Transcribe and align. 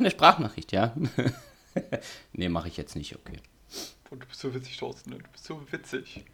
Eine 0.00 0.10
Sprachnachricht, 0.10 0.72
ja. 0.72 0.94
nee, 2.32 2.48
mache 2.48 2.68
ich 2.68 2.76
jetzt 2.76 2.96
nicht, 2.96 3.14
okay. 3.14 3.38
Und 4.10 4.22
du 4.22 4.26
bist 4.26 4.40
so 4.40 4.52
witzig, 4.52 4.76
Thorsten. 4.78 5.10
ne? 5.10 5.18
Du 5.18 5.28
bist 5.30 5.44
so 5.44 5.60
witzig. 5.70 6.24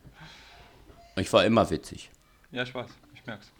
Ich 1.17 1.33
war 1.33 1.45
immer 1.45 1.69
witzig. 1.69 2.11
Ja, 2.53 2.63
ich 2.63 2.75
weiß. 2.75 2.87
Ich 3.15 3.27
merk's. 3.27 3.51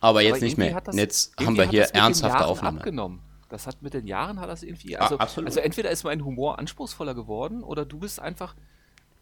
Aber 0.00 0.20
jetzt 0.20 0.36
Aber 0.36 0.44
nicht 0.44 0.58
mehr. 0.58 0.80
das- 0.80 0.94
jetzt 0.96 1.36
haben 1.40 1.56
wir 1.56 1.68
hier 1.68 1.84
ernsthafte 1.94 2.38
Jahren 2.38 2.48
Aufnahme. 2.50 2.78
Abgenommen. 2.80 3.20
Das 3.48 3.66
hat 3.66 3.82
mit 3.82 3.94
den 3.94 4.06
Jahren 4.06 4.38
hat 4.40 4.48
das 4.48 4.62
irgendwie. 4.62 4.96
Ah, 4.96 5.02
Also, 5.04 5.18
absolut. 5.18 5.48
also 5.48 5.60
entweder 5.60 5.90
ist 5.90 6.04
mein 6.04 6.24
Humor 6.24 6.58
anspruchsvoller 6.58 7.14
geworden 7.14 7.62
oder 7.62 7.84
du 7.84 7.98
bist 7.98 8.20
einfach. 8.20 8.54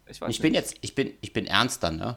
Ich 0.07 0.21
weiß 0.21 0.31
Ich 0.31 0.41
bin 0.41 0.53
nicht. 0.53 0.61
jetzt, 0.61 0.77
ich 0.81 0.95
bin, 0.95 1.13
ich 1.21 1.33
bin 1.33 1.47
ernster, 1.47 1.91
ne? 1.93 2.17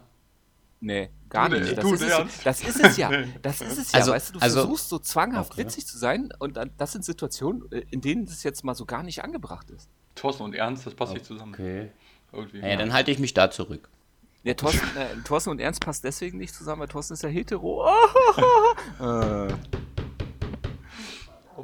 Nee, 0.86 1.10
gar 1.30 1.50
Du, 1.50 1.60
nicht. 1.60 1.76
Das 1.76 1.84
ist, 1.84 2.02
es, 2.04 2.10
ernst? 2.12 2.46
das 2.46 2.62
ist 2.64 2.80
es 2.80 2.98
ja. 2.98 3.10
Das 3.42 3.60
ist 3.60 3.78
es 3.80 3.92
ja. 3.92 4.00
Also- 4.00 4.12
weißt 4.12 4.30
du, 4.30 4.34
du 4.34 4.40
also- 4.40 4.60
versuchst 4.60 4.90
so 4.90 5.00
zwanghaft 5.00 5.54
Okay. 5.54 5.62
witzig 5.62 5.88
zu 5.88 5.98
sein 5.98 6.30
und 6.38 6.58
dann, 6.58 6.70
das 6.78 6.92
sind 6.92 7.04
Situationen, 7.04 7.64
äh, 7.72 7.84
in 7.90 8.02
denen 8.02 8.28
das 8.28 8.44
jetzt 8.44 8.64
mal 8.64 8.76
so 8.76 8.86
gar 8.86 9.02
nicht 9.02 9.24
angebracht 9.24 9.71
ist. 9.71 9.90
Thorsten 10.14 10.43
und 10.43 10.54
Ernst, 10.54 10.86
das 10.86 10.93
passt 10.93 11.14
nicht 11.14 11.26
zusammen. 11.26 11.56
Okay. 11.56 11.90
Irgendwie. 12.32 12.60
Ja, 12.60 12.76
dann 12.76 12.93
halte 12.93 13.10
ich 13.10 13.18
mich 13.18 13.34
da 13.34 13.50
zurück. 13.50 13.90
Ja, 14.43 14.54
Thorsten, 14.54 14.86
äh, 14.96 15.24
Thorsten 15.26 15.50
und 15.50 15.60
Ernst 15.60 15.82
passt 15.84 16.04
deswegen 16.04 16.38
nicht 16.38 16.54
zusammen, 16.54 16.82
weil 16.82 16.88
Thorsten 16.88 17.15
ist 17.15 17.24
ja 17.24 17.29
hetero. 17.29 17.88
äh. 19.02 19.48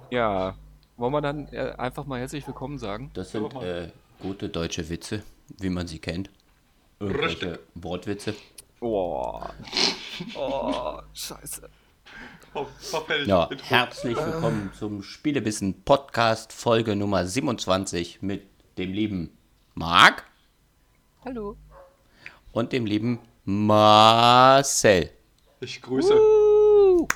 Ja, 0.09 0.55
wollen 0.97 1.13
wir 1.13 1.21
dann 1.21 1.47
äh, 1.51 1.73
einfach 1.77 2.05
mal 2.05 2.19
herzlich 2.19 2.47
willkommen 2.47 2.79
sagen? 2.79 3.11
Das 3.13 3.31
sind 3.31 3.53
äh, 3.61 3.91
gute 4.19 4.49
deutsche 4.49 4.89
Witze, 4.89 5.21
wie 5.59 5.69
man 5.69 5.87
sie 5.87 5.99
kennt. 5.99 6.31
Irgendwelche 6.99 7.59
Wortwitze. 7.75 8.33
Oh, 8.83 9.39
oh 10.33 10.99
scheiße. 11.13 11.69
Oh. 12.55 12.65
Ja, 13.27 13.47
herzlich 13.61 14.17
willkommen 14.17 14.71
zum 14.73 15.03
Spielewissen 15.03 15.83
Podcast 15.83 16.51
Folge 16.51 16.95
Nummer 16.95 17.27
27 17.27 18.23
mit 18.23 18.47
dem 18.79 18.91
lieben 18.91 19.37
Marc 19.75 20.23
Hallo. 21.23 21.57
und 22.53 22.73
dem 22.73 22.87
lieben 22.87 23.19
Marcel. 23.45 25.11
Ich 25.59 25.79
grüße. 25.83 26.15
Uh. 26.15 27.07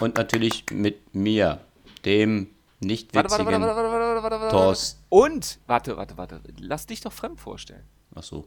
Und 0.00 0.16
natürlich 0.16 0.64
mit 0.72 1.14
mir, 1.14 1.60
dem 2.04 2.50
nicht 2.80 3.14
Warte, 3.14 3.30
warte, 3.30 3.44
warte, 3.44 3.60
witzigen 3.60 3.76
warte, 3.76 3.92
warte, 3.92 4.22
warte, 4.24 4.40
warte. 4.40 4.56
Thorsten. 4.56 5.04
Und, 5.08 5.60
warte, 5.68 5.96
warte, 5.96 6.16
warte. 6.18 6.42
Lass 6.58 6.86
dich 6.86 7.00
doch 7.00 7.12
fremd 7.12 7.38
vorstellen. 7.38 7.84
Ach 8.16 8.24
so. 8.24 8.44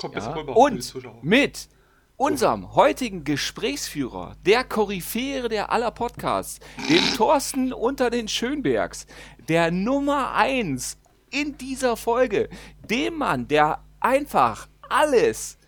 Kommt 0.00 0.14
Ja? 0.14 0.32
rüber 0.32 0.56
Und 0.56 0.94
mit 1.22 1.68
unserem 2.16 2.74
heutigen 2.74 3.22
Gesprächsführer, 3.22 4.34
der 4.46 4.64
Koryphäre 4.64 5.50
der 5.50 5.70
aller 5.70 5.90
Podcasts, 5.90 6.58
dem 6.88 7.04
Thorsten 7.16 7.74
unter 7.74 8.08
den 8.08 8.26
Schönbergs, 8.26 9.06
der 9.50 9.70
Nummer 9.70 10.32
1 10.34 10.96
in 11.30 11.58
dieser 11.58 11.98
Folge, 11.98 12.48
dem 12.88 13.18
Mann, 13.18 13.46
der 13.46 13.84
einfach 14.00 14.68
alles 14.88 15.58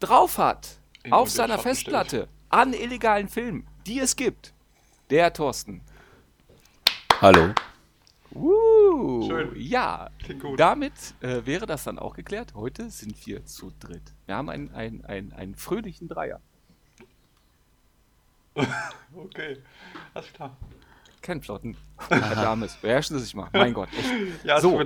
drauf 0.00 0.38
hat 0.38 0.80
In 1.04 1.12
auf 1.12 1.30
seiner 1.30 1.54
Schatten 1.54 1.62
Festplatte 1.62 2.28
an 2.48 2.72
illegalen 2.72 3.28
Filmen, 3.28 3.68
die 3.86 4.00
es 4.00 4.16
gibt. 4.16 4.52
Der 5.10 5.32
Thorsten. 5.32 5.82
Hallo. 7.20 7.54
Uh, 8.34 9.26
Schön. 9.28 9.52
Ja, 9.56 10.10
damit 10.56 10.92
äh, 11.20 11.44
wäre 11.46 11.66
das 11.66 11.84
dann 11.84 11.98
auch 11.98 12.14
geklärt. 12.14 12.54
Heute 12.54 12.90
sind 12.90 13.26
wir 13.26 13.44
zu 13.44 13.72
dritt. 13.80 14.14
Wir 14.26 14.36
haben 14.36 14.48
einen, 14.48 14.70
einen, 14.72 15.04
einen, 15.04 15.32
einen 15.32 15.54
fröhlichen 15.56 16.08
Dreier. 16.08 16.40
Okay, 19.16 19.56
alles 20.14 20.32
klar. 20.32 20.56
Ken 21.22 21.42
Flotten. 21.42 21.76
Herr 22.08 22.34
Dames, 22.36 22.76
beherrschen 22.76 23.18
Sie 23.18 23.24
sich 23.24 23.34
mal. 23.34 23.48
Mein 23.52 23.74
Gott. 23.74 23.88
Echt. 23.92 24.08
Ja, 24.44 24.60
So. 24.60 24.80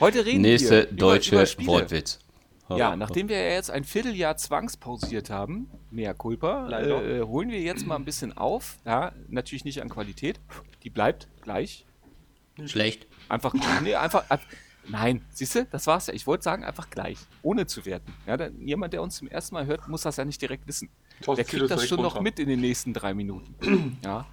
Heute 0.00 0.24
reden 0.24 0.42
Nächste 0.42 0.70
wir 0.70 0.88
über, 0.88 0.96
deutsche 0.96 1.34
über 1.34 1.46
Spiele. 1.46 1.68
Wortwitz. 1.68 2.20
Ja, 2.70 2.96
nachdem 2.96 3.28
wir 3.28 3.36
ja 3.38 3.50
jetzt 3.54 3.70
ein 3.70 3.84
Vierteljahr 3.84 4.36
zwangspausiert 4.36 5.28
haben, 5.28 5.68
mehr 5.90 6.14
Culpa, 6.14 6.66
Leider. 6.68 7.04
äh, 7.04 7.22
holen 7.22 7.50
wir 7.50 7.60
jetzt 7.60 7.86
mal 7.86 7.96
ein 7.96 8.04
bisschen 8.04 8.36
auf. 8.36 8.78
Ja, 8.84 9.12
natürlich 9.28 9.64
nicht 9.64 9.82
an 9.82 9.88
Qualität. 9.90 10.40
Die 10.82 10.90
bleibt 10.90 11.28
gleich. 11.42 11.84
Schlecht. 12.66 13.06
Einfach, 13.28 13.54
nee, 13.82 13.94
einfach, 13.94 14.24
nein, 14.88 15.24
siehst 15.30 15.54
du, 15.54 15.64
das 15.66 15.86
war's 15.86 16.06
ja. 16.06 16.14
Ich 16.14 16.26
wollte 16.26 16.44
sagen, 16.44 16.64
einfach 16.64 16.90
gleich, 16.90 17.18
ohne 17.42 17.66
zu 17.66 17.84
werten. 17.84 18.12
Ja, 18.26 18.36
denn 18.36 18.66
jemand, 18.66 18.92
der 18.92 19.02
uns 19.02 19.16
zum 19.16 19.28
ersten 19.28 19.54
Mal 19.54 19.66
hört, 19.66 19.88
muss 19.88 20.02
das 20.02 20.16
ja 20.16 20.24
nicht 20.24 20.40
direkt 20.40 20.66
wissen. 20.66 20.88
Thorsten, 21.22 21.36
Der 21.36 21.44
kriegt 21.44 21.70
das 21.70 21.86
schon 21.86 22.00
noch 22.00 22.14
runter. 22.16 22.22
mit 22.22 22.38
in 22.38 22.48
den 22.48 22.60
nächsten 22.60 22.92
drei 22.92 23.14
Minuten. 23.14 23.98
ja, 24.04 24.26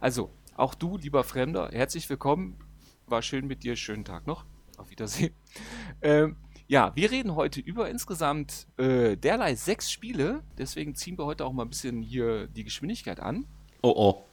also, 0.00 0.30
auch 0.56 0.74
du, 0.74 0.98
lieber 0.98 1.24
Fremder, 1.24 1.70
herzlich 1.72 2.08
willkommen. 2.08 2.58
War 3.06 3.22
schön 3.22 3.46
mit 3.46 3.64
dir, 3.64 3.76
schönen 3.76 4.04
Tag 4.04 4.26
noch. 4.26 4.44
Auf 4.76 4.90
Wiedersehen. 4.90 5.34
Ähm, 6.02 6.36
ja, 6.66 6.92
wir 6.94 7.10
reden 7.10 7.34
heute 7.34 7.60
über 7.60 7.90
insgesamt 7.90 8.66
äh, 8.78 9.16
derlei 9.16 9.54
sechs 9.54 9.90
Spiele. 9.90 10.42
Deswegen 10.58 10.94
ziehen 10.94 11.18
wir 11.18 11.26
heute 11.26 11.44
auch 11.44 11.52
mal 11.52 11.64
ein 11.64 11.68
bisschen 11.68 12.02
hier 12.02 12.46
die 12.46 12.64
Geschwindigkeit 12.64 13.20
an. 13.20 13.46
Oh 13.82 13.92
oh. 13.94 14.24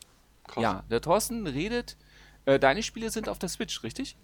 Krass. 0.47 0.63
Ja, 0.63 0.83
der 0.89 1.01
Thorsten 1.01 1.45
redet. 1.45 1.97
Äh, 2.45 2.59
deine 2.59 2.83
Spiele 2.83 3.09
sind 3.09 3.29
auf 3.29 3.39
der 3.39 3.49
Switch, 3.49 3.83
richtig? 3.83 4.15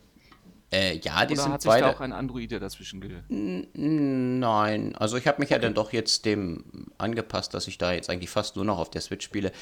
Äh, 0.71 0.97
ja, 0.97 1.25
die 1.25 1.33
Oder 1.33 1.43
sind 1.43 1.53
hat 1.53 1.61
sich 1.61 1.71
da 1.71 1.79
beide. 1.79 1.95
auch 1.95 2.01
ein 2.01 2.11
Android 2.11 2.51
dazwischen 2.51 2.99
ge... 2.99 3.21
Nein, 3.29 4.95
also 4.97 5.15
ich 5.15 5.25
habe 5.25 5.39
mich 5.39 5.49
ja 5.49 5.59
dann 5.59 5.73
doch 5.73 5.93
jetzt 5.93 6.25
dem 6.25 6.91
angepasst, 6.97 7.53
dass 7.53 7.67
ich 7.67 7.77
da 7.77 7.93
jetzt 7.93 8.09
eigentlich 8.09 8.29
fast 8.29 8.57
nur 8.57 8.65
noch 8.65 8.77
auf 8.77 8.91
der 8.91 9.01
Switch 9.01 9.23
spiele. 9.23 9.53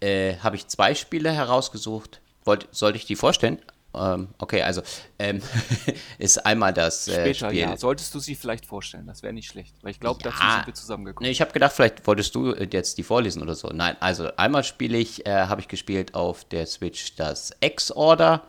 Äh, 0.00 0.36
habe 0.38 0.54
ich 0.56 0.68
zwei 0.68 0.94
Spiele 0.94 1.32
herausgesucht. 1.32 2.20
Wollt, 2.44 2.68
sollte 2.70 2.98
ich 2.98 3.06
die 3.06 3.16
vorstellen? 3.16 3.58
Ähm, 3.96 4.28
okay, 4.38 4.62
also 4.62 4.82
ähm, 5.18 5.40
ist 6.18 6.44
einmal 6.44 6.72
das 6.72 7.08
äh, 7.08 7.12
Später, 7.32 7.48
Spiel. 7.50 7.60
ja. 7.60 7.76
Solltest 7.76 8.14
du 8.14 8.18
sie 8.18 8.34
vielleicht 8.34 8.66
vorstellen, 8.66 9.06
das 9.06 9.22
wäre 9.22 9.32
nicht 9.32 9.48
schlecht. 9.48 9.74
Weil 9.82 9.92
ich 9.92 10.00
glaube, 10.00 10.22
dazu 10.22 10.38
Ja. 10.42 10.56
sind 10.56 10.66
wir 10.66 10.74
zusammengekommen. 10.74 11.26
Nee, 11.26 11.32
ich 11.32 11.40
habe 11.40 11.52
gedacht, 11.52 11.72
vielleicht 11.72 12.06
wolltest 12.06 12.34
du 12.34 12.52
äh, 12.52 12.68
jetzt 12.70 12.98
die 12.98 13.02
vorlesen 13.02 13.42
oder 13.42 13.54
so. 13.54 13.68
Nein, 13.68 13.96
also 14.00 14.28
einmal 14.36 14.64
spiele 14.64 14.98
ich, 14.98 15.26
äh, 15.26 15.30
habe 15.46 15.60
ich 15.60 15.68
gespielt 15.68 16.14
auf 16.14 16.44
der 16.44 16.66
Switch 16.66 17.14
das 17.16 17.52
X-Order. 17.60 18.42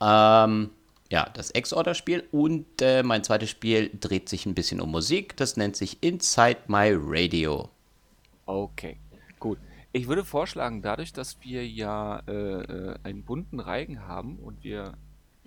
Ähm, 0.00 0.70
ja, 1.10 1.28
das 1.34 1.50
X-Order-Spiel. 1.54 2.24
Und 2.32 2.80
äh, 2.80 3.02
mein 3.02 3.22
zweites 3.22 3.50
Spiel 3.50 3.90
dreht 4.00 4.28
sich 4.28 4.46
ein 4.46 4.54
bisschen 4.54 4.80
um 4.80 4.90
Musik. 4.90 5.36
Das 5.36 5.56
nennt 5.56 5.76
sich 5.76 6.02
Inside 6.02 6.60
My 6.68 6.92
Radio. 6.96 7.68
Okay, 8.46 8.96
gut. 9.38 9.58
Ich 9.92 10.08
würde 10.08 10.24
vorschlagen, 10.24 10.80
dadurch, 10.82 11.12
dass 11.12 11.40
wir 11.42 11.66
ja 11.68 12.20
äh, 12.26 12.32
äh, 12.32 12.94
einen 13.02 13.24
bunten 13.24 13.60
Reigen 13.60 14.06
haben 14.06 14.38
und 14.38 14.64
wir 14.64 14.96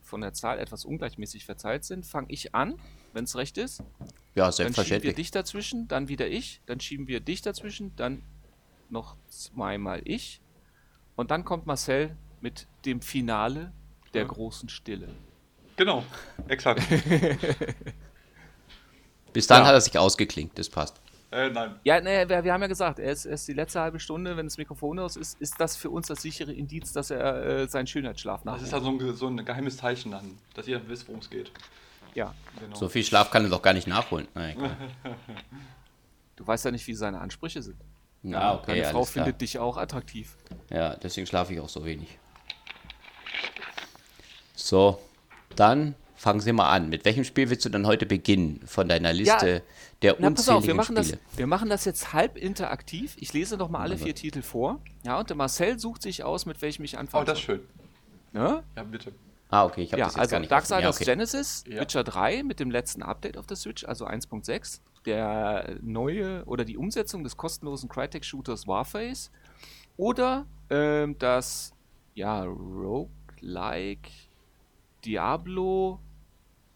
von 0.01 0.21
der 0.21 0.33
Zahl 0.33 0.59
etwas 0.59 0.85
ungleichmäßig 0.85 1.45
verteilt 1.45 1.83
sind, 1.83 2.05
fange 2.05 2.27
ich 2.29 2.53
an, 2.53 2.75
wenn 3.11 3.23
es 3.23 3.35
recht 3.35 3.57
ist. 3.57 3.79
Ja, 3.79 3.85
Dann 3.85 4.05
schieben 4.05 4.35
wir 4.35 4.51
selbstverständlich. 4.53 5.15
dich 5.15 5.31
dazwischen, 5.31 5.87
dann 5.87 6.07
wieder 6.09 6.27
ich, 6.27 6.61
dann 6.67 6.79
schieben 6.79 7.07
wir 7.07 7.21
dich 7.21 7.41
dazwischen, 7.41 7.95
dann 7.95 8.21
noch 8.89 9.17
zweimal 9.29 10.01
ich. 10.05 10.41
Und 11.15 11.31
dann 11.31 11.43
kommt 11.43 11.65
Marcel 11.65 12.15
mit 12.39 12.67
dem 12.85 13.01
Finale 13.01 13.73
der 14.13 14.23
Ja. 14.23 14.27
großen 14.27 14.69
Stille. 14.69 15.09
Genau, 15.75 16.03
exakt. 16.47 16.83
Bis 19.33 19.47
dann 19.47 19.63
Ja. 19.63 19.67
hat 19.67 19.73
er 19.73 19.81
sich 19.81 19.97
ausgeklinkt, 19.97 20.59
das 20.59 20.69
passt. 20.69 21.01
Äh, 21.35 21.49
nein. 21.49 21.75
Ja, 21.83 21.99
ne, 22.01 22.27
wir, 22.27 22.43
wir 22.43 22.53
haben 22.53 22.61
ja 22.61 22.67
gesagt, 22.67 22.99
er 22.99 23.11
ist, 23.11 23.25
er 23.25 23.33
ist 23.33 23.47
die 23.47 23.53
letzte 23.53 23.79
halbe 23.81 23.99
Stunde, 23.99 24.37
wenn 24.37 24.45
das 24.45 24.57
Mikrofon 24.57 24.97
aus 24.99 25.15
ist, 25.15 25.39
ist 25.41 25.55
das 25.59 25.75
für 25.75 25.89
uns 25.89 26.07
das 26.07 26.21
sichere 26.21 26.53
Indiz, 26.53 26.93
dass 26.93 27.11
er 27.11 27.45
äh, 27.45 27.67
seinen 27.67 27.87
Schönheitsschlaf 27.87 28.41
Das 28.41 28.45
nachholt. 28.45 28.63
ist 28.63 28.73
halt 28.73 28.83
so 28.83 28.89
ein, 28.91 29.15
so 29.15 29.27
ein 29.27 29.45
geheimes 29.45 29.77
Zeichen 29.77 30.11
dann, 30.11 30.37
dass 30.53 30.67
ihr 30.67 30.81
wisst, 30.87 31.07
worum 31.07 31.19
es 31.21 31.29
geht. 31.29 31.51
Ja, 32.13 32.33
Genau. 32.59 32.75
So 32.77 32.87
viel 32.87 33.03
Schlaf 33.03 33.29
kann 33.31 33.43
er 33.43 33.49
doch 33.49 33.61
gar 33.61 33.73
nicht 33.73 33.87
nachholen. 33.87 34.27
Na, 34.33 34.49
egal. 34.49 34.77
du 36.37 36.47
weißt 36.47 36.63
ja 36.65 36.71
nicht, 36.71 36.87
wie 36.87 36.93
seine 36.93 37.19
Ansprüche 37.19 37.61
sind. 37.61 37.75
Ja, 38.23 38.55
okay, 38.55 38.79
Deine 38.79 38.83
Frau 38.85 39.03
klar. 39.03 39.05
findet 39.25 39.41
dich 39.41 39.59
auch 39.59 39.77
attraktiv. 39.77 40.35
Ja, 40.69 40.95
deswegen 40.95 41.27
schlafe 41.27 41.53
ich 41.53 41.59
auch 41.59 41.69
so 41.69 41.83
wenig. 41.85 42.17
So, 44.55 44.99
dann 45.55 45.95
fangen 46.15 46.39
Sie 46.39 46.53
mal 46.53 46.69
an. 46.71 46.89
Mit 46.89 47.05
welchem 47.05 47.23
Spiel 47.23 47.49
willst 47.49 47.65
du 47.65 47.69
dann 47.69 47.85
heute 47.85 48.05
beginnen 48.05 48.61
von 48.65 48.87
deiner 48.87 49.13
Liste 49.13 49.61
der 50.01 50.15
Na, 50.19 50.29
pass 50.29 50.49
auf, 50.49 50.65
wir 50.67 50.73
machen, 50.75 50.95
das, 50.95 51.07
Spiele? 51.07 51.21
wir 51.37 51.47
machen 51.47 51.69
das 51.69 51.85
jetzt 51.85 52.13
halb 52.13 52.37
interaktiv. 52.37 53.15
Ich 53.19 53.33
lese 53.33 53.57
noch 53.57 53.69
mal 53.69 53.79
alle 53.79 53.97
vier 53.97 54.13
Titel 54.15 54.41
vor. 54.41 54.79
Ja, 55.03 55.19
und 55.19 55.29
der 55.29 55.37
Marcel 55.37 55.79
sucht 55.79 56.01
sich 56.01 56.23
aus, 56.23 56.45
mit 56.45 56.61
welchem 56.61 56.83
ich 56.83 56.95
Oh, 56.95 56.99
anfange. 56.99 57.25
das 57.25 57.39
ist 57.39 57.45
schön. 57.45 57.61
Ne? 58.33 58.63
Ja, 58.75 58.83
bitte. 58.83 59.13
Ah, 59.49 59.63
okay, 59.65 59.83
ich 59.83 59.91
habe 59.93 59.99
Ja, 59.99 60.05
das 60.07 60.15
jetzt 60.15 60.19
also 60.21 60.31
gar 60.31 60.39
nicht. 60.39 60.51
Darksiders 60.51 60.81
ja, 60.83 60.89
okay. 60.89 61.05
Genesis, 61.05 61.63
Ja. 61.67 61.79
Witcher 61.81 62.03
3 62.03 62.43
mit 62.43 62.59
dem 62.59 62.71
letzten 62.71 63.03
Update 63.03 63.37
auf 63.37 63.45
der 63.47 63.55
Switch, 63.57 63.85
also 63.85 64.05
1.6. 64.05 64.81
Der 65.05 65.77
neue 65.81 66.43
oder 66.45 66.65
die 66.65 66.77
Umsetzung 66.77 67.23
des 67.23 67.37
kostenlosen 67.37 67.87
Crytek-Shooters 67.89 68.67
Warface. 68.67 69.31
Oder 69.97 70.45
ähm, 70.69 71.17
das, 71.19 71.73
ja, 72.15 72.43
Roguelike 72.43 74.09
Diablo 75.05 75.99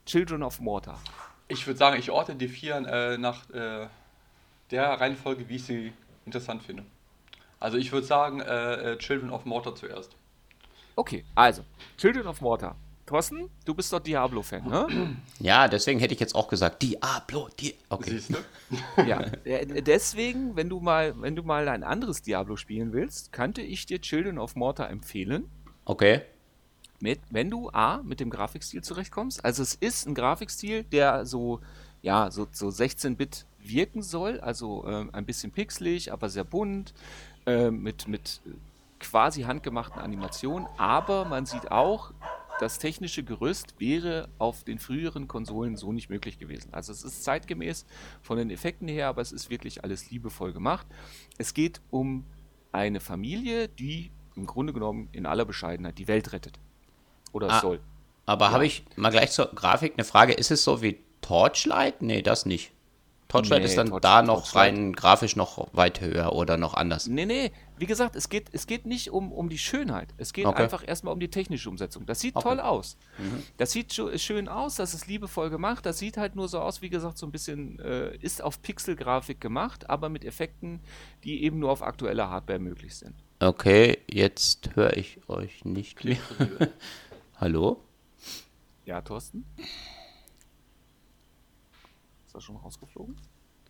Children 0.05 0.43
of 0.43 0.59
Mortar. 0.61 0.99
Ich 1.49 1.65
würde 1.67 1.77
sagen, 1.77 1.99
ich 1.99 2.11
ordne 2.11 2.35
die 2.35 2.47
vier 2.47 2.75
äh, 2.75 3.17
nach 3.17 3.49
äh, 3.49 3.87
der 4.71 4.89
Reihenfolge, 4.91 5.49
wie 5.49 5.55
ich 5.55 5.63
sie 5.63 5.91
interessant 6.25 6.63
finde. 6.63 6.85
Also 7.59 7.77
ich 7.77 7.91
würde 7.91 8.05
sagen, 8.05 8.39
äh, 8.39 8.93
äh, 8.93 8.97
Children 8.97 9.31
of 9.31 9.45
Mortar 9.45 9.75
zuerst. 9.75 10.15
Okay, 10.95 11.25
also, 11.35 11.63
Children 11.97 12.27
of 12.27 12.39
Mortar. 12.41 12.75
Thorsten, 13.05 13.49
du 13.65 13.73
bist 13.73 13.91
doch 13.91 13.99
Diablo-Fan, 13.99 14.63
ne? 14.65 15.17
Ja, 15.39 15.67
deswegen 15.67 15.99
hätte 15.99 16.13
ich 16.13 16.19
jetzt 16.19 16.35
auch 16.35 16.47
gesagt, 16.47 16.83
Diablo, 16.83 17.49
Di 17.59 17.73
okay. 17.89 18.11
Siehst 18.11 18.35
du? 18.35 18.37
ja. 19.07 19.21
äh, 19.45 19.81
Deswegen, 19.81 20.55
wenn 20.55 20.69
du 20.69 20.79
mal, 20.79 21.19
wenn 21.19 21.35
du 21.35 21.41
mal 21.41 21.67
ein 21.67 21.83
anderes 21.83 22.21
Diablo 22.21 22.55
spielen 22.55 22.93
willst, 22.93 23.31
könnte 23.31 23.63
ich 23.63 23.87
dir 23.87 23.99
Children 23.99 24.37
of 24.37 24.55
Mortar 24.55 24.91
empfehlen. 24.91 25.49
Okay. 25.85 26.21
Mit, 27.01 27.19
wenn 27.29 27.49
du 27.49 27.69
A, 27.69 28.01
mit 28.03 28.19
dem 28.19 28.29
Grafikstil 28.29 28.83
zurechtkommst. 28.83 29.43
Also 29.45 29.63
es 29.63 29.75
ist 29.75 30.07
ein 30.07 30.15
Grafikstil, 30.15 30.83
der 30.83 31.25
so, 31.25 31.61
ja, 32.01 32.29
so, 32.29 32.47
so 32.51 32.67
16-Bit 32.67 33.45
wirken 33.59 34.01
soll. 34.01 34.39
Also 34.41 34.85
ähm, 34.87 35.09
ein 35.13 35.25
bisschen 35.25 35.51
pixelig, 35.51 36.11
aber 36.11 36.29
sehr 36.29 36.43
bunt. 36.43 36.93
äh, 37.45 37.71
mit, 37.71 38.07
mit 38.07 38.41
quasi 38.99 39.43
handgemachten 39.43 40.01
Animationen. 40.01 40.67
Aber 40.77 41.25
man 41.25 41.45
sieht 41.45 41.71
auch, 41.71 42.13
das 42.59 42.77
technische 42.77 43.23
Gerüst 43.23 43.79
wäre 43.79 44.27
auf 44.37 44.63
den 44.63 44.79
früheren 44.79 45.27
Konsolen 45.27 45.77
so 45.77 45.93
nicht 45.93 46.09
möglich 46.09 46.37
gewesen. 46.37 46.73
Also 46.73 46.91
es 46.91 47.03
ist 47.03 47.23
zeitgemäß 47.23 47.85
von 48.21 48.37
den 48.37 48.49
Effekten 48.49 48.87
her, 48.87 49.07
aber 49.07 49.21
es 49.21 49.31
ist 49.31 49.49
wirklich 49.49 49.83
alles 49.83 50.11
liebevoll 50.11 50.51
gemacht. 50.51 50.85
Es 51.37 51.53
geht 51.53 51.81
um 51.89 52.25
eine 52.71 52.99
Familie, 52.99 53.69
die 53.69 54.11
im 54.35 54.45
Grunde 54.45 54.73
genommen 54.73 55.07
in 55.13 55.25
aller 55.25 55.45
Bescheidenheit 55.45 55.97
die 55.97 56.07
Welt 56.07 56.33
rettet. 56.33 56.59
Oder 57.31 57.49
Ah, 57.51 57.59
soll. 57.61 57.79
Aber 58.25 58.51
habe 58.51 58.65
ich 58.65 58.83
mal 58.95 59.09
gleich 59.11 59.31
zur 59.31 59.47
Grafik 59.47 59.93
eine 59.97 60.03
Frage. 60.03 60.33
Ist 60.33 60.51
es 60.51 60.63
so 60.63 60.81
wie 60.81 60.99
Torchlight? 61.21 62.01
Nee, 62.01 62.21
das 62.21 62.45
nicht. 62.45 62.71
Torchlight 63.27 63.59
Nee, 63.59 63.65
ist 63.67 63.77
dann 63.77 63.89
Torch- 63.89 64.01
da 64.01 64.21
noch 64.23 64.41
Torchlight- 64.41 64.73
rein 64.73 64.93
grafisch 64.93 65.35
noch 65.35 65.67
weit 65.73 66.01
höher 66.01 66.33
oder 66.33 66.57
noch 66.57 66.73
anders. 66.73 67.05
Nee, 67.05 67.27
nee, 67.27 67.51
wie 67.77 67.85
gesagt, 67.85 68.15
es 68.15 68.27
geht, 68.29 68.47
es 68.53 68.65
geht 68.65 68.87
nicht 68.87 69.11
um, 69.11 69.31
um 69.31 69.49
die 69.49 69.59
Schönheit. 69.59 70.09
Es 70.17 70.33
geht 70.33 70.47
Okay. 70.47 70.63
einfach 70.63 70.83
erstmal 70.87 71.13
um 71.13 71.19
die 71.19 71.29
technische 71.29 71.69
Umsetzung. 71.69 72.07
Das 72.07 72.19
sieht 72.21 72.35
Okay. 72.35 72.47
toll 72.49 72.59
aus. 72.59 72.97
Das 73.57 73.71
sieht 73.71 73.93
schön 73.93 74.47
aus, 74.47 74.75
das 74.75 74.95
ist 74.95 75.05
liebevoll 75.05 75.51
gemacht. 75.51 75.85
Das 75.85 75.99
sieht 75.99 76.17
halt 76.17 76.35
nur 76.35 76.47
so 76.47 76.59
aus, 76.59 76.81
wie 76.81 76.89
gesagt, 76.89 77.19
so 77.19 77.27
ein 77.27 77.31
bisschen, 77.31 77.77
äh, 77.79 78.15
ist 78.17 78.41
auf 78.43 78.63
Pixelgrafik 78.63 79.39
gemacht, 79.39 79.87
aber 79.91 80.09
mit 80.09 80.25
Effekten, 80.25 80.79
die 81.23 81.43
eben 81.43 81.59
nur 81.59 81.69
auf 81.71 81.83
aktueller 81.83 82.31
Hardware 82.31 82.57
möglich 82.59 82.95
sind. 82.95 83.13
Okay, 83.39 83.99
jetzt 84.09 84.71
höre 84.75 84.97
ich 84.97 85.19
euch 85.29 85.63
nicht 85.65 86.03
mehr. 86.03 86.17
Hallo? 87.39 87.81
Ja, 88.85 88.99
Thorsten? 88.99 89.45
Ist 92.25 92.35
er 92.35 92.41
schon 92.41 92.57
rausgeflogen? 92.57 93.15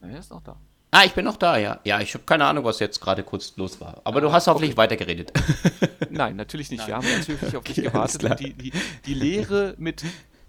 Na, 0.02 0.10
er 0.10 0.18
ist 0.18 0.32
noch 0.32 0.42
da. 0.42 0.60
Ah, 0.90 1.04
ich 1.06 1.14
bin 1.14 1.24
noch 1.24 1.38
da, 1.38 1.56
ja. 1.58 1.80
Ja, 1.84 2.02
ich 2.02 2.16
habe 2.16 2.24
keine 2.24 2.46
Ahnung, 2.46 2.64
was 2.64 2.80
jetzt 2.80 3.00
gerade 3.00 3.24
kurz 3.24 3.56
los 3.58 3.80
war. 3.80 4.02
Aber 4.06 4.22
du 4.22 4.32
hast 4.32 4.48
hoffentlich 4.48 4.76
weitergeredet. 4.76 5.32
Nein, 6.10 6.36
natürlich 6.36 6.72
nicht. 6.72 6.88
Wir 6.88 6.96
haben 6.96 7.08
natürlich 7.08 7.56
auf 7.56 7.64
dich 7.64 7.76
gewartet 7.76 8.24
und 8.24 8.40
die, 8.40 8.54
die, 8.54 8.74
die 9.06 9.14
Leere 9.14 9.76
mit 9.78 10.04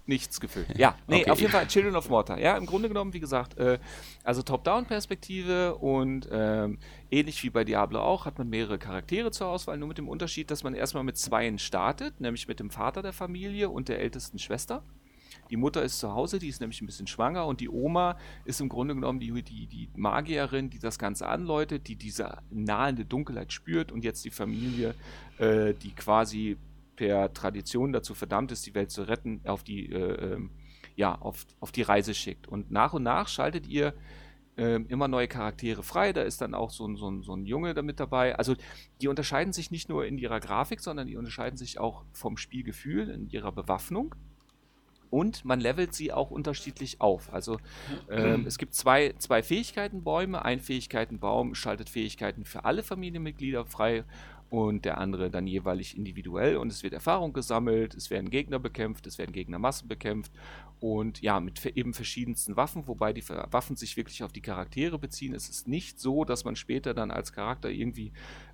nichts 0.05 0.39
gefüllt. 0.39 0.67
Ja, 0.77 0.95
nee, 1.07 1.21
Okay. 1.21 1.31
auf 1.31 1.39
jeden 1.39 1.51
Fall 1.51 1.67
Children 1.67 1.95
of 1.95 2.09
Mortar. 2.09 2.39
Ja, 2.39 2.57
im 2.57 2.65
Grunde 2.65 2.87
genommen, 2.87 3.13
wie 3.13 3.19
gesagt, 3.19 3.57
äh, 3.57 3.79
also 4.23 4.41
Top-Down-Perspektive 4.41 5.75
und 5.75 6.27
ähm, 6.31 6.79
ähnlich 7.09 7.41
wie 7.43 7.49
bei 7.49 7.63
Diablo 7.63 7.99
auch, 8.01 8.25
hat 8.25 8.37
man 8.37 8.49
mehrere 8.49 8.77
Charaktere 8.77 9.31
zur 9.31 9.47
Auswahl, 9.47 9.77
nur 9.77 9.87
mit 9.87 9.97
dem 9.97 10.09
Unterschied, 10.09 10.51
dass 10.51 10.63
man 10.63 10.73
erstmal 10.73 11.03
mit 11.03 11.17
zweien 11.17 11.59
startet, 11.59 12.19
nämlich 12.19 12.47
mit 12.47 12.59
dem 12.59 12.69
Vater 12.71 13.01
der 13.01 13.13
Familie 13.13 13.69
und 13.69 13.89
der 13.89 13.99
ältesten 13.99 14.39
Schwester. 14.39 14.83
Die 15.49 15.57
Mutter 15.57 15.83
ist 15.83 15.99
zu 15.99 16.13
Hause, 16.13 16.39
die 16.39 16.47
ist 16.47 16.61
nämlich 16.61 16.81
ein 16.81 16.85
bisschen 16.85 17.07
schwanger 17.07 17.45
und 17.45 17.59
die 17.59 17.69
Oma 17.69 18.17
ist 18.45 18.61
im 18.61 18.69
Grunde 18.69 18.95
genommen 18.95 19.19
die, 19.19 19.31
die, 19.43 19.67
die 19.67 19.89
Magierin, 19.95 20.69
die 20.69 20.79
das 20.79 20.97
Ganze 20.97 21.27
anläutet, 21.27 21.87
die 21.87 21.95
diese 21.97 22.37
nahende 22.49 23.03
Dunkelheit 23.05 23.51
spürt 23.51 23.91
und 23.91 24.03
jetzt 24.05 24.23
die 24.23 24.29
Familie, 24.29 24.95
äh, 25.39 25.73
die 25.73 25.91
quasi 25.91 26.57
per 27.01 27.33
Tradition 27.33 27.93
dazu 27.93 28.13
verdammt 28.13 28.51
ist, 28.51 28.63
die 28.67 28.75
Welt 28.75 28.91
zu 28.91 29.01
retten, 29.01 29.41
auf 29.45 29.63
die, 29.63 29.91
äh, 29.91 30.33
ähm, 30.33 30.51
ja, 30.95 31.15
auf, 31.15 31.47
auf 31.59 31.71
die 31.71 31.81
Reise 31.81 32.13
schickt. 32.13 32.47
Und 32.47 32.69
nach 32.69 32.93
und 32.93 33.01
nach 33.01 33.27
schaltet 33.27 33.65
ihr 33.65 33.95
ähm, 34.55 34.85
immer 34.87 35.07
neue 35.07 35.27
Charaktere 35.27 35.81
frei. 35.81 36.13
Da 36.13 36.21
ist 36.21 36.41
dann 36.41 36.53
auch 36.53 36.69
so 36.69 36.87
ein, 36.87 36.97
so, 36.97 37.09
ein, 37.09 37.23
so 37.23 37.35
ein 37.35 37.47
Junge 37.47 37.73
damit 37.73 37.99
dabei. 37.99 38.35
Also 38.35 38.53
die 39.01 39.07
unterscheiden 39.07 39.51
sich 39.51 39.71
nicht 39.71 39.89
nur 39.89 40.05
in 40.05 40.19
ihrer 40.19 40.39
Grafik, 40.39 40.79
sondern 40.79 41.07
die 41.07 41.17
unterscheiden 41.17 41.57
sich 41.57 41.79
auch 41.79 42.03
vom 42.11 42.37
Spielgefühl, 42.37 43.09
in 43.09 43.27
ihrer 43.31 43.51
Bewaffnung. 43.51 44.13
Und 45.09 45.43
man 45.43 45.59
levelt 45.59 45.95
sie 45.95 46.13
auch 46.13 46.29
unterschiedlich 46.29 47.01
auf. 47.01 47.33
Also 47.33 47.57
ähm, 48.11 48.45
es 48.45 48.59
gibt 48.59 48.75
zwei, 48.75 49.15
zwei 49.17 49.41
Fähigkeitenbäume. 49.41 50.45
Ein 50.45 50.59
Fähigkeitenbaum 50.59 51.55
schaltet 51.55 51.89
Fähigkeiten 51.89 52.45
für 52.45 52.63
alle 52.63 52.83
Familienmitglieder 52.83 53.65
frei 53.65 54.03
und 54.51 54.83
der 54.83 54.97
andere 54.97 55.31
dann 55.31 55.47
jeweilig 55.47 55.97
individuell. 55.97 56.57
Und 56.57 56.73
es 56.73 56.83
wird 56.83 56.93
Erfahrung 56.93 57.31
gesammelt, 57.31 57.95
es 57.95 58.09
werden 58.09 58.29
Gegner 58.29 58.59
bekämpft, 58.59 59.07
es 59.07 59.17
werden 59.17 59.31
Gegnermassen 59.31 59.87
bekämpft 59.87 60.33
und 60.81 61.21
ja, 61.21 61.39
mit 61.39 61.65
eben 61.65 61.93
verschiedensten 61.93 62.57
Waffen, 62.57 62.85
wobei 62.85 63.13
die 63.13 63.23
Waffen 63.29 63.77
sich 63.77 63.95
wirklich 63.95 64.23
auf 64.23 64.33
die 64.33 64.41
Charaktere 64.41 64.99
beziehen. 64.99 65.33
Es 65.33 65.47
ist 65.47 65.69
nicht 65.69 66.01
so, 66.01 66.25
dass 66.25 66.43
man 66.43 66.57
später 66.57 66.93
dann 66.93 67.11
als 67.11 67.31
Charakter 67.31 67.69
irgendwie, 67.69 68.11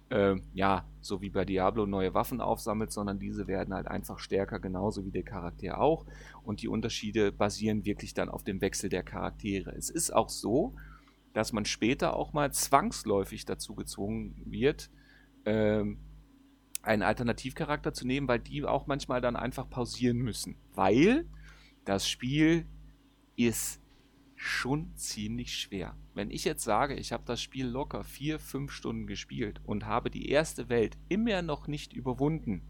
äh, 0.10 0.36
ja, 0.54 0.86
so 1.02 1.20
wie 1.22 1.32
bei 1.32 1.46
Diablo 1.46 1.88
neue 1.88 2.14
Waffen 2.14 2.42
aufsammelt, 2.42 2.92
sondern 2.92 3.18
diese 3.18 3.48
werden 3.48 3.74
halt 3.74 3.88
einfach 3.88 4.20
stärker, 4.20 4.60
genauso 4.60 5.04
wie 5.04 5.12
der 5.12 5.24
Charakter 5.24 5.82
auch. 5.82 6.06
Und 6.44 6.62
die 6.62 6.68
Unterschiede 6.68 7.32
basieren 7.32 7.86
wirklich 7.86 8.14
dann 8.14 8.30
auf 8.30 8.44
dem 8.44 8.62
Wechsel 8.62 8.92
der 8.92 9.02
Charaktere. 9.02 9.72
Es 9.72 9.90
ist 9.90 10.14
auch 10.14 10.30
so, 10.30 10.76
dass 11.34 11.54
man 11.54 11.66
später 11.66 12.16
auch 12.16 12.34
mal 12.34 12.54
zwangsläufig 12.54 13.46
dazu 13.46 13.74
gezwungen 13.74 14.36
wird, 14.46 14.92
ähm, 15.48 15.98
einen 16.84 17.04
Alternativcharakter 17.04 17.94
zu 17.94 18.06
nehmen, 18.06 18.28
weil 18.28 18.40
die 18.40 18.64
auch 18.66 18.86
manchmal 18.86 19.22
dann 19.22 19.36
einfach 19.36 19.70
pausieren 19.70 20.18
müssen. 20.18 20.58
Weil 20.74 21.26
das 21.86 22.08
Spiel 22.08 22.68
ist 23.38 23.82
schon 24.36 24.96
ziemlich 24.96 25.58
schwer. 25.58 25.98
Wenn 26.14 26.30
ich 26.30 26.44
jetzt 26.44 26.64
sage, 26.64 26.96
ich 26.96 27.12
habe 27.12 27.24
das 27.26 27.42
Spiel 27.42 27.66
locker 27.66 28.04
vier, 28.04 28.40
fünf 28.40 28.72
Stunden 28.72 29.08
gespielt 29.08 29.62
und 29.64 29.86
habe 29.86 30.12
die 30.12 30.30
erste 30.30 30.70
Welt 30.70 30.98
immer 31.08 31.42
noch 31.42 31.68
nicht 31.68 31.94
überwunden, 31.94 32.62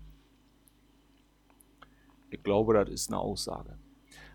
ich 2.30 2.44
glaube, 2.44 2.74
das 2.74 2.90
ist 2.90 3.10
eine 3.10 3.20
Aussage. 3.20 3.80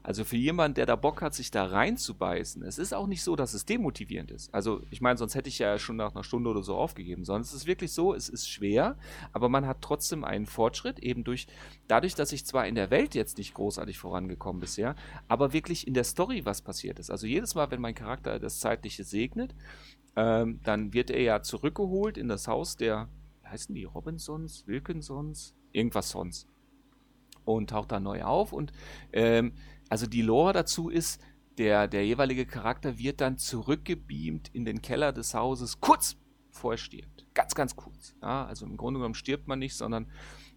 Also 0.02 0.24
für 0.24 0.36
jemanden, 0.36 0.74
der 0.74 0.86
da 0.86 0.96
Bock 0.96 1.22
hat, 1.22 1.34
sich 1.34 1.50
da 1.50 1.64
reinzubeißen, 1.64 2.62
es 2.62 2.78
ist 2.78 2.92
auch 2.92 3.06
nicht 3.06 3.22
so, 3.22 3.36
dass 3.36 3.54
es 3.54 3.64
demotivierend 3.64 4.32
ist. 4.32 4.52
Also 4.52 4.82
ich 4.90 5.00
meine, 5.00 5.16
sonst 5.16 5.34
hätte 5.34 5.48
ich 5.48 5.58
ja 5.60 5.78
schon 5.78 5.96
nach 5.96 6.12
einer 6.12 6.24
Stunde 6.24 6.50
oder 6.50 6.62
so 6.62 6.74
aufgegeben. 6.74 7.24
Sondern 7.24 7.42
es 7.42 7.52
ist 7.52 7.66
wirklich 7.66 7.92
so, 7.92 8.12
es 8.12 8.28
ist 8.28 8.48
schwer, 8.48 8.96
aber 9.32 9.48
man 9.48 9.66
hat 9.66 9.78
trotzdem 9.80 10.24
einen 10.24 10.46
Fortschritt, 10.46 10.98
eben 10.98 11.22
durch, 11.22 11.46
dadurch, 11.86 12.14
dass 12.14 12.32
ich 12.32 12.44
zwar 12.44 12.66
in 12.66 12.74
der 12.74 12.90
Welt 12.90 13.14
jetzt 13.14 13.38
nicht 13.38 13.54
großartig 13.54 13.98
vorangekommen 13.98 14.60
bisher, 14.60 14.96
aber 15.28 15.52
wirklich 15.52 15.86
in 15.86 15.94
der 15.94 16.04
Story 16.04 16.44
was 16.44 16.62
passiert 16.62 16.98
ist. 16.98 17.10
Also 17.10 17.26
jedes 17.26 17.54
Mal, 17.54 17.70
wenn 17.70 17.80
mein 17.80 17.94
Charakter 17.94 18.40
das 18.40 18.58
Zeitliche 18.58 19.04
segnet, 19.04 19.54
ähm, 20.16 20.60
dann 20.64 20.92
wird 20.92 21.10
er 21.10 21.22
ja 21.22 21.42
zurückgeholt 21.42 22.18
in 22.18 22.28
das 22.28 22.48
Haus 22.48 22.76
der, 22.76 23.08
wie 23.42 23.48
heißen 23.48 23.74
die, 23.74 23.84
Robinsons, 23.84 24.66
Wilkinsons, 24.66 25.54
irgendwas 25.72 26.10
sonst 26.10 26.48
und 27.44 27.70
taucht 27.70 27.92
da 27.92 28.00
neu 28.00 28.22
auf. 28.22 28.52
Und 28.52 28.72
ähm, 29.12 29.52
also 29.92 30.06
die 30.06 30.22
Lore 30.22 30.54
dazu 30.54 30.88
ist, 30.88 31.22
der, 31.58 31.86
der 31.86 32.06
jeweilige 32.06 32.46
Charakter 32.46 32.96
wird 32.96 33.20
dann 33.20 33.36
zurückgebeamt 33.36 34.48
in 34.54 34.64
den 34.64 34.80
Keller 34.80 35.12
des 35.12 35.34
Hauses, 35.34 35.82
kurz 35.82 36.16
bevor 36.50 36.72
er 36.72 36.78
stirbt. 36.78 37.26
Ganz, 37.34 37.54
ganz 37.54 37.76
kurz. 37.76 38.14
Ja, 38.22 38.46
also 38.46 38.64
im 38.64 38.78
Grunde 38.78 39.00
genommen 39.00 39.14
stirbt 39.14 39.48
man 39.48 39.58
nicht, 39.58 39.74
sondern 39.74 40.10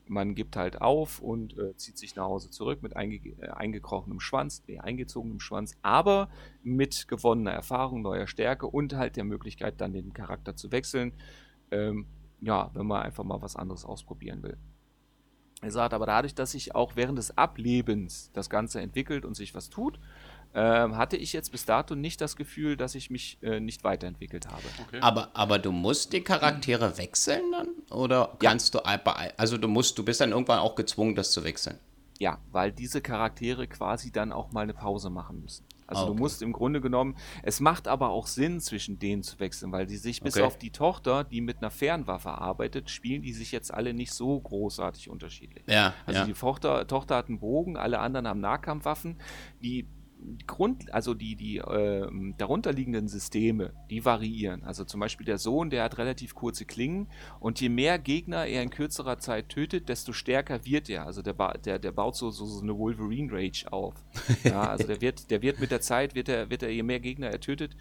man 0.07 0.35
gibt 0.35 0.55
halt 0.55 0.81
auf 0.81 1.19
und 1.19 1.57
äh, 1.57 1.75
zieht 1.75 1.97
sich 1.97 2.15
nach 2.15 2.23
Hause 2.23 2.49
zurück 2.49 2.81
mit 2.81 2.95
einge 2.95 3.17
äh, 3.17 3.49
eingekrochenem 3.49 4.21
Schwanz, 4.21 4.63
nee, 4.67 4.79
eingezogenem 4.79 5.41
Schwanz, 5.41 5.75
aber 5.81 6.29
mit 6.63 7.09
gewonnener 7.09 7.51
Erfahrung, 7.51 8.03
neuer 8.03 8.27
Stärke 8.27 8.67
und 8.67 8.95
halt 8.95 9.17
der 9.17 9.25
Möglichkeit, 9.25 9.81
dann 9.81 9.91
den 9.91 10.13
Charakter 10.13 10.55
zu 10.55 10.71
wechseln. 10.71 11.11
Ähm, 11.71 12.05
ja, 12.39 12.71
wenn 12.73 12.87
man 12.87 13.01
einfach 13.01 13.25
mal 13.25 13.41
was 13.41 13.57
anderes 13.57 13.83
ausprobieren 13.83 14.43
will. 14.43 14.57
Er 15.61 15.71
sagt 15.71 15.93
aber 15.93 16.05
dadurch, 16.05 16.35
dass 16.35 16.51
sich 16.51 16.75
auch 16.75 16.95
während 16.95 17.17
des 17.17 17.37
Ablebens 17.37 18.29
das 18.33 18.49
Ganze 18.49 18.81
entwickelt 18.81 19.25
und 19.25 19.35
sich 19.35 19.55
was 19.55 19.69
tut, 19.69 19.99
ähm, 20.53 20.95
hatte 20.95 21.17
ich 21.17 21.33
jetzt 21.33 21.51
bis 21.51 21.65
dato 21.65 21.95
nicht 21.95 22.21
das 22.21 22.35
Gefühl, 22.35 22.77
dass 22.77 22.95
ich 22.95 23.09
mich 23.09 23.37
äh, 23.41 23.59
nicht 23.59 23.83
weiterentwickelt 23.83 24.47
habe. 24.47 24.63
Okay. 24.87 24.99
Aber, 25.01 25.29
aber 25.33 25.59
du 25.59 25.71
musst 25.71 26.13
die 26.13 26.21
Charaktere 26.21 26.97
wechseln 26.97 27.51
dann? 27.51 27.67
Oder 27.89 28.37
kannst 28.39 28.73
du 28.73 28.85
einfach, 28.85 29.31
also 29.37 29.57
du 29.57 29.67
musst, 29.67 29.97
du 29.97 30.05
bist 30.05 30.21
dann 30.21 30.31
irgendwann 30.31 30.59
auch 30.59 30.75
gezwungen, 30.75 31.15
das 31.15 31.31
zu 31.31 31.43
wechseln? 31.43 31.77
Ja, 32.19 32.37
weil 32.51 32.71
diese 32.71 33.01
Charaktere 33.01 33.67
quasi 33.67 34.11
dann 34.11 34.31
auch 34.31 34.53
mal 34.53 34.61
eine 34.61 34.73
Pause 34.73 35.09
machen 35.09 35.41
müssen. 35.41 35.65
Also 35.87 36.03
Ah, 36.03 36.05
du 36.07 36.11
okay. 36.13 36.19
musst 36.21 36.41
im 36.41 36.51
Grunde 36.51 36.81
genommen, 36.81 37.15
es 37.43 37.59
macht 37.59 37.87
aber 37.87 38.09
auch 38.09 38.27
Sinn, 38.27 38.59
zwischen 38.59 38.97
denen 38.99 39.21
zu 39.23 39.39
wechseln, 39.39 39.71
weil 39.71 39.85
die 39.85 39.97
sich 39.97 40.21
bis 40.21 40.35
Okay. 40.35 40.43
auf 40.45 40.57
die 40.57 40.71
Tochter, 40.71 41.23
die 41.23 41.41
mit 41.41 41.57
einer 41.59 41.69
Fernwaffe 41.71 42.29
arbeitet, 42.29 42.89
spielen 42.89 43.21
die 43.21 43.33
sich 43.33 43.51
jetzt 43.51 43.73
alle 43.73 43.93
nicht 43.93 44.11
so 44.13 44.39
großartig 44.39 45.09
unterschiedlich. 45.09 45.63
Ja, 45.67 45.93
Also 46.05 46.21
ja. 46.21 46.25
die 46.25 46.33
Tochter, 46.33 46.87
Tochter 46.87 47.15
hat 47.17 47.29
einen 47.29 47.39
Bogen, 47.39 47.77
alle 47.77 47.99
anderen 47.99 48.27
haben 48.27 48.39
Nahkampfwaffen. 48.39 49.17
Die 49.61 49.87
Grund, 50.47 50.93
also 50.93 51.13
die, 51.13 51.35
die 51.35 51.57
äh, 51.57 52.07
darunterliegenden 52.37 53.07
Systeme, 53.07 53.73
die 53.89 54.05
variieren. 54.05 54.63
Also 54.63 54.83
zum 54.83 54.99
Beispiel 54.99 55.25
der 55.25 55.37
Sohn, 55.37 55.69
der 55.69 55.83
hat 55.83 55.97
relativ 55.97 56.35
kurze 56.35 56.65
Klingen 56.65 57.07
und 57.39 57.61
je 57.61 57.69
mehr 57.69 57.99
Gegner 57.99 58.45
er 58.45 58.63
in 58.63 58.69
kürzerer 58.69 59.19
Zeit 59.19 59.49
tötet, 59.49 59.89
desto 59.89 60.13
stärker 60.13 60.65
wird 60.65 60.89
er. 60.89 61.05
Also 61.05 61.21
der, 61.21 61.33
der, 61.65 61.79
der 61.79 61.91
baut 61.91 62.15
so, 62.15 62.31
so, 62.31 62.45
so 62.45 62.61
eine 62.61 62.77
Wolverine 62.77 63.31
Rage 63.31 63.71
auf. 63.71 63.95
Ja, 64.43 64.69
also 64.69 64.87
der 64.87 65.01
wird, 65.01 65.29
der 65.31 65.41
wird 65.41 65.59
mit 65.59 65.71
der 65.71 65.81
Zeit, 65.81 66.15
wird 66.15 66.29
er, 66.29 66.49
wird 66.49 66.63
er, 66.63 66.69
je 66.69 66.83
mehr 66.83 66.99
Gegner 66.99 67.27
er 67.27 67.39
tötet, 67.39 67.75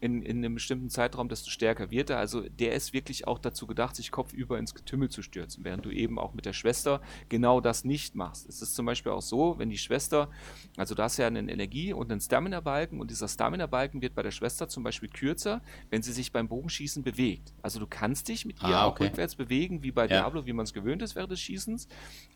in, 0.00 0.22
in 0.22 0.38
einem 0.38 0.54
bestimmten 0.54 0.88
Zeitraum, 0.88 1.28
desto 1.28 1.50
stärker 1.50 1.90
wird 1.90 2.10
er. 2.10 2.18
Also 2.18 2.40
der 2.40 2.72
ist 2.72 2.92
wirklich 2.92 3.26
auch 3.26 3.38
dazu 3.38 3.66
gedacht, 3.66 3.94
sich 3.96 4.10
kopfüber 4.10 4.58
ins 4.58 4.74
Getümmel 4.74 5.10
zu 5.10 5.22
stürzen, 5.22 5.64
während 5.64 5.84
du 5.84 5.90
eben 5.90 6.18
auch 6.18 6.32
mit 6.32 6.46
der 6.46 6.54
Schwester 6.54 7.02
genau 7.28 7.60
das 7.60 7.84
nicht 7.84 8.14
machst. 8.14 8.48
Es 8.48 8.62
ist 8.62 8.74
zum 8.74 8.86
Beispiel 8.86 9.12
auch 9.12 9.22
so, 9.22 9.58
wenn 9.58 9.68
die 9.68 9.78
Schwester, 9.78 10.30
also 10.76 10.94
du 10.94 11.02
hast 11.02 11.18
ja 11.18 11.26
einen 11.26 11.48
Energie- 11.48 11.92
und 11.92 12.10
einen 12.10 12.20
Stamina-Balken 12.20 12.98
und 12.98 13.10
dieser 13.10 13.28
Stamina-Balken 13.28 14.00
wird 14.00 14.14
bei 14.14 14.22
der 14.22 14.30
Schwester 14.30 14.68
zum 14.68 14.82
Beispiel 14.82 15.10
kürzer, 15.10 15.60
wenn 15.90 16.02
sie 16.02 16.12
sich 16.12 16.32
beim 16.32 16.48
Bogenschießen 16.48 17.02
bewegt. 17.02 17.52
Also 17.60 17.78
du 17.78 17.86
kannst 17.86 18.28
dich 18.28 18.46
mit 18.46 18.62
ihr 18.62 18.68
ah, 18.68 18.86
okay. 18.86 19.04
auch 19.04 19.10
rückwärts 19.10 19.34
bewegen, 19.34 19.82
wie 19.82 19.92
bei 19.92 20.02
ja. 20.02 20.20
Diablo, 20.20 20.46
wie 20.46 20.54
man 20.54 20.64
es 20.64 20.72
gewöhnt 20.72 21.02
ist 21.02 21.14
während 21.14 21.32
des 21.32 21.40
Schießens, 21.40 21.88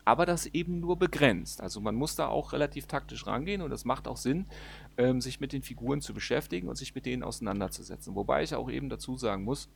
aber 0.05 0.27
das 0.27 0.45
eben 0.45 0.79
nur 0.79 0.99
begrenzt. 0.99 1.61
Also 1.61 1.81
man 1.81 1.95
muss 1.95 2.15
da 2.15 2.27
auch 2.27 2.53
relativ 2.53 2.85
taktisch 2.85 3.25
rangehen 3.25 3.63
und 3.63 3.71
das 3.71 3.85
macht 3.85 4.07
auch 4.07 4.17
Sinn, 4.17 4.45
ähm, 4.97 5.21
sich 5.21 5.39
mit 5.39 5.53
den 5.53 5.61
Figuren 5.61 6.01
zu 6.01 6.13
beschäftigen 6.13 6.67
und 6.67 6.75
sich 6.75 6.95
mit 6.95 7.05
denen 7.05 7.23
auseinanderzusetzen. 7.23 8.15
Wobei 8.15 8.43
ich 8.43 8.55
auch 8.55 8.69
eben 8.69 8.89
dazu 8.89 9.17
sagen 9.17 9.43
muss, 9.43 9.69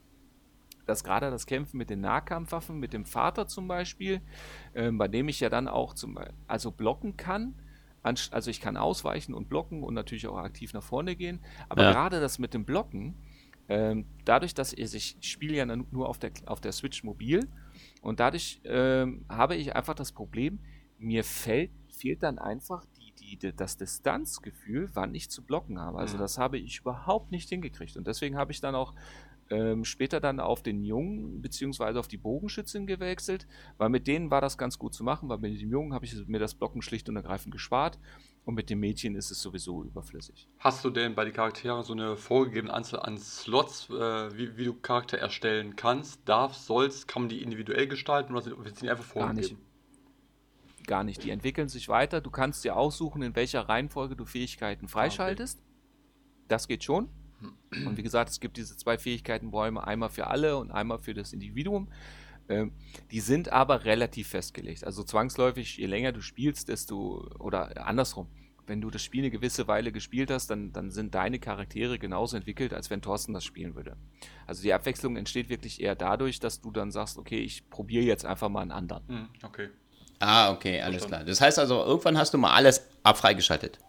dass 0.85 1.03
gerade 1.03 1.29
das 1.29 1.45
Kämpfen 1.45 1.77
mit 1.77 1.89
den 1.89 2.01
Nahkampfwaffen, 2.01 2.79
mit 2.79 2.93
dem 2.93 3.05
Vater 3.05 3.47
zum 3.47 3.67
Beispiel, 3.67 4.21
ähm, 4.73 4.97
bei 4.97 5.07
dem 5.07 5.27
ich 5.27 5.39
ja 5.39 5.49
dann 5.49 5.67
auch 5.67 5.93
zum, 5.93 6.19
also 6.47 6.71
blocken 6.71 7.15
kann, 7.15 7.55
also 8.01 8.49
ich 8.49 8.61
kann 8.61 8.77
ausweichen 8.77 9.33
und 9.33 9.49
blocken 9.49 9.83
und 9.83 9.93
natürlich 9.93 10.27
auch 10.27 10.38
aktiv 10.38 10.73
nach 10.73 10.83
vorne 10.83 11.15
gehen, 11.15 11.41
aber 11.67 11.83
ja. 11.83 11.91
gerade 11.91 12.19
das 12.19 12.39
mit 12.39 12.53
dem 12.53 12.65
Blocken, 12.65 13.15
ähm, 13.67 14.05
dadurch, 14.25 14.55
dass 14.55 14.73
ich, 14.73 14.95
ich 14.95 15.17
spiele 15.21 15.55
ja 15.55 15.65
nur 15.65 16.09
auf 16.09 16.17
der, 16.17 16.31
auf 16.45 16.59
der 16.59 16.71
Switch 16.71 17.03
mobil 17.03 17.47
und 18.01 18.19
dadurch 18.19 18.61
ähm, 18.63 19.25
habe 19.29 19.55
ich 19.55 19.75
einfach 19.75 19.93
das 19.93 20.11
Problem, 20.11 20.59
mir 20.97 21.23
fällt, 21.23 21.71
fehlt 21.91 22.23
dann 22.23 22.39
einfach 22.39 22.83
die, 23.38 23.55
das 23.55 23.77
Distanzgefühl, 23.77 24.89
wann 24.93 25.15
ich 25.15 25.29
zu 25.29 25.43
blocken 25.43 25.79
habe. 25.79 26.00
Also 26.00 26.15
mhm. 26.15 26.21
das 26.21 26.38
habe 26.38 26.57
ich 26.57 26.79
überhaupt 26.79 27.31
nicht 27.31 27.50
hingekriegt. 27.50 27.98
Und 27.98 28.07
deswegen 28.07 28.38
habe 28.38 28.51
ich 28.51 28.62
dann 28.62 28.75
auch 28.75 28.93
ähm, 29.50 29.83
später 29.83 30.19
dann 30.19 30.39
auf 30.39 30.62
den 30.62 30.83
Jungen 30.83 31.41
beziehungsweise 31.41 32.00
auf 32.00 32.07
die 32.07 32.17
Bogenschützin 32.17 32.86
gewechselt, 32.86 33.48
weil 33.77 33.89
mit 33.89 34.07
denen 34.07 34.31
war 34.31 34.41
das 34.41 34.57
ganz 34.57 34.77
gut 34.77 34.93
zu 34.93 35.03
machen, 35.03 35.29
weil 35.29 35.39
mit 35.39 35.59
dem 35.59 35.71
Jungen 35.71 35.93
habe 35.93 36.05
ich 36.05 36.27
mir 36.27 36.39
das 36.39 36.53
Blocken 36.53 36.81
schlicht 36.81 37.09
und 37.09 37.15
ergreifend 37.15 37.51
gespart 37.51 38.00
und 38.45 38.55
mit 38.55 38.69
dem 38.69 38.79
Mädchen 38.79 39.15
ist 39.15 39.31
es 39.31 39.41
sowieso 39.41 39.83
überflüssig. 39.83 40.48
Hast 40.59 40.86
du 40.86 40.89
denn 40.89 41.15
bei 41.15 41.25
den 41.25 41.33
Charakteren 41.33 41.83
so 41.83 41.93
eine 41.93 42.15
vorgegebene 42.15 42.74
Anzahl 42.74 43.01
an 43.01 43.17
Slots, 43.17 43.89
äh, 43.89 44.38
wie, 44.38 44.57
wie, 44.57 44.65
du 44.65 44.74
Charakter 44.74 45.17
erstellen 45.17 45.75
kannst, 45.75 46.27
darfst, 46.27 46.65
sollst? 46.65 47.07
Kann 47.07 47.24
man 47.24 47.29
die 47.29 47.41
individuell 47.41 47.88
gestalten 47.88 48.33
oder 48.36 48.43
sind 48.43 48.81
die 48.81 48.89
einfach 48.89 49.03
vorgegeben? 49.03 49.41
Gar 49.41 49.55
nicht 49.57 49.68
gar 50.89 51.05
nicht. 51.05 51.24
Die 51.24 51.29
entwickeln 51.29 51.69
sich 51.69 51.88
weiter. 51.88 52.19
Du 52.19 52.31
kannst 52.31 52.65
dir 52.65 52.75
aussuchen, 52.75 53.22
in 53.22 53.36
welcher 53.36 53.62
Reihenfolge 53.62 54.17
du 54.17 54.25
Fähigkeiten 54.25 54.88
ah, 54.88 54.89
freischaltest. 54.89 55.63
Das 56.50 56.67
geht 56.67 56.84
schon. 56.84 57.08
Und 57.72 57.96
wie 57.96 58.03
gesagt, 58.03 58.29
es 58.29 58.41
gibt 58.41 58.58
diese 58.58 58.75
zwei 58.75 58.98
Fähigkeitenbäume, 58.98 59.86
einmal 59.86 60.10
für 60.10 60.27
alle 60.27 60.58
und 60.58 60.72
einmal 60.72 61.00
für 61.00 61.13
das 61.13 61.31
Individuum. 61.31 61.89
Ähm, 62.50 62.74
die 63.12 63.22
sind 63.22 63.51
aber 63.51 63.86
relativ 63.86 64.29
festgelegt. 64.29 64.84
Also 64.84 65.03
zwangsläufig, 65.03 65.77
je 65.77 65.86
länger 65.86 66.12
du 66.12 66.22
spielst, 66.22 66.67
desto, 66.67 67.29
oder 67.39 67.88
andersrum, 67.88 68.27
wenn 68.65 68.81
du 68.81 68.89
das 68.89 69.03
Spiel 69.03 69.22
eine 69.22 69.31
gewisse 69.31 69.67
Weile 69.67 69.91
gespielt 69.91 70.31
hast, 70.31 70.48
dann, 70.48 70.74
dann 70.74 70.91
sind 70.91 71.15
deine 71.15 71.39
Charaktere 71.39 72.00
genauso 72.00 72.36
entwickelt, 72.36 72.74
als 72.74 72.89
wenn 72.89 73.01
Thorsten 73.01 73.34
das 73.34 73.43
spielen 73.43 73.75
würde. 73.75 73.96
Also 74.48 74.63
die 74.63 74.74
Abwechslung 74.74 75.15
entsteht 75.15 75.50
wirklich 75.50 75.81
eher 75.81 75.96
dadurch, 75.96 76.39
dass 76.39 76.60
du 76.60 76.72
dann 76.72 76.91
sagst, 76.91 77.17
okay, 77.17 77.39
ich 77.39 77.69
probiere 77.69 78.03
jetzt 78.03 78.25
einfach 78.25 78.50
mal 78.50 78.62
einen 78.62 78.72
anderen. 78.72 79.08
Hm, 79.08 79.27
okay. 79.43 79.69
Ah, 80.19 80.51
okay, 80.51 80.81
alles 80.81 81.05
klar. 81.07 81.23
Das 81.23 81.39
heißt 81.39 81.59
also, 81.59 81.83
irgendwann 81.83 82.17
hast 82.17 82.33
du 82.33 82.38
mal 82.38 82.53
alles 82.53 82.85
abfreigeschaltet. 83.03 83.79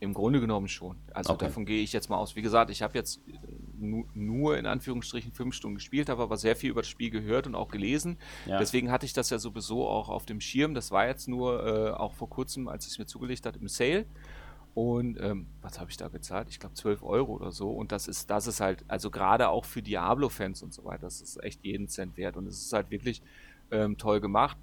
Im 0.00 0.14
Grunde 0.14 0.40
genommen 0.40 0.66
schon. 0.66 0.96
Also 1.12 1.34
okay. 1.34 1.44
davon 1.44 1.66
gehe 1.66 1.82
ich 1.82 1.92
jetzt 1.92 2.08
mal 2.08 2.16
aus. 2.16 2.34
Wie 2.34 2.42
gesagt, 2.42 2.70
ich 2.70 2.82
habe 2.82 2.96
jetzt 2.96 3.20
äh, 3.28 4.04
nur 4.14 4.58
in 4.58 4.66
Anführungsstrichen 4.66 5.32
fünf 5.32 5.54
Stunden 5.54 5.76
gespielt, 5.76 6.08
habe 6.08 6.22
aber 6.22 6.36
sehr 6.36 6.56
viel 6.56 6.70
über 6.70 6.80
das 6.80 6.88
Spiel 6.88 7.10
gehört 7.10 7.46
und 7.46 7.54
auch 7.54 7.68
gelesen. 7.68 8.16
Ja. 8.46 8.58
Deswegen 8.58 8.90
hatte 8.90 9.06
ich 9.06 9.12
das 9.12 9.30
ja 9.30 9.38
sowieso 9.38 9.86
auch 9.86 10.08
auf 10.08 10.24
dem 10.24 10.40
Schirm. 10.40 10.74
Das 10.74 10.90
war 10.90 11.06
jetzt 11.06 11.28
nur 11.28 11.64
äh, 11.66 11.90
auch 11.90 12.14
vor 12.14 12.30
kurzem, 12.30 12.66
als 12.66 12.86
es 12.86 12.98
mir 12.98 13.06
zugelegt 13.06 13.44
hat, 13.46 13.56
im 13.56 13.68
Sale. 13.68 14.06
Und 14.72 15.20
ähm, 15.20 15.46
was 15.60 15.78
habe 15.78 15.90
ich 15.90 15.98
da 15.98 16.08
bezahlt? 16.08 16.48
Ich 16.48 16.58
glaube 16.58 16.74
12 16.74 17.02
Euro 17.02 17.34
oder 17.34 17.52
so. 17.52 17.70
Und 17.70 17.92
das 17.92 18.08
ist, 18.08 18.30
das 18.30 18.46
ist 18.46 18.60
halt, 18.60 18.84
also 18.88 19.10
gerade 19.10 19.50
auch 19.50 19.66
für 19.66 19.82
Diablo-Fans 19.82 20.62
und 20.62 20.72
so 20.72 20.84
weiter, 20.84 21.02
das 21.02 21.20
ist 21.20 21.42
echt 21.42 21.62
jeden 21.62 21.88
Cent 21.88 22.16
wert. 22.16 22.36
Und 22.36 22.46
es 22.46 22.62
ist 22.62 22.72
halt 22.72 22.90
wirklich 22.90 23.20
ähm, 23.70 23.98
toll 23.98 24.20
gemacht 24.20 24.56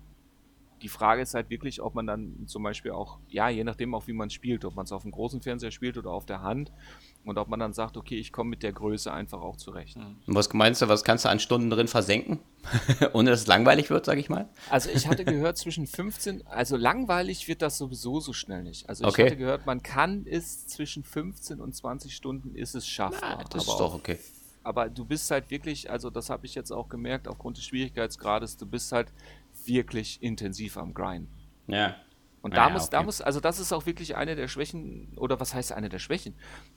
die 0.81 0.89
Frage 0.89 1.21
ist 1.21 1.33
halt 1.33 1.49
wirklich, 1.49 1.81
ob 1.81 1.95
man 1.95 2.05
dann 2.05 2.45
zum 2.47 2.63
Beispiel 2.63 2.91
auch, 2.91 3.19
ja, 3.29 3.49
je 3.49 3.63
nachdem 3.63 3.95
auch 3.95 4.07
wie 4.07 4.13
man 4.13 4.29
spielt, 4.29 4.65
ob 4.65 4.75
man 4.75 4.85
es 4.85 4.91
auf 4.91 5.01
dem 5.01 5.11
großen 5.11 5.41
Fernseher 5.41 5.71
spielt 5.71 5.97
oder 5.97 6.11
auf 6.11 6.25
der 6.25 6.41
Hand 6.41 6.71
und 7.25 7.37
ob 7.37 7.47
man 7.47 7.59
dann 7.59 7.73
sagt, 7.73 7.97
okay, 7.97 8.17
ich 8.17 8.31
komme 8.31 8.51
mit 8.51 8.63
der 8.63 8.71
Größe 8.71 9.11
einfach 9.11 9.41
auch 9.41 9.57
zurecht. 9.57 9.97
Und 9.97 10.35
was 10.35 10.53
meinst 10.53 10.81
du, 10.81 10.87
was 10.87 11.03
kannst 11.03 11.25
du 11.25 11.29
an 11.29 11.39
Stunden 11.39 11.69
drin 11.69 11.87
versenken, 11.87 12.39
ohne 13.13 13.31
dass 13.31 13.41
es 13.41 13.47
langweilig 13.47 13.89
wird, 13.89 14.05
sag 14.05 14.17
ich 14.17 14.29
mal? 14.29 14.47
Also 14.69 14.89
ich 14.89 15.07
hatte 15.07 15.25
gehört 15.25 15.57
zwischen 15.57 15.87
15, 15.87 16.45
also 16.47 16.77
langweilig 16.77 17.47
wird 17.47 17.61
das 17.61 17.77
sowieso 17.77 18.19
so 18.19 18.33
schnell 18.33 18.63
nicht. 18.63 18.87
Also 18.87 19.03
ich 19.03 19.09
okay. 19.09 19.25
hatte 19.25 19.37
gehört, 19.37 19.65
man 19.65 19.81
kann 19.81 20.25
es 20.29 20.67
zwischen 20.67 21.03
15 21.03 21.59
und 21.59 21.75
20 21.75 22.15
Stunden 22.15 22.55
ist 22.55 22.75
es 22.75 22.87
schaffbar. 22.87 23.37
Na, 23.39 23.43
das 23.49 23.67
ist 23.67 23.77
doch 23.77 23.95
okay. 23.95 24.19
aber 24.63 24.89
du 24.89 25.03
bist 25.03 25.29
halt 25.31 25.49
wirklich, 25.49 25.89
also 25.89 26.09
das 26.09 26.29
habe 26.29 26.45
ich 26.45 26.55
jetzt 26.55 26.71
auch 26.71 26.87
gemerkt, 26.87 27.27
aufgrund 27.27 27.57
des 27.57 27.65
Schwierigkeitsgrades, 27.65 28.57
du 28.57 28.65
bist 28.65 28.91
halt 28.91 29.07
wirklich 29.67 30.21
intensiv 30.21 30.77
am 30.77 30.93
Grind. 30.93 31.29
Ja. 31.67 31.95
Und 32.41 32.55
da 32.55 32.67
ja, 32.67 32.69
muss, 32.69 32.83
okay. 32.83 32.91
da 32.91 33.03
muss, 33.03 33.19
also 33.19 33.39
das 33.39 33.59
ist 33.59 33.73
auch 33.73 33.85
wirklich 33.85 34.15
eine 34.15 34.35
der 34.35 34.47
Schwächen, 34.47 35.11
oder 35.17 35.39
was 35.39 35.53
heißt 35.53 35.73
eine 35.73 35.89
der 35.89 35.99
Schwächen? 35.99 36.35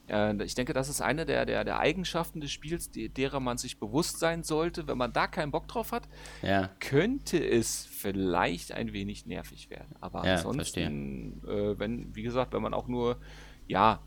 Äh, 0.08 0.42
ich 0.42 0.54
denke, 0.54 0.72
das 0.72 0.88
ist 0.88 1.00
eine 1.00 1.26
der, 1.26 1.46
der, 1.46 1.64
der 1.64 1.78
Eigenschaften 1.78 2.40
des 2.40 2.50
Spiels, 2.50 2.90
die, 2.90 3.08
derer 3.08 3.40
man 3.40 3.56
sich 3.56 3.78
bewusst 3.78 4.18
sein 4.18 4.42
sollte. 4.42 4.88
Wenn 4.88 4.98
man 4.98 5.12
da 5.12 5.26
keinen 5.26 5.52
Bock 5.52 5.68
drauf 5.68 5.92
hat, 5.92 6.08
ja. 6.42 6.70
könnte 6.80 7.38
es 7.38 7.86
vielleicht 7.86 8.72
ein 8.72 8.92
wenig 8.92 9.26
nervig 9.26 9.70
werden. 9.70 9.94
Aber 10.00 10.26
ja, 10.26 10.36
ansonsten, 10.36 11.42
äh, 11.46 11.78
wenn, 11.78 12.16
wie 12.16 12.22
gesagt, 12.22 12.52
wenn 12.52 12.62
man 12.62 12.74
auch 12.74 12.88
nur, 12.88 13.20
ja, 13.68 14.00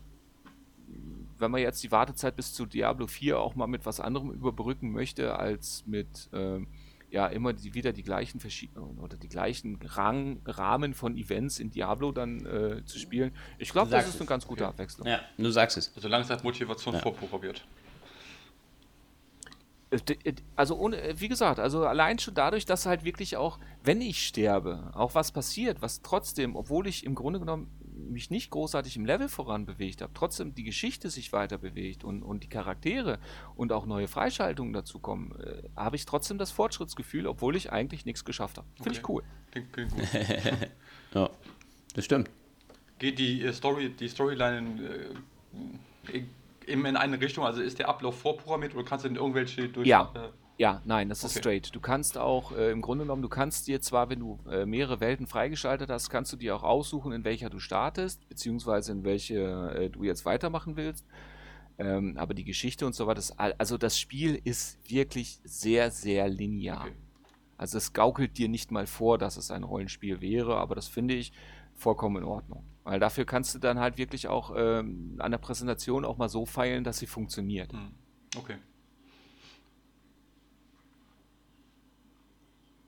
wenn 1.38 1.50
man 1.50 1.60
jetzt 1.60 1.82
die 1.82 1.92
Wartezeit 1.92 2.36
bis 2.36 2.52
zu 2.52 2.66
Diablo 2.66 3.06
4 3.06 3.38
auch 3.38 3.54
mal 3.54 3.66
mit 3.66 3.86
was 3.86 4.00
anderem 4.00 4.30
überbrücken 4.32 4.92
möchte, 4.92 5.38
als 5.38 5.86
mit 5.86 6.28
äh, 6.32 6.60
ja 7.14 7.28
immer 7.28 7.52
die, 7.52 7.74
wieder 7.74 7.92
die 7.92 8.02
gleichen 8.02 8.40
verschiedenen 8.40 8.98
oder 8.98 9.16
die 9.16 9.28
gleichen 9.28 9.78
Rang, 9.82 10.40
Rahmen 10.44 10.94
von 10.94 11.16
Events 11.16 11.60
in 11.60 11.70
Diablo 11.70 12.10
dann 12.10 12.44
äh, 12.44 12.84
zu 12.84 12.98
spielen. 12.98 13.32
Ich 13.58 13.70
glaube, 13.70 13.90
das 13.90 14.08
ist 14.08 14.20
eine 14.20 14.26
ganz 14.26 14.46
gute 14.46 14.66
Abwechslung. 14.66 15.06
Ja, 15.06 15.20
du 15.38 15.50
sagst 15.50 15.76
es. 15.76 15.92
Also 15.94 16.08
langsam 16.08 16.40
Motivation 16.42 16.94
ja. 16.94 17.00
vorprogrammiert. 17.00 17.64
Äh, 19.90 19.98
äh, 20.24 20.34
also 20.56 20.76
ohne, 20.76 21.00
äh, 21.00 21.20
wie 21.20 21.28
gesagt, 21.28 21.60
also 21.60 21.86
allein 21.86 22.18
schon 22.18 22.34
dadurch, 22.34 22.66
dass 22.66 22.84
halt 22.84 23.04
wirklich 23.04 23.36
auch, 23.36 23.60
wenn 23.84 24.00
ich 24.00 24.26
sterbe, 24.26 24.90
auch 24.94 25.14
was 25.14 25.30
passiert, 25.30 25.82
was 25.82 26.02
trotzdem, 26.02 26.56
obwohl 26.56 26.88
ich 26.88 27.06
im 27.06 27.14
Grunde 27.14 27.38
genommen 27.38 27.70
mich 27.94 28.30
nicht 28.30 28.50
großartig 28.50 28.96
im 28.96 29.06
Level 29.06 29.28
voran 29.28 29.66
bewegt 29.66 30.02
habe, 30.02 30.12
trotzdem 30.14 30.54
die 30.54 30.64
Geschichte 30.64 31.10
sich 31.10 31.32
weiter 31.32 31.58
bewegt 31.58 32.04
und, 32.04 32.22
und 32.22 32.42
die 32.42 32.48
Charaktere 32.48 33.18
und 33.54 33.72
auch 33.72 33.86
neue 33.86 34.08
Freischaltungen 34.08 34.72
dazu 34.72 34.98
kommen, 34.98 35.32
äh, 35.40 35.62
habe 35.76 35.96
ich 35.96 36.06
trotzdem 36.06 36.38
das 36.38 36.50
Fortschrittsgefühl, 36.50 37.26
obwohl 37.26 37.56
ich 37.56 37.72
eigentlich 37.72 38.04
nichts 38.04 38.24
geschafft 38.24 38.58
habe. 38.58 38.66
Finde 38.76 38.90
okay. 38.90 38.98
ich 38.98 39.08
cool. 39.08 39.22
Klingt, 39.50 39.72
klingt 39.72 39.90
gut. 39.92 40.02
ja, 41.14 41.30
das 41.94 42.04
stimmt. 42.04 42.30
Geht 42.98 43.18
die 43.18 43.42
äh, 43.42 43.52
Story, 43.52 43.90
die 43.90 44.08
Storyline 44.08 45.14
äh, 46.12 46.22
in, 46.66 46.84
in 46.84 46.96
eine 46.96 47.20
Richtung, 47.20 47.44
also 47.44 47.60
ist 47.60 47.78
der 47.78 47.88
Ablauf 47.88 48.18
vorprogrammiert 48.18 48.74
oder 48.74 48.84
kannst 48.84 49.04
du 49.04 49.08
in 49.08 49.16
irgendwelche 49.16 49.68
durch. 49.68 49.86
Ja. 49.86 50.12
Äh, 50.14 50.43
ja, 50.56 50.82
nein, 50.84 51.08
das 51.08 51.24
ist 51.24 51.38
straight. 51.38 51.74
Du 51.74 51.80
kannst 51.80 52.16
auch, 52.16 52.52
äh, 52.52 52.70
im 52.70 52.80
Grunde 52.80 53.04
genommen, 53.04 53.22
du 53.22 53.28
kannst 53.28 53.66
dir 53.66 53.80
zwar, 53.80 54.08
wenn 54.08 54.20
du 54.20 54.38
äh, 54.48 54.64
mehrere 54.64 55.00
Welten 55.00 55.26
freigeschaltet 55.26 55.90
hast, 55.90 56.10
kannst 56.10 56.32
du 56.32 56.36
dir 56.36 56.54
auch 56.54 56.62
aussuchen, 56.62 57.12
in 57.12 57.24
welcher 57.24 57.50
du 57.50 57.58
startest, 57.58 58.28
beziehungsweise 58.28 58.92
in 58.92 59.04
welche 59.04 59.34
äh, 59.74 59.90
du 59.90 60.04
jetzt 60.04 60.24
weitermachen 60.24 60.76
willst. 60.76 61.04
Ähm, 61.76 62.16
aber 62.16 62.34
die 62.34 62.44
Geschichte 62.44 62.86
und 62.86 62.94
so 62.94 63.06
weiter, 63.06 63.16
das, 63.16 63.36
also 63.36 63.78
das 63.78 63.98
Spiel 63.98 64.40
ist 64.44 64.78
wirklich 64.88 65.40
sehr, 65.42 65.90
sehr 65.90 66.28
linear. 66.28 66.82
Okay. 66.82 66.92
Also 67.56 67.78
es 67.78 67.92
gaukelt 67.92 68.38
dir 68.38 68.48
nicht 68.48 68.70
mal 68.70 68.86
vor, 68.86 69.18
dass 69.18 69.36
es 69.36 69.50
ein 69.50 69.64
Rollenspiel 69.64 70.20
wäre, 70.20 70.56
aber 70.56 70.76
das 70.76 70.86
finde 70.86 71.14
ich 71.14 71.32
vollkommen 71.74 72.18
in 72.18 72.24
Ordnung. 72.24 72.64
Weil 72.84 73.00
dafür 73.00 73.24
kannst 73.24 73.54
du 73.54 73.58
dann 73.58 73.80
halt 73.80 73.98
wirklich 73.98 74.28
auch 74.28 74.52
ähm, 74.56 75.16
an 75.18 75.32
der 75.32 75.38
Präsentation 75.38 76.04
auch 76.04 76.16
mal 76.16 76.28
so 76.28 76.46
feilen, 76.46 76.84
dass 76.84 76.98
sie 76.98 77.06
funktioniert. 77.06 77.72
Hm. 77.72 77.94
Okay. 78.36 78.56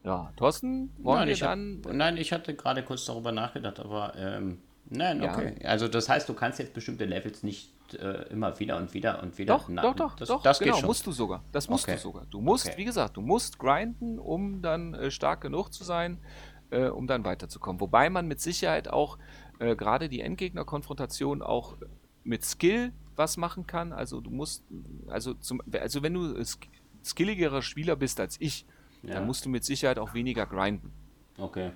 Ja, 0.07 0.33
Thorsten, 0.37 0.91
wollen 0.99 1.19
nein, 1.21 1.29
wir 1.29 1.37
dann. 1.37 1.83
Hab, 1.85 1.93
nein, 1.93 2.17
ich 2.17 2.33
hatte 2.33 2.55
gerade 2.55 2.83
kurz 2.83 3.05
darüber 3.05 3.33
nachgedacht, 3.33 3.81
aber 3.81 4.15
ähm, 4.17 4.59
Nein, 4.89 5.21
Ja. 5.21 5.35
okay. 5.35 5.57
Also 5.65 5.89
das 5.89 6.09
heißt, 6.09 6.29
du 6.29 6.35
kannst 6.35 6.61
jetzt 6.61 6.73
bestimmte 6.73 7.07
Levels 7.07 7.43
nicht 7.43 7.71
äh, 7.95 8.23
immer 8.29 8.57
wieder 8.61 8.77
und 8.77 8.95
wieder 8.95 9.21
und 9.21 9.37
wieder. 9.37 9.57
Doch, 9.57 9.69
Na, 9.69 9.83
doch, 9.83 9.97
doch, 9.97 10.15
das, 10.15 10.29
doch, 10.29 10.43
das 10.43 10.61
genau, 10.61 10.73
geht 10.75 10.81
schon. 10.81 10.87
musst 10.87 11.07
du 11.07 11.11
sogar. 11.13 11.43
Das 11.51 11.69
musst 11.69 11.85
Okay. 11.89 11.97
du 11.97 12.01
sogar. 12.03 12.27
Du 12.31 12.41
musst, 12.41 12.67
Okay. 12.69 12.79
wie 12.79 12.85
gesagt, 12.85 13.17
du 13.17 13.21
musst 13.21 13.59
grinden, 13.59 14.21
um 14.21 14.63
dann 14.63 14.95
äh, 14.95 15.11
stark 15.11 15.41
genug 15.41 15.73
zu 15.73 15.83
sein, 15.83 16.19
äh, 16.71 16.87
um 16.87 17.09
dann 17.09 17.25
weiterzukommen. 17.25 17.81
Wobei 17.81 18.11
man 18.11 18.29
mit 18.29 18.41
Sicherheit 18.41 18.87
auch 18.87 19.19
äh, 19.59 19.75
gerade 19.75 20.09
die 20.09 20.21
Endgegner-Konfrontation 20.21 21.43
auch 21.43 21.77
mit 22.23 22.45
Skill 22.45 22.93
was 23.17 23.37
machen 23.37 23.67
kann. 23.67 23.93
Also 23.93 24.21
du 24.21 24.31
musst, 24.31 24.63
also 25.09 25.35
zum, 25.35 25.63
also 25.81 26.03
wenn 26.03 26.15
du 26.15 26.45
sk 26.45 26.69
skilligerer 27.05 27.63
Spieler 27.63 27.95
bist 27.97 28.19
als 28.21 28.37
ich, 28.41 28.67
Ja. 29.07 29.15
dann 29.15 29.27
musst 29.27 29.45
du 29.45 29.49
mit 29.49 29.65
Sicherheit 29.65 29.99
auch 29.99 30.15
weniger 30.15 30.47
grinden. 30.47 30.93
Okay. 31.39 31.71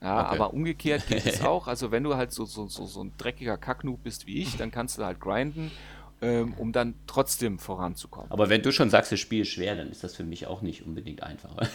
Ja, 0.00 0.26
Okay. 0.28 0.34
aber 0.36 0.52
umgekehrt 0.54 1.06
geht 1.08 1.26
es 1.26 1.42
auch. 1.44 1.66
Also 1.66 1.90
wenn 1.90 2.04
du 2.04 2.14
halt 2.16 2.32
so, 2.32 2.44
so, 2.44 2.68
so, 2.68 2.86
so 2.86 3.02
ein 3.02 3.12
dreckiger 3.18 3.56
Kacknoob 3.56 4.02
bist 4.02 4.26
wie 4.26 4.42
ich, 4.42 4.56
dann 4.56 4.70
kannst 4.70 4.96
du 4.98 5.04
halt 5.04 5.18
grinden, 5.18 5.72
ähm, 6.20 6.54
um 6.54 6.72
dann 6.72 6.94
trotzdem 7.06 7.58
voranzukommen. 7.58 8.30
Aber 8.30 8.48
wenn 8.48 8.62
du 8.62 8.70
schon 8.72 8.90
sagst, 8.90 9.10
das 9.12 9.18
Spiel 9.20 9.42
ist 9.42 9.48
schwer, 9.48 9.74
dann 9.76 9.88
ist 9.90 10.02
das 10.04 10.14
für 10.16 10.24
mich 10.24 10.46
auch 10.46 10.62
nicht 10.62 10.84
unbedingt 10.86 11.22
einfach. 11.22 11.56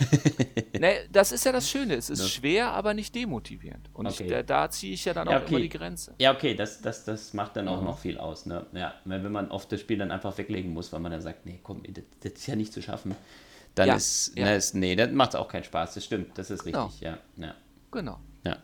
Ne, 0.79 0.95
das 1.11 1.31
ist 1.31 1.45
ja 1.45 1.51
das 1.53 1.69
Schöne. 1.69 1.93
Es 1.95 2.09
ist 2.09 2.21
Das- 2.23 2.31
schwer, 2.31 2.71
aber 2.71 2.93
nicht 2.93 3.13
demotivierend. 3.15 3.89
Und 3.93 4.07
Okay. 4.07 4.23
ich, 4.23 4.29
da, 4.29 4.43
da 4.43 4.69
ziehe 4.69 4.93
ich 4.93 5.05
ja 5.05 5.13
dann 5.13 5.29
Ja, 5.29 5.37
auch 5.37 5.41
okay. 5.43 5.51
immer 5.51 5.59
die 5.61 5.69
Grenze. 5.69 6.13
ja, 6.19 6.33
okay, 6.33 6.55
das, 6.55 6.81
das, 6.81 7.05
das 7.05 7.33
macht 7.33 7.55
dann 7.55 7.67
auch 7.69 7.81
noch 7.81 7.99
viel 7.99 8.17
aus. 8.17 8.45
Ne? 8.47 8.65
Ja, 8.73 8.93
wenn 9.05 9.23
wenn 9.23 9.31
man 9.31 9.49
oft 9.51 9.71
das 9.71 9.79
Spiel 9.79 9.97
dann 9.99 10.11
einfach 10.11 10.37
weglegen 10.37 10.73
muss, 10.73 10.91
weil 10.91 10.99
man 10.99 11.11
dann 11.11 11.21
sagt, 11.21 11.45
nee, 11.45 11.59
komm, 11.63 11.83
das, 11.87 12.03
das 12.21 12.33
ist 12.33 12.47
ja 12.47 12.55
nicht 12.57 12.73
zu 12.73 12.81
schaffen, 12.81 13.15
dann 13.75 13.87
Ja, 13.87 13.95
ist, 13.95 14.37
ja. 14.37 14.45
Ne, 14.45 14.55
ist, 14.55 14.75
nee, 14.75 14.95
dann 14.95 15.15
macht 15.15 15.29
es 15.29 15.35
auch 15.35 15.47
keinen 15.47 15.63
Spaß. 15.63 15.95
Das 15.95 16.05
stimmt, 16.05 16.37
das 16.37 16.51
ist 16.51 16.63
Genau. 16.63 16.85
richtig, 16.85 17.01
ja. 17.01 17.17
ja. 17.37 17.55
Genau. 17.91 18.19
ja. 18.43 18.57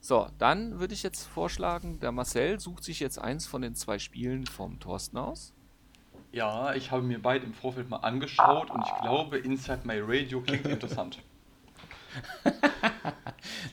So, 0.00 0.28
dann 0.38 0.78
würde 0.78 0.94
ich 0.94 1.02
jetzt 1.02 1.24
vorschlagen, 1.24 1.98
der 2.00 2.12
Marcel 2.12 2.60
sucht 2.60 2.84
sich 2.84 3.00
jetzt 3.00 3.18
eins 3.18 3.46
von 3.46 3.62
den 3.62 3.74
zwei 3.74 3.98
Spielen 3.98 4.46
vom 4.46 4.78
Thorsten 4.78 5.16
aus. 5.18 5.52
Ja, 6.32 6.74
ich 6.74 6.90
habe 6.90 7.02
mir 7.02 7.20
beide 7.20 7.44
im 7.46 7.54
Vorfeld 7.54 7.88
mal 7.88 7.98
angeschaut 7.98 8.70
und 8.70 8.84
ich 8.86 9.02
glaube, 9.02 9.38
Inside 9.38 9.80
My 9.84 10.00
Radio 10.00 10.40
klingt 10.42 10.66
interessant. 10.66 11.22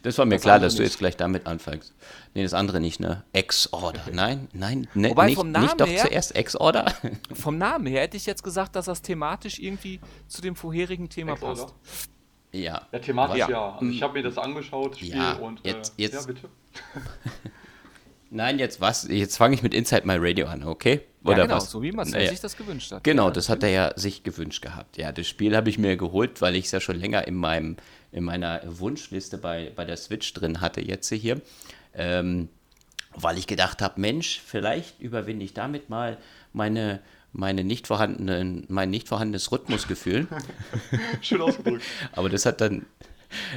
Das 0.03 0.17
war 0.17 0.25
mir 0.25 0.35
Das 0.35 0.41
klar, 0.43 0.59
dass 0.59 0.75
du 0.75 0.81
nicht. 0.81 0.91
jetzt 0.91 0.99
gleich 0.99 1.15
damit 1.17 1.47
anfängst. 1.47 1.93
Nee, 2.33 2.43
das 2.43 2.53
andere 2.53 2.79
nicht, 2.79 2.99
ne? 2.99 3.23
Ex-Order. 3.33 4.01
Nein, 4.11 4.47
nein, 4.53 4.87
ne, 4.93 5.09
Wobei 5.11 5.27
nicht, 5.27 5.35
vom 5.35 5.49
Namen 5.51 5.65
nicht 5.65 5.79
doch 5.81 5.87
her- 5.87 6.01
zuerst 6.05 6.35
Ex-Order. 6.35 6.93
Vom 7.33 7.57
Namen 7.57 7.87
her 7.87 8.01
hätte 8.01 8.17
ich 8.17 8.25
jetzt 8.25 8.43
gesagt, 8.43 8.75
dass 8.75 8.85
das 8.85 9.01
thematisch 9.01 9.59
irgendwie 9.59 9.99
zu 10.27 10.41
dem 10.41 10.55
vorherigen 10.55 11.09
Thema 11.09 11.35
passt. 11.35 11.73
ja. 12.51 12.81
Ja, 12.91 12.99
thematisch 12.99 13.37
Ja. 13.39 13.49
ja. 13.49 13.71
Also 13.77 13.85
ich 13.85 14.03
habe 14.03 14.13
mir 14.13 14.23
das 14.23 14.37
angeschaut, 14.37 14.91
das 14.91 14.99
Spiel, 14.99 15.15
Ja, 15.15 15.33
und 15.33 15.61
jetzt- 15.65 15.93
äh, 15.97 16.01
jetzt- 16.03 16.13
ja, 16.15 16.21
bitte. 16.21 16.49
Nein, 18.29 18.57
jetzt 18.57 18.81
was? 18.81 19.07
Jetzt 19.07 19.37
fange 19.37 19.53
ich 19.53 19.61
mit 19.61 19.73
Inside 19.75 20.07
My 20.07 20.15
Radio 20.17 20.47
an, 20.47 20.63
okay? 20.63 21.01
Ja, 21.23 21.31
Oder 21.31 21.43
genau, 21.43 21.55
was? 21.57 21.69
so 21.69 21.81
wie 21.83 21.91
Marcel 21.91 22.15
Naja. 22.17 22.29
sich 22.31 22.39
das 22.41 22.57
gewünscht 22.57 22.91
hat. 22.91 23.03
Genau, 23.03 23.25
Ja, 23.27 23.31
das 23.31 23.47
hat 23.47 23.61
er 23.63 23.69
ja 23.69 23.93
sich 23.95 24.23
gewünscht 24.23 24.61
gehabt. 24.63 24.97
Ja, 24.97 25.11
das 25.11 25.27
Spiel 25.27 25.55
habe 25.55 25.69
ich 25.69 25.77
mir 25.77 25.97
geholt, 25.97 26.41
weil 26.41 26.55
ich 26.55 26.65
es 26.65 26.71
ja 26.71 26.79
schon 26.81 26.95
länger 26.99 27.27
in 27.27 27.35
meinem 27.35 27.77
in 28.13 28.23
meiner 28.23 28.61
Wunschliste 28.65 29.37
bei, 29.37 29.71
bei 29.75 29.85
der 29.85 29.97
Switch 29.97 30.33
drin 30.33 30.61
hatte 30.61 30.81
jetzt 30.81 31.11
hier. 31.11 31.41
Ähm, 31.93 32.49
weil 33.15 33.37
ich 33.37 33.47
gedacht 33.47 33.81
habe, 33.81 33.99
Mensch, 33.99 34.41
vielleicht 34.43 34.99
überwinde 34.99 35.45
ich 35.45 35.53
damit 35.53 35.89
mal 35.89 36.17
meine 36.51 37.01
meine 37.35 37.63
nicht 37.63 37.87
vorhandenen 37.87 38.65
mein 38.69 38.91
nicht 38.91 39.07
vorhandenes 39.07 39.51
Rhythmusgefühl. 39.51 40.27
Schön 41.21 41.41
ausgedrückt. 41.41 41.83
Aber 42.11 42.29
das 42.29 42.45
hat 42.45 42.61
dann. 42.61 42.85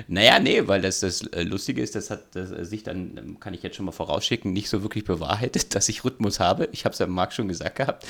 Naja, 0.09 0.39
nee, 0.39 0.67
weil 0.67 0.81
das, 0.81 1.01
das 1.01 1.21
äh, 1.21 1.43
Lustige 1.43 1.83
ist, 1.83 1.95
das 1.95 2.09
hat 2.09 2.35
das, 2.35 2.51
äh, 2.51 2.65
sich 2.65 2.83
dann, 2.83 3.19
ähm, 3.19 3.41
kann 3.41 3.53
ich 3.53 3.63
jetzt 3.63 3.77
schon 3.77 3.85
mal 3.85 3.93
vorausschicken, 3.93 4.55
nicht 4.55 4.71
so 4.71 4.83
wirklich 4.83 5.05
bewahrheitet, 5.05 5.75
dass 5.75 5.91
ich 5.91 6.03
Rhythmus 6.03 6.41
habe. 6.41 6.71
Ich 6.73 6.87
habe 6.87 6.95
es 6.95 6.99
ja 6.99 7.07
Marc 7.07 7.35
schon 7.35 7.49
gesagt 7.49 7.77
gehabt. 7.77 8.07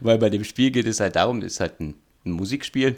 weil 0.00 0.18
bei 0.18 0.30
dem 0.30 0.44
Spiel 0.44 0.70
geht 0.70 0.86
es 0.86 1.00
halt 1.00 1.16
darum, 1.16 1.40
es 1.40 1.54
ist 1.54 1.60
halt 1.60 1.80
ein, 1.80 1.94
ein 2.24 2.30
Musikspiel. 2.30 2.96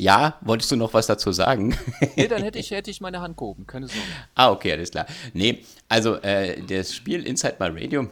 Ja, 0.00 0.38
wolltest 0.40 0.70
du 0.70 0.76
noch 0.76 0.94
was 0.94 1.06
dazu 1.06 1.30
sagen? 1.30 1.76
Nee, 2.16 2.26
dann 2.26 2.42
hätte 2.42 2.58
ich, 2.58 2.70
hätte 2.70 2.90
ich 2.90 3.02
meine 3.02 3.20
Hand 3.20 3.36
gehoben, 3.36 3.66
keine 3.66 3.86
Sorge. 3.86 4.02
Ah, 4.34 4.50
okay, 4.50 4.72
alles 4.72 4.90
klar. 4.90 5.04
Nee, 5.34 5.62
also 5.90 6.14
äh, 6.22 6.62
das 6.62 6.94
Spiel 6.94 7.26
Inside 7.26 7.56
My 7.58 7.66
Radio 7.66 8.08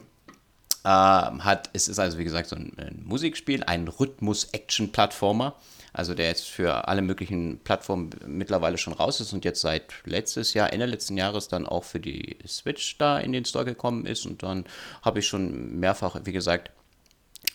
ähm, 0.85 1.43
hat, 1.43 1.71
es 1.73 1.87
ist 1.87 1.97
also 1.97 2.19
wie 2.19 2.23
gesagt 2.23 2.47
so 2.47 2.55
ein, 2.55 2.73
ein 2.77 3.01
Musikspiel, 3.05 3.63
ein 3.63 3.87
Rhythmus-Action-Plattformer, 3.87 5.55
also 5.91 6.13
der 6.13 6.27
jetzt 6.27 6.47
für 6.47 6.87
alle 6.87 7.01
möglichen 7.01 7.57
Plattformen 7.63 8.11
mittlerweile 8.27 8.77
schon 8.77 8.93
raus 8.93 9.19
ist 9.19 9.33
und 9.33 9.43
jetzt 9.43 9.61
seit 9.61 9.91
letztes 10.05 10.53
Jahr, 10.53 10.71
Ende 10.71 10.85
letzten 10.85 11.17
Jahres 11.17 11.47
dann 11.47 11.65
auch 11.65 11.85
für 11.85 11.99
die 11.99 12.37
Switch 12.47 12.99
da 12.99 13.17
in 13.17 13.31
den 13.31 13.45
Store 13.45 13.65
gekommen 13.65 14.05
ist 14.05 14.27
und 14.27 14.43
dann 14.43 14.65
habe 15.01 15.19
ich 15.19 15.27
schon 15.27 15.79
mehrfach, 15.79 16.19
wie 16.23 16.33
gesagt, 16.33 16.69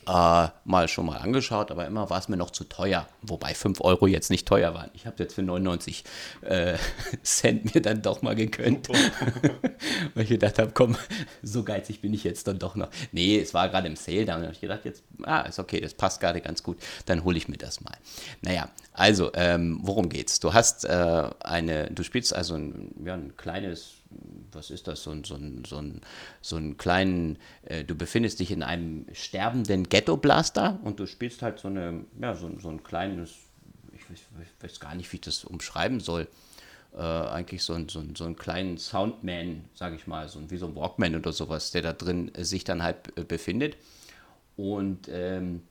äh, 0.07 0.49
mal 0.65 0.89
schon 0.89 1.07
mal 1.07 1.19
angeschaut, 1.19 1.71
aber 1.71 1.87
immer 1.87 2.11
war 2.11 2.19
es 2.19 2.29
mir 2.29 2.37
noch 2.37 2.51
zu 2.51 2.65
teuer. 2.65 3.09
Wobei 3.23 3.55
5 3.55 3.81
Euro 3.81 4.07
jetzt 4.07 4.31
nicht 4.31 4.47
teuer 4.47 4.75
waren. 4.75 4.91
Ich 4.95 5.07
habe 5.07 5.17
jetzt 5.23 5.35
für 5.35 5.43
99 5.43 6.05
äh, 6.43 6.77
Cent 7.23 7.75
mir 7.75 7.81
dann 7.81 8.03
doch 8.03 8.23
mal 8.23 8.35
gegönnt. 8.35 8.89
Weil 10.15 10.25
ich 10.25 10.29
gedacht 10.29 10.59
habe, 10.59 10.73
komm, 10.73 10.97
so 11.43 11.63
geizig 11.63 12.01
bin 12.01 12.15
ich 12.15 12.25
jetzt 12.25 12.47
dann 12.47 12.59
doch 12.59 12.75
noch. 12.75 12.89
Nee, 13.13 13.41
es 13.41 13.55
war 13.55 13.69
gerade 13.69 13.87
im 13.87 13.97
Sale, 13.97 14.25
da 14.25 14.35
habe 14.35 14.51
ich 14.53 14.61
gedacht, 14.61 14.85
jetzt, 14.85 15.03
ah, 15.23 15.41
ist 15.41 15.59
okay, 15.59 15.81
das 15.81 15.95
passt 15.95 16.21
gerade 16.21 16.41
ganz 16.41 16.63
gut, 16.63 16.79
dann 17.07 17.25
hole 17.25 17.37
ich 17.37 17.49
mir 17.49 17.57
das 17.57 17.81
mal. 17.81 17.97
Naja, 18.43 18.69
also, 18.93 19.33
ähm, 19.35 19.81
worum 19.83 20.09
geht's? 20.09 20.39
Du 20.41 20.53
hast 20.55 20.85
äh, 20.85 21.31
eine, 21.41 21.91
du 21.91 22.03
spielst 22.03 22.35
also 22.35 22.55
ein, 22.55 22.95
ja, 23.05 23.15
ein 23.15 23.37
kleines 23.37 23.94
was 24.53 24.71
ist 24.71 24.87
das, 24.87 25.03
so 25.03 25.11
ein, 25.11 25.25
so 25.25 25.39
so 25.67 25.83
so 26.41 26.57
einen 26.57 26.77
kleinen, 26.77 27.39
äh, 27.65 27.85
du 27.85 27.95
befindest 27.95 28.41
dich 28.41 28.51
in 28.51 28.63
einem 28.63 29.07
sterbenden 29.13 29.89
Ghetto-Blaster 29.89 30.79
und 30.83 31.01
du 31.01 31.07
spielst 31.07 31.43
halt 31.43 31.59
so 31.59 31.69
eine, 31.69 32.05
ja, 32.21 32.35
so, 32.35 32.51
so 32.59 32.69
ein 32.69 32.83
kleines, 32.83 33.35
ich 33.93 34.11
weiß, 34.11 34.21
ich 34.43 34.65
weiß 34.65 34.81
gar 34.81 34.95
nicht, 34.95 35.13
wie 35.13 35.17
ich 35.17 35.23
das 35.23 35.45
umschreiben 35.45 36.01
soll, 36.01 36.29
äh, 36.95 37.01
eigentlich 37.01 37.63
so, 37.63 37.75
ein, 37.75 37.89
so, 37.89 38.03
so 38.17 38.25
einen 38.25 38.37
kleinen 38.37 38.79
Soundman, 38.79 39.65
sage 39.75 39.97
ich 39.97 40.07
mal, 40.07 40.29
so 40.29 40.51
wie 40.51 40.57
so 40.57 40.67
ein 40.67 40.77
Walkman 40.77 41.17
oder 41.17 41.33
sowas, 41.33 41.71
der 41.71 41.83
da 41.83 41.93
drin 41.93 42.35
äh, 42.35 42.45
sich 42.45 42.65
dann 42.65 42.83
halt 42.83 43.17
äh, 43.17 43.25
befindet 43.25 43.77
und 44.57 45.09
ähm, 45.11 45.63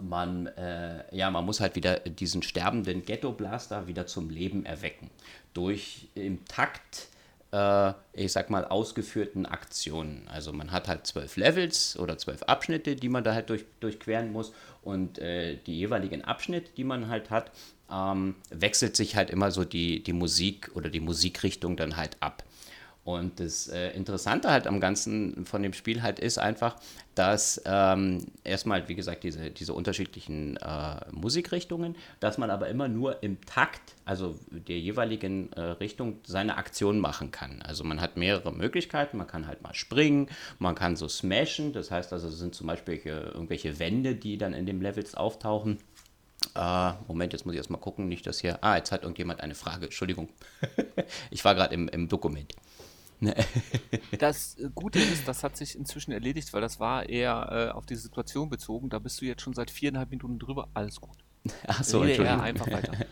man, 0.00 0.46
äh, 0.46 1.04
ja, 1.14 1.30
man 1.30 1.44
muss 1.44 1.60
halt 1.60 1.76
wieder 1.76 2.00
diesen 2.00 2.42
sterbenden 2.42 3.04
Ghetto-Blaster 3.04 3.86
wieder 3.86 4.06
zum 4.06 4.30
Leben 4.30 4.66
erwecken. 4.66 5.10
Durch 5.54 6.08
im 6.14 6.44
Takt, 6.44 7.08
äh, 7.52 7.92
ich 8.12 8.32
sag 8.32 8.50
mal, 8.50 8.64
ausgeführten 8.64 9.46
Aktionen. 9.46 10.26
Also 10.28 10.52
man 10.52 10.72
hat 10.72 10.88
halt 10.88 11.06
zwölf 11.06 11.36
Levels 11.36 11.98
oder 11.98 12.18
zwölf 12.18 12.42
Abschnitte, 12.44 12.96
die 12.96 13.08
man 13.08 13.24
da 13.24 13.34
halt 13.34 13.50
durch, 13.50 13.64
durchqueren 13.80 14.32
muss. 14.32 14.52
Und 14.82 15.18
äh, 15.18 15.58
die 15.66 15.78
jeweiligen 15.78 16.22
Abschnitte, 16.22 16.70
die 16.76 16.84
man 16.84 17.08
halt 17.08 17.30
hat, 17.30 17.50
ähm, 17.90 18.36
wechselt 18.50 18.96
sich 18.96 19.16
halt 19.16 19.30
immer 19.30 19.50
so 19.50 19.64
die, 19.64 20.02
die 20.02 20.12
Musik 20.12 20.70
oder 20.74 20.90
die 20.90 21.00
Musikrichtung 21.00 21.76
dann 21.76 21.96
halt 21.96 22.16
ab. 22.20 22.42
Und 23.06 23.38
das 23.38 23.68
äh, 23.68 23.90
Interessante 23.90 24.50
halt 24.50 24.66
am 24.66 24.80
Ganzen 24.80 25.46
von 25.46 25.62
dem 25.62 25.72
Spiel 25.74 26.02
halt 26.02 26.18
ist 26.18 26.38
einfach, 26.38 26.74
dass 27.14 27.62
ähm, 27.64 28.26
erstmal, 28.42 28.88
wie 28.88 28.96
gesagt, 28.96 29.22
diese, 29.22 29.52
diese 29.52 29.74
unterschiedlichen 29.74 30.56
äh, 30.56 30.96
Musikrichtungen, 31.12 31.94
dass 32.18 32.36
man 32.36 32.50
aber 32.50 32.68
immer 32.68 32.88
nur 32.88 33.22
im 33.22 33.40
Takt, 33.42 33.94
also 34.04 34.36
der 34.50 34.80
jeweiligen 34.80 35.52
äh, 35.52 35.60
Richtung, 35.60 36.18
seine 36.26 36.56
Aktion 36.56 36.98
machen 36.98 37.30
kann. 37.30 37.62
Also 37.62 37.84
man 37.84 38.00
hat 38.00 38.16
mehrere 38.16 38.52
Möglichkeiten, 38.52 39.18
man 39.18 39.28
kann 39.28 39.46
halt 39.46 39.62
mal 39.62 39.72
springen, 39.72 40.28
man 40.58 40.74
kann 40.74 40.96
so 40.96 41.06
smashen, 41.06 41.72
das 41.72 41.92
heißt 41.92 42.12
also, 42.12 42.26
es 42.26 42.38
sind 42.38 42.56
zum 42.56 42.66
Beispiel 42.66 43.00
irgendwelche 43.04 43.78
Wände, 43.78 44.16
die 44.16 44.36
dann 44.36 44.52
in 44.52 44.66
den 44.66 44.80
Levels 44.80 45.14
auftauchen. 45.14 45.78
Äh, 46.56 46.92
Moment, 47.06 47.32
jetzt 47.32 47.46
muss 47.46 47.54
ich 47.54 47.58
erstmal 47.58 47.80
gucken, 47.80 48.08
nicht 48.08 48.26
dass 48.26 48.40
hier. 48.40 48.58
Ah, 48.64 48.76
jetzt 48.76 48.90
hat 48.90 49.02
irgendjemand 49.02 49.42
eine 49.42 49.54
Frage. 49.54 49.84
Entschuldigung. 49.84 50.28
ich 51.30 51.44
war 51.44 51.54
gerade 51.54 51.72
im, 51.72 51.86
im 51.88 52.08
Dokument. 52.08 52.52
Das 54.18 54.56
äh, 54.58 54.68
Gute 54.74 54.98
ist, 54.98 55.26
das 55.26 55.42
hat 55.42 55.56
sich 55.56 55.76
inzwischen 55.76 56.12
erledigt, 56.12 56.52
weil 56.52 56.60
das 56.60 56.80
war 56.80 57.08
eher 57.08 57.70
äh, 57.70 57.72
auf 57.72 57.86
die 57.86 57.96
Situation 57.96 58.48
bezogen. 58.48 58.88
Da 58.88 58.98
bist 58.98 59.20
du 59.20 59.24
jetzt 59.24 59.42
schon 59.42 59.54
seit 59.54 59.70
viereinhalb 59.70 60.10
Minuten 60.10 60.38
drüber. 60.38 60.68
Alles 60.74 61.00
gut. 61.00 61.16
Ach 61.66 61.82
so, 61.84 62.00
Rede 62.00 62.12
Entschuldigung. 62.12 62.40
einfach 62.40 62.70
weiter. 62.70 62.92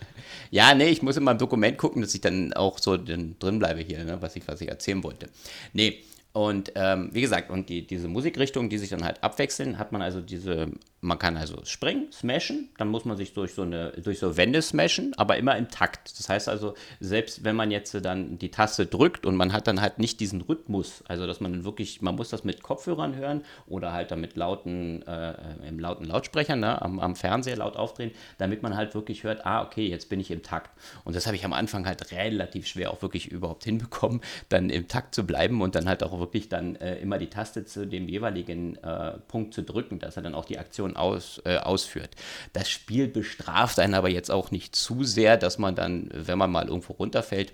Ja, 0.51 0.75
nee, 0.75 0.89
ich 0.89 1.03
muss 1.03 1.17
in 1.17 1.25
meinem 1.25 1.39
Dokument 1.39 1.79
gucken, 1.79 2.01
dass 2.01 2.15
ich 2.15 2.21
dann 2.21 2.53
auch 2.53 2.79
so 2.79 2.97
drin 2.97 3.37
drin 3.39 3.59
bleibe 3.59 3.81
hier, 3.81 4.05
ne, 4.05 4.23
was, 4.23 4.37
ich, 4.37 4.47
was 4.47 4.61
ich 4.61 4.69
erzählen 4.69 5.03
wollte. 5.03 5.29
Nee, 5.73 6.03
und 6.33 6.73
ähm, 6.75 7.11
wie 7.13 7.21
gesagt, 7.21 7.51
und 7.51 7.69
die, 7.69 7.87
diese 7.87 8.09
Musikrichtungen, 8.09 8.69
die 8.69 8.79
sich 8.79 8.91
dann 8.91 9.05
halt 9.05 9.23
abwechseln, 9.23 9.79
hat 9.79 9.93
man 9.93 10.03
also 10.03 10.21
diese 10.21 10.69
man 11.05 11.19
kann 11.19 11.37
also 11.37 11.65
springen, 11.65 12.11
smashen, 12.11 12.71
dann 12.79 12.89
muss 12.89 13.05
man 13.05 13.17
sich 13.17 13.35
durch 13.35 13.55
so 13.55 13.63
eine 13.63 13.91
durch 13.93 14.19
so 14.19 14.37
Wände 14.37 14.63
smashen, 14.63 15.13
aber 15.17 15.37
immer 15.37 15.57
im 15.57 15.69
Takt. 15.69 16.19
Das 16.19 16.29
heißt 16.29 16.49
also, 16.49 16.75
selbst 16.99 17.45
wenn 17.45 17.55
man 17.55 17.71
jetzt 17.71 17.95
dann 18.05 18.39
die 18.39 18.51
Taste 18.51 18.87
drückt 18.87 19.27
und 19.27 19.37
man 19.37 19.53
hat 19.53 19.67
dann 19.67 19.81
halt 19.81 19.99
nicht 19.99 20.19
diesen 20.21 20.41
Rhythmus, 20.41 21.05
also 21.07 21.27
dass 21.27 21.41
man 21.41 21.65
wirklich, 21.65 22.01
man 22.01 22.17
muss 22.17 22.31
das 22.31 22.45
mit 22.45 22.63
Kopfhörern 22.63 23.17
hören 23.17 23.43
oder 23.67 23.93
halt 23.93 24.11
dann 24.11 24.21
mit 24.21 24.37
lauten, 24.37 25.07
äh, 25.07 25.35
im 25.69 25.79
lauten 25.79 26.07
Lautsprecher 26.07 26.57
ne, 26.57 26.81
am, 26.81 26.99
am 26.99 27.17
Fernseher 27.17 27.57
laut 27.57 27.77
aufdrehen, 27.77 28.13
damit 28.39 28.63
man 28.63 28.75
halt 28.75 28.95
wirklich 28.95 29.25
hört, 29.25 29.45
ah, 29.45 29.63
okay, 29.63 29.87
jetzt 29.87 30.09
bin 30.09 30.21
ich 30.21 30.31
im 30.31 30.43
Takt. 30.43 30.71
Und 31.05 31.15
das 31.15 31.27
habe 31.27 31.37
ich 31.37 31.45
am 31.45 31.53
Anfang 31.53 31.87
halt 31.87 32.13
relativ 32.13 32.67
schwer 32.67 32.91
auch 32.91 33.03
wirklich 33.03 33.31
überhaupt 33.31 33.65
hinbekommen, 33.65 34.23
dann 34.49 34.71
im 34.71 34.89
Takt 34.89 35.15
zu 35.15 35.27
bleiben 35.27 35.61
und 35.61 35.75
dann 35.75 35.87
halt 35.87 36.03
auch 36.03 36.19
wirklich 36.19 36.49
dann 36.49 36.77
äh, 36.77 36.97
immer 36.97 37.19
die 37.19 37.29
Taste 37.29 37.67
zu 37.67 37.87
dem 37.87 38.09
jeweiligen 38.09 38.77
äh, 38.77 39.19
Punkt 39.29 39.53
zu 39.53 39.63
drücken, 39.63 39.99
dass 39.99 40.17
er 40.17 40.23
dann 40.23 40.35
auch 40.35 40.47
die 40.47 40.59
Aktion 40.59 40.94
aus, 40.97 41.41
äh, 41.45 41.59
ausführt. 41.59 42.15
Das 42.53 42.69
Spiel 42.69 43.09
bestraft 43.09 43.79
einen 43.79 43.95
aber 43.95 44.09
jetzt 44.09 44.31
auch 44.31 44.51
nicht 44.51 44.77
zu 44.77 45.05
sehr, 45.05 45.37
dass 45.37 45.59
man 45.59 45.75
dann, 45.75 46.09
wenn 46.13 46.39
man 46.39 46.51
mal 46.51 46.69
irgendwo 46.69 46.95
runterfällt 46.95 47.53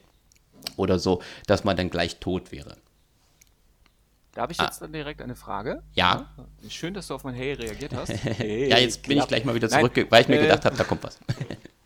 oder 0.76 0.98
so, 0.98 1.22
dass 1.46 1.64
man 1.64 1.76
dann 1.76 1.90
gleich 1.90 2.16
tot 2.16 2.52
wäre. 2.52 2.76
Da 4.32 4.42
habe 4.42 4.52
ich 4.52 4.60
ah. 4.60 4.64
jetzt 4.64 4.78
ah. 4.78 4.84
dann 4.84 4.92
direkt 4.92 5.20
eine 5.22 5.34
Frage. 5.34 5.82
Ja. 5.94 6.30
Schön, 6.68 6.94
dass 6.94 7.08
du 7.08 7.14
auf 7.14 7.24
mein 7.24 7.34
Hey 7.34 7.52
reagiert 7.54 7.92
hast. 7.94 8.10
Hey, 8.10 8.68
ja, 8.70 8.78
jetzt 8.78 9.06
bin 9.06 9.18
ich 9.18 9.26
gleich 9.26 9.44
mal 9.44 9.54
wieder 9.54 9.68
zurück, 9.68 9.92
Nein, 9.96 10.06
weil 10.08 10.22
ich 10.22 10.28
mir 10.28 10.38
äh, 10.38 10.42
gedacht 10.42 10.64
habe, 10.64 10.76
da 10.76 10.84
kommt 10.84 11.02
was. 11.02 11.18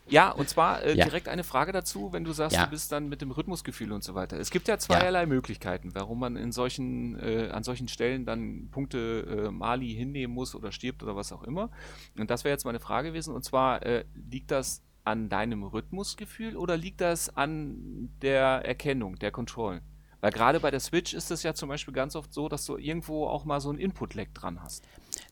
Ja, 0.06 0.30
und 0.30 0.48
zwar 0.48 0.82
äh, 0.82 0.96
ja. 0.96 1.04
direkt 1.04 1.28
eine 1.28 1.44
Frage 1.44 1.72
dazu, 1.72 2.12
wenn 2.12 2.24
du 2.24 2.32
sagst, 2.32 2.56
ja. 2.56 2.64
du 2.64 2.70
bist 2.70 2.92
dann 2.92 3.08
mit 3.08 3.22
dem 3.22 3.30
Rhythmusgefühl 3.30 3.90
und 3.92 4.04
so 4.04 4.14
weiter. 4.14 4.38
Es 4.38 4.50
gibt 4.50 4.68
ja 4.68 4.78
zweierlei 4.78 5.20
ja. 5.20 5.26
Möglichkeiten, 5.26 5.94
warum 5.94 6.20
man 6.20 6.36
in 6.36 6.52
solchen, 6.52 7.18
äh, 7.18 7.48
an 7.50 7.62
solchen 7.62 7.88
Stellen 7.88 8.26
dann 8.26 8.68
Punkte 8.70 9.46
äh, 9.46 9.50
Mali 9.50 9.94
hinnehmen 9.94 10.34
muss 10.34 10.54
oder 10.54 10.72
stirbt 10.72 11.02
oder 11.02 11.16
was 11.16 11.32
auch 11.32 11.42
immer. 11.42 11.70
Und 12.18 12.30
das 12.30 12.44
wäre 12.44 12.52
jetzt 12.52 12.64
meine 12.64 12.80
Frage 12.80 13.08
gewesen. 13.08 13.34
Und 13.34 13.44
zwar, 13.44 13.82
äh, 13.84 14.04
liegt 14.14 14.50
das 14.50 14.82
an 15.04 15.28
deinem 15.28 15.62
Rhythmusgefühl 15.62 16.56
oder 16.56 16.76
liegt 16.76 17.00
das 17.00 17.34
an 17.36 18.10
der 18.22 18.62
Erkennung, 18.64 19.16
der 19.16 19.30
Kontrollen? 19.30 19.80
Weil 20.20 20.32
gerade 20.32 20.58
bei 20.58 20.70
der 20.70 20.80
Switch 20.80 21.12
ist 21.12 21.30
es 21.30 21.42
ja 21.42 21.52
zum 21.52 21.68
Beispiel 21.68 21.92
ganz 21.92 22.16
oft 22.16 22.32
so, 22.32 22.48
dass 22.48 22.64
du 22.64 22.78
irgendwo 22.78 23.26
auch 23.26 23.44
mal 23.44 23.60
so 23.60 23.70
ein 23.70 23.76
Input-Lag 23.76 24.28
dran 24.32 24.62
hast. 24.62 24.82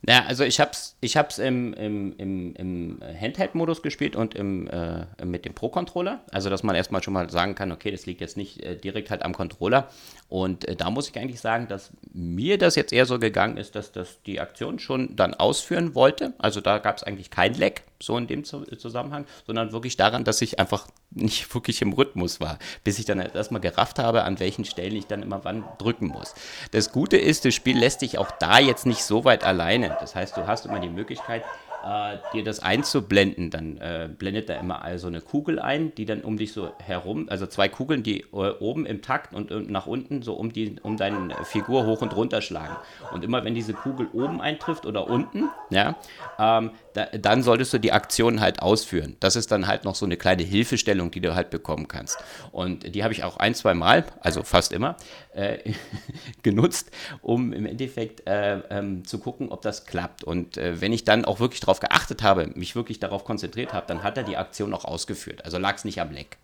Naja, 0.04 0.24
also 0.26 0.42
ich 0.42 0.58
hab's, 0.58 0.96
ich 1.00 1.16
hab's 1.16 1.38
im, 1.38 1.72
im, 1.74 2.16
im, 2.18 2.54
im 2.56 3.00
Handheld-Modus 3.00 3.82
gespielt 3.82 4.16
und 4.16 4.34
im, 4.34 4.66
äh, 4.66 5.06
mit 5.24 5.44
dem 5.44 5.54
Pro-Controller. 5.54 6.20
Also 6.32 6.50
dass 6.50 6.64
man 6.64 6.74
erstmal 6.74 7.04
schon 7.04 7.14
mal 7.14 7.30
sagen 7.30 7.54
kann, 7.54 7.70
okay, 7.70 7.92
das 7.92 8.04
liegt 8.04 8.20
jetzt 8.20 8.36
nicht 8.36 8.60
äh, 8.64 8.76
direkt 8.76 9.10
halt 9.10 9.24
am 9.24 9.32
Controller. 9.32 9.88
Und 10.28 10.66
äh, 10.66 10.74
da 10.74 10.90
muss 10.90 11.08
ich 11.08 11.16
eigentlich 11.16 11.40
sagen, 11.40 11.68
dass 11.68 11.92
mir 12.12 12.58
das 12.58 12.74
jetzt 12.74 12.92
eher 12.92 13.06
so 13.06 13.20
gegangen 13.20 13.56
ist, 13.56 13.76
dass 13.76 13.92
das 13.92 14.20
die 14.22 14.40
Aktion 14.40 14.80
schon 14.80 15.14
dann 15.14 15.34
ausführen 15.34 15.94
wollte. 15.94 16.32
Also 16.38 16.60
da 16.60 16.78
gab 16.78 16.96
es 16.96 17.04
eigentlich 17.04 17.30
kein 17.30 17.54
Lag, 17.54 17.82
so 18.04 18.16
in 18.18 18.26
dem 18.26 18.44
Zusammenhang, 18.44 19.26
sondern 19.46 19.72
wirklich 19.72 19.96
daran, 19.96 20.24
dass 20.24 20.42
ich 20.42 20.58
einfach 20.58 20.88
nicht 21.10 21.52
wirklich 21.54 21.82
im 21.82 21.92
Rhythmus 21.92 22.40
war, 22.40 22.58
bis 22.84 22.98
ich 22.98 23.04
dann 23.04 23.20
erstmal 23.20 23.60
gerafft 23.60 23.98
habe, 23.98 24.24
an 24.24 24.40
welchen 24.40 24.64
Stellen 24.64 24.96
ich 24.96 25.06
dann 25.06 25.22
immer 25.22 25.44
wann 25.44 25.64
drücken 25.78 26.06
muss. 26.06 26.34
Das 26.70 26.92
Gute 26.92 27.16
ist, 27.16 27.44
das 27.44 27.54
Spiel 27.54 27.78
lässt 27.78 28.02
dich 28.02 28.18
auch 28.18 28.30
da 28.32 28.58
jetzt 28.58 28.86
nicht 28.86 29.04
so 29.04 29.24
weit 29.24 29.44
alleine. 29.44 29.96
Das 30.00 30.14
heißt, 30.14 30.36
du 30.36 30.46
hast 30.46 30.66
immer 30.66 30.80
die 30.80 30.88
Möglichkeit, 30.88 31.44
äh, 31.84 32.18
dir 32.32 32.44
das 32.44 32.60
einzublenden, 32.60 33.50
dann 33.50 33.76
äh, 33.78 34.08
blendet 34.16 34.48
er 34.50 34.60
immer 34.60 34.82
also 34.82 35.08
eine 35.08 35.20
Kugel 35.20 35.58
ein, 35.58 35.94
die 35.94 36.04
dann 36.04 36.22
um 36.22 36.36
dich 36.36 36.52
so 36.52 36.70
herum, 36.78 37.26
also 37.28 37.46
zwei 37.46 37.68
Kugeln, 37.68 38.02
die 38.02 38.20
äh, 38.32 38.50
oben 38.60 38.86
im 38.86 39.02
Takt 39.02 39.34
und, 39.34 39.50
und, 39.50 39.70
nach 39.70 39.86
unten 39.86 40.22
so 40.22 40.34
um, 40.34 40.52
die, 40.52 40.76
um 40.82 40.96
deine 40.96 41.34
Figur 41.44 41.86
hoch 41.86 42.02
und 42.02 42.14
runter 42.14 42.40
schlagen. 42.40 42.76
Und 43.12 43.24
immer 43.24 43.44
wenn 43.44 43.54
diese 43.54 43.72
Kugel 43.74 44.08
oben 44.12 44.40
eintrifft 44.40 44.86
oder 44.86 45.08
unten, 45.08 45.48
ja, 45.70 45.96
ähm, 46.38 46.70
da, 46.94 47.06
dann 47.06 47.42
solltest 47.42 47.72
du 47.72 47.78
die 47.78 47.92
Aktion 47.92 48.40
halt 48.40 48.60
ausführen. 48.60 49.16
Das 49.20 49.36
ist 49.36 49.50
dann 49.50 49.66
halt 49.66 49.84
noch 49.84 49.94
so 49.94 50.04
eine 50.04 50.16
kleine 50.16 50.42
Hilfestellung, 50.42 51.10
die 51.10 51.20
du 51.20 51.34
halt 51.34 51.50
bekommen 51.50 51.88
kannst. 51.88 52.18
Und 52.52 52.94
die 52.94 53.02
habe 53.02 53.12
ich 53.12 53.24
auch 53.24 53.38
ein, 53.38 53.54
zwei 53.54 53.74
Mal, 53.74 54.04
also 54.20 54.42
fast 54.42 54.72
immer, 54.72 54.96
äh, 55.34 55.72
genutzt, 56.42 56.90
um 57.20 57.52
im 57.52 57.66
Endeffekt 57.66 58.26
äh, 58.26 58.58
ähm, 58.70 59.04
zu 59.04 59.18
gucken, 59.18 59.50
ob 59.50 59.62
das 59.62 59.86
klappt. 59.86 60.24
Und 60.24 60.56
äh, 60.56 60.80
wenn 60.80 60.92
ich 60.92 61.04
dann 61.04 61.24
auch 61.24 61.40
wirklich 61.40 61.60
darauf 61.60 61.80
geachtet 61.80 62.22
habe, 62.22 62.48
mich 62.54 62.76
wirklich 62.76 63.00
darauf 63.00 63.24
konzentriert 63.24 63.72
habe, 63.72 63.86
dann 63.86 64.02
hat 64.02 64.16
er 64.16 64.24
die 64.24 64.36
Aktion 64.36 64.74
auch 64.74 64.84
ausgeführt. 64.84 65.44
Also 65.44 65.58
lag 65.58 65.76
es 65.76 65.84
nicht 65.84 66.00
am 66.00 66.10
Leck. 66.10 66.38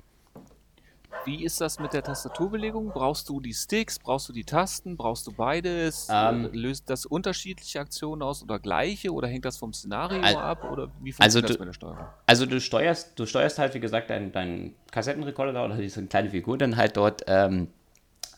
Wie 1.24 1.44
ist 1.44 1.60
das 1.60 1.78
mit 1.78 1.92
der 1.92 2.02
Tastaturbelegung? 2.02 2.90
Brauchst 2.90 3.28
du 3.28 3.40
die 3.40 3.52
Sticks? 3.52 3.98
Brauchst 3.98 4.30
du 4.30 4.32
die 4.32 4.44
Tasten? 4.44 4.96
Brauchst 4.96 5.26
du 5.26 5.32
beides? 5.32 6.08
Ähm, 6.10 6.48
Löst 6.52 6.88
das 6.88 7.04
unterschiedliche 7.04 7.80
Aktionen 7.80 8.22
aus 8.22 8.42
oder 8.42 8.58
gleiche? 8.58 9.12
Oder 9.12 9.28
hängt 9.28 9.44
das 9.44 9.58
vom 9.58 9.74
Szenario 9.74 10.22
al 10.22 10.36
ab? 10.36 10.64
Oder 10.72 10.88
wie 11.02 11.12
funktioniert 11.12 11.20
also 11.20 11.40
du, 11.42 11.46
das 11.48 11.58
mit 11.58 11.68
der 11.68 11.72
Steuerung? 11.74 12.06
Also 12.24 12.46
du 12.46 12.60
steuerst, 12.60 13.18
du 13.18 13.26
steuerst 13.26 13.58
halt, 13.58 13.74
wie 13.74 13.80
gesagt, 13.80 14.08
deinen 14.10 14.32
dein 14.32 14.74
Kassettenrekorder 14.90 15.64
oder 15.64 15.76
diese 15.76 16.02
kleine 16.06 16.30
Figur 16.30 16.56
dann 16.56 16.76
halt 16.76 16.96
dort 16.96 17.24
ähm, 17.26 17.68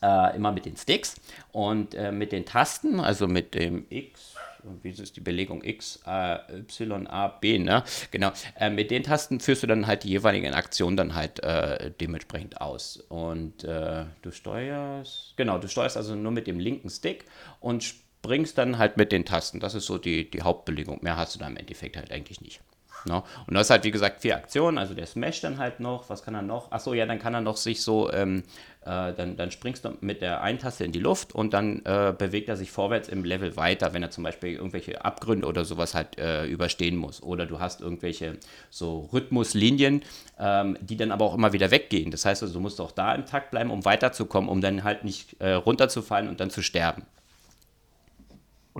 äh, 0.02 0.36
immer 0.36 0.52
mit 0.52 0.64
den 0.64 0.76
Sticks 0.76 1.16
und 1.52 1.94
äh, 1.94 2.12
mit 2.12 2.32
den 2.32 2.44
Tasten, 2.44 3.00
also 3.00 3.26
mit 3.26 3.54
dem 3.54 3.86
X, 3.90 4.34
wie 4.82 4.90
ist 4.90 5.16
die 5.16 5.20
Belegung 5.20 5.62
X, 5.64 6.00
A, 6.04 6.40
Y, 6.50 7.06
A, 7.06 7.28
B, 7.28 7.58
ne? 7.58 7.82
Genau. 8.10 8.32
Äh, 8.56 8.70
mit 8.70 8.90
den 8.90 9.02
Tasten 9.02 9.40
führst 9.40 9.62
du 9.62 9.66
dann 9.66 9.86
halt 9.86 10.04
die 10.04 10.10
jeweiligen 10.10 10.54
Aktionen 10.54 10.96
dann 10.96 11.14
halt 11.14 11.42
äh, 11.42 11.90
dementsprechend 12.00 12.60
aus. 12.60 12.98
Und 13.08 13.64
äh, 13.64 14.04
du 14.22 14.30
steuerst, 14.30 15.34
genau, 15.36 15.58
du 15.58 15.68
steuerst 15.68 15.96
also 15.96 16.14
nur 16.14 16.32
mit 16.32 16.46
dem 16.46 16.58
linken 16.58 16.90
Stick 16.90 17.24
und 17.60 17.82
springst 17.82 18.58
dann 18.58 18.78
halt 18.78 18.96
mit 18.96 19.12
den 19.12 19.24
Tasten. 19.24 19.60
Das 19.60 19.74
ist 19.74 19.86
so 19.86 19.98
die, 19.98 20.30
die 20.30 20.42
Hauptbelegung. 20.42 20.98
Mehr 21.02 21.16
hast 21.16 21.34
du 21.34 21.38
da 21.38 21.46
im 21.46 21.56
Endeffekt 21.56 21.96
halt 21.96 22.12
eigentlich 22.12 22.40
nicht. 22.40 22.60
No? 23.06 23.16
Ne? 23.16 23.22
Und 23.46 23.54
das 23.54 23.66
ist 23.66 23.70
halt, 23.70 23.84
wie 23.84 23.90
gesagt, 23.90 24.20
vier 24.20 24.36
Aktionen. 24.36 24.78
Also 24.78 24.94
der 24.94 25.06
Smash 25.06 25.40
dann 25.40 25.58
halt 25.58 25.80
noch. 25.80 26.08
Was 26.10 26.22
kann 26.22 26.34
er 26.34 26.42
noch? 26.42 26.70
Achso, 26.72 26.94
ja, 26.94 27.06
dann 27.06 27.18
kann 27.18 27.34
er 27.34 27.40
noch 27.40 27.56
sich 27.56 27.82
so, 27.82 28.12
ähm, 28.12 28.44
äh, 28.82 29.12
dann, 29.12 29.36
dann 29.36 29.50
springst 29.50 29.84
du 29.84 29.96
mit 30.00 30.22
der 30.22 30.42
einen 30.42 30.58
Taste 30.58 30.84
in 30.84 30.92
die 30.92 30.98
Luft 30.98 31.34
und 31.34 31.52
dann 31.52 31.84
äh, 31.84 32.14
bewegt 32.16 32.48
er 32.48 32.56
sich 32.56 32.70
vorwärts 32.70 33.08
im 33.08 33.24
Level 33.24 33.56
weiter, 33.56 33.92
wenn 33.92 34.02
er 34.02 34.10
zum 34.10 34.24
Beispiel 34.24 34.54
irgendwelche 34.54 35.04
Abgründe 35.04 35.46
oder 35.46 35.64
sowas 35.64 35.94
halt 35.94 36.18
äh, 36.18 36.46
überstehen 36.46 36.96
muss. 36.96 37.22
Oder 37.22 37.46
du 37.46 37.60
hast 37.60 37.80
irgendwelche 37.80 38.38
so 38.70 39.08
Rhythmuslinien, 39.12 40.02
ähm, 40.38 40.78
die 40.80 40.96
dann 40.96 41.12
aber 41.12 41.24
auch 41.24 41.34
immer 41.34 41.52
wieder 41.52 41.70
weggehen. 41.70 42.10
Das 42.10 42.24
heißt 42.24 42.42
also, 42.42 42.54
du 42.54 42.60
musst 42.60 42.80
auch 42.80 42.92
da 42.92 43.14
im 43.14 43.26
Takt 43.26 43.50
bleiben, 43.50 43.70
um 43.70 43.84
weiterzukommen, 43.84 44.48
um 44.48 44.60
dann 44.60 44.84
halt 44.84 45.04
nicht 45.04 45.40
äh, 45.40 45.52
runterzufallen 45.52 46.28
und 46.28 46.40
dann 46.40 46.50
zu 46.50 46.62
sterben. 46.62 47.04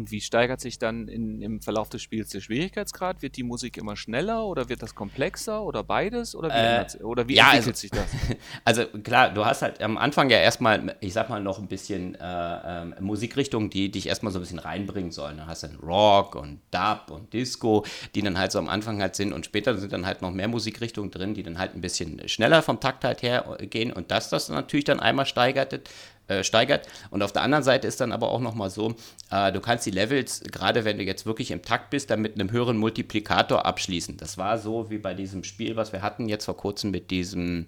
Und 0.00 0.10
wie 0.10 0.22
steigert 0.22 0.62
sich 0.62 0.78
dann 0.78 1.08
in, 1.08 1.42
im 1.42 1.60
Verlauf 1.60 1.90
des 1.90 2.00
Spiels 2.00 2.30
der 2.30 2.40
Schwierigkeitsgrad? 2.40 3.20
Wird 3.20 3.36
die 3.36 3.42
Musik 3.42 3.76
immer 3.76 3.96
schneller 3.96 4.46
oder 4.46 4.70
wird 4.70 4.80
das 4.80 4.94
komplexer 4.94 5.62
oder 5.62 5.84
beides? 5.84 6.34
Oder 6.34 6.48
wie, 6.48 6.98
äh, 6.98 7.02
oder 7.02 7.28
wie 7.28 7.34
ja, 7.34 7.52
entwickelt 7.52 7.66
also, 7.66 7.80
sich 7.80 7.90
das? 7.90 8.06
Also 8.64 8.86
klar, 8.86 9.28
du 9.28 9.44
hast 9.44 9.60
halt 9.60 9.82
am 9.82 9.98
Anfang 9.98 10.30
ja 10.30 10.38
erstmal, 10.38 10.96
ich 11.00 11.12
sag 11.12 11.28
mal, 11.28 11.42
noch 11.42 11.58
ein 11.58 11.66
bisschen 11.66 12.14
äh, 12.14 12.82
äh, 12.82 13.00
Musikrichtungen, 13.02 13.68
die 13.68 13.90
dich 13.90 14.06
erstmal 14.06 14.32
so 14.32 14.38
ein 14.38 14.42
bisschen 14.42 14.58
reinbringen 14.58 15.10
sollen. 15.10 15.36
Du 15.36 15.46
hast 15.46 15.64
dann 15.64 15.76
Rock 15.76 16.34
und 16.34 16.60
Dub 16.70 17.10
und 17.10 17.30
Disco, 17.34 17.84
die 18.14 18.22
dann 18.22 18.38
halt 18.38 18.52
so 18.52 18.58
am 18.58 18.70
Anfang 18.70 19.02
halt 19.02 19.16
sind 19.16 19.34
und 19.34 19.44
später 19.44 19.76
sind 19.76 19.92
dann 19.92 20.06
halt 20.06 20.22
noch 20.22 20.30
mehr 20.30 20.48
Musikrichtungen 20.48 21.10
drin, 21.10 21.34
die 21.34 21.42
dann 21.42 21.58
halt 21.58 21.74
ein 21.74 21.82
bisschen 21.82 22.26
schneller 22.26 22.62
vom 22.62 22.80
Takt 22.80 23.04
halt 23.04 23.20
her 23.20 23.58
gehen 23.68 23.92
und 23.92 24.10
das 24.10 24.30
das 24.30 24.48
natürlich 24.48 24.86
dann 24.86 24.98
einmal 24.98 25.26
steigert, 25.26 25.90
äh, 26.31 26.45
steigert. 26.45 26.87
Und 27.11 27.23
auf 27.23 27.33
der 27.33 27.43
anderen 27.43 27.64
Seite 27.64 27.88
ist 27.88 28.01
dann 28.01 28.12
aber 28.12 28.31
auch 28.31 28.40
nochmal 28.40 28.71
so, 28.71 28.95
äh, 29.31 29.51
du 29.51 29.61
kannst 29.61 29.85
die 29.85 29.90
Levels, 29.90 30.40
gerade 30.40 30.85
wenn 30.85 30.97
du 30.97 31.03
jetzt 31.03 31.27
wirklich 31.27 31.51
im 31.51 31.62
Takt 31.62 31.90
bist, 31.90 32.11
dann 32.11 32.23
mit 32.23 32.35
einem 32.35 32.53
höheren 32.53 32.77
Multiplikator 32.77 33.66
abschließen. 33.66 34.16
Das 34.16 34.38
war 34.38 34.59
so 34.59 34.90
wie 34.90 34.99
bei 34.99 35.12
diesem 35.12 35.43
Spiel, 35.43 35.75
was 35.75 35.93
wir 35.93 36.03
hatten 36.03 36.29
jetzt 36.29 36.45
vor 36.45 36.57
kurzem 36.57 36.93
mit 36.93 37.11
diesem, 37.11 37.66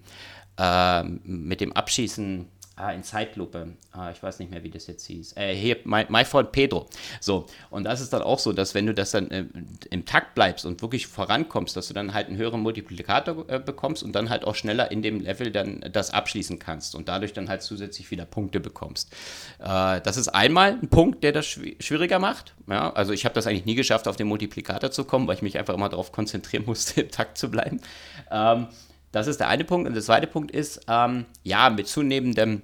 äh, 0.59 1.03
mit 1.03 1.61
dem 1.61 1.73
Abschießen 1.73 2.47
Ah, 2.75 2.91
in 2.93 3.03
Zeitlupe. 3.03 3.75
Ah, 3.93 4.11
ich 4.11 4.23
weiß 4.23 4.39
nicht 4.39 4.51
mehr, 4.51 4.63
wie 4.65 4.71
das 4.71 4.87
jetzt 4.87 5.05
hieß. 5.05 5.37
Äh, 5.37 5.55
hier, 5.55 5.77
my, 5.85 6.07
my 6.09 6.25
Freund 6.25 6.53
Pedro. 6.53 6.89
So, 7.21 7.47
und 7.69 7.85
das 7.85 8.01
ist 8.01 8.15
dann 8.15 8.23
auch 8.23 8.39
so, 8.39 8.55
dass 8.55 8.75
wenn 8.75 8.87
du 8.87 8.95
das 8.95 9.11
dann 9.11 9.31
äh, 9.31 9.45
im 9.91 10.07
Takt 10.07 10.35
bleibst 10.35 10.65
und 10.65 10.81
wirklich 10.81 11.07
vorankommst, 11.07 11.77
dass 11.77 11.89
du 11.89 11.95
dann 11.95 12.15
halt 12.15 12.29
einen 12.29 12.39
höheren 12.39 12.61
Multiplikator 12.61 13.47
äh, 13.51 13.59
bekommst 13.59 14.03
und 14.03 14.13
dann 14.13 14.31
halt 14.31 14.47
auch 14.47 14.55
schneller 14.55 14.91
in 14.91 15.03
dem 15.03 15.21
Level 15.21 15.51
dann 15.51 15.85
das 15.93 16.15
abschließen 16.15 16.59
kannst 16.59 16.95
und 16.95 17.09
dadurch 17.09 17.35
dann 17.35 17.51
halt 17.51 17.61
zusätzlich 17.61 18.11
wieder 18.11 18.25
Punkte 18.25 18.59
bekommst. 18.59 19.13
Äh, 19.59 20.01
das 20.01 20.17
ist 20.17 20.29
einmal 20.29 20.73
ein 20.73 20.89
Punkt, 20.89 21.23
der 21.25 21.33
das 21.33 21.47
schw 21.47 21.77
schwieriger 21.79 22.19
macht. 22.19 22.55
Ja, 22.69 22.91
also 22.95 23.13
ich 23.13 23.27
habe 23.27 23.35
das 23.35 23.47
eigentlich 23.47 23.67
nie 23.67 23.75
geschafft, 23.75 24.09
auf 24.09 24.17
den 24.17 24.29
Multiplikator 24.29 24.91
zu 24.91 25.05
kommen, 25.05 25.27
weil 25.27 25.37
ich 25.37 25.43
mich 25.43 25.59
einfach 25.59 25.75
immer 25.75 25.91
darauf 25.91 26.11
konzentrieren 26.11 26.65
musste, 26.67 27.03
im 27.03 27.11
Takt 27.11 27.37
zu 27.37 27.51
bleiben. 27.51 27.83
Ähm, 28.31 28.69
das 29.13 29.27
ist 29.27 29.41
der 29.41 29.49
eine 29.49 29.65
Punkt. 29.65 29.87
Und 29.87 29.95
der 29.95 30.03
zweite 30.03 30.27
Punkt 30.27 30.51
ist, 30.51 30.81
ähm, 30.89 31.27
ja, 31.43 31.71
mit 31.71 31.87
zunehmendem 31.87 32.63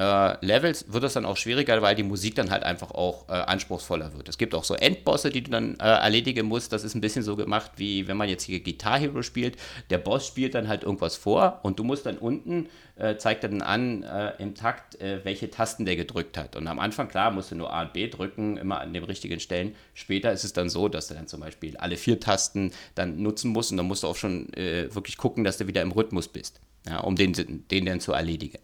äh, 0.00 0.46
Levels 0.46 0.86
wird 0.90 1.04
es 1.04 1.12
dann 1.12 1.26
auch 1.26 1.36
schwieriger, 1.36 1.82
weil 1.82 1.94
die 1.94 2.02
Musik 2.02 2.34
dann 2.34 2.50
halt 2.50 2.62
einfach 2.62 2.90
auch 2.92 3.28
äh, 3.28 3.32
anspruchsvoller 3.32 4.14
wird. 4.14 4.30
Es 4.30 4.38
gibt 4.38 4.54
auch 4.54 4.64
so 4.64 4.74
Endbosse, 4.74 5.28
die 5.28 5.42
du 5.42 5.50
dann 5.50 5.78
äh, 5.78 5.84
erledigen 5.84 6.46
musst. 6.46 6.72
Das 6.72 6.84
ist 6.84 6.94
ein 6.94 7.02
bisschen 7.02 7.22
so 7.22 7.36
gemacht, 7.36 7.72
wie 7.76 8.08
wenn 8.08 8.16
man 8.16 8.30
jetzt 8.30 8.44
hier 8.44 8.60
Guitar 8.60 8.98
Hero 8.98 9.20
spielt. 9.20 9.58
Der 9.90 9.98
Boss 9.98 10.26
spielt 10.26 10.54
dann 10.54 10.68
halt 10.68 10.84
irgendwas 10.84 11.16
vor 11.16 11.60
und 11.64 11.78
du 11.78 11.84
musst 11.84 12.06
dann 12.06 12.16
unten, 12.16 12.70
äh, 12.96 13.16
zeigt 13.18 13.44
dann 13.44 13.60
an 13.60 14.02
äh, 14.02 14.32
im 14.38 14.54
Takt, 14.54 14.98
äh, 15.02 15.22
welche 15.22 15.50
Tasten 15.50 15.84
der 15.84 15.96
gedrückt 15.96 16.38
hat. 16.38 16.56
Und 16.56 16.66
am 16.66 16.78
Anfang, 16.78 17.08
klar, 17.08 17.30
musst 17.30 17.50
du 17.50 17.56
nur 17.56 17.70
A 17.70 17.82
und 17.82 17.92
B 17.92 18.08
drücken, 18.08 18.56
immer 18.56 18.80
an 18.80 18.94
den 18.94 19.04
richtigen 19.04 19.38
Stellen. 19.38 19.74
Später 19.92 20.32
ist 20.32 20.44
es 20.44 20.54
dann 20.54 20.70
so, 20.70 20.88
dass 20.88 21.08
du 21.08 21.14
dann 21.14 21.26
zum 21.26 21.40
Beispiel 21.40 21.76
alle 21.76 21.98
vier 21.98 22.18
Tasten 22.18 22.72
dann 22.94 23.22
nutzen 23.22 23.50
musst 23.50 23.70
und 23.70 23.76
dann 23.76 23.86
musst 23.86 24.02
du 24.02 24.06
auch 24.06 24.16
schon 24.16 24.48
wirklich 24.54 25.18
gucken, 25.18 25.44
dass 25.44 25.58
du 25.58 25.66
wieder 25.66 25.82
im 25.82 25.92
Rhythmus 25.92 26.28
bist, 26.28 26.60
ja, 26.86 27.00
um 27.00 27.16
den, 27.16 27.34
den 27.70 27.86
dann 27.86 28.00
zu 28.00 28.12
erledigen 28.12 28.58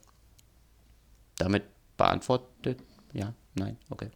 damit 1.38 1.64
beantwortet? 1.96 2.80
Ja, 3.12 3.32
nein, 3.54 3.76
okay. 3.90 4.10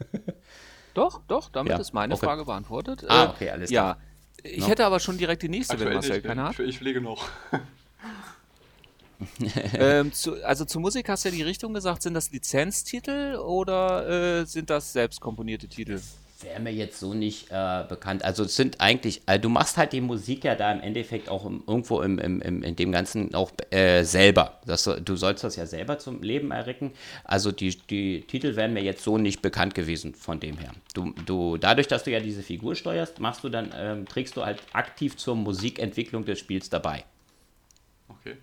doch, 0.94 1.20
doch, 1.28 1.48
damit 1.50 1.72
ja, 1.72 1.78
ist 1.78 1.92
meine 1.92 2.14
okay. 2.14 2.26
Frage 2.26 2.44
beantwortet. 2.44 3.04
Ah, 3.08 3.24
äh, 3.24 3.28
okay, 3.28 3.50
alles 3.50 3.70
klar. 3.70 3.98
Ja, 4.42 4.50
ich 4.50 4.60
no? 4.60 4.68
hätte 4.68 4.84
aber 4.84 5.00
schon 5.00 5.18
direkt 5.18 5.42
die 5.42 5.48
nächste, 5.48 5.74
Aktuell 5.74 5.90
wenn 5.90 5.96
Marcel 5.96 6.22
keine 6.22 6.44
hat. 6.44 6.58
Ich 6.60 6.78
pflege 6.78 7.00
noch. 7.00 7.28
ähm, 9.74 10.12
zu, 10.12 10.44
also 10.44 10.64
zur 10.64 10.80
Musik 10.82 11.08
hast 11.08 11.24
du 11.24 11.30
ja 11.30 11.34
die 11.34 11.42
Richtung 11.42 11.72
gesagt, 11.72 12.02
sind 12.02 12.14
das 12.14 12.30
Lizenztitel 12.30 13.36
oder 13.36 14.40
äh, 14.40 14.44
sind 14.46 14.68
das 14.68 14.92
selbst 14.92 15.20
komponierte 15.20 15.68
Titel? 15.68 16.00
Wäre 16.40 16.60
mir 16.60 16.72
jetzt 16.72 17.00
so 17.00 17.14
nicht 17.14 17.50
äh, 17.50 17.84
bekannt. 17.88 18.24
Also 18.24 18.44
es 18.44 18.56
sind 18.56 18.80
eigentlich, 18.80 19.22
also 19.26 19.42
du 19.42 19.48
machst 19.48 19.76
halt 19.76 19.92
die 19.92 20.00
Musik 20.00 20.44
ja 20.44 20.54
da 20.54 20.70
im 20.72 20.80
Endeffekt 20.80 21.28
auch 21.28 21.46
im, 21.46 21.62
irgendwo 21.66 22.02
im, 22.02 22.18
im, 22.18 22.40
im, 22.42 22.62
in 22.62 22.76
dem 22.76 22.92
Ganzen 22.92 23.34
auch 23.34 23.52
äh, 23.70 24.02
selber. 24.04 24.60
Das, 24.66 24.84
du 24.84 25.16
sollst 25.16 25.44
das 25.44 25.56
ja 25.56 25.66
selber 25.66 25.98
zum 25.98 26.22
Leben 26.22 26.50
errecken. 26.50 26.92
Also 27.24 27.52
die, 27.52 27.76
die 27.88 28.22
Titel 28.22 28.56
wären 28.56 28.74
mir 28.74 28.82
jetzt 28.82 29.02
so 29.02 29.18
nicht 29.18 29.40
bekannt 29.40 29.74
gewesen 29.74 30.14
von 30.14 30.38
dem 30.40 30.58
her. 30.58 30.72
Du, 30.94 31.14
du, 31.24 31.56
dadurch, 31.56 31.88
dass 31.88 32.04
du 32.04 32.10
ja 32.10 32.20
diese 32.20 32.42
Figur 32.42 32.74
steuerst, 32.74 33.18
machst 33.20 33.42
du 33.42 33.48
dann, 33.48 33.72
ähm, 33.74 34.06
trägst 34.06 34.36
du 34.36 34.44
halt 34.44 34.62
aktiv 34.72 35.16
zur 35.16 35.36
Musikentwicklung 35.36 36.24
des 36.24 36.38
Spiels 36.38 36.68
dabei. 36.68 37.04
Okay. 38.08 38.36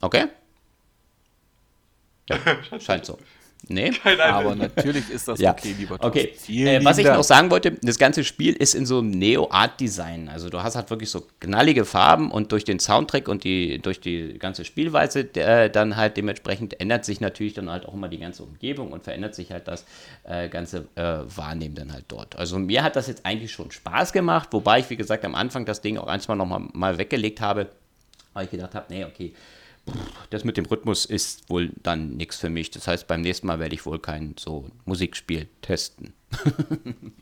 Okay? 0.00 0.26
Ja, 2.28 2.38
scheint 2.80 3.06
so. 3.06 3.18
Nee, 3.68 3.92
aber 4.20 4.56
natürlich 4.56 5.08
ist 5.08 5.28
das 5.28 5.38
ja. 5.38 5.52
okay, 5.52 5.74
lieber 5.78 5.98
Thorsten. 5.98 6.32
Okay, 6.46 6.66
äh, 6.66 6.84
was 6.84 6.98
ich 6.98 7.06
noch 7.06 7.22
sagen 7.22 7.50
wollte, 7.50 7.72
das 7.82 7.96
ganze 7.96 8.24
Spiel 8.24 8.54
ist 8.54 8.74
in 8.74 8.86
so 8.86 8.98
einem 8.98 9.10
Neo-Art-Design. 9.10 10.28
Also 10.28 10.50
du 10.50 10.62
hast 10.62 10.74
halt 10.74 10.90
wirklich 10.90 11.10
so 11.10 11.26
knallige 11.38 11.84
Farben 11.84 12.32
und 12.32 12.50
durch 12.50 12.64
den 12.64 12.80
Soundtrack 12.80 13.28
und 13.28 13.44
die, 13.44 13.78
durch 13.78 14.00
die 14.00 14.36
ganze 14.38 14.64
Spielweise 14.64 15.20
äh, 15.36 15.70
dann 15.70 15.96
halt 15.96 16.16
dementsprechend 16.16 16.80
ändert 16.80 17.04
sich 17.04 17.20
natürlich 17.20 17.54
dann 17.54 17.70
halt 17.70 17.86
auch 17.86 17.94
immer 17.94 18.08
die 18.08 18.18
ganze 18.18 18.42
Umgebung 18.42 18.92
und 18.92 19.04
verändert 19.04 19.36
sich 19.36 19.52
halt 19.52 19.68
das 19.68 19.84
äh, 20.24 20.48
ganze 20.48 20.88
äh, 20.96 21.18
Wahrnehmen 21.36 21.76
dann 21.76 21.92
halt 21.92 22.06
dort. 22.08 22.36
Also 22.36 22.58
mir 22.58 22.82
hat 22.82 22.96
das 22.96 23.06
jetzt 23.06 23.24
eigentlich 23.24 23.52
schon 23.52 23.70
Spaß 23.70 24.12
gemacht, 24.12 24.48
wobei 24.50 24.80
ich, 24.80 24.90
wie 24.90 24.96
gesagt, 24.96 25.24
am 25.24 25.36
Anfang 25.36 25.64
das 25.66 25.80
Ding 25.80 25.98
auch 25.98 26.12
zwei 26.18 26.34
nochmal 26.34 26.60
mal 26.72 26.98
weggelegt 26.98 27.40
habe, 27.40 27.68
weil 28.32 28.44
ich 28.44 28.50
gedacht 28.50 28.74
habe, 28.74 28.86
nee, 28.88 29.04
okay, 29.04 29.32
das 30.30 30.44
mit 30.44 30.56
dem 30.56 30.66
Rhythmus 30.66 31.04
ist 31.04 31.48
wohl 31.50 31.70
dann 31.82 32.16
nichts 32.16 32.36
für 32.36 32.50
mich. 32.50 32.70
Das 32.70 32.86
heißt, 32.86 33.06
beim 33.06 33.20
nächsten 33.20 33.46
Mal 33.46 33.58
werde 33.58 33.74
ich 33.74 33.84
wohl 33.84 33.98
kein 33.98 34.34
so 34.38 34.70
Musikspiel 34.84 35.48
testen. 35.60 36.12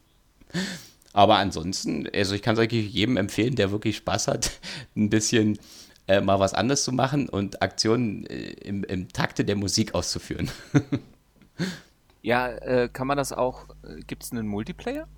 Aber 1.12 1.36
ansonsten, 1.36 2.08
also 2.14 2.34
ich 2.34 2.42
kann 2.42 2.54
es 2.54 2.60
eigentlich 2.60 2.92
jedem 2.92 3.16
empfehlen, 3.16 3.56
der 3.56 3.72
wirklich 3.72 3.96
Spaß 3.96 4.28
hat, 4.28 4.52
ein 4.96 5.10
bisschen 5.10 5.58
äh, 6.06 6.20
mal 6.20 6.38
was 6.38 6.54
anderes 6.54 6.84
zu 6.84 6.92
machen 6.92 7.28
und 7.28 7.62
Aktionen 7.62 8.26
äh, 8.26 8.52
im, 8.52 8.84
im 8.84 9.08
Takte 9.08 9.44
der 9.44 9.56
Musik 9.56 9.94
auszuführen. 9.94 10.50
ja, 12.22 12.48
äh, 12.48 12.88
kann 12.92 13.06
man 13.06 13.16
das 13.16 13.32
auch, 13.32 13.68
äh, 13.82 14.00
gibt 14.06 14.22
es 14.22 14.32
einen 14.32 14.46
Multiplayer? 14.46 15.08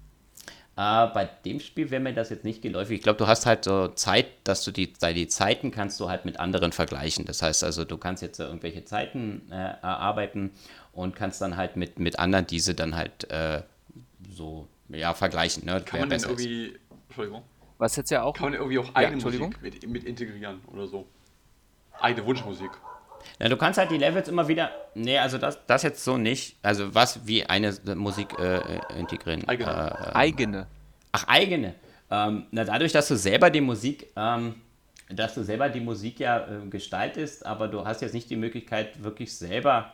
Äh, 0.74 1.06
bei 1.08 1.28
dem 1.44 1.61
Spiel 1.61 1.90
wäre 1.90 2.00
mir 2.00 2.14
das 2.14 2.30
jetzt 2.30 2.44
nicht 2.44 2.62
geläufig. 2.62 2.96
Ich 2.96 3.02
glaube, 3.02 3.18
du 3.18 3.26
hast 3.26 3.44
halt 3.44 3.64
so 3.64 3.88
Zeit, 3.88 4.26
dass 4.44 4.64
du 4.64 4.70
die, 4.70 4.92
die 4.92 5.28
Zeiten 5.28 5.70
kannst 5.70 6.00
du 6.00 6.08
halt 6.08 6.24
mit 6.24 6.40
anderen 6.40 6.72
vergleichen. 6.72 7.26
Das 7.26 7.42
heißt 7.42 7.62
also, 7.62 7.85
du 7.85 7.98
kannst 7.98 8.22
jetzt 8.22 8.40
irgendwelche 8.40 8.85
Zeiten 8.85 9.42
äh, 9.50 9.54
erarbeiten 9.54 10.52
und 10.92 11.14
kannst 11.14 11.42
dann 11.42 11.56
halt 11.56 11.76
mit, 11.76 11.98
mit 11.98 12.18
anderen 12.18 12.46
diese 12.46 12.74
dann 12.74 12.96
halt 12.96 13.30
äh, 13.30 13.62
so 14.30 14.66
ja, 14.88 15.12
vergleichen. 15.12 15.66
Ne? 15.66 15.82
Kann 15.85 16.00
man 16.00 16.11
denn 16.11 16.22
irgendwie, 16.22 16.66
ist. 16.66 16.80
Entschuldigung. 17.08 17.42
Was 17.76 17.96
jetzt 17.96 18.11
ja 18.11 18.22
auch. 18.22 18.35
Kann 18.35 18.50
man 18.50 18.54
irgendwie 18.54 18.78
auch 18.78 18.94
eigene 18.94 19.18
ja, 19.18 19.24
Musik 19.24 19.62
mit, 19.62 19.87
mit 19.87 20.04
integrieren 20.04 20.61
oder 20.72 20.87
so? 20.87 21.06
Eigene 22.00 22.24
Wunschmusik. 22.26 22.70
Ja, 23.40 23.48
du 23.48 23.56
kannst 23.56 23.78
halt 23.78 23.90
die 23.90 23.98
Levels 23.98 24.28
immer 24.28 24.48
wieder. 24.48 24.70
Nee, 24.94 25.18
also 25.18 25.38
das, 25.38 25.58
das 25.66 25.82
jetzt 25.82 26.04
so 26.04 26.16
nicht. 26.16 26.56
Also 26.62 26.94
was 26.94 27.26
wie 27.26 27.44
eine 27.44 27.74
Musik 27.94 28.38
äh, 28.38 28.80
integrieren. 28.98 29.46
Eigene. 29.48 29.70
Äh, 29.70 30.14
eigene. 30.14 30.66
Ach, 31.12 31.26
eigene. 31.28 31.74
Ähm, 32.11 32.46
na, 32.50 32.64
dadurch, 32.64 32.92
dass 32.92 33.08
du 33.08 33.16
selber 33.16 33.50
die 33.50 33.61
Musik, 33.61 34.08
ähm, 34.16 34.56
dass 35.08 35.35
du 35.35 35.42
selber 35.42 35.68
die 35.68 35.80
Musik 35.80 36.20
ja 36.20 36.46
äh, 36.46 36.66
gestaltest, 36.68 37.46
aber 37.46 37.68
du 37.68 37.85
hast 37.85 38.02
jetzt 38.02 38.14
nicht 38.14 38.28
die 38.30 38.37
Möglichkeit, 38.37 39.02
wirklich 39.02 39.35
selber. 39.35 39.92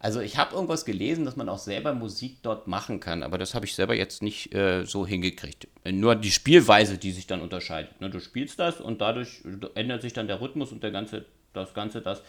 Also 0.00 0.20
ich 0.20 0.38
habe 0.38 0.54
irgendwas 0.54 0.84
gelesen, 0.84 1.24
dass 1.24 1.34
man 1.34 1.48
auch 1.48 1.58
selber 1.58 1.92
Musik 1.92 2.38
dort 2.42 2.68
machen 2.68 3.00
kann, 3.00 3.24
aber 3.24 3.36
das 3.36 3.54
habe 3.54 3.66
ich 3.66 3.74
selber 3.74 3.94
jetzt 3.94 4.22
nicht 4.22 4.54
äh, 4.54 4.84
so 4.84 5.04
hingekriegt. 5.04 5.66
Nur 5.84 6.14
die 6.14 6.30
Spielweise, 6.30 6.98
die 6.98 7.10
sich 7.10 7.26
dann 7.26 7.40
unterscheidet. 7.40 8.00
Ne, 8.00 8.08
du 8.08 8.20
spielst 8.20 8.60
das 8.60 8.80
und 8.80 9.00
dadurch 9.00 9.42
ändert 9.74 10.02
sich 10.02 10.12
dann 10.12 10.28
der 10.28 10.40
Rhythmus 10.40 10.70
und 10.70 10.84
der 10.84 10.92
ganze, 10.92 11.24
das 11.52 11.74
Ganze, 11.74 12.00
das 12.00 12.22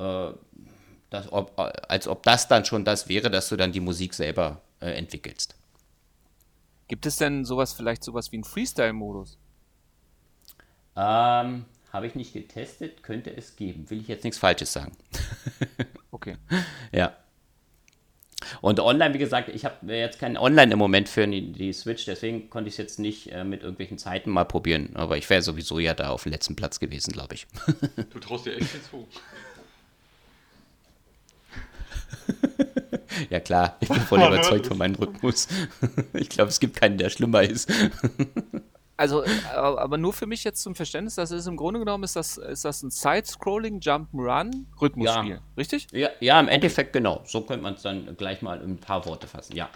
äh, 0.00 0.32
das, 1.10 1.32
ob, 1.32 1.52
als 1.56 2.06
ob 2.08 2.22
das 2.22 2.48
dann 2.48 2.64
schon 2.64 2.84
das 2.84 3.08
wäre, 3.08 3.30
dass 3.30 3.48
du 3.48 3.56
dann 3.56 3.72
die 3.72 3.80
Musik 3.80 4.14
selber 4.14 4.62
äh, 4.80 4.92
entwickelst. 4.92 5.56
Gibt 6.88 7.06
es 7.06 7.16
denn 7.16 7.44
sowas, 7.44 7.72
vielleicht 7.72 8.02
sowas 8.02 8.32
wie 8.32 8.36
einen 8.36 8.44
Freestyle-Modus? 8.44 9.38
Ähm, 10.96 11.64
habe 11.92 12.06
ich 12.06 12.14
nicht 12.14 12.32
getestet, 12.32 13.02
könnte 13.02 13.36
es 13.36 13.56
geben. 13.56 13.88
Will 13.90 14.00
ich 14.00 14.08
jetzt 14.08 14.24
nichts 14.24 14.38
Falsches 14.38 14.72
sagen. 14.72 14.92
okay. 16.10 16.36
Ja. 16.92 17.16
Und 18.60 18.80
online, 18.80 19.14
wie 19.14 19.18
gesagt, 19.18 19.48
ich 19.48 19.64
habe 19.64 19.94
jetzt 19.94 20.18
kein 20.18 20.36
Online 20.36 20.72
im 20.72 20.78
Moment 20.78 21.08
für 21.08 21.26
die, 21.26 21.52
die 21.52 21.72
Switch, 21.72 22.06
deswegen 22.06 22.50
konnte 22.50 22.68
ich 22.68 22.74
es 22.74 22.78
jetzt 22.78 22.98
nicht 22.98 23.30
äh, 23.32 23.44
mit 23.44 23.62
irgendwelchen 23.62 23.98
Zeiten 23.98 24.30
mal 24.30 24.44
probieren. 24.44 24.90
Aber 24.94 25.16
ich 25.16 25.28
wäre 25.28 25.42
sowieso 25.42 25.78
ja 25.78 25.94
da 25.94 26.10
auf 26.10 26.22
dem 26.24 26.32
letzten 26.32 26.56
Platz 26.56 26.80
gewesen, 26.80 27.12
glaube 27.12 27.34
ich. 27.34 27.46
du 28.10 28.18
traust 28.18 28.46
dir 28.46 28.56
echt 28.56 28.68
viel 28.68 28.82
zu. 28.82 29.06
ja 33.30 33.40
klar, 33.40 33.76
ich 33.80 33.88
bin 33.88 34.00
voll 34.00 34.20
überzeugt 34.26 34.66
von 34.66 34.78
meinem 34.78 34.94
Rhythmus. 34.94 35.48
ich 36.14 36.28
glaube, 36.28 36.50
es 36.50 36.60
gibt 36.60 36.76
keinen, 36.76 36.98
der 36.98 37.10
schlimmer 37.10 37.42
ist. 37.42 37.70
also, 38.96 39.24
aber 39.54 39.98
nur 39.98 40.12
für 40.12 40.26
mich 40.26 40.44
jetzt 40.44 40.62
zum 40.62 40.74
Verständnis, 40.74 41.14
das 41.14 41.30
ist 41.30 41.46
im 41.46 41.56
Grunde 41.56 41.80
genommen, 41.80 42.04
ist 42.04 42.16
das, 42.16 42.38
ist 42.38 42.64
das 42.64 42.82
ein 42.82 42.90
Side-Scrolling 42.90 43.80
Jump'n'Run 43.80 44.66
Rhythmusspiel, 44.80 45.30
ja. 45.30 45.40
richtig? 45.56 45.86
Ja, 45.92 46.08
ja, 46.20 46.40
im 46.40 46.48
Endeffekt 46.48 46.92
genau. 46.92 47.22
So 47.26 47.42
könnte 47.42 47.62
man 47.62 47.74
es 47.74 47.82
dann 47.82 48.16
gleich 48.16 48.42
mal 48.42 48.60
in 48.60 48.72
ein 48.72 48.78
paar 48.78 49.04
Worte 49.06 49.26
fassen, 49.26 49.56
ja. 49.56 49.68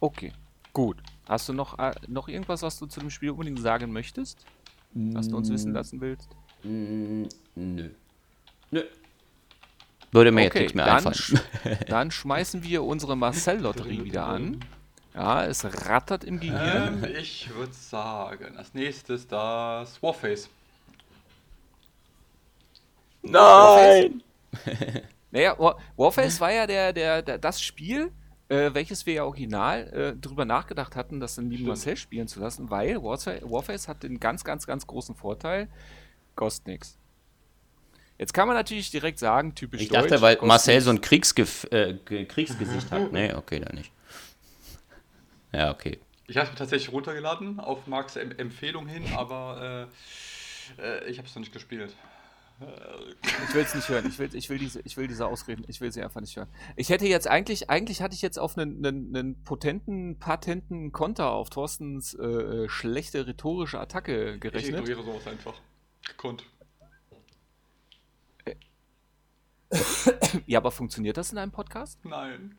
Okay, 0.00 0.32
gut. 0.72 0.98
Hast 1.28 1.48
du 1.48 1.52
noch, 1.52 1.78
äh, 1.78 1.92
noch 2.06 2.28
irgendwas, 2.28 2.62
was 2.62 2.78
du 2.78 2.86
zu 2.86 3.00
dem 3.00 3.10
Spiel 3.10 3.30
unbedingt 3.30 3.60
sagen 3.60 3.92
möchtest? 3.92 4.44
Was 4.94 5.28
du 5.28 5.36
uns 5.36 5.50
wissen 5.50 5.72
lassen 5.72 6.00
willst? 6.00 6.28
Mm, 6.62 7.24
nö. 7.54 7.90
Nö, 8.70 8.82
würde 10.12 10.32
mir 10.32 10.46
okay, 10.46 10.46
jetzt 10.46 10.54
nichts 10.54 10.74
mehr 10.74 10.86
dann 10.86 10.96
einfallen. 10.96 11.14
Sch 11.14 11.34
dann 11.88 12.10
schmeißen 12.10 12.62
wir 12.62 12.84
unsere 12.84 13.16
Marcel-Lotterie 13.16 14.04
wieder 14.04 14.26
an. 14.26 14.60
Ja, 15.14 15.44
es 15.44 15.64
rattert 15.64 16.24
im 16.24 16.38
Gehirn. 16.38 17.04
Ähm, 17.04 17.16
ich 17.18 17.52
würde 17.54 17.72
sagen, 17.72 18.56
als 18.56 18.72
nächstes 18.72 19.26
das 19.26 20.00
Warface. 20.02 20.48
Nein! 23.22 24.22
naja, 25.30 25.58
War 25.58 25.76
Warface 25.96 26.40
war 26.40 26.52
ja 26.52 26.66
der, 26.66 26.92
der, 26.92 27.22
der 27.22 27.38
das 27.38 27.60
Spiel, 27.60 28.12
äh, 28.48 28.70
welches 28.72 29.06
wir 29.06 29.14
ja 29.14 29.24
original 29.24 29.88
äh, 29.92 30.16
darüber 30.18 30.44
nachgedacht 30.44 30.96
hatten, 30.96 31.20
das 31.20 31.36
in 31.36 31.50
lieben 31.50 31.66
Marcel 31.66 31.96
spielen 31.96 32.28
zu 32.28 32.40
lassen, 32.40 32.70
weil 32.70 33.02
Warface 33.02 33.88
hat 33.88 34.04
den 34.04 34.20
ganz, 34.20 34.44
ganz, 34.44 34.66
ganz 34.66 34.86
großen 34.86 35.16
Vorteil, 35.16 35.68
kostet 36.36 36.68
nichts. 36.68 36.98
Jetzt 38.18 38.34
kann 38.34 38.48
man 38.48 38.56
natürlich 38.56 38.90
direkt 38.90 39.20
sagen, 39.20 39.54
typisch 39.54 39.82
Ich 39.82 39.88
dachte, 39.90 40.08
Deutsch, 40.08 40.22
weil 40.22 40.38
Marcel 40.42 40.80
so 40.80 40.90
ein 40.90 41.00
Kriegsgef 41.00 41.64
äh, 41.70 41.94
Kriegsgesicht 41.94 42.90
hat. 42.90 43.12
Nee, 43.12 43.32
okay, 43.32 43.60
da 43.60 43.72
nicht. 43.72 43.92
Ja, 45.52 45.70
okay. 45.70 45.98
Ich 46.26 46.36
habe 46.36 46.50
es 46.50 46.54
tatsächlich 46.56 46.92
runtergeladen, 46.92 47.60
auf 47.60 47.86
Marks 47.86 48.16
em 48.16 48.32
Empfehlung 48.32 48.86
hin, 48.86 49.04
aber 49.16 49.88
äh, 50.78 50.82
äh, 50.82 51.08
ich 51.08 51.18
habe 51.18 51.28
es 51.28 51.34
noch 51.34 51.40
nicht 51.40 51.52
gespielt. 51.52 51.94
Ich 52.60 53.54
will 53.54 53.62
es 53.62 53.74
nicht 53.74 53.88
hören. 53.88 54.04
Ich 54.08 54.18
will, 54.18 54.30
ich, 54.32 54.50
will 54.50 54.58
diese, 54.58 54.80
ich 54.80 54.96
will 54.96 55.06
diese 55.06 55.26
Ausreden, 55.26 55.64
ich 55.68 55.80
will 55.80 55.92
sie 55.92 56.02
einfach 56.02 56.20
nicht 56.20 56.36
hören. 56.36 56.48
Ich 56.74 56.88
hätte 56.90 57.06
jetzt 57.06 57.28
eigentlich, 57.28 57.70
eigentlich 57.70 58.02
hatte 58.02 58.16
ich 58.16 58.22
jetzt 58.22 58.36
auf 58.36 58.58
einen, 58.58 58.84
einen, 58.84 59.16
einen 59.16 59.44
potenten, 59.44 60.18
patenten 60.18 60.90
Konter 60.90 61.30
auf 61.30 61.50
Thorstens 61.50 62.14
äh, 62.14 62.24
äh 62.24 62.68
schlechte 62.68 63.28
rhetorische 63.28 63.78
Attacke 63.78 64.40
gerechnet. 64.40 64.62
Ich 64.62 64.68
ignoriere 64.70 65.04
sowas 65.04 65.26
einfach. 65.28 65.54
Gekonnt. 66.08 66.44
Ja, 70.46 70.58
aber 70.58 70.70
funktioniert 70.70 71.16
das 71.16 71.32
in 71.32 71.38
einem 71.38 71.52
Podcast? 71.52 72.04
Nein. 72.04 72.56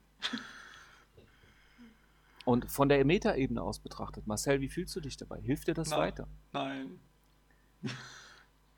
Und 2.45 2.69
von 2.69 2.89
der 2.89 3.03
Metaebene 3.05 3.61
aus 3.61 3.79
betrachtet, 3.79 4.27
Marcel, 4.27 4.61
wie 4.61 4.69
fühlst 4.69 4.95
du 4.95 5.01
dich 5.01 5.17
dabei? 5.17 5.39
Hilft 5.41 5.67
dir 5.67 5.73
das 5.73 5.89
Nein. 5.89 5.99
weiter? 5.99 6.27
Nein. 6.51 6.99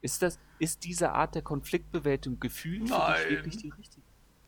Ist, 0.01 0.21
das, 0.21 0.39
ist 0.59 0.83
diese 0.83 1.11
Art 1.11 1.35
der 1.35 1.41
Konfliktbewältigung 1.41 2.39
gefühlt 2.39 2.89
für 2.89 2.95
Nein. 2.95 3.19
dich 3.21 3.29
wirklich 3.29 3.57
die 3.57 3.69
richtige? 3.69 4.05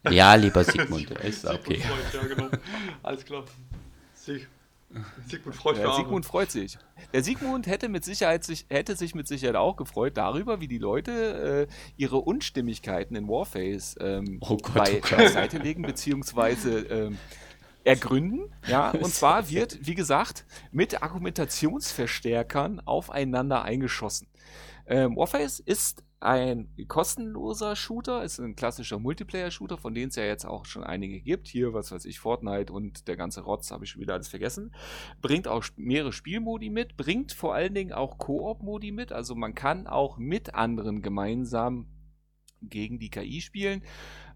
Ja, 0.09 0.35
lieber 0.35 0.63
Sigmund, 0.63 1.11
ist 1.23 1.45
okay. 1.45 1.75
Sigmund 1.77 2.01
Freud, 2.01 2.29
ja, 2.29 2.35
genau. 2.35 2.49
Alles 3.03 3.23
klar. 3.23 3.45
Sig 4.13 4.47
Sigmund 5.27 5.55
Freud 5.55 5.75
für 5.75 5.81
Der. 5.81 5.93
Sigmund 5.93 6.25
freut 6.25 6.51
sich. 6.51 6.77
Der 7.13 7.23
Sigmund 7.23 7.67
hätte, 7.67 7.89
mit 7.89 8.03
Sicherheit 8.03 8.43
sich, 8.43 8.65
hätte 8.69 8.95
sich 8.95 9.15
mit 9.15 9.27
Sicherheit 9.27 9.55
auch 9.55 9.75
gefreut 9.75 10.17
darüber, 10.17 10.61
wie 10.61 10.67
die 10.67 10.77
Leute 10.77 11.67
äh, 11.69 11.73
ihre 11.97 12.17
Unstimmigkeiten 12.17 13.15
in 13.15 13.27
Warface 13.27 13.95
ähm, 13.99 14.39
Oh 14.41 14.57
Gott, 14.57 14.73
bei, 14.73 15.01
oh 15.03 15.15
beiseite 15.15 15.57
legen 15.57 15.83
beziehungsweise 15.83 16.79
ähm, 16.79 17.17
ergründen. 17.83 18.53
Ja, 18.67 18.91
und 18.91 19.07
zwar 19.13 19.49
wird, 19.49 19.85
wie 19.85 19.95
gesagt, 19.95 20.45
mit 20.71 21.01
Argumentationsverstärkern 21.01 22.81
aufeinander 22.85 23.63
eingeschossen. 23.63 24.27
Ähm, 24.85 25.15
Warface 25.15 25.59
ist 25.59 26.03
ein 26.23 26.73
kostenloser 26.87 27.75
Shooter, 27.75 28.23
ist 28.23 28.39
ein 28.39 28.55
klassischer 28.55 28.97
Multiplayer-Shooter, 28.97 29.77
von 29.77 29.93
denen 29.93 30.07
es 30.09 30.15
ja 30.15 30.23
jetzt 30.23 30.45
auch 30.45 30.65
schon 30.65 30.83
einige 30.83 31.19
gibt. 31.19 31.47
Hier, 31.47 31.73
was 31.73 31.91
weiß 31.91 32.05
ich, 32.05 32.19
Fortnite 32.19 32.71
und 32.71 33.07
der 33.07 33.17
ganze 33.17 33.41
Rotz, 33.41 33.71
habe 33.71 33.83
ich 33.83 33.91
schon 33.91 34.01
wieder 34.01 34.13
alles 34.13 34.29
vergessen. 34.29 34.73
Bringt 35.21 35.47
auch 35.47 35.65
mehrere 35.75 36.13
Spielmodi 36.13 36.69
mit, 36.69 36.95
bringt 36.95 37.33
vor 37.33 37.53
allen 37.53 37.73
Dingen 37.73 37.91
auch 37.91 38.17
Koop-Modi 38.17 38.91
mit. 38.91 39.11
Also 39.11 39.35
man 39.35 39.53
kann 39.53 39.85
auch 39.85 40.17
mit 40.17 40.55
anderen 40.55 41.01
gemeinsam 41.01 41.87
gegen 42.61 42.99
die 42.99 43.09
KI 43.09 43.41
spielen 43.41 43.83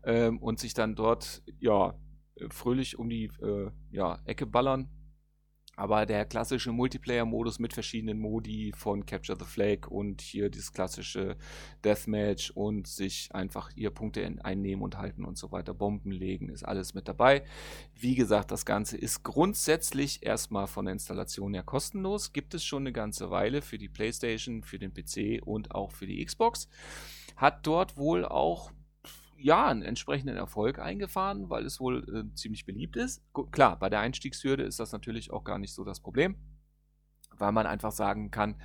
ähm, 0.03 0.39
und 0.39 0.59
sich 0.59 0.73
dann 0.73 0.95
dort 0.95 1.41
ja 1.59 1.97
fröhlich 2.49 2.99
um 2.99 3.09
die 3.09 3.31
äh, 3.41 3.71
ja, 3.91 4.19
Ecke 4.25 4.45
ballern. 4.45 4.89
Aber 5.77 6.07
der 6.07 6.25
klassische 6.25 6.71
Multiplayer-Modus 6.71 7.59
mit 7.59 7.71
verschiedenen 7.71 8.17
Modi 8.17 8.73
von 8.75 9.05
Capture 9.05 9.37
the 9.37 9.45
Flag 9.45 9.87
und 9.87 10.21
hier 10.21 10.49
dieses 10.49 10.73
klassische 10.73 11.37
Deathmatch 11.85 12.49
und 12.49 12.87
sich 12.87 13.29
einfach 13.31 13.69
hier 13.75 13.91
Punkte 13.91 14.21
in, 14.21 14.41
einnehmen 14.41 14.81
und 14.83 14.97
halten 14.97 15.23
und 15.23 15.37
so 15.37 15.51
weiter, 15.51 15.75
Bomben 15.75 16.11
legen, 16.11 16.49
ist 16.49 16.63
alles 16.63 16.95
mit 16.95 17.07
dabei. 17.07 17.43
Wie 17.93 18.15
gesagt, 18.15 18.49
das 18.49 18.65
Ganze 18.65 18.97
ist 18.97 19.21
grundsätzlich 19.21 20.25
erstmal 20.25 20.65
von 20.65 20.85
der 20.85 20.93
Installation 20.93 21.53
her 21.53 21.61
kostenlos. 21.61 22.33
Gibt 22.33 22.55
es 22.55 22.65
schon 22.65 22.81
eine 22.81 22.91
ganze 22.91 23.29
Weile 23.29 23.61
für 23.61 23.77
die 23.77 23.87
PlayStation, 23.87 24.63
für 24.63 24.79
den 24.79 24.91
PC 24.91 25.45
und 25.45 25.75
auch 25.75 25.91
für 25.91 26.07
die 26.07 26.25
Xbox. 26.25 26.67
Hat 27.35 27.67
dort 27.67 27.97
wohl 27.97 28.25
auch 28.25 28.71
ja, 29.37 29.67
einen 29.67 29.81
entsprechenden 29.83 30.37
Erfolg 30.37 30.79
eingefahren, 30.79 31.49
weil 31.49 31.65
es 31.65 31.79
wohl 31.79 32.03
äh, 32.31 32.35
ziemlich 32.35 32.65
beliebt 32.65 32.95
ist. 32.95 33.21
Gu- 33.33 33.45
Klar, 33.47 33.77
bei 33.77 33.89
der 33.89 33.99
Einstiegshürde 33.99 34.63
ist 34.63 34.79
das 34.79 34.91
natürlich 34.91 35.31
auch 35.31 35.43
gar 35.43 35.59
nicht 35.59 35.73
so 35.73 35.83
das 35.83 35.99
Problem, 35.99 36.35
weil 37.37 37.51
man 37.51 37.67
einfach 37.67 37.91
sagen 37.91 38.31
kann, 38.31 38.55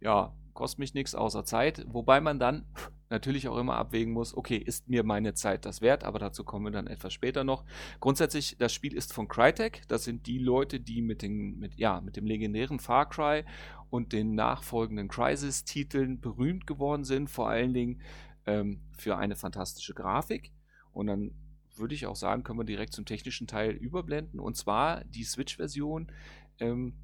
ja, 0.00 0.34
kostet 0.54 0.80
mich 0.80 0.94
nichts 0.94 1.14
außer 1.14 1.44
Zeit, 1.44 1.84
wobei 1.88 2.20
man 2.20 2.38
dann 2.38 2.66
natürlich 3.08 3.48
auch 3.48 3.56
immer 3.56 3.76
abwägen 3.76 4.12
muss, 4.12 4.36
okay, 4.36 4.56
ist 4.56 4.88
mir 4.88 5.02
meine 5.02 5.34
Zeit 5.34 5.64
das 5.64 5.80
wert, 5.80 6.04
aber 6.04 6.18
dazu 6.18 6.44
kommen 6.44 6.66
wir 6.66 6.70
dann 6.72 6.86
etwas 6.86 7.12
später 7.12 7.42
noch. 7.42 7.64
Grundsätzlich, 8.00 8.56
das 8.58 8.72
Spiel 8.72 8.94
ist 8.94 9.12
von 9.12 9.28
Crytek, 9.28 9.82
das 9.88 10.04
sind 10.04 10.26
die 10.26 10.38
Leute, 10.38 10.78
die 10.80 11.00
mit, 11.02 11.22
den, 11.22 11.58
mit, 11.58 11.76
ja, 11.76 12.00
mit 12.00 12.16
dem 12.16 12.26
legendären 12.26 12.80
Far 12.80 13.08
Cry 13.08 13.44
und 13.90 14.12
den 14.12 14.34
nachfolgenden 14.34 15.08
Crysis-Titeln 15.08 16.20
berühmt 16.20 16.66
geworden 16.66 17.04
sind, 17.04 17.28
vor 17.30 17.48
allen 17.48 17.72
Dingen 17.72 18.00
ähm, 18.46 18.80
für 18.96 19.16
eine 19.16 19.36
fantastische 19.36 19.94
Grafik. 19.94 20.52
Und 20.92 21.06
dann 21.06 21.34
würde 21.76 21.94
ich 21.94 22.06
auch 22.06 22.16
sagen, 22.16 22.42
können 22.42 22.58
wir 22.58 22.64
direkt 22.64 22.92
zum 22.92 23.04
technischen 23.04 23.46
Teil 23.46 23.72
überblenden. 23.72 24.40
Und 24.40 24.56
zwar 24.56 25.04
die 25.04 25.24
Switch-Version 25.24 26.10
ähm, 26.58 26.94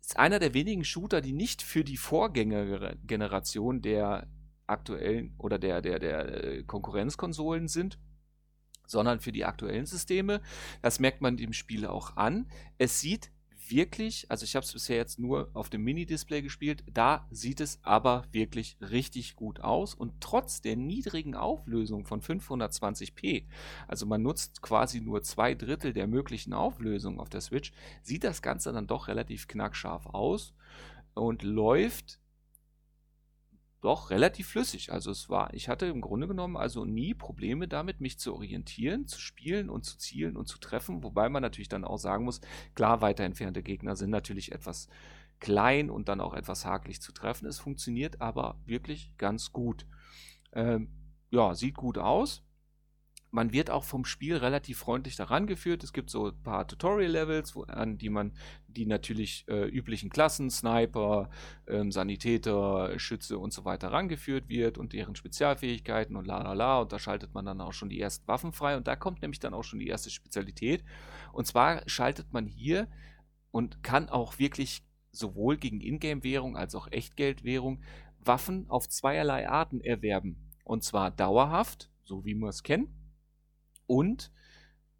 ist 0.00 0.18
einer 0.18 0.38
der 0.38 0.54
wenigen 0.54 0.84
Shooter, 0.84 1.20
die 1.20 1.32
nicht 1.32 1.62
für 1.62 1.84
die 1.84 1.96
Vorgängergeneration 1.96 3.82
der 3.82 4.28
aktuellen 4.66 5.34
oder 5.38 5.58
der, 5.58 5.82
der, 5.82 5.98
der 5.98 6.44
äh, 6.44 6.62
Konkurrenzkonsolen 6.62 7.68
sind, 7.68 7.98
sondern 8.86 9.20
für 9.20 9.32
die 9.32 9.44
aktuellen 9.44 9.86
Systeme. 9.86 10.40
Das 10.82 11.00
merkt 11.00 11.20
man 11.20 11.36
dem 11.36 11.52
Spiel 11.52 11.86
auch 11.86 12.16
an. 12.16 12.50
Es 12.78 13.00
sieht 13.00 13.30
wirklich, 13.70 14.30
also 14.30 14.44
ich 14.44 14.56
habe 14.56 14.64
es 14.64 14.72
bisher 14.72 14.96
jetzt 14.96 15.18
nur 15.18 15.50
auf 15.54 15.70
dem 15.70 15.82
Mini-Display 15.82 16.42
gespielt, 16.42 16.84
da 16.92 17.26
sieht 17.30 17.60
es 17.60 17.80
aber 17.82 18.24
wirklich 18.32 18.76
richtig 18.80 19.36
gut 19.36 19.60
aus 19.60 19.94
und 19.94 20.20
trotz 20.20 20.60
der 20.60 20.76
niedrigen 20.76 21.34
Auflösung 21.34 22.04
von 22.04 22.20
520p, 22.20 23.46
also 23.88 24.06
man 24.06 24.22
nutzt 24.22 24.62
quasi 24.62 25.00
nur 25.00 25.22
zwei 25.22 25.54
Drittel 25.54 25.92
der 25.92 26.06
möglichen 26.06 26.52
Auflösung 26.52 27.18
auf 27.18 27.28
der 27.28 27.40
Switch, 27.40 27.72
sieht 28.02 28.24
das 28.24 28.42
Ganze 28.42 28.72
dann 28.72 28.86
doch 28.86 29.08
relativ 29.08 29.48
knackscharf 29.48 30.06
aus 30.06 30.54
und 31.14 31.42
läuft 31.42 32.19
doch 33.80 34.10
relativ 34.10 34.48
flüssig. 34.48 34.92
Also 34.92 35.10
es 35.10 35.28
war, 35.28 35.54
ich 35.54 35.68
hatte 35.68 35.86
im 35.86 36.00
Grunde 36.00 36.28
genommen 36.28 36.56
also 36.56 36.84
nie 36.84 37.14
Probleme 37.14 37.66
damit, 37.66 38.00
mich 38.00 38.18
zu 38.18 38.34
orientieren, 38.34 39.06
zu 39.06 39.20
spielen 39.20 39.70
und 39.70 39.84
zu 39.84 39.96
zielen 39.98 40.36
und 40.36 40.46
zu 40.46 40.58
treffen, 40.58 41.02
wobei 41.02 41.28
man 41.28 41.42
natürlich 41.42 41.68
dann 41.68 41.84
auch 41.84 41.98
sagen 41.98 42.24
muss, 42.24 42.40
klar, 42.74 43.00
weiter 43.00 43.24
entfernte 43.24 43.62
Gegner 43.62 43.96
sind 43.96 44.10
natürlich 44.10 44.52
etwas 44.52 44.88
klein 45.38 45.90
und 45.90 46.08
dann 46.08 46.20
auch 46.20 46.34
etwas 46.34 46.66
hakelig 46.66 47.00
zu 47.00 47.12
treffen. 47.12 47.46
Es 47.46 47.58
funktioniert 47.58 48.20
aber 48.20 48.60
wirklich 48.66 49.16
ganz 49.16 49.52
gut. 49.52 49.86
Ähm, 50.52 50.90
ja, 51.30 51.54
sieht 51.54 51.76
gut 51.76 51.96
aus. 51.96 52.44
Man 53.32 53.52
wird 53.52 53.70
auch 53.70 53.84
vom 53.84 54.04
Spiel 54.04 54.36
relativ 54.36 54.78
freundlich 54.78 55.14
daran 55.14 55.46
geführt. 55.46 55.84
Es 55.84 55.92
gibt 55.92 56.10
so 56.10 56.28
ein 56.28 56.42
paar 56.42 56.66
Tutorial-Levels, 56.66 57.56
an 57.68 57.96
die 57.96 58.10
man 58.10 58.32
die 58.66 58.86
natürlich 58.86 59.44
äh, 59.48 59.68
üblichen 59.68 60.10
Klassen, 60.10 60.50
Sniper, 60.50 61.30
ähm, 61.68 61.92
Sanitäter, 61.92 62.98
Schütze 62.98 63.38
und 63.38 63.52
so 63.52 63.64
weiter 63.64 63.92
rangeführt 63.92 64.48
wird 64.48 64.78
und 64.78 64.92
deren 64.92 65.14
Spezialfähigkeiten 65.14 66.16
und 66.16 66.26
la 66.26 66.42
la 66.42 66.54
la. 66.54 66.80
Und 66.80 66.92
da 66.92 66.98
schaltet 66.98 67.32
man 67.32 67.44
dann 67.44 67.60
auch 67.60 67.72
schon 67.72 67.88
die 67.88 68.00
ersten 68.00 68.26
Waffen 68.26 68.52
frei. 68.52 68.76
Und 68.76 68.88
da 68.88 68.96
kommt 68.96 69.22
nämlich 69.22 69.40
dann 69.40 69.54
auch 69.54 69.64
schon 69.64 69.78
die 69.78 69.88
erste 69.88 70.10
Spezialität. 70.10 70.84
Und 71.32 71.46
zwar 71.46 71.88
schaltet 71.88 72.32
man 72.32 72.46
hier 72.46 72.88
und 73.52 73.82
kann 73.82 74.08
auch 74.08 74.38
wirklich 74.38 74.82
sowohl 75.12 75.56
gegen 75.56 75.80
Ingame-Währung 75.80 76.56
als 76.56 76.74
auch 76.74 76.90
Echtgeldwährung 76.90 77.82
Waffen 78.18 78.68
auf 78.68 78.88
zweierlei 78.88 79.48
Arten 79.48 79.80
erwerben. 79.80 80.50
Und 80.64 80.84
zwar 80.84 81.10
dauerhaft, 81.10 81.90
so 82.04 82.24
wie 82.24 82.34
wir 82.34 82.48
es 82.48 82.62
kennen. 82.62 82.99
Und 83.90 84.30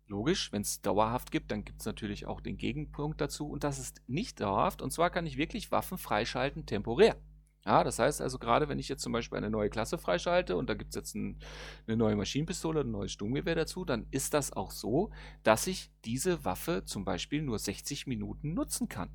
logisch, 0.09 0.51
wenn 0.51 0.63
es 0.63 0.83
dauerhaft 0.83 1.31
gibt, 1.31 1.53
dann 1.53 1.65
gibt 1.65 1.79
es 1.79 1.87
natürlich 1.87 2.27
auch 2.27 2.41
den 2.41 2.57
Gegenpunkt 2.57 3.21
dazu. 3.21 3.49
Und 3.49 3.63
das 3.63 3.79
ist 3.79 4.03
nicht 4.09 4.41
dauerhaft. 4.41 4.83
Und 4.83 4.91
zwar 4.91 5.11
kann 5.11 5.27
ich 5.27 5.37
wirklich 5.37 5.71
Waffen 5.71 5.97
freischalten 5.97 6.67
temporär. 6.67 7.17
Ja, 7.65 7.85
das 7.85 8.01
heißt 8.01 8.21
also 8.21 8.41
gerade, 8.41 8.69
wenn 8.69 8.81
ich 8.81 8.89
jetzt 8.89 9.03
zum 9.03 9.13
Beispiel 9.13 9.39
eine 9.39 9.49
neue 9.49 9.71
Klasse 9.71 9.97
freischalte 9.97 10.57
und 10.57 10.69
da 10.69 10.75
gibt 10.75 10.91
es 10.91 10.97
jetzt 10.97 11.15
ein, 11.15 11.39
eine 11.87 11.97
neue 11.97 12.17
Maschinenpistole, 12.17 12.81
ein 12.81 12.91
neues 12.91 13.13
Sturmgewehr 13.13 13.55
dazu, 13.55 13.85
dann 13.85 14.09
ist 14.11 14.35
das 14.35 14.53
auch 14.53 14.73
so, 14.73 15.13
dass 15.45 15.69
ich 15.69 15.93
diese 16.05 16.45
Waffe 16.45 16.85
zum 16.85 17.05
Beispiel 17.05 17.43
nur 17.43 17.61
60 17.61 18.09
Minuten 18.09 18.55
nutzen 18.55 18.89
kann. 18.89 19.11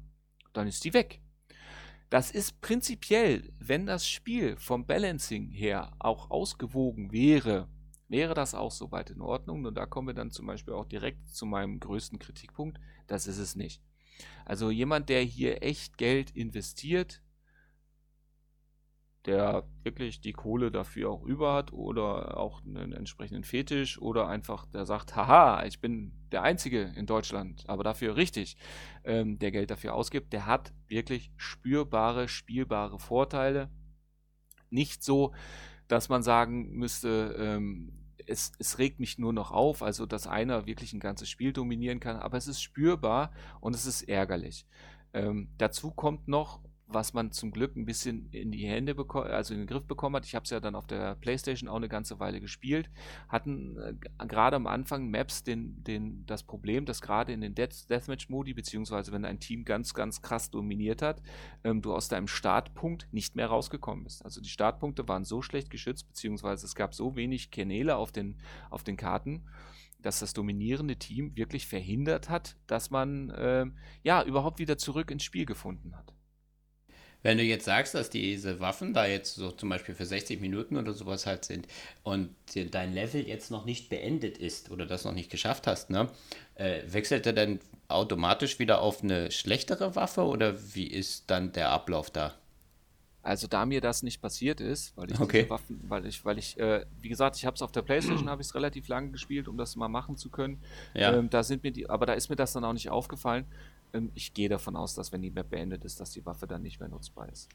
Dann 0.53 0.67
ist 0.67 0.85
die 0.85 0.93
weg. 0.93 1.21
Das 2.09 2.31
ist 2.31 2.61
prinzipiell, 2.61 3.51
wenn 3.59 3.87
das 3.87 4.07
Spiel 4.07 4.55
vom 4.55 4.85
Balancing 4.85 5.49
her 5.49 5.91
auch 5.99 6.31
ausgewogen 6.31 7.11
wäre, 7.11 7.67
wäre 8.07 8.33
das 8.33 8.53
auch 8.53 8.71
soweit 8.71 9.09
in 9.09 9.21
Ordnung. 9.21 9.65
Und 9.65 9.75
da 9.75 9.85
kommen 9.85 10.07
wir 10.07 10.13
dann 10.13 10.31
zum 10.31 10.45
Beispiel 10.47 10.73
auch 10.73 10.85
direkt 10.85 11.27
zu 11.29 11.45
meinem 11.45 11.79
größten 11.79 12.19
Kritikpunkt. 12.19 12.79
Das 13.07 13.27
ist 13.27 13.39
es 13.39 13.55
nicht. 13.55 13.81
Also 14.45 14.69
jemand, 14.69 15.09
der 15.09 15.21
hier 15.21 15.63
echt 15.63 15.97
Geld 15.97 16.31
investiert, 16.31 17.21
der 19.25 19.67
wirklich 19.83 20.21
die 20.21 20.33
Kohle 20.33 20.71
dafür 20.71 21.09
auch 21.09 21.23
über 21.23 21.53
hat 21.53 21.73
oder 21.73 22.37
auch 22.37 22.63
einen 22.63 22.93
entsprechenden 22.93 23.43
Fetisch 23.43 23.99
oder 23.99 24.27
einfach 24.27 24.67
der 24.67 24.85
sagt, 24.85 25.15
haha, 25.15 25.65
ich 25.65 25.81
bin 25.81 26.13
der 26.31 26.43
Einzige 26.43 26.93
in 26.95 27.07
Deutschland, 27.07 27.63
aber 27.67 27.83
dafür 27.83 28.15
richtig, 28.17 28.55
ähm, 29.03 29.39
der 29.39 29.51
Geld 29.51 29.71
dafür 29.71 29.95
ausgibt, 29.95 30.31
der 30.31 30.45
hat 30.45 30.73
wirklich 30.87 31.31
spürbare, 31.37 32.27
spielbare 32.27 32.99
Vorteile. 32.99 33.69
Nicht 34.69 35.03
so, 35.03 35.33
dass 35.87 36.09
man 36.09 36.23
sagen 36.23 36.71
müsste, 36.71 37.35
ähm, 37.37 37.91
es, 38.27 38.51
es 38.59 38.79
regt 38.79 38.99
mich 38.99 39.19
nur 39.19 39.33
noch 39.33 39.51
auf, 39.51 39.83
also 39.83 40.05
dass 40.05 40.27
einer 40.27 40.65
wirklich 40.65 40.93
ein 40.93 40.99
ganzes 40.99 41.29
Spiel 41.29 41.53
dominieren 41.53 41.99
kann, 41.99 42.17
aber 42.17 42.37
es 42.37 42.47
ist 42.47 42.61
spürbar 42.61 43.31
und 43.61 43.75
es 43.75 43.85
ist 43.85 44.03
ärgerlich. 44.03 44.65
Ähm, 45.13 45.49
dazu 45.57 45.91
kommt 45.91 46.27
noch, 46.27 46.61
was 46.87 47.13
man 47.13 47.31
zum 47.31 47.51
Glück 47.51 47.75
ein 47.75 47.85
bisschen 47.85 48.29
in 48.31 48.51
die 48.51 48.67
Hände 48.67 48.93
bekommen, 48.93 49.27
also 49.27 49.53
in 49.53 49.61
den 49.61 49.67
Griff 49.67 49.85
bekommen 49.85 50.15
hat. 50.15 50.25
Ich 50.25 50.35
habe 50.35 50.43
es 50.43 50.51
ja 50.51 50.59
dann 50.59 50.75
auf 50.75 50.85
der 50.85 51.15
Playstation 51.15 51.67
auch 51.67 51.77
eine 51.77 51.89
ganze 51.89 52.19
Weile 52.19 52.39
gespielt. 52.39 52.91
Hatten 53.27 53.77
äh, 53.79 54.25
gerade 54.25 54.55
am 54.55 54.67
Anfang 54.67 55.09
Maps 55.09 55.43
den, 55.43 55.83
den, 55.83 56.25
das 56.25 56.43
Problem, 56.43 56.85
dass 56.85 57.01
gerade 57.01 57.33
in 57.33 57.41
den 57.41 57.55
Death 57.55 57.89
Deathmatch-Modi, 57.89 58.53
beziehungsweise 58.53 59.11
wenn 59.11 59.25
ein 59.25 59.39
Team 59.39 59.65
ganz, 59.65 59.93
ganz 59.93 60.21
krass 60.21 60.51
dominiert 60.51 61.01
hat, 61.01 61.21
ähm, 61.63 61.81
du 61.81 61.93
aus 61.93 62.07
deinem 62.07 62.27
Startpunkt 62.27 63.07
nicht 63.11 63.35
mehr 63.35 63.47
rausgekommen 63.47 64.03
bist. 64.03 64.23
Also 64.23 64.39
die 64.39 64.49
Startpunkte 64.49 65.07
waren 65.07 65.25
so 65.25 65.41
schlecht 65.41 65.71
geschützt, 65.71 66.07
beziehungsweise 66.07 66.65
es 66.65 66.75
gab 66.75 66.93
so 66.93 67.15
wenig 67.15 67.49
Kanäle 67.49 67.95
auf 67.95 68.11
den, 68.11 68.37
auf 68.69 68.83
den 68.83 68.95
Karten, 68.95 69.45
dass 69.99 70.19
das 70.19 70.33
dominierende 70.33 70.97
Team 70.97 71.35
wirklich 71.35 71.65
verhindert 71.65 72.29
hat, 72.29 72.57
dass 72.67 72.91
man 72.91 73.31
äh, 73.31 73.65
ja 74.03 74.23
überhaupt 74.23 74.59
wieder 74.59 74.77
zurück 74.77 75.09
ins 75.09 75.23
Spiel 75.23 75.47
gefunden 75.47 75.95
hat. 75.95 76.14
Wenn 77.25 77.39
du 77.39 77.43
jetzt 77.43 77.65
sagst, 77.65 77.95
dass 77.95 78.11
diese 78.11 78.59
Waffen 78.59 78.93
da 78.93 79.07
jetzt 79.07 79.33
so 79.33 79.49
zum 79.49 79.69
Beispiel 79.69 79.95
für 79.95 80.05
60 80.05 80.39
Minuten 80.41 80.77
oder 80.77 80.93
sowas 80.93 81.25
halt 81.25 81.43
sind 81.43 81.67
und 82.03 82.29
dein 82.69 82.93
Level 82.93 83.27
jetzt 83.27 83.49
noch 83.49 83.65
nicht 83.65 83.89
beendet 83.89 84.37
ist 84.37 84.69
oder 84.69 84.85
das 84.85 85.05
noch 85.05 85.11
nicht 85.11 85.31
geschafft 85.31 85.65
hast, 85.65 85.89
ne, 85.89 86.07
äh, 86.53 86.83
wechselt 86.85 87.25
er 87.25 87.33
dann 87.33 87.59
automatisch 87.87 88.59
wieder 88.59 88.79
auf 88.79 89.01
eine 89.01 89.31
schlechtere 89.31 89.95
Waffe 89.95 90.21
oder 90.21 90.55
wie 90.75 90.85
ist 90.85 91.23
dann 91.31 91.51
der 91.51 91.71
Ablauf 91.71 92.11
da? 92.11 92.35
Also 93.23 93.47
da 93.47 93.65
mir 93.65 93.81
das 93.81 94.03
nicht 94.03 94.21
passiert 94.21 94.61
ist, 94.61 94.95
weil 94.95 95.09
ich 95.09 95.19
okay. 95.19 95.39
diese 95.39 95.49
Waffen, 95.49 95.83
weil 95.87 96.05
ich, 96.05 96.23
weil 96.25 96.37
ich, 96.37 96.59
äh, 96.59 96.85
wie 97.01 97.09
gesagt, 97.09 97.37
ich 97.37 97.47
habe 97.47 97.55
es 97.55 97.63
auf 97.63 97.71
der 97.71 97.81
Playstation, 97.81 98.29
habe 98.29 98.43
ich 98.43 98.49
es 98.49 98.53
relativ 98.53 98.87
lange 98.87 99.09
gespielt, 99.09 99.47
um 99.47 99.57
das 99.57 99.75
mal 99.75 99.87
machen 99.87 100.15
zu 100.15 100.29
können. 100.29 100.61
Ja. 100.93 101.11
Ähm, 101.11 101.31
da 101.31 101.41
sind 101.41 101.63
mir 101.63 101.71
die, 101.71 101.89
aber 101.89 102.05
da 102.05 102.13
ist 102.13 102.29
mir 102.29 102.35
das 102.35 102.53
dann 102.53 102.63
auch 102.63 102.73
nicht 102.73 102.91
aufgefallen. 102.91 103.45
Ähm, 103.95 104.11
ich 104.13 104.33
gehe 104.33 104.49
davon 104.49 104.75
aus, 104.75 104.93
dass 104.93 105.11
wenn 105.11 105.21
die 105.21 105.31
Map 105.31 105.49
beendet 105.49 105.85
ist, 105.85 105.99
dass 105.99 106.11
die 106.11 106.25
Waffe 106.25 106.47
dann 106.47 106.61
nicht 106.61 106.79
mehr 106.79 106.89
nutzbar 106.89 107.29
ist. 107.29 107.49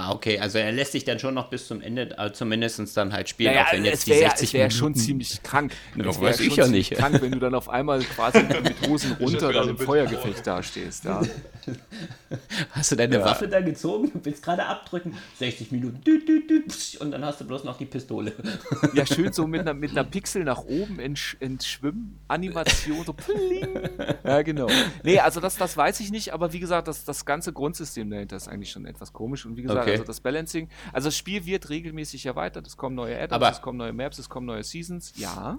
Ah, 0.00 0.12
okay, 0.12 0.38
also 0.38 0.58
er 0.58 0.70
lässt 0.70 0.92
sich 0.92 1.04
dann 1.04 1.18
schon 1.18 1.34
noch 1.34 1.50
bis 1.50 1.66
zum 1.66 1.80
Ende, 1.80 2.16
äh, 2.16 2.32
zumindest 2.32 2.96
dann 2.96 3.12
halt 3.12 3.28
spielen, 3.28 3.52
Naja, 3.52 3.66
auch 3.66 3.72
wenn 3.72 3.84
jetzt 3.84 3.98
es 3.98 4.04
die 4.04 4.10
wäre 4.12 4.30
60 4.30 4.52
wär 4.54 4.70
schon 4.70 4.84
Minuten- 4.92 5.00
ziemlich 5.00 5.42
krank. 5.42 5.72
Ja, 5.96 6.04
Es 6.08 6.20
weiß 6.20 6.38
wär 6.38 6.46
ich 6.46 6.52
schon 6.52 6.56
ja 6.58 6.64
ziemlich 6.66 6.90
nicht. 6.90 7.00
krank, 7.00 7.20
wenn 7.20 7.32
du 7.32 7.38
dann 7.40 7.54
auf 7.56 7.68
einmal 7.68 7.98
quasi 8.04 8.44
mit 8.44 8.88
Hosen 8.88 9.12
runter 9.20 9.52
dann 9.52 9.70
im 9.70 9.76
Feuergefecht 9.76 10.46
dastehst. 10.46 11.04
Ja. 11.04 11.20
Hast 12.70 12.92
du 12.92 12.96
deine 12.96 13.16
Ja. 13.18 13.24
Waffe 13.24 13.48
da 13.48 13.60
gezogen? 13.60 14.10
Du 14.12 14.20
willst 14.24 14.42
gerade 14.42 14.64
abdrücken. 14.66 15.16
60 15.38 15.72
Minuten. 15.72 16.00
Dü, 16.04 16.24
dü, 16.24 16.46
dü, 16.46 16.62
psch, 16.66 16.96
und 17.00 17.10
dann 17.10 17.24
hast 17.24 17.40
du 17.40 17.44
bloß 17.46 17.64
noch 17.64 17.76
die 17.78 17.84
Pistole. 17.86 18.32
ja, 18.94 19.04
schön 19.04 19.32
so 19.32 19.46
mit 19.46 19.62
einer, 19.62 19.74
mit 19.74 19.90
einer 19.90 20.04
Pixel 20.04 20.44
nach 20.44 20.58
oben 20.64 20.98
entsch 21.00 21.36
Entschwimmen-Animation. 21.40 23.04
So 23.04 23.12
pling. 23.12 23.68
Ja, 24.24 24.42
genau. 24.42 24.68
Nee, 25.02 25.18
also 25.20 25.40
das, 25.40 25.56
das 25.56 25.76
weiß 25.76 26.00
ich 26.00 26.10
nicht, 26.10 26.32
aber 26.32 26.52
wie 26.52 26.60
gesagt, 26.60 26.88
das, 26.88 27.04
das 27.04 27.24
ganze 27.24 27.52
Grundsystem 27.52 28.10
dahinter 28.10 28.36
ist 28.36 28.48
eigentlich 28.48 28.70
schon 28.70 28.86
etwas 28.86 29.12
komisch. 29.12 29.44
Und 29.46 29.56
wie 29.56 29.62
gesagt, 29.62 29.82
Okay. 29.82 29.87
Also 29.92 30.04
das 30.04 30.20
Balancing, 30.20 30.68
also 30.92 31.08
das 31.08 31.16
Spiel 31.16 31.44
wird 31.46 31.68
regelmäßig 31.70 32.26
erweitert, 32.26 32.66
es 32.66 32.76
kommen 32.76 32.94
neue 32.96 33.18
Add-ons, 33.20 33.56
es 33.56 33.62
kommen 33.62 33.78
neue 33.78 33.92
Maps, 33.92 34.18
es 34.18 34.28
kommen 34.28 34.46
neue 34.46 34.62
Seasons. 34.64 35.12
Ja. 35.16 35.58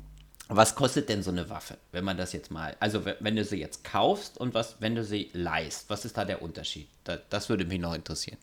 Was 0.52 0.74
kostet 0.74 1.10
denn 1.10 1.22
so 1.22 1.30
eine 1.30 1.48
Waffe, 1.50 1.78
wenn 1.92 2.04
man 2.04 2.18
das 2.18 2.34
jetzt 2.34 2.50
mal, 2.50 2.76
also 2.80 3.06
wenn- 3.06 3.36
du 3.36 3.44
sie 3.46 3.58
jetzt 3.58 3.84
kaufst 3.84 4.38
und 4.40 4.54
was, 4.56 4.78
wenn 4.80 4.96
du 4.96 5.04
sie 5.04 5.30
leihst, 5.34 5.90
was 5.92 6.06
ist 6.06 6.18
da 6.18 6.26
der 6.26 6.42
Unterschied? 6.42 6.88
Da, 7.04 7.18
das 7.30 7.50
würde 7.50 7.66
mich 7.66 7.80
noch 7.80 7.94
interessieren. 7.94 8.38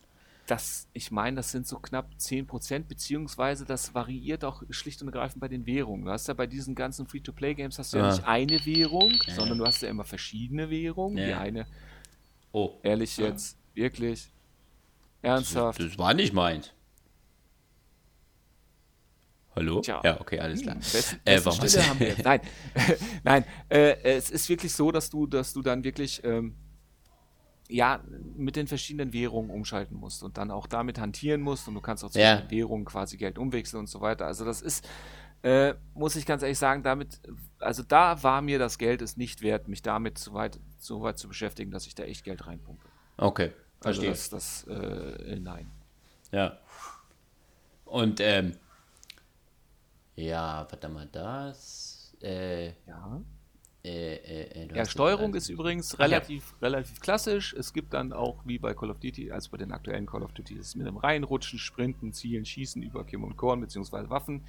Das, 0.45 0.87
ich 0.93 1.11
meine, 1.11 1.35
das 1.35 1.51
sind 1.51 1.67
so 1.67 1.77
knapp 1.79 2.09
10%, 2.17 2.87
beziehungsweise 2.87 3.65
das 3.65 3.93
variiert 3.93 4.45
auch 4.45 4.63
schlicht 4.69 5.01
und 5.01 5.09
ergreifend 5.09 5.41
bei 5.41 5.49
den 5.49 5.65
Währungen. 5.65 6.05
Du 6.05 6.11
hast 6.11 6.29
ja 6.29 6.33
bei 6.33 6.47
diesen 6.47 6.73
ganzen 6.73 7.05
Free-to-Play-Games 7.05 7.77
hast 7.77 7.91
du 7.91 7.97
ja, 7.97 8.05
Ja. 8.07 8.11
nicht 8.13 8.25
eine 8.25 8.65
Währung, 8.65 9.11
Ja. 9.27 9.33
sondern 9.35 9.57
du 9.57 9.65
hast 9.65 9.81
ja 9.81 9.89
immer 9.89 10.05
verschiedene 10.05 10.69
Währungen. 10.69 11.17
Die 11.17 11.23
Ja. 11.23 11.39
eine, 11.39 11.67
Oh, 12.53 12.79
ehrlich 12.83 13.17
jetzt, 13.17 13.57
wirklich, 13.75 14.21
das, 14.23 14.31
ernsthaft. 15.27 15.79
das 15.79 15.97
war 15.97 16.13
nicht 16.13 16.33
meins. 16.33 16.73
Hallo? 19.55 19.81
Tja. 19.81 20.01
Ja, 20.03 20.21
okay, 20.21 20.39
alles 20.39 20.61
klar. 20.61 20.75
Hm, 20.75 20.81
besten, 20.81 21.19
Äh, 21.25 21.39
warum 21.43 21.59
haben 21.59 21.99
wir. 21.99 22.15
Nein, 22.23 22.41
nein. 23.23 23.45
Äh, 23.69 23.95
es 24.03 24.29
ist 24.29 24.47
wirklich 24.49 24.71
so, 24.73 24.91
dass 24.91 25.09
du, 25.09 25.25
dass 25.25 25.51
du 25.53 25.63
dann 25.63 25.83
wirklich 25.83 26.23
ähm, 26.23 26.55
ja 27.67 28.03
mit 28.35 28.55
den 28.55 28.67
verschiedenen 28.67 29.13
Währungen 29.13 29.49
umschalten 29.49 29.97
musst 29.97 30.21
und 30.21 30.37
dann 30.37 30.51
auch 30.51 30.67
damit 30.67 30.99
hantieren 30.99 31.41
musst 31.41 31.67
und 31.67 31.73
du 31.73 31.81
kannst 31.81 32.03
auch 32.03 32.09
zwischen 32.11 32.21
Ja. 32.21 32.41
den 32.41 32.51
Währungen 32.51 32.85
quasi 32.85 33.17
Geld 33.17 33.39
umwechseln 33.39 33.79
und 33.79 33.87
so 33.87 33.99
weiter. 33.99 34.27
Also 34.27 34.45
das 34.45 34.61
ist, 34.61 34.87
äh, 35.41 35.73
muss 35.95 36.15
ich 36.15 36.27
ganz 36.27 36.43
ehrlich 36.43 36.59
sagen, 36.59 36.83
damit, 36.83 37.19
also 37.59 37.81
da 37.81 38.21
war 38.21 38.43
mir 38.43 38.59
das 38.59 38.77
Geld 38.77 39.01
es 39.01 39.17
nicht 39.17 39.41
wert, 39.41 39.67
mich 39.67 39.81
damit 39.81 40.19
so 40.19 40.33
weit, 40.33 40.59
so 40.77 41.01
weit 41.01 41.17
zu 41.17 41.27
beschäftigen, 41.27 41.71
dass 41.71 41.87
ich 41.87 41.95
da 41.95 42.03
echt 42.03 42.23
Geld 42.23 42.45
reinpumpe. 42.45 42.85
Okay, 43.17 43.51
Also 43.83 44.01
verstehe. 44.03 44.09
das, 44.09 44.29
das 44.29 44.63
äh, 44.67 45.39
nein. 45.39 45.71
Ja. 46.31 46.59
Und, 47.85 48.19
ähm, 48.19 48.57
ja, 50.15 50.67
warte 50.69 50.89
mal, 50.89 51.07
das, 51.07 52.15
äh, 52.21 52.67
Ja. 52.85 53.21
Äh, 53.87 54.15
äh, 54.15 54.65
äh, 54.65 54.75
Ja, 54.75 54.85
Steuerung 54.85 55.33
ist 55.35 55.49
übrigens 55.49 55.93
Ach 55.95 55.99
ja. 55.99 56.05
relativ, 56.05 56.53
relativ 56.61 56.99
klassisch. 56.99 57.53
Es 57.53 57.73
gibt 57.73 57.93
dann 57.93 58.11
auch, 58.13 58.41
wie 58.45 58.57
bei 58.59 58.73
Call 58.73 58.89
of 58.89 58.99
Duty, 58.99 59.31
also 59.31 59.49
bei 59.51 59.57
den 59.57 59.71
aktuellen 59.71 60.05
Call 60.05 60.23
of 60.23 60.33
Duty, 60.33 60.55
ist 60.55 60.75
mit 60.75 60.87
dem 60.87 60.97
Reinrutschen, 60.97 61.59
Sprinten, 61.59 62.13
Zielen, 62.13 62.45
Schießen 62.45 62.83
über 62.83 63.03
Kim 63.05 63.23
und 63.23 63.37
Korn 63.37 63.61
beziehungsweise 63.61 64.09
Waffen. 64.09 64.43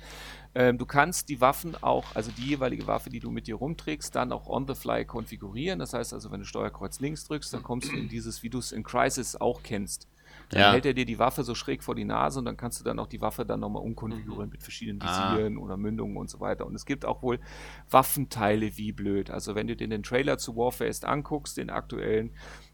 Ähm, 0.54 0.78
du 0.78 0.86
kannst 0.86 1.28
die 1.28 1.40
Waffen 1.40 1.76
auch, 1.82 2.14
also 2.14 2.30
die 2.32 2.46
jeweilige 2.46 2.86
Waffe, 2.86 3.10
die 3.10 3.20
du 3.20 3.30
mit 3.30 3.46
dir 3.46 3.56
rumträgst, 3.56 4.14
dann 4.14 4.32
auch 4.32 4.48
on 4.48 4.66
the 4.66 4.74
fly 4.74 5.04
konfigurieren. 5.04 5.78
Das 5.78 5.94
heißt 5.94 6.12
also, 6.12 6.30
wenn 6.30 6.40
du 6.40 6.46
Steuerkreuz 6.46 7.00
links 7.00 7.24
drückst, 7.24 7.52
dann 7.54 7.62
kommst 7.62 7.92
du 7.92 7.96
in 7.96 8.08
dieses, 8.08 8.42
wie 8.42 8.50
du 8.50 8.58
es 8.58 8.72
in 8.72 8.82
Crisis 8.82 9.36
auch 9.36 9.62
kennst. 9.62 10.08
Dann 10.50 10.60
Ja. 10.60 10.72
hält 10.72 10.86
er 10.86 10.94
dir 10.94 11.04
die 11.04 11.18
Waffe 11.18 11.44
so 11.44 11.54
schräg 11.54 11.82
vor 11.82 11.94
die 11.94 12.04
Nase 12.04 12.38
und 12.38 12.44
dann 12.46 12.56
kannst 12.56 12.80
du 12.80 12.84
dann 12.84 12.98
auch 12.98 13.06
die 13.06 13.20
Waffe 13.20 13.44
dann 13.44 13.60
nochmal 13.60 13.82
umkonfigurieren 13.82 14.50
mit 14.50 14.62
verschiedenen 14.62 15.00
Ah. 15.02 15.04
Visieren 15.04 15.58
oder 15.58 15.76
Mündungen 15.76 16.16
und 16.16 16.30
so 16.30 16.40
weiter. 16.40 16.66
Und 16.66 16.74
es 16.74 16.86
gibt 16.86 17.04
auch 17.04 17.22
wohl 17.22 17.38
Waffenteile 17.90 18.76
wie 18.76 18.92
blöd. 18.92 19.30
Also 19.30 19.54
wenn 19.54 19.66
du 19.66 19.76
dir 19.76 19.88
den 19.88 20.02
Trailer 20.02 20.38
zu 20.38 20.56
Warfare 20.56 20.90
anguckst, 21.02 21.56
den 21.56 21.70
aktuellen, 21.70 22.30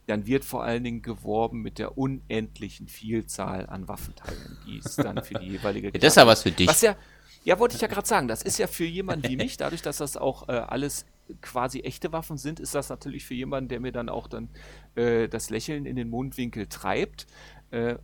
dann 0.07 0.27
wird 0.27 0.45
vor 0.45 0.63
allen 0.63 0.85
Dingen 0.85 1.03
geworben 1.03 1.63
mit 1.63 1.79
der 1.79 1.97
unendlichen 1.97 2.89
Vielzahl 2.89 3.67
an 3.69 3.89
Waffenteilen, 3.89 4.59
die 4.67 4.79
es 4.79 4.97
dann 4.97 5.23
für 5.23 5.35
die 5.35 5.47
jeweilige 5.53 5.89
Ja, 5.95 5.99
das 5.99 6.13
ist 6.13 6.17
ja 6.17 6.27
was 6.27 6.43
für 6.43 6.53
dich. 6.53 6.69
was 6.69 6.83
ja, 6.83 6.97
ja, 7.45 7.59
wollte 7.59 7.75
ich 7.77 7.81
ja 7.83 7.89
gerade 7.89 8.07
sagen, 8.07 8.29
das 8.29 8.43
ist 8.43 8.59
ja 8.59 8.67
für 8.67 8.85
jemanden 8.85 9.29
wie 9.29 9.37
mich, 9.37 9.57
dadurch, 9.57 9.83
dass 9.83 9.99
das 9.99 10.17
auch 10.17 10.49
äh, 10.49 10.53
alles 10.53 11.07
quasi 11.41 11.81
echte 11.81 12.13
Waffen 12.13 12.37
sind, 12.37 12.61
ist 12.61 12.75
das 12.75 12.91
natürlich 12.91 13.25
für 13.25 13.33
jemanden, 13.35 13.69
der 13.69 13.81
mir 13.81 13.93
dann 13.93 14.11
auch 14.11 14.29
dann 14.29 14.51
äh, 14.95 15.27
das 15.27 15.49
Lächeln 15.49 15.87
in 15.87 15.97
den 15.97 16.11
Mundwinkel 16.11 16.67
treibt. 16.67 17.27
Äh, 17.75 17.99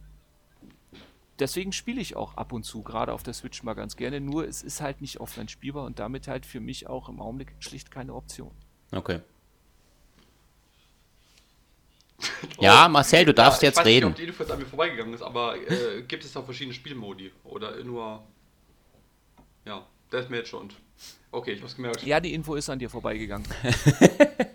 deswegen 1.39 1.73
spiele 1.73 2.01
ich 2.01 2.16
auch 2.16 2.37
ab 2.37 2.53
und 2.53 2.64
zu, 2.64 2.83
gerade 2.83 3.12
auf 3.12 3.23
der 3.23 3.35
Switch 3.35 3.62
mal 3.62 3.75
ganz 3.75 3.97
gerne, 3.97 4.21
nur 4.21 4.47
es 4.49 4.62
ist 4.62 4.81
halt 4.81 5.01
nicht 5.01 5.21
offline 5.21 5.49
spielbar 5.49 5.85
und 5.85 5.99
damit 6.01 6.27
halt 6.27 6.45
für 6.45 6.59
mich 6.61 6.89
auch 6.89 7.09
im 7.09 7.21
Augenblick 7.21 7.55
schlicht 7.61 7.91
keine 7.91 8.14
Option. 8.14 8.51
Okay. 8.93 9.21
Ja, 12.61 12.89
Marcel, 12.89 13.25
du 13.25 13.33
darfst 13.33 13.62
Ja, 13.62 13.68
jetzt 13.68 13.77
ich 13.77 13.79
weiß 13.81 13.87
nicht, 13.87 13.95
reden. 13.97 14.07
ob 14.11 14.14
die 14.16 14.25
Info 14.25 14.43
jetzt 14.43 14.53
an 14.53 14.59
mir 14.59 14.66
vorbeigegangen 14.66 15.14
ist, 15.14 15.23
aber 15.23 15.57
äh, 15.57 16.03
gibt 16.03 16.23
es 16.25 16.33
da 16.33 16.43
verschiedene 16.43 16.75
Spielmodi? 16.75 17.33
Oder 17.45 17.83
nur. 17.83 18.23
Ja, 19.64 19.87
Deathmatch 20.12 20.53
und. 20.53 20.75
Okay, 21.33 21.53
ich 21.53 21.62
hab's 21.62 21.77
gemerkt. 21.77 22.03
Ja, 22.05 22.21
die 22.21 22.35
Info 22.35 22.55
ist 22.57 22.68
an 22.68 22.79
dir 22.79 22.91
vorbeigegangen. 22.91 23.47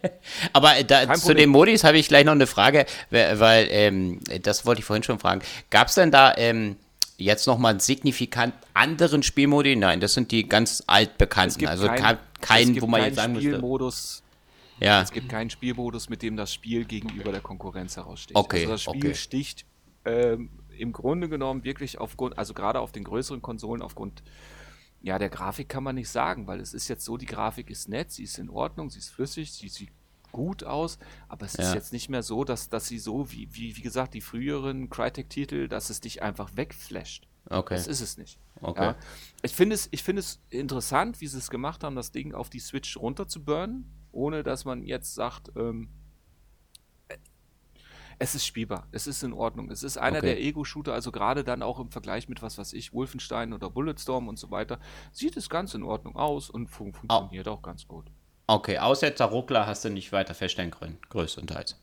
Aber 0.54 0.84
da, 0.84 1.14
zu 1.14 1.34
den 1.34 1.50
Modis 1.50 1.84
habe 1.84 1.98
ich 1.98 2.08
gleich 2.08 2.26
noch 2.26 2.34
eine 2.34 2.48
Frage, 2.48 2.86
weil, 3.10 3.68
ähm, 3.72 4.20
das 4.42 4.66
wollte 4.66 4.80
ich 4.80 4.86
vorhin 4.86 5.04
schon 5.04 5.20
fragen. 5.20 5.42
Gab 5.70 5.88
es 5.88 5.96
denn 5.96 6.12
da 6.12 6.34
ähm, 6.38 6.78
jetzt 7.18 7.48
nochmal 7.48 7.72
einen 7.72 7.80
signifikant 7.80 8.54
anderen 8.74 9.24
Spielmodi? 9.24 9.76
Nein, 9.76 10.00
das 10.00 10.14
sind 10.14 10.32
die 10.32 10.48
ganz 10.48 10.84
altbekannten. 10.88 11.68
Also 11.68 11.88
kein, 11.88 12.18
kein, 12.42 12.68
es 12.68 12.74
gibt 12.74 12.82
wo 12.82 12.88
man 12.88 13.02
keinen 13.02 13.08
jetzt 13.08 13.16
sagen 13.16 13.34
müsste. 13.34 13.50
Spielmodus, 13.50 14.24
Ja, 14.80 15.02
Es 15.02 15.12
gibt 15.12 15.30
keinen 15.30 15.50
Spielmodus, 15.50 16.10
mit 16.10 16.22
dem 16.22 16.36
das 16.38 16.54
Spiel 16.54 16.86
gegenüber 16.86 17.32
der 17.32 17.42
Konkurrenz 17.42 17.98
heraussticht. 17.98 18.36
Okay, 18.36 18.62
also 18.62 18.72
das 18.72 18.84
Spiel 18.84 19.06
okay. 19.12 19.16
sticht 19.16 19.66
ähm, 20.06 20.50
im 20.78 20.92
Grunde 20.92 21.30
genommen 21.30 21.64
wirklich 21.64 22.00
aufgrund, 22.00 22.38
also 22.38 22.54
gerade 22.54 22.80
auf 22.80 22.92
den 22.92 23.04
größeren 23.04 23.42
Konsolen, 23.42 23.82
aufgrund 23.82 24.24
ja, 25.02 25.20
der 25.20 25.30
Grafik 25.30 25.70
kann 25.70 25.84
man 25.84 25.96
nicht 25.96 26.10
sagen, 26.10 26.48
weil 26.48 26.60
es 26.60 26.74
ist 26.74 26.88
jetzt 26.88 27.06
so, 27.06 27.18
die 27.18 27.28
Grafik 27.28 27.70
ist 27.70 27.90
nett, 27.90 28.12
sie 28.12 28.24
ist 28.24 28.40
in 28.40 28.50
Ordnung, 28.50 28.90
sie 28.90 29.00
ist 29.00 29.10
flüssig, 29.10 29.54
sie 29.54 29.70
sieht 29.70 29.92
gut 30.36 30.64
aus, 30.66 31.00
aber 31.30 31.46
es 31.46 31.56
ist 31.56 31.70
Ja. 31.70 31.74
jetzt 31.74 31.94
nicht 31.94 32.10
mehr 32.10 32.22
so, 32.24 32.44
dass, 32.44 32.68
dass 32.70 32.88
sie 32.88 33.00
so, 33.00 33.32
wie, 33.32 33.48
wie, 33.54 33.76
wie 33.78 33.82
gesagt, 33.82 34.14
die 34.14 34.22
früheren 34.22 34.90
Crytek-Titel, 34.90 35.68
dass 35.70 35.90
es 35.90 36.02
dich 36.02 36.22
einfach 36.22 36.52
wegflasht. 36.58 37.28
okay. 37.50 37.76
Das 37.76 37.88
ist 37.88 38.02
es 38.02 38.18
nicht. 38.18 38.38
okay. 38.62 38.84
Ja. 38.84 38.96
Ich 39.44 39.54
finde 39.56 39.76
es, 39.76 39.88
ich 39.92 40.04
finde 40.04 40.20
es 40.20 40.42
interessant, 40.50 41.22
wie 41.22 41.28
sie 41.28 41.38
es 41.38 41.50
gemacht 41.50 41.84
haben, 41.84 41.96
das 41.96 42.12
Ding 42.12 42.34
auf 42.34 42.50
die 42.50 42.60
Switch 42.60 42.98
runter 42.98 43.28
zu 43.28 43.44
burnen, 43.44 43.90
ohne 44.12 44.44
dass 44.44 44.66
man 44.66 44.84
jetzt 44.84 45.16
sagt, 45.16 45.52
ähm, 45.56 45.90
äh, 47.08 47.18
es 48.20 48.34
ist 48.36 48.46
spielbar, 48.46 48.88
es 48.92 49.08
ist 49.08 49.24
in 49.24 49.34
Ordnung. 49.34 49.70
Es 49.72 49.84
ist 49.84 49.98
einer 49.98 50.18
Okay. 50.20 50.28
der 50.28 50.42
Ego-Shooter, 50.42 50.94
also 50.94 51.12
gerade 51.12 51.44
dann 51.44 51.62
auch 51.62 51.80
im 51.80 51.92
Vergleich 51.92 52.28
mit 52.30 52.42
was 52.42 52.58
weiß 52.58 52.74
ich, 52.74 52.94
Wolfenstein 52.94 53.54
oder 53.54 53.70
Bulletstorm 53.70 54.28
und 54.28 54.38
so 54.40 54.52
weiter, 54.52 54.80
sieht 55.12 55.38
es 55.38 55.50
ganz 55.50 55.74
in 55.74 55.84
Ordnung 55.84 56.16
aus 56.16 56.50
und 56.50 56.68
fun 56.68 56.94
funktioniert 56.94 57.48
auch 57.48 57.62
ganz 57.62 57.88
gut. 57.88 58.06
Okay, 58.48 58.78
Aussetzer 58.78 59.26
Ruckler 59.26 59.66
hast 59.66 59.86
du 59.86 59.90
nicht 59.90 60.12
weiter 60.12 60.34
feststellen 60.36 60.72
können, 60.72 60.98
größtenteils. 61.10 61.78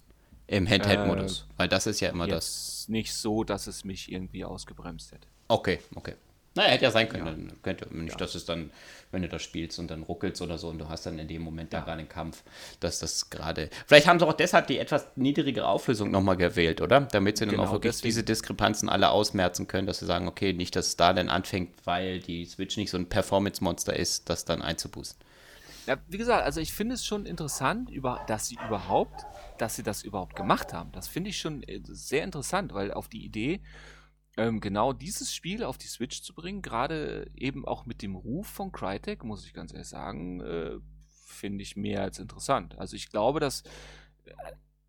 Im 0.47 0.69
Handheld-Modus. 0.69 1.47
Äh, 1.49 1.59
Weil 1.59 1.69
das 1.69 1.87
ist 1.87 2.01
ja 2.01 2.11
immer 2.11 2.27
das. 2.27 2.87
Nicht 2.89 3.15
so, 3.15 3.43
dass 3.45 3.67
es 3.67 3.85
mich 3.85 4.13
irgendwie 4.13 4.45
ausgebremst 4.45 5.13
hätte. 5.13 5.27
Okay, 5.49 5.81
okay. 5.95 6.15
Naja, 6.55 6.71
hätte 6.73 6.85
ja 6.85 6.91
sein 6.91 7.09
können. 7.09 7.25
Dann 7.25 7.63
könnte 7.63 7.97
nicht, 7.97 8.21
dass 8.21 8.35
es 8.35 8.45
dann, 8.45 8.71
wenn 9.11 9.23
du 9.23 9.29
das 9.29 9.43
spielst 9.43 9.79
und 9.79 9.91
dann 9.91 10.03
ruckelst 10.03 10.43
oder 10.43 10.59
so 10.59 10.69
und 10.69 10.79
du 10.79 10.89
hast 10.89 11.07
dann 11.07 11.19
in 11.19 11.27
dem 11.27 11.41
Moment 11.41 11.73
da 11.73 11.81
gerade 11.81 12.01
einen 12.01 12.11
Kampf, 12.11 12.43
dass 12.81 12.99
das 12.99 13.31
gerade. 13.31 13.71
Vielleicht 13.87 14.07
haben 14.07 14.19
sie 14.19 14.27
auch 14.27 14.35
deshalb 14.35 14.67
die 14.67 14.79
etwas 14.79 15.07
niedrigere 15.17 15.67
Auflösung 15.67 16.11
nochmal 16.11 16.37
gewählt, 16.37 16.83
oder? 16.83 17.01
Damit 17.01 17.39
sie 17.39 17.47
dann 17.47 17.53
Genau, 17.55 17.65
auch 17.69 17.73
wirklich 17.73 17.93
deswegen. 17.95 18.09
diese 18.11 18.23
Diskrepanzen 18.23 18.91
alle 18.91 19.09
ausmerzen 19.11 19.67
können, 19.67 19.87
dass 19.87 20.01
sie 20.01 20.07
sagen, 20.07 20.29
okay, 20.29 20.53
nicht, 20.53 20.77
dass 20.77 20.89
es 20.89 20.97
da 20.97 21.15
dann 21.15 21.31
anfängt, 21.31 21.71
weil 21.85 22.21
die 22.21 22.45
Switch 22.45 22.77
nicht 22.77 22.91
so 22.91 22.99
ein 22.99 23.09
Performance-Monster 23.09 23.97
ist, 23.97 24.29
das 24.29 24.45
dann 24.45 24.61
einzuboosten. 24.61 25.25
Ja, 25.87 25.99
wie 26.07 26.19
gesagt, 26.19 26.45
also 26.45 26.61
ich 26.61 26.73
finde 26.73 26.95
es 26.95 27.05
schon 27.05 27.27
interessant, 27.27 27.91
über, 27.91 28.25
dass 28.29 28.47
sie 28.47 28.57
überhaupt, 28.67 29.27
dass 29.59 29.75
sie 29.75 29.83
das 29.83 30.03
überhaupt 30.03 30.37
gemacht 30.37 30.73
haben. 30.73 30.93
Das 30.93 31.09
finde 31.09 31.31
ich 31.31 31.39
schon 31.39 31.63
äh, 31.65 31.81
sehr 31.85 32.25
interessant, 32.25 32.73
weil 32.73 32.93
auf 32.93 33.09
die 33.09 33.25
Idee, 33.25 33.61
ähm, 34.37 34.61
genau 34.61 34.93
dieses 34.93 35.35
Spiel 35.35 35.65
auf 35.65 35.79
die 35.79 35.89
Switch 35.89 36.23
zu 36.23 36.35
bringen, 36.35 36.63
gerade 36.63 37.31
eben 37.35 37.67
auch 37.67 37.85
mit 37.85 38.01
dem 38.03 38.15
Ruf 38.15 38.47
von 38.47 38.73
Crytek, 38.73 39.25
muss 39.25 39.45
ich 39.45 39.53
ganz 39.53 39.73
ehrlich 39.73 39.89
sagen, 39.89 40.41
äh, 40.41 40.79
finde 41.27 41.63
ich 41.63 41.77
mehr 41.77 42.03
als 42.03 42.19
interessant. 42.19 42.79
Also 42.79 42.97
ich 42.97 43.11
glaube, 43.11 43.41
dass, 43.41 43.63
äh, 44.25 44.33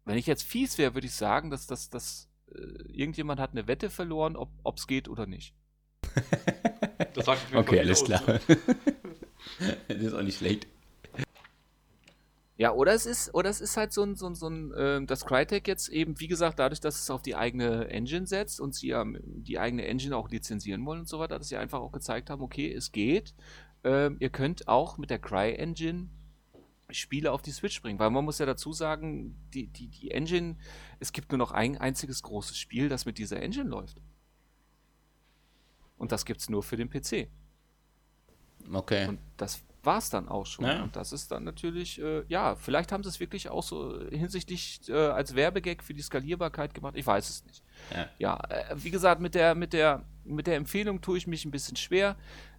wenn 0.05 0.17
ich 0.17 0.27
jetzt 0.27 0.43
fies 0.43 0.77
wäre, 0.77 0.93
würde 0.93 1.07
ich 1.07 1.15
sagen, 1.15 1.49
dass 1.49 1.65
das, 1.65 1.89
dass, 1.89 2.29
äh, 2.53 2.59
irgendjemand 2.91 3.39
hat 3.39 3.51
eine 3.51 3.67
Wette 3.67 3.89
verloren, 3.89 4.35
ob 4.35 4.77
es 4.77 4.87
geht 4.87 5.07
oder 5.09 5.25
nicht. 5.25 5.55
Das 7.13 7.25
sagt 7.25 7.43
jeden 7.49 7.57
Okay, 7.57 7.79
alles 7.79 8.01
aus, 8.01 8.05
klar. 8.07 8.23
ne? 8.25 8.39
das 9.87 9.97
ist 9.97 10.13
auch 10.13 10.21
nicht 10.21 10.37
schlecht. 10.37 10.67
Ja, 12.55 12.71
oder 12.71 12.93
es 12.93 13.07
ist, 13.07 13.33
oder 13.33 13.49
es 13.49 13.61
ist 13.61 13.77
halt 13.77 13.93
so 13.93 14.03
ein, 14.03 14.15
so 14.15 14.27
ein, 14.27 14.35
so 14.35 14.47
ein 14.47 14.73
ähm, 14.77 15.07
dass 15.07 15.25
Crytek 15.25 15.67
jetzt 15.67 15.89
eben, 15.89 16.19
wie 16.19 16.27
gesagt, 16.27 16.59
dadurch, 16.59 16.79
dass 16.79 17.01
es 17.01 17.09
auf 17.09 17.23
die 17.23 17.35
eigene 17.35 17.87
Engine 17.89 18.27
setzt 18.27 18.61
und 18.61 18.75
sie 18.75 18.89
ja 18.89 19.03
die 19.25 19.57
eigene 19.57 19.85
Engine 19.85 20.15
auch 20.15 20.29
lizenzieren 20.29 20.85
wollen 20.85 21.01
und 21.01 21.09
so 21.09 21.17
weiter, 21.17 21.39
dass 21.39 21.49
sie 21.49 21.57
einfach 21.57 21.79
auch 21.79 21.91
gezeigt 21.91 22.29
haben, 22.29 22.41
okay, 22.41 22.71
es 22.71 22.91
geht. 22.91 23.33
Ähm, 23.83 24.17
ihr 24.19 24.29
könnt 24.29 24.67
auch 24.67 24.97
mit 24.97 25.09
der 25.09 25.19
Cry-Engine 25.19 26.09
Spiele 26.91 27.31
auf 27.31 27.41
die 27.41 27.51
Switch 27.51 27.81
bringen, 27.81 27.97
weil 27.97 28.11
man 28.11 28.23
muss 28.23 28.37
ja 28.37 28.45
dazu 28.45 28.71
sagen, 28.71 29.35
die, 29.53 29.67
die, 29.67 29.87
die 29.87 30.11
Engine, 30.11 30.57
es 30.99 31.11
gibt 31.11 31.31
nur 31.31 31.39
noch 31.39 31.51
ein 31.51 31.77
einziges 31.77 32.21
großes 32.21 32.57
Spiel, 32.57 32.87
das 32.87 33.05
mit 33.05 33.17
dieser 33.17 33.41
Engine 33.41 33.69
läuft. 33.69 34.01
Und 35.97 36.11
das 36.11 36.25
gibt 36.25 36.41
es 36.41 36.49
nur 36.49 36.63
für 36.63 36.77
den 36.77 36.89
PC. 36.89 37.29
Okay. 38.71 39.07
Und 39.07 39.19
das 39.37 39.63
war's 39.85 40.09
dann 40.09 40.29
auch 40.29 40.45
schon. 40.45 40.65
Ja. 40.65 40.83
Und 40.83 40.95
das 40.95 41.11
ist 41.11 41.31
dann 41.31 41.43
natürlich, 41.43 42.01
äh, 42.01 42.23
ja, 42.27 42.55
vielleicht 42.55 42.91
haben 42.91 43.03
sie 43.03 43.09
es 43.09 43.19
wirklich 43.19 43.49
auch 43.49 43.63
so 43.63 43.99
hinsichtlich 44.09 44.81
äh, 44.87 44.93
als 44.93 45.35
Werbegag 45.35 45.83
für 45.83 45.93
die 45.93 46.01
Skalierbarkeit 46.01 46.73
gemacht. 46.73 46.95
Ich 46.95 47.05
weiß 47.05 47.29
es 47.29 47.45
nicht. 47.45 47.63
Ja. 47.93 48.09
Ja, 48.17 48.39
äh, 48.49 48.75
wie 48.75 48.91
gesagt, 48.91 49.21
mit 49.21 49.35
der, 49.35 49.55
mit 49.55 49.73
der, 49.73 50.05
mit 50.23 50.47
der 50.47 50.55
Empfehlung 50.55 51.01
tue 51.01 51.17
ich 51.17 51.27
mich 51.27 51.45
ein 51.45 51.51
bisschen 51.51 51.75
schwer. 51.75 52.15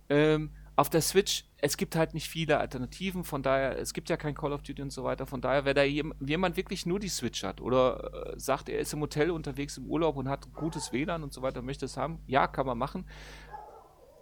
Ähm, 0.09 0.51
auf 0.77 0.91
der 0.91 1.03
Switch, 1.03 1.45
es 1.59 1.77
gibt 1.77 1.95
halt 1.95 2.15
nicht 2.15 2.29
viele 2.29 2.59
Alternativen, 2.59 3.23
von 3.23 3.43
daher, 3.43 3.79
es 3.79 3.95
gibt 3.95 4.11
ja 4.11 4.17
kein 4.17 4.35
Call 4.35 4.53
of 4.53 4.63
Duty 4.63 4.83
und 4.83 4.93
so 4.93 5.05
weiter, 5.05 5.25
von 5.25 5.41
daher, 5.41 5.65
wer 5.65 5.73
da 5.73 5.85
jem, 5.85 6.13
jemand 6.19 6.57
wirklich 6.57 6.85
nur 6.85 6.99
die 6.99 7.09
Switch 7.09 7.45
hat 7.45 7.61
oder 7.61 8.33
äh, 8.33 8.41
sagt, 8.41 8.69
er 8.69 8.81
ist 8.81 8.93
im 8.93 9.01
Hotel 9.01 9.31
unterwegs 9.31 9.79
im 9.79 9.87
Urlaub 9.87 10.17
und 10.17 10.29
hat 10.29 10.53
gutes 10.53 10.93
WLAN 10.93 11.23
und 11.23 11.33
so 11.33 11.43
weiter, 11.43 11.63
möchte 11.63 11.85
es 11.85 11.97
haben, 11.97 12.19
ja, 12.27 12.49
kann 12.49 12.67
man 12.67 12.77
machen. 12.77 13.07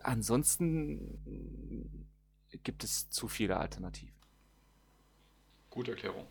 Ansonsten 0.02 2.01
gibt 2.62 2.84
es 2.84 3.10
zu 3.10 3.28
viele 3.28 3.56
Alternativen. 3.56 4.14
Gute 5.70 5.92
Erklärung. 5.92 6.26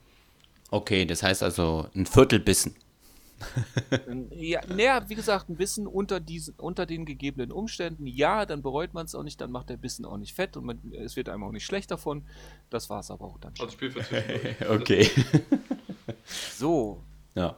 Okay, 0.69 1.05
das 1.05 1.23
heißt 1.23 1.43
also 1.43 1.89
ein 1.95 2.05
Viertelbissen. 2.05 2.75
Ja, 4.29 4.61
naja, 4.67 5.09
wie 5.09 5.15
gesagt, 5.15 5.49
ein 5.49 5.55
bisschen 5.55 5.87
unter, 5.87 6.19
diesen, 6.19 6.53
unter 6.55 6.85
den 6.85 7.05
gegebenen 7.05 7.51
Umständen. 7.51 8.05
Ja, 8.05 8.45
dann 8.45 8.61
bereut 8.61 8.93
man 8.93 9.05
es 9.05 9.15
auch 9.15 9.23
nicht, 9.23 9.41
dann 9.41 9.51
macht 9.51 9.69
der 9.69 9.77
Bissen 9.77 10.05
auch 10.05 10.17
nicht 10.17 10.35
fett 10.35 10.57
und 10.57 10.65
man, 10.65 10.79
es 10.93 11.15
wird 11.15 11.27
einem 11.27 11.43
auch 11.43 11.51
nicht 11.51 11.65
schlecht 11.65 11.91
davon. 11.91 12.23
Das 12.69 12.89
war 12.89 12.99
es 12.99 13.11
aber 13.11 13.25
auch 13.25 13.39
dann 13.39 13.55
schon. 13.55 13.65
Also 13.65 13.73
Spiel 13.73 13.91
für. 13.91 14.69
Okay. 14.69 15.09
So, 16.55 17.03
ja. 17.35 17.57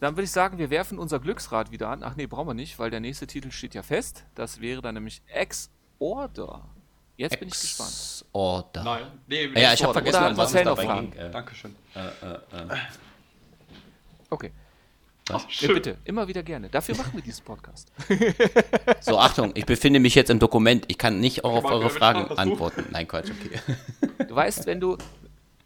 dann 0.00 0.14
würde 0.14 0.24
ich 0.24 0.30
sagen, 0.30 0.58
wir 0.58 0.70
werfen 0.70 0.98
unser 0.98 1.20
Glücksrad 1.20 1.70
wieder 1.70 1.88
an. 1.88 2.02
Ach 2.02 2.16
nee, 2.16 2.26
brauchen 2.26 2.48
wir 2.48 2.54
nicht, 2.54 2.78
weil 2.78 2.90
der 2.90 3.00
nächste 3.00 3.26
Titel 3.26 3.50
steht 3.50 3.74
ja 3.74 3.82
fest. 3.82 4.24
Das 4.34 4.60
wäre 4.60 4.80
dann 4.80 4.94
nämlich 4.94 5.22
Ex-Order. 5.26 6.73
Jetzt 7.16 7.38
bin 7.38 7.48
ich 7.48 7.54
gespannt. 7.60 8.24
Order. 8.32 8.82
Nein. 8.82 9.02
Nee, 9.28 9.46
Ja, 9.54 9.72
ich 9.72 9.82
habe 9.82 9.90
Oder 9.90 10.02
vergessen, 10.02 10.24
um 10.32 10.36
was 10.36 10.48
es 10.48 10.54
Marcel 10.54 10.64
noch 10.64 10.76
dabei 10.76 10.86
Fragen? 10.86 11.10
ging. 11.12 11.20
Äh, 11.20 11.30
Dankeschön. 11.30 11.76
äh, 11.94 12.00
äh, 12.00 12.76
Okay. 14.30 14.52
Was? 15.28 15.42
Ja, 15.44 15.48
Schön. 15.48 15.74
bitte, 15.74 15.96
immer 16.04 16.28
wieder 16.28 16.42
gerne. 16.42 16.68
Dafür 16.68 16.96
machen 16.96 17.12
wir 17.14 17.22
diesen 17.22 17.44
Podcast. 17.44 17.90
So, 19.00 19.18
Achtung, 19.18 19.52
ich 19.54 19.64
befinde 19.66 20.00
mich 20.00 20.14
jetzt 20.14 20.30
im 20.30 20.38
Dokument. 20.38 20.84
Ich 20.88 20.98
kann 20.98 21.20
nicht 21.20 21.44
auch 21.44 21.56
auf 21.56 21.64
eure 21.66 21.90
Fragen 21.90 22.36
antworten. 22.38 22.86
Nein, 22.90 23.06
Quatsch, 23.06 23.30
okay. 23.30 23.60
Du 24.26 24.34
weißt, 24.34 24.66
wenn 24.66 24.80
du, 24.80 24.96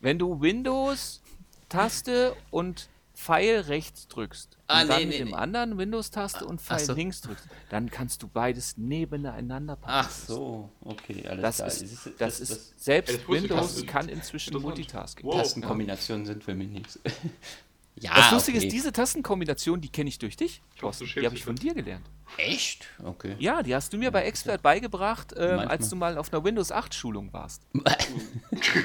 wenn 0.01 0.19
du 0.19 0.41
Windows, 0.41 1.21
Taste 1.69 2.35
und 2.51 2.89
Pfeil 3.21 3.61
rechts 3.63 4.07
drückst 4.07 4.57
Ah, 4.69 4.83
und 4.83 4.89
dann 4.91 4.99
nee, 5.01 5.07
mit 5.07 5.15
nee, 5.15 5.19
dem 5.19 5.29
nee. 5.31 5.35
anderen 5.35 5.77
Windows-Taste 5.77 6.47
und 6.47 6.61
Pfeil 6.61 6.79
so. 6.79 6.93
links 6.93 7.21
drückst, 7.21 7.47
dann 7.69 7.91
kannst 7.91 8.23
du 8.23 8.29
beides 8.29 8.77
nebeneinander 8.77 9.75
packen. 9.75 9.93
Ach 9.93 10.09
so, 10.11 10.71
okay, 10.85 11.27
alles 11.27 11.43
Das 11.43 11.57
klar. 11.57 11.69
ist, 11.69 12.11
das 12.19 12.41
ist, 12.41 12.79
selbst 12.85 13.11
Ja, 13.13 13.19
das 13.19 13.29
wusste 13.29 13.45
ich 13.47 13.51
Windows 13.51 13.87
kann 13.87 14.09
inzwischen. 14.09 14.63
Multitasking. 14.63 15.27
Wow. 15.27 15.37
Tastenkombinationen 15.43 16.27
sind 16.27 16.45
für 16.45 16.55
mich 16.55 16.69
nichts. 16.69 16.99
ja, 18.01 18.13
Das 18.15 18.31
Lustige 18.33 18.59
okay. 18.59 18.67
ist, 18.67 18.73
diese 18.73 18.93
Tastenkombination, 18.93 19.81
die 19.81 19.89
kenne 19.91 20.09
ich 20.09 20.19
durch 20.19 20.37
dich. 20.37 20.63
Ich 20.75 20.83
hoffe, 20.83 20.99
du 21.01 21.05
Thorsten. 21.05 21.21
Die 21.21 21.27
habe 21.27 21.37
ich 21.37 21.45
von 21.45 21.57
dir 21.57 21.75
gelernt. 21.75 22.07
Echt? 22.37 22.87
Okay. 23.03 23.37
Ja, 23.39 23.63
die 23.63 23.75
hast 23.75 23.93
du 23.93 23.99
mir 23.99 24.11
bei 24.11 24.25
Expert 24.25 24.63
beigebracht, 24.63 25.35
ähm, 25.37 25.61
als 25.61 25.89
du 25.89 25.97
mal 25.97 26.19
auf 26.19 26.33
einer 26.33 26.45
Windows 26.45 26.71
8 26.71 26.95
Schulung 26.95 27.33
warst. 27.33 27.63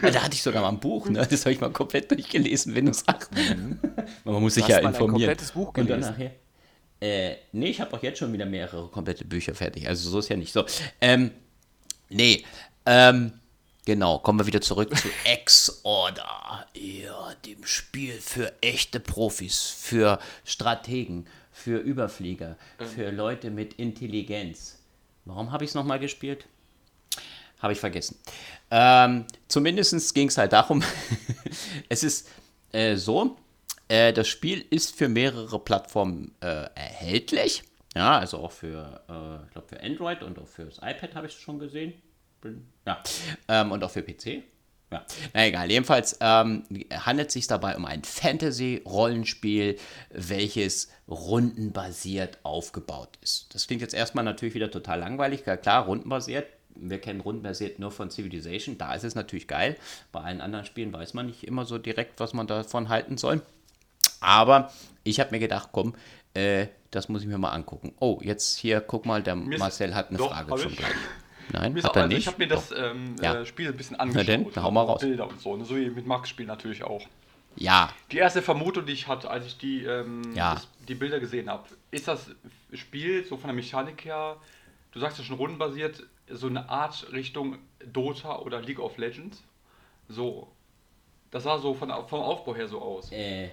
da 0.02 0.24
hatte 0.24 0.34
ich 0.34 0.42
sogar 0.42 0.62
mal 0.62 0.70
ein 0.70 0.80
Buch, 0.80 1.10
ne? 1.10 1.28
Das 1.30 1.42
habe 1.46 1.52
ich 1.54 1.60
mal 1.60 1.72
komplett 1.72 2.10
durchgelesen, 2.12 2.74
Windows 2.74 3.08
8. 3.08 3.30
Man 4.24 4.42
muss 4.42 4.54
sich 4.56 4.64
Du 4.66 4.70
ja 4.72 4.78
hast 4.78 4.84
mal 4.84 4.90
ein 4.90 4.94
informieren. 4.96 5.20
komplettes 5.30 5.52
Buch 5.52 5.68
Und 5.70 5.78
dann 5.78 5.88
gelesen. 5.88 6.12
nachher. 6.12 6.32
Äh, 7.02 7.36
nee, 7.52 7.68
ich 7.68 7.82
habe 7.82 7.94
auch 7.98 8.02
jetzt 8.02 8.20
schon 8.20 8.32
wieder 8.32 8.46
mehrere 8.46 8.88
komplette 8.88 9.26
Bücher 9.26 9.54
fertig. 9.54 9.88
Also 9.90 10.10
so 10.10 10.20
ist 10.20 10.30
ja 10.30 10.38
nicht 10.38 10.54
so. 10.54 10.64
Ähm, 11.02 11.32
nee, 12.10 12.46
ähm, 12.86 13.34
genau, 13.86 14.20
kommen 14.20 14.40
wir 14.40 14.48
wieder 14.48 14.62
zurück 14.62 14.96
zu 14.96 15.10
X-Order. 15.42 16.68
Ja, 16.74 17.34
dem 17.46 17.66
Spiel 17.66 18.14
für 18.14 18.54
echte 18.62 19.00
Profis, 19.00 19.62
für 19.62 20.20
Strategen, 20.46 21.28
für 21.52 21.78
Überflieger, 21.78 22.58
für 22.96 23.12
Leute 23.12 23.52
mit 23.52 23.74
Intelligenz. 23.76 24.80
Warum 25.26 25.52
habe 25.52 25.64
ich 25.64 25.72
es 25.72 25.76
nochmal 25.76 26.00
gespielt? 26.00 26.46
Habe 27.60 27.74
ich 27.74 27.80
vergessen. 27.80 28.18
Ähm, 28.72 29.26
Zumindest 29.48 30.14
ging 30.14 30.28
es 30.28 30.38
halt 30.38 30.52
darum, 30.52 30.84
es 31.90 32.04
ist 32.04 32.28
äh, 32.74 32.98
so, 32.98 33.38
äh, 33.88 34.12
das 34.12 34.28
Spiel 34.28 34.66
ist 34.70 34.96
für 34.96 35.08
mehrere 35.08 35.60
Plattformen 35.60 36.34
äh, 36.42 36.68
erhältlich. 36.76 37.64
Ja, 37.96 38.18
also 38.18 38.40
auch 38.40 38.52
für, 38.52 39.02
äh, 39.08 39.46
ich 39.46 39.52
glaube 39.52 39.68
für 39.68 39.82
Android 39.82 40.24
und 40.24 40.40
auch 40.40 40.48
fürs 40.48 40.78
iPad 40.80 41.16
habe 41.16 41.28
ich 41.28 41.34
es 41.34 41.40
schon 41.40 41.60
gesehen. 41.60 41.94
Ja, 42.86 43.02
ähm, 43.48 43.72
und 43.72 43.84
auch 43.84 43.92
für 43.92 44.02
PC. 44.02 44.44
Ja, 44.92 45.04
na 45.34 45.48
egal. 45.48 45.72
Jedenfalls 45.72 46.18
ähm, 46.22 46.64
handelt 46.92 47.30
es 47.30 47.34
sich 47.34 47.48
dabei 47.48 47.76
um 47.76 47.86
ein 47.86 48.04
Fantasy-Rollenspiel, 48.04 49.80
welches 50.12 50.92
rundenbasiert 51.08 52.38
aufgebaut 52.44 53.18
ist. 53.22 53.54
Das 53.56 53.66
klingt 53.66 53.82
jetzt 53.82 53.96
erstmal 53.96 54.24
natürlich 54.24 54.54
wieder 54.54 54.70
total 54.70 55.00
langweilig. 55.00 55.44
Klar, 55.44 55.86
rundenbasiert. 55.86 56.48
Wir 56.76 57.00
kennen 57.00 57.22
rundenbasiert 57.22 57.80
nur 57.80 57.92
von 57.92 58.12
Civilization. 58.12 58.78
Da 58.78 58.94
ist 58.94 59.04
es 59.04 59.16
natürlich 59.16 59.48
geil. 59.48 59.78
Bei 60.12 60.22
allen 60.22 60.42
anderen 60.42 60.66
Spielen 60.66 60.94
weiß 60.94 61.16
man 61.16 61.26
nicht 61.26 61.44
immer 61.44 61.66
so 61.66 61.80
direkt, 61.80 62.20
was 62.20 62.34
man 62.34 62.46
davon 62.46 62.90
halten 62.90 63.18
soll. 63.18 63.42
Aber 64.22 64.72
ich 65.04 65.20
habe 65.20 65.32
mir 65.32 65.40
gedacht, 65.40 65.70
komm, 65.72 65.96
äh, 66.34 66.68
das 66.92 67.10
muss 67.10 67.22
ich 67.24 67.28
mir 67.28 67.38
mal 67.38 67.52
angucken. 67.52 67.94
Oh, 68.00 68.20
jetzt 68.22 68.58
hier, 68.58 68.80
guck 68.80 69.06
mal, 69.06 69.22
der 69.24 69.36
Marcel 69.36 69.96
hat 69.96 70.10
eine 70.10 70.20
Doch, 70.20 70.32
Frage 70.32 70.58
schon 70.58 70.72
ich. 70.72 70.78
gleich. 70.78 70.94
Nein, 71.52 71.76
hat 71.76 71.86
auch, 71.92 71.96
er 71.96 72.04
also 72.04 72.08
nicht. 72.16 72.20
ich 72.20 72.28
habe 72.28 72.38
mir 72.40 72.48
das 72.48 72.72
ähm, 72.72 73.16
Ja. 73.22 73.36
äh, 73.42 73.46
Spiel 73.46 73.68
ein 73.68 73.78
bisschen 73.78 74.00
angeschaut. 74.00 74.28
denn, 74.28 74.48
na, 74.56 74.64
hau 74.64 74.72
mal 74.72 74.82
raus. 74.84 75.02
Bilder 75.02 75.28
und 75.28 75.40
so, 75.40 75.56
ne? 75.58 75.66
so 75.66 75.76
wie 75.76 75.90
mit 75.90 76.06
Max-Spiel 76.08 76.46
natürlich 76.46 76.84
auch. 76.84 77.06
ja, 77.56 77.90
Die 78.12 78.18
erste 78.18 78.42
Vermutung, 78.42 78.86
die 78.86 78.94
ich 78.94 79.08
hatte, 79.08 79.30
als 79.30 79.46
ich 79.46 79.58
die, 79.58 79.84
ähm, 79.84 80.22
Ja. 80.36 80.56
das, 80.56 80.68
die 80.88 80.96
Bilder 80.96 81.20
gesehen 81.20 81.50
habe, 81.50 81.64
ist 81.92 82.08
das 82.08 82.32
Spiel 82.74 83.26
so 83.26 83.38
von 83.38 83.48
der 83.48 83.56
Mechanik 83.56 84.06
her, 84.06 84.38
du 84.92 85.00
sagst 85.00 85.18
ja 85.20 85.24
schon 85.24 85.38
rundenbasiert, 85.38 86.04
so 86.30 86.48
eine 86.48 86.70
Art 86.70 87.08
Richtung 87.12 87.58
Dota 87.86 88.40
oder 88.40 88.62
League 88.62 88.80
of 88.80 88.98
Legends. 88.98 89.44
So. 90.08 90.48
Das 91.32 91.44
sah 91.44 91.58
so 91.60 91.74
von, 91.74 91.90
vom 92.08 92.22
Aufbau 92.22 92.56
her 92.56 92.68
so 92.68 92.80
aus. 92.82 93.12
Äh, 93.12 93.50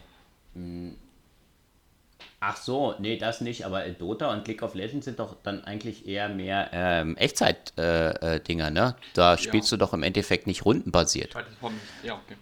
mh. 0.54 0.92
Ach 2.40 2.56
so, 2.56 2.94
nee, 2.98 3.18
das 3.18 3.42
nicht, 3.42 3.66
aber 3.66 3.82
Dota 3.90 4.32
und 4.32 4.48
League 4.48 4.62
of 4.62 4.74
Legends 4.74 5.04
sind 5.04 5.18
doch 5.18 5.36
dann 5.42 5.62
eigentlich 5.64 6.08
eher 6.08 6.28
mehr 6.28 6.70
ähm, 6.72 7.16
Echtzeit-Dinger, 7.16 8.22
äh, 8.22 8.40
Dinger, 8.40 8.70
ne? 8.70 8.96
Da 9.14 9.36
spielst 9.36 9.70
du 9.70 9.76
doch 9.76 9.92
im 9.92 10.02
Endeffekt 10.02 10.46
nicht 10.46 10.64
rundenbasiert. 10.64 11.34
Vom, 11.60 11.74
ja, 12.02 12.14
okay. 12.14 12.36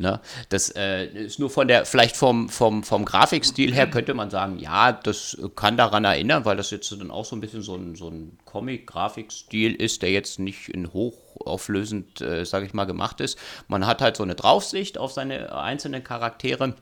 Ne? 0.00 0.20
Das 0.48 0.70
äh, 0.76 1.06
ist 1.06 1.40
nur 1.40 1.50
von 1.50 1.66
der, 1.66 1.84
vielleicht 1.84 2.16
vom, 2.16 2.48
vom, 2.48 2.84
vom 2.84 3.04
Grafikstil 3.04 3.74
her 3.74 3.90
könnte 3.90 4.14
man 4.14 4.30
sagen, 4.30 4.60
ja, 4.60 4.92
das 4.92 5.36
kann 5.56 5.76
daran 5.76 6.04
erinnern, 6.04 6.44
weil 6.44 6.56
das 6.56 6.70
jetzt 6.70 6.92
dann 6.92 7.10
auch 7.10 7.24
so 7.24 7.34
ein 7.34 7.40
bisschen 7.40 7.62
so 7.62 7.74
ein, 7.74 7.96
so 7.96 8.08
ein 8.08 8.38
Comic-Grafikstil 8.44 9.74
ist, 9.74 10.02
der 10.02 10.12
jetzt 10.12 10.38
nicht 10.38 10.68
in 10.68 10.92
hochauflösend, 10.92 12.20
äh, 12.20 12.44
sage 12.44 12.66
ich 12.66 12.74
mal, 12.74 12.84
gemacht 12.84 13.20
ist. 13.20 13.38
Man 13.66 13.88
hat 13.88 14.00
halt 14.00 14.16
so 14.16 14.22
eine 14.22 14.36
Draufsicht 14.36 14.98
auf 14.98 15.10
seine 15.10 15.52
einzelnen 15.52 16.04
Charaktere 16.04 16.76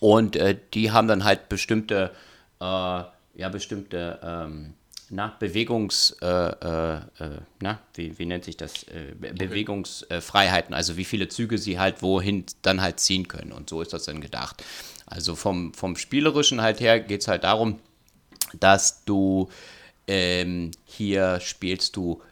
und 0.00 0.36
äh, 0.36 0.56
die 0.74 0.90
haben 0.90 1.08
dann 1.08 1.24
halt 1.24 1.48
bestimmte, 1.48 2.12
äh, 2.60 2.64
ja, 2.64 3.48
bestimmte 3.50 4.18
ähm, 4.22 4.74
na, 5.10 5.34
Bewegungs, 5.38 6.16
äh, 6.20 6.26
äh, 6.26 6.96
äh, 7.18 7.40
na, 7.60 7.80
wie, 7.94 8.18
wie 8.18 8.26
nennt 8.26 8.44
sich 8.44 8.56
das? 8.56 8.82
Äh, 8.84 9.14
Be 9.18 9.32
Bewegungsfreiheiten, 9.32 10.74
also 10.74 10.96
wie 10.96 11.04
viele 11.04 11.28
Züge 11.28 11.58
sie 11.58 11.78
halt 11.78 12.02
wohin 12.02 12.44
dann 12.62 12.82
halt 12.82 13.00
ziehen 13.00 13.26
können. 13.28 13.52
Und 13.52 13.70
so 13.70 13.80
ist 13.80 13.92
das 13.92 14.04
dann 14.04 14.20
gedacht. 14.20 14.62
Also 15.06 15.34
vom, 15.34 15.72
vom 15.72 15.96
Spielerischen 15.96 16.60
halt 16.60 16.80
her 16.80 17.00
geht 17.00 17.22
es 17.22 17.28
halt 17.28 17.44
darum, 17.44 17.78
dass 18.60 19.04
du 19.04 19.48
ähm, 20.06 20.70
hier 20.84 21.40
spielst 21.40 21.96
du 21.96 22.22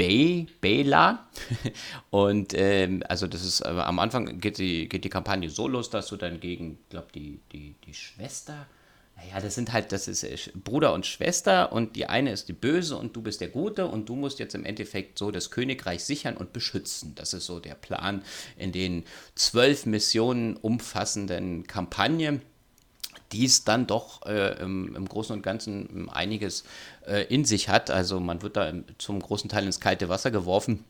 Bay, 0.00 0.46
Bayla. 0.62 1.28
Und 2.10 2.54
ähm, 2.54 3.02
also 3.06 3.26
das 3.26 3.44
ist, 3.44 3.60
äh, 3.60 3.68
am 3.68 3.98
Anfang 3.98 4.40
geht 4.40 4.56
die, 4.56 4.88
geht 4.88 5.04
die 5.04 5.10
Kampagne 5.10 5.50
so 5.50 5.68
los, 5.68 5.90
dass 5.90 6.06
du 6.06 6.16
dann 6.16 6.40
gegen, 6.40 6.78
glaube 6.88 7.08
die, 7.14 7.40
die, 7.52 7.74
die 7.84 7.92
Schwester 7.92 8.66
ja, 9.28 9.40
das 9.40 9.54
sind 9.54 9.72
halt, 9.72 9.92
das 9.92 10.08
ist 10.08 10.24
äh, 10.24 10.36
Bruder 10.54 10.94
und 10.94 11.06
Schwester 11.06 11.72
und 11.72 11.96
die 11.96 12.06
eine 12.06 12.32
ist 12.32 12.48
die 12.48 12.54
Böse 12.54 12.96
und 12.96 13.14
du 13.14 13.22
bist 13.22 13.40
der 13.40 13.48
Gute 13.48 13.86
und 13.86 14.08
du 14.08 14.16
musst 14.16 14.38
jetzt 14.38 14.54
im 14.54 14.64
Endeffekt 14.64 15.18
so 15.18 15.30
das 15.30 15.50
Königreich 15.50 16.02
sichern 16.04 16.36
und 16.36 16.52
beschützen. 16.52 17.14
Das 17.16 17.34
ist 17.34 17.46
so 17.46 17.60
der 17.60 17.74
Plan 17.74 18.22
in 18.56 18.72
den 18.72 19.04
zwölf 19.34 19.86
Missionen 19.86 20.56
umfassenden 20.56 21.66
Kampagne 21.66 22.40
die 23.32 23.44
es 23.44 23.64
dann 23.64 23.86
doch 23.86 24.26
äh, 24.26 24.60
im, 24.60 24.94
im, 24.96 25.08
Großen 25.08 25.34
und 25.34 25.42
Ganzen 25.42 26.08
einiges 26.10 26.64
äh, 27.06 27.24
in 27.32 27.44
sich 27.44 27.68
hat. 27.68 27.90
Also 27.90 28.20
man 28.20 28.42
wird 28.42 28.56
da 28.56 28.72
zum 28.98 29.20
großen 29.20 29.48
Teil 29.48 29.64
ins 29.64 29.80
kalte 29.80 30.08
Wasser 30.08 30.30
geworfen 30.30 30.84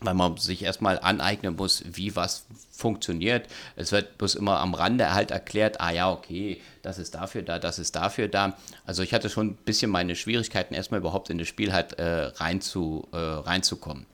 weil 0.00 0.14
man 0.14 0.36
sich 0.36 0.62
erstmal 0.62 0.98
aneignen 1.00 1.56
muss, 1.56 1.82
wie 1.84 2.14
was 2.14 2.46
funktioniert. 2.70 3.48
Es 3.74 3.90
wird 3.90 4.16
bloß 4.18 4.36
immer 4.36 4.60
am 4.60 4.74
Rande 4.74 5.12
halt 5.12 5.30
erklärt, 5.30 5.80
ah 5.80 5.90
ja, 5.90 6.10
okay, 6.10 6.60
das 6.82 6.98
ist 6.98 7.14
dafür 7.14 7.42
da, 7.42 7.58
das 7.58 7.78
ist 7.78 7.96
dafür 7.96 8.28
da. 8.28 8.56
Also 8.86 9.02
ich 9.02 9.12
hatte 9.12 9.28
schon 9.28 9.48
ein 9.48 9.56
bisschen 9.56 9.90
meine 9.90 10.14
Schwierigkeiten, 10.14 10.74
erstmal 10.74 11.00
überhaupt 11.00 11.30
in 11.30 11.38
das 11.38 11.48
Spiel 11.48 11.72
halt 11.72 11.98
äh, 11.98 12.30
rein 12.36 12.60
zu, 12.60 13.08
äh, 13.12 13.16
reinzukommen. 13.16 14.06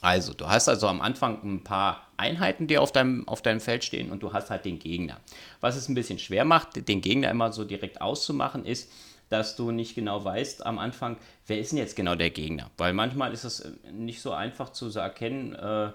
Also, 0.00 0.32
du 0.32 0.48
hast 0.48 0.68
also 0.68 0.88
am 0.88 1.00
Anfang 1.00 1.40
ein 1.44 1.62
paar 1.62 2.08
Einheiten, 2.22 2.68
die 2.68 2.78
auf 2.78 2.92
deinem, 2.92 3.26
auf 3.26 3.42
deinem 3.42 3.60
Feld 3.60 3.84
stehen 3.84 4.10
und 4.10 4.22
du 4.22 4.32
hast 4.32 4.50
halt 4.50 4.64
den 4.64 4.78
Gegner. 4.78 5.18
Was 5.60 5.76
es 5.76 5.88
ein 5.88 5.94
bisschen 5.94 6.18
schwer 6.18 6.44
macht, 6.44 6.88
den 6.88 7.00
Gegner 7.00 7.30
immer 7.30 7.52
so 7.52 7.64
direkt 7.64 8.00
auszumachen, 8.00 8.64
ist, 8.64 8.90
dass 9.32 9.56
du 9.56 9.70
nicht 9.70 9.94
genau 9.94 10.22
weißt 10.22 10.66
am 10.66 10.78
Anfang, 10.78 11.16
wer 11.46 11.58
ist 11.58 11.72
denn 11.72 11.78
jetzt 11.78 11.96
genau 11.96 12.14
der 12.14 12.28
Gegner? 12.28 12.70
Weil 12.76 12.92
manchmal 12.92 13.32
ist 13.32 13.44
es 13.44 13.60
äh, 13.60 13.70
nicht 13.90 14.20
so 14.20 14.32
einfach 14.32 14.70
zu 14.70 14.90
erkennen, 14.96 15.54
äh, 15.54 15.92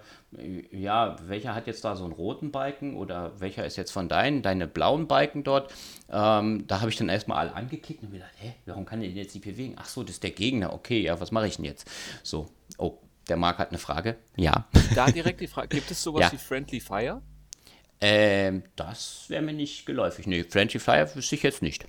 ja, 0.72 1.16
welcher 1.28 1.54
hat 1.54 1.68
jetzt 1.68 1.86
da 1.86 1.96
so 1.96 2.04
einen 2.04 2.14
roten 2.14 2.52
Balken 2.52 2.98
oder 2.98 3.40
welcher 3.40 3.64
ist 3.64 3.78
jetzt 3.78 3.92
von 3.92 4.10
deinen, 4.10 4.42
deine 4.42 4.68
blauen 4.68 5.08
Balken 5.08 5.44
dort. 5.44 5.72
Ähm, 6.10 6.66
da 6.68 6.82
habe 6.82 6.90
ich 6.90 6.98
dann 6.98 7.10
erstmal 7.10 7.38
alle 7.38 7.54
angeklickt 7.54 8.02
und 8.02 8.10
mir 8.10 8.18
gedacht, 8.18 8.34
hä, 8.40 8.54
warum 8.66 8.86
kann 8.86 9.02
der 9.02 9.10
denn 9.10 9.18
jetzt 9.18 9.36
nicht 9.36 9.46
bewegen? 9.46 9.76
Ach 9.78 9.86
so, 9.86 10.02
das 10.02 10.14
ist 10.14 10.24
der 10.24 10.32
Gegner. 10.32 10.74
Okay, 10.74 11.02
ja, 11.02 11.20
was 11.22 11.32
mache 11.32 11.48
ich 11.48 11.58
denn 11.58 11.66
jetzt? 11.66 11.88
So, 12.24 12.50
oh, 12.80 12.98
der 13.30 13.38
Marc 13.38 13.58
hat 13.58 13.70
eine 13.70 13.78
Frage. 13.78 14.18
Ja. 14.36 14.68
Da 14.96 15.12
direkt 15.12 15.42
die 15.42 15.48
Frage, 15.48 15.68
gibt 15.68 15.92
es 15.92 16.02
sowas 16.02 16.22
ja. 16.22 16.32
wie 16.32 16.38
Friendly 16.38 16.80
Fire? 16.80 17.22
Ähm, 18.00 18.64
das 18.76 19.26
wäre 19.28 19.42
mir 19.42 19.54
nicht 19.54 19.86
geläufig. 19.86 20.28
Nee, 20.28 20.44
Friendly 20.44 20.80
Fire 20.80 21.10
wüsste 21.16 21.36
ich 21.36 21.44
jetzt 21.44 21.62
nicht. 21.62 21.86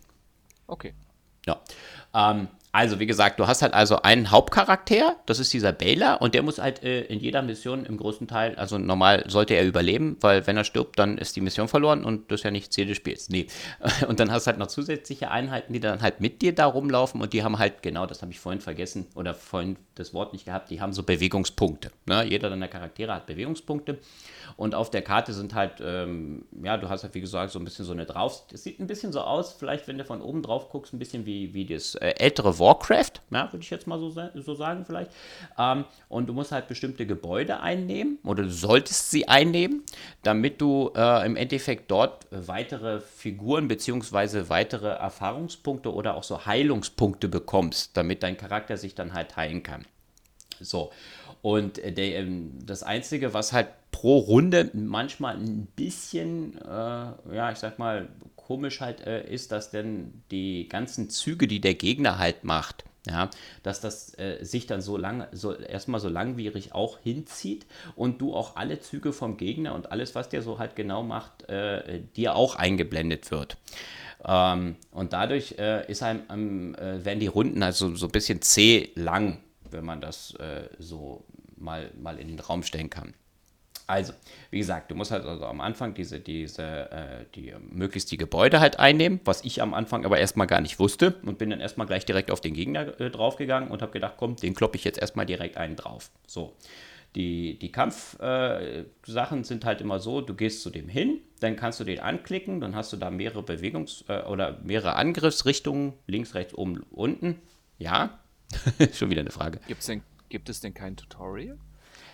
Okay. 0.67 0.95
Ja. 1.47 1.63
Ähm, 2.15 2.49
also, 2.71 3.01
wie 3.01 3.07
gesagt, 3.07 3.41
du 3.41 3.47
hast 3.47 3.63
halt 3.63 3.73
also 3.73 4.03
einen 4.03 4.31
Hauptcharakter, 4.31 5.17
das 5.27 5.39
ist 5.39 5.53
dieser 5.53 5.73
Baylor, 5.73 6.21
und 6.21 6.35
der 6.35 6.43
muss 6.43 6.59
halt 6.59 6.83
äh, 6.83 7.03
in 7.03 7.19
jeder 7.19 7.41
Mission 7.43 7.87
im 7.87 7.97
größten 7.97 8.29
Teil, 8.29 8.57
also 8.57 8.77
normal 8.77 9.25
sollte 9.27 9.55
er 9.55 9.65
überleben, 9.65 10.17
weil 10.21 10.47
wenn 10.47 10.57
er 10.57 10.65
stirbt, 10.65 10.99
dann 10.99 11.17
ist 11.17 11.35
die 11.37 11.41
Mission 11.41 11.69
verloren 11.69 12.05
und 12.05 12.31
das 12.31 12.41
ist 12.41 12.45
ja 12.45 12.51
nicht 12.51 12.73
Ziel 12.73 12.87
des 12.87 12.97
Spiels. 12.97 13.31
Nee. 13.31 13.47
Und 14.09 14.21
dann 14.21 14.31
hast 14.31 14.47
du 14.47 14.51
halt 14.51 14.59
noch 14.59 14.67
zusätzliche 14.67 15.31
Einheiten, 15.31 15.73
die 15.73 15.81
dann 15.81 16.03
halt 16.03 16.21
mit 16.21 16.43
dir 16.43 16.55
da 16.55 16.67
rumlaufen 16.67 17.21
und 17.21 17.33
die 17.33 17.43
haben 17.43 17.59
halt, 17.59 17.83
genau, 17.83 18.07
das 18.07 18.23
habe 18.23 18.33
ich 18.33 18.41
vorhin 18.41 18.61
vergessen 18.61 19.07
oder 19.15 19.35
vorhin 19.35 19.77
das 19.95 20.15
Wort 20.15 20.33
nicht 20.33 20.45
gehabt, 20.45 20.71
die 20.71 20.81
haben 20.81 20.93
so 20.93 21.03
Bewegungspunkte. 21.03 21.91
Ne? 22.07 22.25
Jeder 22.25 22.51
deiner 22.51 22.69
Charaktere 22.69 23.15
hat 23.15 23.27
Bewegungspunkte. 23.27 23.99
Und 24.57 24.75
auf 24.75 24.91
der 24.91 25.03
Karte 25.03 25.33
sind 25.33 25.55
halt, 25.55 25.75
ähm, 25.81 26.45
ja, 26.63 26.77
du 26.77 26.89
hast 26.89 27.03
halt 27.03 27.15
wie 27.15 27.21
gesagt 27.21 27.53
so 27.53 27.59
ein 27.59 27.65
bisschen 27.65 27.85
so 27.85 27.93
eine 27.93 28.07
drauf. 28.07 28.45
Es 28.53 28.65
sieht 28.65 28.81
ein 28.81 28.87
bisschen 28.87 29.13
so 29.13 29.21
aus, 29.21 29.53
vielleicht 29.53 29.89
wenn 29.89 29.99
du 29.99 30.05
von 30.05 30.23
oben 30.23 30.43
drauf 30.43 30.71
guckst, 30.71 30.93
ein 30.93 30.99
bisschen 30.99 31.27
wie, 31.27 31.55
wie 31.55 31.67
das 31.67 31.95
äh, 31.97 32.15
ältere 32.19 32.58
Warcraft, 32.59 33.13
ja, 33.31 33.53
würde 33.53 33.63
ich 33.63 33.71
jetzt 33.71 33.87
mal 33.87 33.99
so, 33.99 34.11
so 34.11 34.55
sagen 34.55 34.85
vielleicht. 34.85 35.11
Ähm, 35.59 35.85
und 36.09 36.29
du 36.29 36.33
musst 36.33 36.53
halt 36.53 36.69
bestimmte 36.69 37.07
Gebäude 37.07 37.61
einnehmen 37.61 38.19
oder 38.25 38.43
du 38.43 38.51
solltest 38.51 39.11
sie 39.11 39.29
einnehmen, 39.29 39.83
damit 40.23 40.61
du 40.61 40.93
äh, 40.95 41.27
im 41.27 41.37
Endeffekt 41.37 41.91
dort 41.91 42.27
weitere 42.31 43.01
Figuren 43.01 43.69
bzw. 43.69 44.49
weitere 44.49 44.89
Erfahrungspunkte 44.89 45.93
oder 45.93 46.17
auch 46.17 46.25
so 46.25 46.47
Heilungspunkte 46.47 47.29
bekommst, 47.29 47.97
damit 47.97 48.23
dein 48.23 48.37
Charakter 48.37 48.77
sich 48.77 48.95
dann 48.95 49.13
halt 49.13 49.37
heilen 49.37 49.63
kann. 49.63 49.85
So. 50.61 50.91
Und 51.43 51.79
äh, 51.79 51.93
der, 51.93 52.17
ähm, 52.17 52.53
das 52.65 52.83
Einzige, 52.83 53.35
was 53.35 53.53
halt 53.53 53.69
pro 53.91 54.19
Runde 54.19 54.71
manchmal 54.75 55.37
ein 55.37 55.67
bisschen, 55.77 56.59
äh, 56.63 57.35
ja, 57.35 57.53
ich 57.53 57.59
sag 57.59 57.79
mal, 57.79 58.09
komisch 58.49 58.81
halt 58.81 59.07
äh, 59.07 59.31
ist, 59.31 59.53
dass 59.53 59.71
denn 59.71 60.23
die 60.31 60.71
ganzen 60.71 61.11
Züge, 61.11 61.47
die 61.47 61.61
der 61.61 61.75
Gegner 61.75 62.17
halt 62.17 62.45
macht, 62.45 62.83
ja, 63.07 63.29
dass 63.63 63.83
das 63.83 64.19
äh, 64.19 64.43
sich 64.43 64.67
dann 64.67 64.81
so 64.81 64.97
lang, 64.97 65.27
so 65.33 65.55
erstmal 65.55 66.01
so 66.01 66.09
langwierig 66.09 66.73
auch 66.73 66.99
hinzieht 66.99 67.67
und 67.95 68.23
du 68.23 68.35
auch 68.35 68.57
alle 68.57 68.81
Züge 68.81 69.13
vom 69.13 69.37
Gegner 69.37 69.75
und 69.75 69.93
alles, 69.93 70.15
was 70.15 70.31
der 70.31 70.41
so 70.41 70.59
halt 70.59 70.77
genau 70.77 71.03
macht, 71.03 71.47
äh, 71.51 72.01
dir 72.17 72.37
auch 72.37 72.57
eingeblendet 72.57 73.31
wird. 73.31 73.59
Ähm, 74.25 74.77
und 74.93 75.13
dadurch 75.13 75.57
äh, 75.59 75.87
ist 75.91 76.03
einem, 76.03 76.75
äh, 76.75 77.05
werden 77.05 77.21
die 77.21 77.27
Runden 77.27 77.63
also 77.63 77.95
so 77.97 78.07
ein 78.07 78.13
bisschen 78.13 78.41
zäh 78.41 78.93
lang, 78.95 79.41
wenn 79.71 79.85
man 79.85 80.01
das 80.01 80.33
äh, 80.37 80.71
so 80.79 81.23
mal, 81.59 81.91
mal 82.01 82.19
in 82.19 82.29
den 82.29 82.41
Raum 82.41 82.63
stellen 82.63 82.89
kann. 82.89 83.13
Also, 83.89 84.13
wie 84.51 84.59
gesagt, 84.59 84.91
du 84.91 84.95
musst 84.95 85.11
halt 85.11 85.25
also 85.25 85.47
am 85.47 85.63
Anfang 85.63 85.95
diese, 85.95 86.21
diese, 86.21 86.63
äh, 86.63 87.25
die, 87.35 87.55
möglichst 87.71 88.11
die 88.11 88.19
Gebäude 88.19 88.61
halt 88.61 88.79
einnehmen, 88.79 89.19
was 89.25 89.43
ich 89.45 89.63
am 89.63 89.73
Anfang 89.73 90.05
aber 90.05 90.19
erstmal 90.19 90.47
gar 90.47 90.61
nicht 90.61 90.79
wusste 90.79 91.15
und 91.25 91.39
bin 91.39 91.49
dann 91.49 91.61
erstmal 91.61 91.87
gleich 91.87 92.05
direkt 92.05 92.31
auf 92.31 92.43
den 92.43 92.53
Gegner 92.53 93.01
äh, 93.01 93.09
draufgegangen 93.09 93.71
und 93.71 93.81
habe 93.81 93.93
gedacht, 93.93 94.17
komm, 94.19 94.37
den 94.37 94.55
kloppe 94.55 94.77
ich 94.77 94.85
jetzt 94.85 94.99
erstmal 94.99 95.25
direkt 95.25 95.57
einen 95.57 95.75
drauf. 95.75 96.11
So. 96.27 96.55
Die, 97.15 97.59
die 97.59 97.73
Kampfsachen 97.73 99.41
äh, 99.41 99.45
sind 99.45 99.65
halt 99.65 99.81
immer 99.81 100.01
so, 100.01 100.21
du 100.21 100.35
gehst 100.35 100.61
zu 100.61 100.69
dem 100.69 100.91
hin, 100.91 101.21
dann 101.41 101.57
kannst 101.57 101.81
du 101.81 101.85
den 101.85 102.01
anklicken, 102.01 102.61
dann 102.61 102.77
hast 102.77 102.93
du 102.93 102.99
da 102.99 103.11
mehrere 103.11 103.41
Bewegungs- 103.41 104.05
äh, 104.09 104.27
oder 104.27 104.59
mehrere 104.63 104.97
Angriffsrichtungen, 104.97 105.95
links, 106.07 106.35
rechts, 106.35 106.53
oben, 106.53 106.85
unten. 106.91 107.41
Ja, 107.79 108.19
schon 108.93 109.09
wieder 109.09 109.23
eine 109.23 109.31
Frage. 109.31 109.61
Gibt's 109.67 109.87
denn, 109.87 110.03
gibt 110.29 110.51
es 110.51 110.61
denn 110.61 110.75
kein 110.75 110.95
Tutorial? 110.95 111.57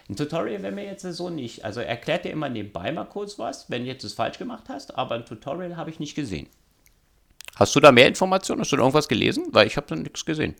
Ein 0.08 0.16
Tutorial 0.16 0.62
wäre 0.62 0.74
mir 0.74 0.84
jetzt 0.84 1.02
so 1.02 1.30
nicht. 1.30 1.64
Also 1.64 1.80
erklärt 1.80 2.24
dir 2.24 2.30
immer 2.30 2.48
nebenbei 2.48 2.92
mal 2.92 3.04
kurz 3.04 3.38
was, 3.38 3.70
wenn 3.70 3.82
du 3.82 3.88
jetzt 3.88 4.04
es 4.04 4.12
falsch 4.12 4.38
gemacht 4.38 4.64
hast, 4.68 4.96
aber 4.98 5.14
ein 5.14 5.24
Tutorial 5.24 5.76
habe 5.76 5.90
ich 5.90 5.98
nicht 5.98 6.14
gesehen. 6.14 6.48
Hast 7.56 7.74
du 7.74 7.80
da 7.80 7.92
mehr 7.92 8.08
Informationen? 8.08 8.60
Hast 8.60 8.72
du 8.72 8.76
da 8.76 8.82
irgendwas 8.82 9.08
gelesen? 9.08 9.46
Weil 9.52 9.66
ich 9.66 9.76
habe 9.76 9.86
da 9.86 9.96
nichts 9.96 10.24
gesehen 10.24 10.56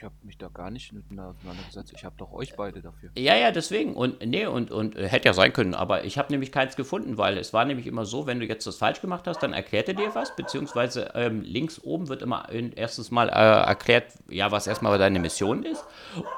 ich 0.00 0.04
habe 0.04 0.14
mich 0.22 0.38
da 0.38 0.48
gar 0.48 0.70
nicht 0.70 0.94
miteinander 0.94 1.34
auseinandergesetzt. 1.36 1.92
Ich 1.94 2.04
habe 2.06 2.14
doch 2.16 2.32
euch 2.32 2.54
beide 2.56 2.80
dafür. 2.80 3.10
Ja, 3.18 3.36
ja, 3.36 3.50
deswegen. 3.50 3.92
Und 3.92 4.24
nee, 4.24 4.46
und, 4.46 4.70
und 4.70 4.96
äh, 4.96 5.06
hätte 5.06 5.28
ja 5.28 5.34
sein 5.34 5.52
können, 5.52 5.74
aber 5.74 6.04
ich 6.04 6.16
habe 6.16 6.32
nämlich 6.32 6.50
keins 6.52 6.74
gefunden, 6.74 7.18
weil 7.18 7.36
es 7.36 7.52
war 7.52 7.66
nämlich 7.66 7.86
immer 7.86 8.06
so, 8.06 8.26
wenn 8.26 8.40
du 8.40 8.46
jetzt 8.46 8.66
das 8.66 8.76
falsch 8.76 9.02
gemacht 9.02 9.26
hast, 9.26 9.42
dann 9.42 9.52
erklärt 9.52 9.88
er 9.88 9.94
dir 9.94 10.14
was, 10.14 10.34
beziehungsweise 10.34 11.10
ähm, 11.14 11.42
links 11.42 11.82
oben 11.84 12.08
wird 12.08 12.22
immer 12.22 12.48
erstes 12.50 13.10
Mal 13.10 13.28
äh, 13.28 13.32
erklärt, 13.32 14.06
ja, 14.30 14.50
was 14.50 14.66
erstmal 14.66 14.96
deine 14.96 15.18
Mission 15.18 15.64
ist. 15.64 15.84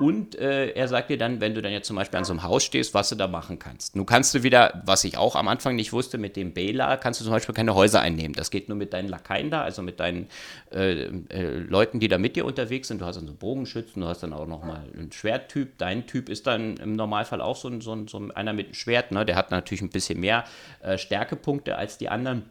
Und 0.01 0.35
äh, 0.35 0.71
er 0.71 0.89
sagt 0.89 1.11
dir 1.11 1.19
dann, 1.19 1.41
wenn 1.41 1.55
du 1.55 1.63
dann 1.63 1.71
jetzt 1.71 1.87
zum 1.87 1.95
Beispiel 1.95 2.19
an 2.19 2.25
so 2.25 2.33
einem 2.33 2.43
Haus 2.43 2.65
stehst, 2.65 2.95
was 2.95 3.11
du 3.11 3.15
da 3.15 3.29
machen 3.29 3.61
kannst. 3.61 3.95
Nun 3.95 4.07
kannst 4.07 4.35
du 4.35 4.43
wieder, 4.43 4.83
was 4.85 5.05
ich 5.05 5.17
auch 5.17 5.37
am 5.37 5.47
Anfang 5.47 5.77
nicht 5.77 5.93
wusste, 5.93 6.19
mit 6.19 6.35
dem 6.35 6.53
Bela 6.53 6.97
kannst 6.97 7.21
du 7.21 7.25
zum 7.25 7.33
Beispiel 7.33 7.55
keine 7.55 7.77
Häuser 7.77 8.01
einnehmen. 8.01 8.35
Das 8.35 8.51
geht 8.51 8.69
nur 8.69 8.77
mit 8.77 8.93
deinen 8.93 9.09
Lakaien 9.09 9.51
da, 9.51 9.63
also 9.63 9.83
mit 9.83 10.01
deinen 10.01 10.27
äh, 10.73 11.05
äh 11.05 11.59
Leuten, 11.59 12.01
die 12.01 12.09
da 12.09 12.19
mit 12.19 12.35
dir 12.35 12.45
unterwegs 12.45 12.89
sind. 12.89 13.01
Du 13.01 13.05
hast 13.05 13.19
also 13.19 13.33
Bogen 13.33 13.52
Bogenschützen, 13.53 14.01
du 14.01 14.09
hast 14.09 14.23
dann 14.23 14.33
auch 14.33 14.47
nochmal 14.47 14.81
einen 14.97 15.13
Schwerttyp. 15.13 15.77
Dein 15.77 16.07
Typ 16.07 16.31
ist 16.31 16.47
dann 16.47 16.79
im 16.79 16.97
Normalfall 16.97 17.43
auch 17.43 17.57
so, 17.57 17.69
ein, 17.69 17.83
so, 17.83 17.93
ein, 17.93 18.09
so 18.09 18.31
einer 18.35 18.55
mit 18.55 18.67
einem 18.69 18.75
Schwert, 18.75 19.13
ne? 19.13 19.27
der 19.27 19.37
hat 19.37 19.51
natürlich 19.51 19.83
ein 19.83 19.91
bisschen 19.91 20.21
mehr 20.21 20.45
äh, 20.81 20.97
Stärkepunkte 20.97 21.77
als 21.77 21.99
die 21.99 22.09
anderen. 22.09 22.45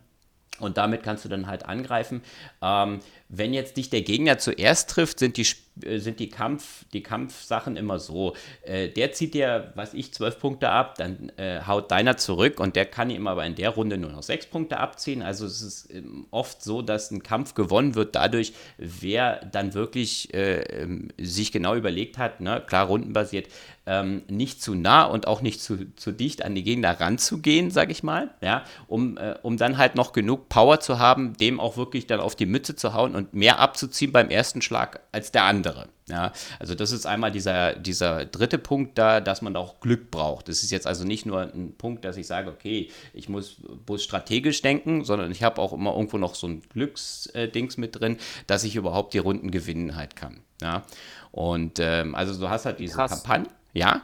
Und 0.60 0.78
damit 0.78 1.02
kannst 1.02 1.26
du 1.26 1.30
dann 1.30 1.48
halt 1.48 1.66
angreifen. 1.66 2.22
Ähm, 2.62 3.00
wenn 3.30 3.52
jetzt 3.52 3.78
dich 3.78 3.90
der 3.90 4.04
Gegner 4.04 4.38
zuerst 4.38 4.92
trifft, 4.92 5.18
sind 5.18 5.38
die 5.38 5.42
äh, 5.42 5.46
sind 5.76 6.20
die, 6.20 6.30
Kampf, 6.30 6.86
die 6.94 7.02
Kampfsachen 7.02 7.78
immer 7.78 8.00
so. 8.00 8.36
Äh, 8.64 8.90
der 8.90 9.14
zieht 9.14 9.34
dir, 9.34 9.72
was 9.76 9.94
ich, 9.94 10.14
zwölf 10.14 10.40
Punkte 10.40 10.70
ab, 10.70 10.96
dann 10.98 11.32
äh, 11.38 11.62
haut 11.66 11.92
deiner 11.92 12.18
zurück 12.18 12.60
und 12.60 12.76
der 12.76 12.86
kann 12.86 13.10
ihm 13.10 13.28
aber 13.28 13.46
in 13.46 13.56
der 13.56 13.70
Runde 13.70 13.98
nur 13.98 14.12
noch 14.12 14.24
sechs 14.24 14.46
Punkte 14.46 14.78
abziehen. 14.78 15.22
Also 15.22 15.46
es 15.46 15.62
ist 15.62 15.94
ähm, 15.94 16.28
oft 16.32 16.62
so, 16.62 16.82
dass 16.82 17.12
ein 17.12 17.24
Kampf 17.24 17.54
gewonnen 17.54 17.96
wird 17.96 18.16
dadurch, 18.16 18.54
wer 18.78 19.46
dann 19.46 19.74
wirklich 19.74 20.34
äh, 20.34 20.62
ähm, 20.62 21.10
sich 21.20 21.52
genau 21.52 21.76
überlegt 21.76 22.18
hat, 22.18 22.42
ne, 22.42 22.62
klar 22.66 22.88
rundenbasiert, 22.88 23.48
ähm, 23.86 24.22
nicht 24.28 24.62
zu 24.62 24.76
nah 24.76 25.06
und 25.06 25.28
auch 25.28 25.42
nicht 25.42 25.62
zu, 25.62 25.94
zu 25.96 26.12
dicht 26.12 26.46
an 26.46 26.54
die 26.54 26.64
Gegner 26.64 27.00
ranzugehen, 27.00 27.72
sag 27.72 27.90
ich 27.90 28.04
mal, 28.04 28.30
ja, 28.42 28.64
um, 28.88 29.18
äh, 29.18 29.36
um 29.42 29.58
dann 29.58 29.78
halt 29.78 29.96
noch 29.96 30.14
genug 30.14 30.50
Power 30.50 30.80
zu 30.80 31.00
haben, 31.00 31.36
dem 31.38 31.60
auch 31.60 31.78
wirklich 31.78 32.06
dann 32.06 32.20
auf 32.20 32.36
die 32.36 32.46
Mütze 32.46 32.76
zu 32.76 32.94
hauen 32.94 33.16
und 33.16 33.34
mehr 33.34 33.60
abzuziehen 33.60 34.12
beim 34.12 34.30
ersten 34.30 34.62
Schlag 34.62 35.00
als 35.12 35.32
der 35.32 35.46
andere. 35.46 35.61
Ja, 36.10 36.34
also 36.60 36.76
das 36.76 36.92
ist 36.92 37.06
einmal 37.06 37.32
dieser, 37.32 37.76
dieser 37.76 38.26
dritte 38.26 38.58
Punkt 38.58 38.98
da, 38.98 39.22
dass 39.22 39.42
man 39.42 39.56
auch 39.56 39.80
Glück 39.80 40.12
braucht. 40.12 40.50
Das 40.50 40.64
ist 40.64 40.72
jetzt 40.72 40.88
also 40.88 41.06
nicht 41.06 41.26
nur 41.26 41.42
ein 41.42 41.74
Punkt, 41.78 42.04
dass 42.04 42.18
ich 42.18 42.28
sage, 42.28 42.50
okay, 42.50 42.90
ich 43.14 43.30
muss 43.30 43.58
bloß 43.86 44.04
strategisch 44.04 44.62
denken, 44.62 45.06
sondern 45.06 45.32
ich 45.32 45.44
habe 45.44 45.62
auch 45.62 45.74
immer 45.74 45.94
irgendwo 45.96 46.18
noch 46.18 46.36
so 46.36 46.48
ein 46.48 46.62
Glücksdings 46.70 47.78
mit 47.78 48.00
drin, 48.00 48.18
dass 48.48 48.64
ich 48.64 48.76
überhaupt 48.76 49.14
die 49.14 49.20
Runden 49.20 49.52
gewinnen 49.52 49.96
halt 49.96 50.16
kann. 50.16 50.42
Ja, 50.62 50.84
und 51.32 51.80
ähm, 51.80 52.14
also 52.14 52.40
du 52.40 52.50
hast 52.50 52.66
halt 52.66 52.80
diese 52.80 52.96
Krass. 52.96 53.12
Kampagne. 53.12 53.48
Ja? 53.74 54.02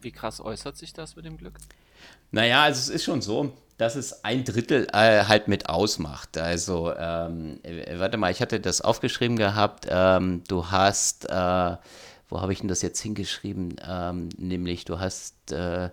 Wie 0.00 0.12
krass 0.12 0.40
äußert 0.40 0.76
sich 0.76 0.92
das 0.92 1.16
mit 1.16 1.24
dem 1.24 1.38
Glück? 1.38 1.54
Naja, 2.30 2.64
also 2.64 2.78
es 2.78 2.88
ist 2.88 3.04
schon 3.04 3.22
so, 3.22 3.56
dass 3.76 3.96
es 3.96 4.24
ein 4.24 4.44
Drittel 4.44 4.86
äh, 4.92 5.24
halt 5.24 5.48
mit 5.48 5.68
ausmacht. 5.68 6.38
Also, 6.38 6.94
ähm, 6.96 7.60
äh, 7.62 7.98
warte 7.98 8.16
mal, 8.16 8.30
ich 8.30 8.40
hatte 8.40 8.60
das 8.60 8.80
aufgeschrieben 8.80 9.36
gehabt. 9.36 9.86
Ähm, 9.88 10.42
du 10.48 10.70
hast, 10.70 11.28
äh, 11.28 11.76
wo 12.28 12.40
habe 12.40 12.52
ich 12.52 12.60
denn 12.60 12.68
das 12.68 12.82
jetzt 12.82 13.00
hingeschrieben? 13.00 13.76
Ähm, 13.86 14.28
nämlich, 14.38 14.84
du 14.84 15.00
hast 15.00 15.52
äh, 15.52 15.90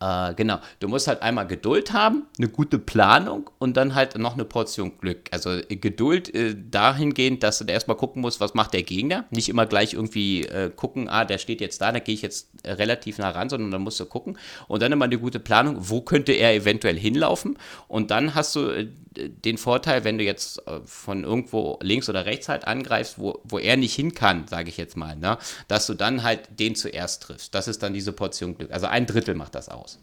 äh, 0.00 0.34
genau, 0.34 0.58
du 0.78 0.88
musst 0.88 1.08
halt 1.08 1.22
einmal 1.22 1.46
Geduld 1.46 1.92
haben, 1.92 2.26
eine 2.38 2.48
gute 2.48 2.78
Planung 2.78 3.50
und 3.58 3.76
dann 3.76 3.94
halt 3.94 4.16
noch 4.16 4.34
eine 4.34 4.44
Portion 4.44 4.98
Glück. 4.98 5.28
Also 5.32 5.50
äh, 5.50 5.76
Geduld 5.76 6.32
äh, 6.34 6.54
dahingehend, 6.56 7.42
dass 7.42 7.58
du 7.58 7.64
da 7.64 7.72
erstmal 7.72 7.96
gucken 7.96 8.22
musst, 8.22 8.40
was 8.40 8.54
macht 8.54 8.74
der 8.74 8.84
Gegner. 8.84 9.24
Nicht 9.30 9.48
immer 9.48 9.66
gleich 9.66 9.94
irgendwie 9.94 10.44
äh, 10.44 10.70
gucken, 10.70 11.08
ah, 11.08 11.24
der 11.24 11.38
steht 11.38 11.60
jetzt 11.60 11.80
da, 11.80 11.90
da 11.90 11.98
gehe 11.98 12.14
ich 12.14 12.22
jetzt 12.22 12.48
äh, 12.62 12.72
relativ 12.72 13.18
nah 13.18 13.30
ran, 13.30 13.48
sondern 13.48 13.72
dann 13.72 13.82
musst 13.82 13.98
du 13.98 14.06
gucken. 14.06 14.38
Und 14.68 14.82
dann 14.82 14.92
immer 14.92 15.06
eine 15.06 15.18
gute 15.18 15.40
Planung, 15.40 15.76
wo 15.78 16.00
könnte 16.00 16.32
er 16.32 16.54
eventuell 16.54 16.98
hinlaufen. 16.98 17.58
Und 17.88 18.12
dann 18.12 18.36
hast 18.36 18.54
du 18.54 18.68
äh, 18.68 18.88
den 19.28 19.58
Vorteil, 19.58 20.04
wenn 20.04 20.18
du 20.18 20.24
jetzt 20.24 20.62
von 20.84 21.24
irgendwo 21.24 21.78
links 21.82 22.08
oder 22.08 22.24
rechts 22.26 22.48
halt 22.48 22.66
angreifst, 22.66 23.18
wo, 23.18 23.40
wo 23.44 23.58
er 23.58 23.76
nicht 23.76 23.94
hin 23.94 24.14
kann, 24.14 24.46
sage 24.48 24.68
ich 24.68 24.76
jetzt 24.76 24.96
mal, 24.96 25.16
ne? 25.16 25.38
dass 25.66 25.86
du 25.86 25.94
dann 25.94 26.22
halt 26.22 26.48
den 26.58 26.74
zuerst 26.74 27.22
triffst. 27.22 27.54
Das 27.54 27.68
ist 27.68 27.82
dann 27.82 27.92
diese 27.92 28.12
Portion 28.12 28.56
Glück. 28.56 28.70
Also 28.70 28.86
ein 28.86 29.06
Drittel 29.06 29.34
macht 29.34 29.54
das 29.54 29.68
aus. 29.68 29.98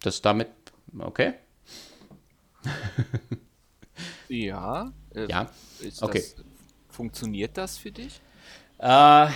Das 0.00 0.22
damit, 0.22 0.48
okay? 0.98 1.34
ja. 4.28 4.92
Äh, 5.14 5.28
ja. 5.28 5.50
okay. 6.00 6.24
Das, 6.36 6.44
funktioniert 6.88 7.56
das 7.56 7.78
für 7.78 7.90
dich? 7.90 8.20
Äh, 8.78 9.28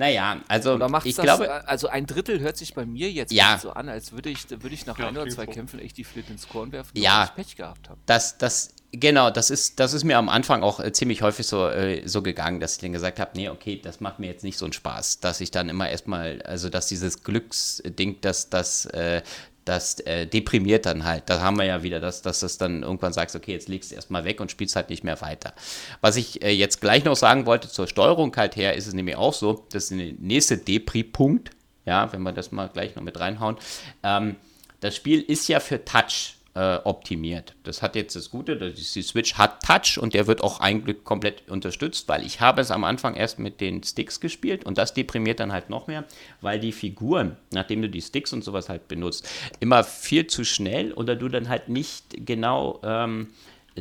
naja, 0.00 0.40
also 0.48 0.80
ich 1.04 1.14
das, 1.14 1.22
glaube. 1.22 1.68
Also 1.68 1.88
ein 1.88 2.06
Drittel 2.06 2.40
hört 2.40 2.56
sich 2.56 2.72
bei 2.72 2.86
mir 2.86 3.12
jetzt 3.12 3.32
ja. 3.32 3.58
so 3.58 3.72
an, 3.72 3.90
als 3.90 4.12
würde 4.12 4.30
ich, 4.30 4.48
würde 4.48 4.70
ich 4.70 4.86
nach 4.86 4.98
ja, 4.98 5.08
ein 5.08 5.16
oder 5.16 5.28
zwei 5.28 5.44
Kämpfen 5.44 5.78
echt 5.78 5.98
die 5.98 6.04
Flinte 6.04 6.32
ins 6.32 6.48
Korn 6.48 6.72
werfen, 6.72 6.92
ja, 6.94 7.24
ich 7.24 7.34
Pech 7.34 7.56
gehabt 7.56 7.90
habe. 7.90 8.00
Das, 8.06 8.38
das, 8.38 8.72
genau, 8.92 9.28
das 9.28 9.50
ist, 9.50 9.78
das 9.78 9.92
ist 9.92 10.04
mir 10.04 10.16
am 10.16 10.30
Anfang 10.30 10.62
auch 10.62 10.80
äh, 10.80 10.90
ziemlich 10.90 11.20
häufig 11.20 11.46
so, 11.46 11.68
äh, 11.68 12.08
so 12.08 12.22
gegangen, 12.22 12.60
dass 12.60 12.76
ich 12.76 12.78
dann 12.78 12.94
gesagt 12.94 13.20
habe, 13.20 13.32
nee, 13.34 13.50
okay, 13.50 13.78
das 13.78 14.00
macht 14.00 14.20
mir 14.20 14.28
jetzt 14.28 14.42
nicht 14.42 14.56
so 14.56 14.64
einen 14.64 14.72
Spaß, 14.72 15.20
dass 15.20 15.42
ich 15.42 15.50
dann 15.50 15.68
immer 15.68 15.90
erstmal, 15.90 16.40
also 16.42 16.70
dass 16.70 16.86
dieses 16.86 17.22
Glücksding, 17.22 18.22
dass 18.22 18.48
das, 18.48 18.86
äh, 18.86 19.20
das 19.64 20.00
äh, 20.00 20.26
deprimiert 20.26 20.86
dann 20.86 21.04
halt. 21.04 21.24
Da 21.26 21.40
haben 21.40 21.56
wir 21.58 21.64
ja 21.64 21.82
wieder, 21.82 22.00
das, 22.00 22.22
dass 22.22 22.40
du 22.40 22.48
dann 22.58 22.82
irgendwann 22.82 23.12
sagst, 23.12 23.36
okay, 23.36 23.52
jetzt 23.52 23.68
legst 23.68 23.90
du 23.90 23.94
erstmal 23.94 24.24
weg 24.24 24.40
und 24.40 24.50
spielst 24.50 24.76
halt 24.76 24.90
nicht 24.90 25.04
mehr 25.04 25.20
weiter. 25.20 25.52
Was 26.00 26.16
ich 26.16 26.42
äh, 26.42 26.50
jetzt 26.50 26.80
gleich 26.80 27.04
noch 27.04 27.16
sagen 27.16 27.46
wollte 27.46 27.68
zur 27.68 27.86
Steuerung 27.86 28.34
halt 28.36 28.56
her, 28.56 28.74
ist 28.74 28.86
es 28.86 28.94
nämlich 28.94 29.16
auch 29.16 29.34
so, 29.34 29.66
das 29.72 29.84
ist 29.84 29.98
der 29.98 30.14
nächste 30.18 30.58
Depri-Punkt, 30.58 31.50
ja, 31.84 32.12
wenn 32.12 32.22
wir 32.22 32.32
das 32.32 32.52
mal 32.52 32.68
gleich 32.68 32.96
noch 32.96 33.02
mit 33.02 33.18
reinhauen. 33.20 33.56
Ähm, 34.02 34.36
das 34.80 34.96
Spiel 34.96 35.20
ist 35.20 35.46
ja 35.48 35.60
für 35.60 35.84
Touch 35.84 36.36
äh, 36.54 36.76
optimiert. 36.84 37.54
Das 37.62 37.80
hat 37.80 37.94
jetzt 37.94 38.16
das 38.16 38.30
Gute, 38.30 38.56
dass 38.56 38.74
die 38.74 39.02
Switch 39.02 39.34
hat 39.34 39.62
Touch 39.62 39.98
und 39.98 40.14
der 40.14 40.26
wird 40.26 40.42
auch 40.42 40.60
eigentlich 40.60 41.04
komplett 41.04 41.48
unterstützt, 41.48 42.08
weil 42.08 42.26
ich 42.26 42.40
habe 42.40 42.60
es 42.60 42.70
am 42.70 42.84
Anfang 42.84 43.14
erst 43.14 43.38
mit 43.38 43.60
den 43.60 43.82
Sticks 43.82 44.20
gespielt 44.20 44.64
und 44.64 44.76
das 44.76 44.92
deprimiert 44.92 45.38
dann 45.38 45.52
halt 45.52 45.70
noch 45.70 45.86
mehr, 45.86 46.04
weil 46.40 46.58
die 46.58 46.72
Figuren, 46.72 47.36
nachdem 47.52 47.82
du 47.82 47.88
die 47.88 48.02
Sticks 48.02 48.32
und 48.32 48.42
sowas 48.42 48.68
halt 48.68 48.88
benutzt, 48.88 49.28
immer 49.60 49.84
viel 49.84 50.26
zu 50.26 50.44
schnell 50.44 50.92
oder 50.92 51.14
du 51.14 51.28
dann 51.28 51.48
halt 51.48 51.68
nicht 51.68 52.26
genau 52.26 52.80
ähm, 52.82 53.28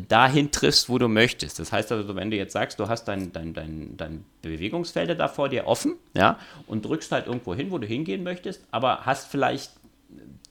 dahin 0.08 0.52
triffst, 0.52 0.90
wo 0.90 1.00
du 1.00 1.08
möchtest. 1.08 1.60
Das 1.60 1.72
heißt 1.72 1.92
also, 1.92 2.16
wenn 2.16 2.30
du 2.30 2.38
jetzt 2.38 2.54
sagst, 2.54 2.80
du 2.80 2.88
hast 2.88 3.06
dein, 3.06 3.32
dein, 3.34 3.54
dein, 3.54 3.98
dein 3.98 4.26
Bewegungsfelder 4.44 5.16
da 5.16 5.28
vor 5.28 5.50
dir 5.50 5.66
offen, 5.66 5.96
ja, 6.16 6.38
und 6.68 6.86
drückst 6.86 7.12
halt 7.12 7.26
irgendwo 7.28 7.56
hin, 7.56 7.72
wo 7.72 7.80
du 7.80 7.88
hingehen 7.88 8.24
möchtest, 8.24 8.62
aber 8.72 9.06
hast 9.06 9.28
vielleicht 9.28 9.72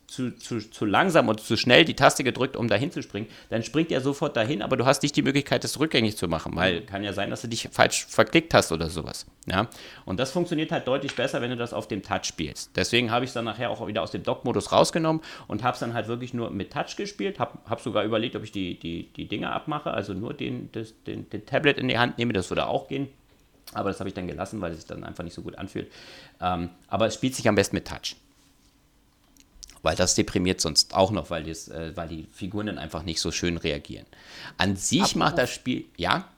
zu, 0.09 0.35
zu, 0.37 0.59
zu 0.59 0.87
langsam 0.87 1.29
und 1.29 1.39
zu 1.39 1.57
schnell 1.59 1.85
die 1.85 1.95
Taste 1.95 2.25
gedrückt, 2.25 2.57
um 2.57 2.67
dahin 2.67 2.91
zu 2.91 3.03
springen, 3.03 3.29
dann 3.51 3.63
springt 3.63 3.93
er 3.93 4.01
sofort 4.01 4.37
dahin, 4.37 4.63
aber 4.63 4.79
du 4.79 4.87
hast 4.87 5.03
nicht 5.03 5.15
die 5.15 5.23
Möglichkeit, 5.23 5.65
das 5.65 5.79
rückgängig 5.79 6.17
zu 6.17 6.29
machen, 6.29 6.57
weil 6.57 6.81
kann 6.81 7.05
ja 7.05 7.13
sein, 7.13 7.29
dass 7.29 7.43
du 7.43 7.49
dich 7.49 7.69
falsch 7.71 8.07
verklickt 8.07 8.55
hast 8.55 8.73
oder 8.73 8.89
sowas. 8.89 9.27
Ja? 9.47 9.69
Und 10.07 10.19
das 10.19 10.31
funktioniert 10.31 10.73
halt 10.73 10.89
deutlich 10.89 11.15
besser, 11.15 11.43
wenn 11.43 11.51
du 11.51 11.57
das 11.57 11.75
auf 11.75 11.89
dem 11.89 12.03
Touch 12.03 12.25
spielst. 12.25 12.71
Deswegen 12.75 13.11
habe 13.11 13.27
ich 13.27 13.31
es 13.31 13.35
dann 13.35 13.45
nachher 13.45 13.71
auch 13.71 13.87
wieder 13.87 14.03
aus 14.03 14.11
dem 14.11 14.23
Dock-Modus 14.23 14.73
rausgenommen 14.73 15.21
und 15.47 15.63
habe 15.63 15.75
es 15.75 15.81
dann 15.81 15.93
halt 15.93 16.09
wirklich 16.09 16.33
nur 16.33 16.51
mit 16.51 16.73
Touch 16.73 16.97
gespielt, 16.97 17.39
habe 17.39 17.59
hab 17.69 17.83
sogar 17.83 18.05
überlegt, 18.05 18.35
ob 18.35 18.43
ich 18.43 18.51
die, 18.51 18.79
die, 18.79 19.11
die 19.15 19.29
Dinger 19.29 19.53
abmache, 19.53 19.91
also 19.91 20.15
nur 20.15 20.33
den, 20.33 20.73
das, 20.73 20.95
den, 21.07 21.29
den 21.29 21.45
Tablet 21.45 21.77
in 21.77 21.87
die 21.87 21.99
Hand 21.99 22.17
nehme, 22.17 22.33
das 22.33 22.51
würde 22.51 22.67
auch 22.67 22.89
gehen. 22.89 23.09
Aber 23.75 23.91
das 23.91 24.01
habe 24.01 24.09
ich 24.09 24.15
dann 24.15 24.27
gelassen, 24.27 24.63
weil 24.63 24.71
es 24.73 24.79
sich 24.79 24.87
dann 24.87 25.05
einfach 25.05 25.23
nicht 25.23 25.35
so 25.35 25.43
gut 25.43 25.59
anfühlt. 25.59 25.93
Ähm, 26.41 26.71
aber 26.87 27.07
es 27.07 27.15
spielt 27.15 27.35
sich 27.35 27.47
am 27.47 27.55
besten 27.55 27.77
mit 27.77 27.87
Touch 27.87 28.17
weil 29.83 29.97
das 29.97 30.15
deprimiert 30.15 30.61
sonst 30.61 30.95
auch 30.95 31.11
noch, 31.11 31.31
weil, 31.31 31.45
das, 31.45 31.69
äh, 31.69 31.97
weil 31.97 32.09
die 32.09 32.27
Figuren 32.33 32.67
dann 32.67 32.79
einfach 32.79 33.03
nicht 33.03 33.21
so 33.21 33.31
schön 33.31 33.57
reagieren. 33.57 34.07
An 34.57 34.77
sich 34.77 35.01
Apropos 35.01 35.17
macht 35.17 35.39
das 35.39 35.51
Spiel, 35.51 35.87
ja? 35.97 36.29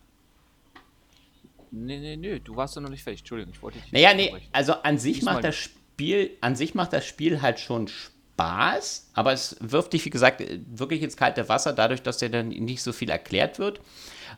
Nee, 1.72 1.98
nee, 1.98 2.16
nee, 2.16 2.40
du 2.40 2.56
warst 2.56 2.74
ja 2.74 2.80
noch 2.80 2.90
nicht 2.90 3.04
fertig, 3.04 3.20
Entschuldigung, 3.20 3.54
ich 3.54 3.62
wollte 3.62 3.78
dich 3.78 3.92
Naja, 3.92 4.12
nee, 4.14 4.34
also 4.52 4.74
an 4.74 4.98
sich 4.98 5.16
Diesmal 5.16 5.34
macht 5.34 5.44
das 5.44 5.56
Spiel, 5.56 6.30
an 6.40 6.56
sich 6.56 6.74
macht 6.74 6.92
das 6.92 7.06
Spiel 7.06 7.42
halt 7.42 7.60
schon 7.60 7.88
Spaß, 7.88 9.10
aber 9.14 9.32
es 9.32 9.56
wirft 9.60 9.92
dich, 9.92 10.04
wie 10.04 10.10
gesagt, 10.10 10.42
wirklich 10.66 11.02
ins 11.02 11.16
kalte 11.16 11.48
Wasser, 11.48 11.72
dadurch, 11.72 12.02
dass 12.02 12.18
dir 12.18 12.28
dann 12.28 12.48
nicht 12.48 12.82
so 12.82 12.92
viel 12.92 13.10
erklärt 13.10 13.58
wird. 13.58 13.80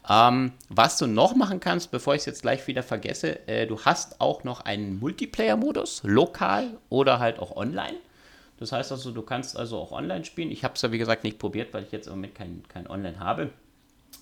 Ähm, 0.09 0.53
was 0.69 0.99
du 0.99 1.07
noch 1.07 1.35
machen 1.35 1.61
kannst, 1.61 1.91
bevor 1.91 2.15
ich 2.15 2.21
es 2.21 2.27
jetzt 2.27 2.43
gleich 2.43 2.67
wieder 2.67 2.83
vergesse, 2.83 3.47
äh, 3.47 3.67
du 3.67 3.81
hast 3.81 4.21
auch 4.21 4.45
noch 4.45 4.63
einen 4.63 4.99
Multiplayer-Modus, 4.99 6.03
lokal 6.05 6.79
oder 6.89 7.19
halt 7.19 7.39
auch 7.39 7.57
online. 7.57 7.97
Das 8.63 8.71
heißt 8.71 8.93
also, 8.93 9.11
du 9.11 9.23
kannst 9.23 9.57
also 9.57 9.77
auch 9.77 9.91
online 9.91 10.25
spielen. 10.25 10.53
Ich 10.53 10.63
habe 10.63 10.75
es 10.75 10.83
ja 10.83 10.93
wie 10.93 10.99
gesagt 10.99 11.25
nicht 11.25 11.41
probiert, 11.41 11.75
weil 11.75 11.83
ich 11.83 11.91
jetzt 11.91 12.07
im 12.07 12.13
Moment 12.13 12.37
kein, 12.37 12.63
kein 12.69 12.87
Online 12.87 13.19
habe. 13.19 13.51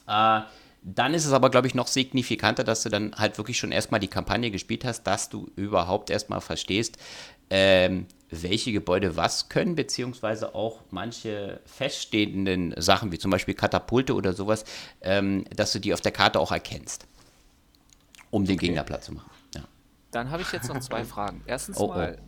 Äh, 0.07 0.41
dann 0.83 1.13
ist 1.13 1.27
es 1.27 1.33
aber, 1.33 1.51
glaube 1.51 1.67
ich, 1.67 1.75
noch 1.75 1.87
signifikanter, 1.87 2.65
dass 2.65 2.83
du 2.83 2.89
dann 2.89 3.15
halt 3.17 3.37
wirklich 3.37 3.59
schon 3.59 3.71
erstmal 3.71 4.01
die 4.01 4.09
Kampagne 4.09 4.51
gespielt 4.51 4.87
hast, 4.87 5.03
dass 5.03 5.29
du 5.29 5.51
überhaupt 5.57 6.09
erstmal 6.09 6.41
verstehst, 6.41 6.97
ähm, 7.51 8.07
welche 8.31 8.73
Gebäude 8.73 9.15
was 9.15 9.51
können, 9.51 9.75
beziehungsweise 9.75 10.55
auch 10.55 10.81
manche 10.91 11.61
feststehenden 11.67 12.73
Sachen, 12.79 13.13
wie 13.13 13.19
zum 13.19 13.31
Beispiel 13.31 13.53
Katapulte 13.53 14.15
oder 14.15 14.33
sowas, 14.33 14.65
ähm, 15.03 15.45
dass 15.55 15.73
du 15.73 15.81
die 15.81 15.93
auf 15.93 16.01
der 16.01 16.13
Karte 16.13 16.41
auch 16.41 16.51
erkennst, 16.51 17.07
um 18.31 18.47
den 18.47 18.57
okay. 18.57 18.69
Gegner 18.69 18.85
platt 18.85 19.05
zu 19.05 19.13
machen. 19.13 19.31
Ja. 19.55 19.65
Dann 20.13 20.31
habe 20.31 20.41
ich 20.41 20.51
jetzt 20.51 20.69
noch 20.69 20.81
zwei 20.81 21.05
Fragen. 21.05 21.43
Erstens 21.45 21.77
oh, 21.77 21.85
oh. 21.85 21.89
mal, 21.89 22.19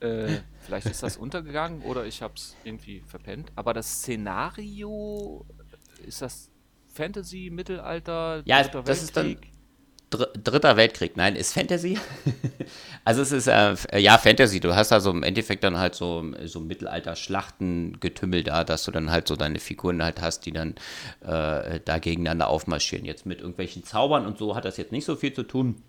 äh, 0.00 0.40
vielleicht 0.60 0.86
ist 0.86 1.02
das 1.02 1.16
untergegangen 1.16 1.82
oder 1.82 2.04
ich 2.06 2.22
habe 2.22 2.34
es 2.36 2.56
irgendwie 2.64 3.02
verpennt. 3.06 3.50
Aber 3.56 3.74
das 3.74 4.00
Szenario, 4.00 5.44
ist 6.06 6.22
das 6.22 6.50
Fantasy, 6.88 7.50
Mittelalter, 7.52 8.42
ja, 8.44 8.62
Dritter 8.62 8.82
das 8.82 9.02
ist 9.02 9.16
dann 9.16 9.36
Dritter 10.10 10.76
Weltkrieg. 10.76 11.16
Nein, 11.16 11.36
ist 11.36 11.52
Fantasy. 11.52 11.96
also 13.04 13.22
es 13.22 13.30
ist 13.30 13.46
äh, 13.46 13.76
ja 13.96 14.18
Fantasy. 14.18 14.58
Du 14.58 14.74
hast 14.74 14.90
also 14.92 15.10
im 15.10 15.22
Endeffekt 15.22 15.62
dann 15.62 15.78
halt 15.78 15.94
so, 15.94 16.24
so 16.46 16.58
Mittelalter-Schlachtengetümmel 16.58 18.42
da, 18.42 18.64
dass 18.64 18.82
du 18.82 18.90
dann 18.90 19.12
halt 19.12 19.28
so 19.28 19.36
deine 19.36 19.60
Figuren 19.60 20.02
halt 20.02 20.20
hast, 20.20 20.46
die 20.46 20.52
dann 20.52 20.74
äh, 21.20 21.78
da 21.84 21.98
gegeneinander 22.00 22.48
aufmarschieren. 22.48 23.04
Jetzt 23.04 23.24
mit 23.24 23.38
irgendwelchen 23.38 23.84
Zaubern 23.84 24.26
und 24.26 24.38
so 24.38 24.56
hat 24.56 24.64
das 24.64 24.78
jetzt 24.78 24.90
nicht 24.90 25.04
so 25.04 25.14
viel 25.14 25.32
zu 25.32 25.44
tun. 25.44 25.80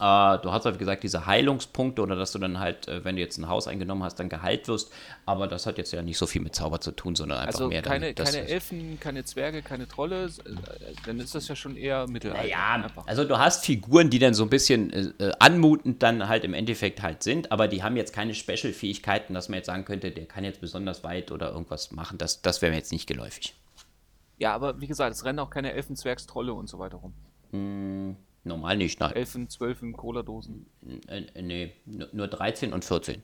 Äh, 0.00 0.38
du 0.38 0.50
hast 0.50 0.64
halt, 0.64 0.78
gesagt, 0.78 1.02
diese 1.02 1.26
Heilungspunkte 1.26 2.00
oder 2.00 2.16
dass 2.16 2.32
du 2.32 2.38
dann 2.38 2.58
halt, 2.58 2.88
äh, 2.88 3.04
wenn 3.04 3.16
du 3.16 3.22
jetzt 3.22 3.36
ein 3.36 3.48
Haus 3.48 3.68
eingenommen 3.68 4.02
hast, 4.02 4.18
dann 4.18 4.30
geheilt 4.30 4.66
wirst. 4.66 4.90
Aber 5.26 5.46
das 5.46 5.66
hat 5.66 5.76
jetzt 5.76 5.92
ja 5.92 6.00
nicht 6.00 6.16
so 6.16 6.26
viel 6.26 6.40
mit 6.40 6.54
Zauber 6.54 6.80
zu 6.80 6.92
tun, 6.92 7.14
sondern 7.14 7.38
einfach 7.38 7.60
Also 7.60 7.68
mehr 7.68 7.82
keine, 7.82 8.14
dass 8.14 8.32
keine 8.32 8.48
Elfen, 8.48 8.98
keine 8.98 9.24
Zwerge, 9.24 9.60
keine 9.60 9.86
Trolle, 9.86 10.24
äh, 10.24 10.30
dann 11.04 11.20
ist 11.20 11.34
das 11.34 11.48
ja 11.48 11.54
schon 11.54 11.76
eher 11.76 12.06
Mittelalter. 12.06 12.42
Naja, 12.42 12.90
also 13.04 13.24
du 13.24 13.38
hast 13.38 13.66
Figuren, 13.66 14.08
die 14.08 14.18
dann 14.18 14.32
so 14.32 14.44
ein 14.44 14.50
bisschen 14.50 14.90
äh, 14.90 15.12
äh, 15.18 15.32
anmutend 15.38 16.02
dann 16.02 16.28
halt 16.28 16.44
im 16.44 16.54
Endeffekt 16.54 17.02
halt 17.02 17.22
sind, 17.22 17.52
aber 17.52 17.68
die 17.68 17.82
haben 17.82 17.96
jetzt 17.96 18.14
keine 18.14 18.34
Special-Fähigkeiten, 18.34 19.34
dass 19.34 19.50
man 19.50 19.58
jetzt 19.58 19.66
sagen 19.66 19.84
könnte, 19.84 20.10
der 20.10 20.24
kann 20.24 20.44
jetzt 20.44 20.62
besonders 20.62 21.04
weit 21.04 21.30
oder 21.30 21.50
irgendwas 21.52 21.92
machen. 21.92 22.16
Das, 22.16 22.40
das 22.40 22.62
wäre 22.62 22.72
mir 22.72 22.78
jetzt 22.78 22.92
nicht 22.92 23.06
geläufig. 23.06 23.54
Ja, 24.38 24.54
aber 24.54 24.80
wie 24.80 24.86
gesagt, 24.86 25.14
es 25.14 25.26
rennen 25.26 25.40
auch 25.40 25.50
keine 25.50 25.72
Elfen, 25.74 25.94
Zwergs, 25.94 26.26
Trolle 26.26 26.54
und 26.54 26.70
so 26.70 26.78
weiter 26.78 26.96
rum. 26.96 28.16
Normal 28.44 28.76
nicht, 28.76 29.00
nein. 29.00 29.12
Elfen, 29.14 29.48
Zwölfen, 29.48 29.92
Cola-Dosen. 29.92 30.66
Äh, 31.08 31.24
äh, 31.34 31.42
nee, 31.42 31.72
nur 31.84 32.08
nur 32.12 32.28
13 32.28 32.72
und 32.72 32.84
14. 32.84 33.22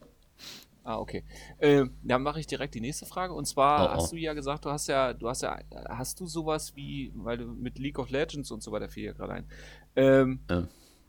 Ah, 0.84 0.98
okay. 0.98 1.24
Äh, 1.58 1.86
dann 2.02 2.22
mache 2.22 2.38
ich 2.38 2.46
direkt 2.46 2.74
die 2.76 2.80
nächste 2.80 3.06
Frage. 3.06 3.32
Und 3.34 3.46
zwar 3.46 3.80
Oh, 3.80 3.92
oh. 3.92 3.96
hast 3.96 4.12
du 4.12 4.16
ja 4.16 4.34
gesagt, 4.34 4.64
du 4.66 4.70
hast 4.70 4.86
ja, 4.86 5.14
du 5.14 5.28
hast 5.28 5.42
ja, 5.42 5.58
hast 5.88 6.20
du 6.20 6.26
sowas 6.26 6.76
wie, 6.76 7.12
weil 7.16 7.38
du 7.38 7.46
mit 7.46 7.78
League 7.78 7.98
of 7.98 8.10
Legends 8.10 8.50
und 8.52 8.62
so 8.62 8.70
weiter 8.70 8.88
fiel 8.88 9.04
ja 9.06 9.12
gerade 9.12 9.32
ein. 9.32 9.46
Ähm, 9.96 10.40
Äh, 10.48 10.62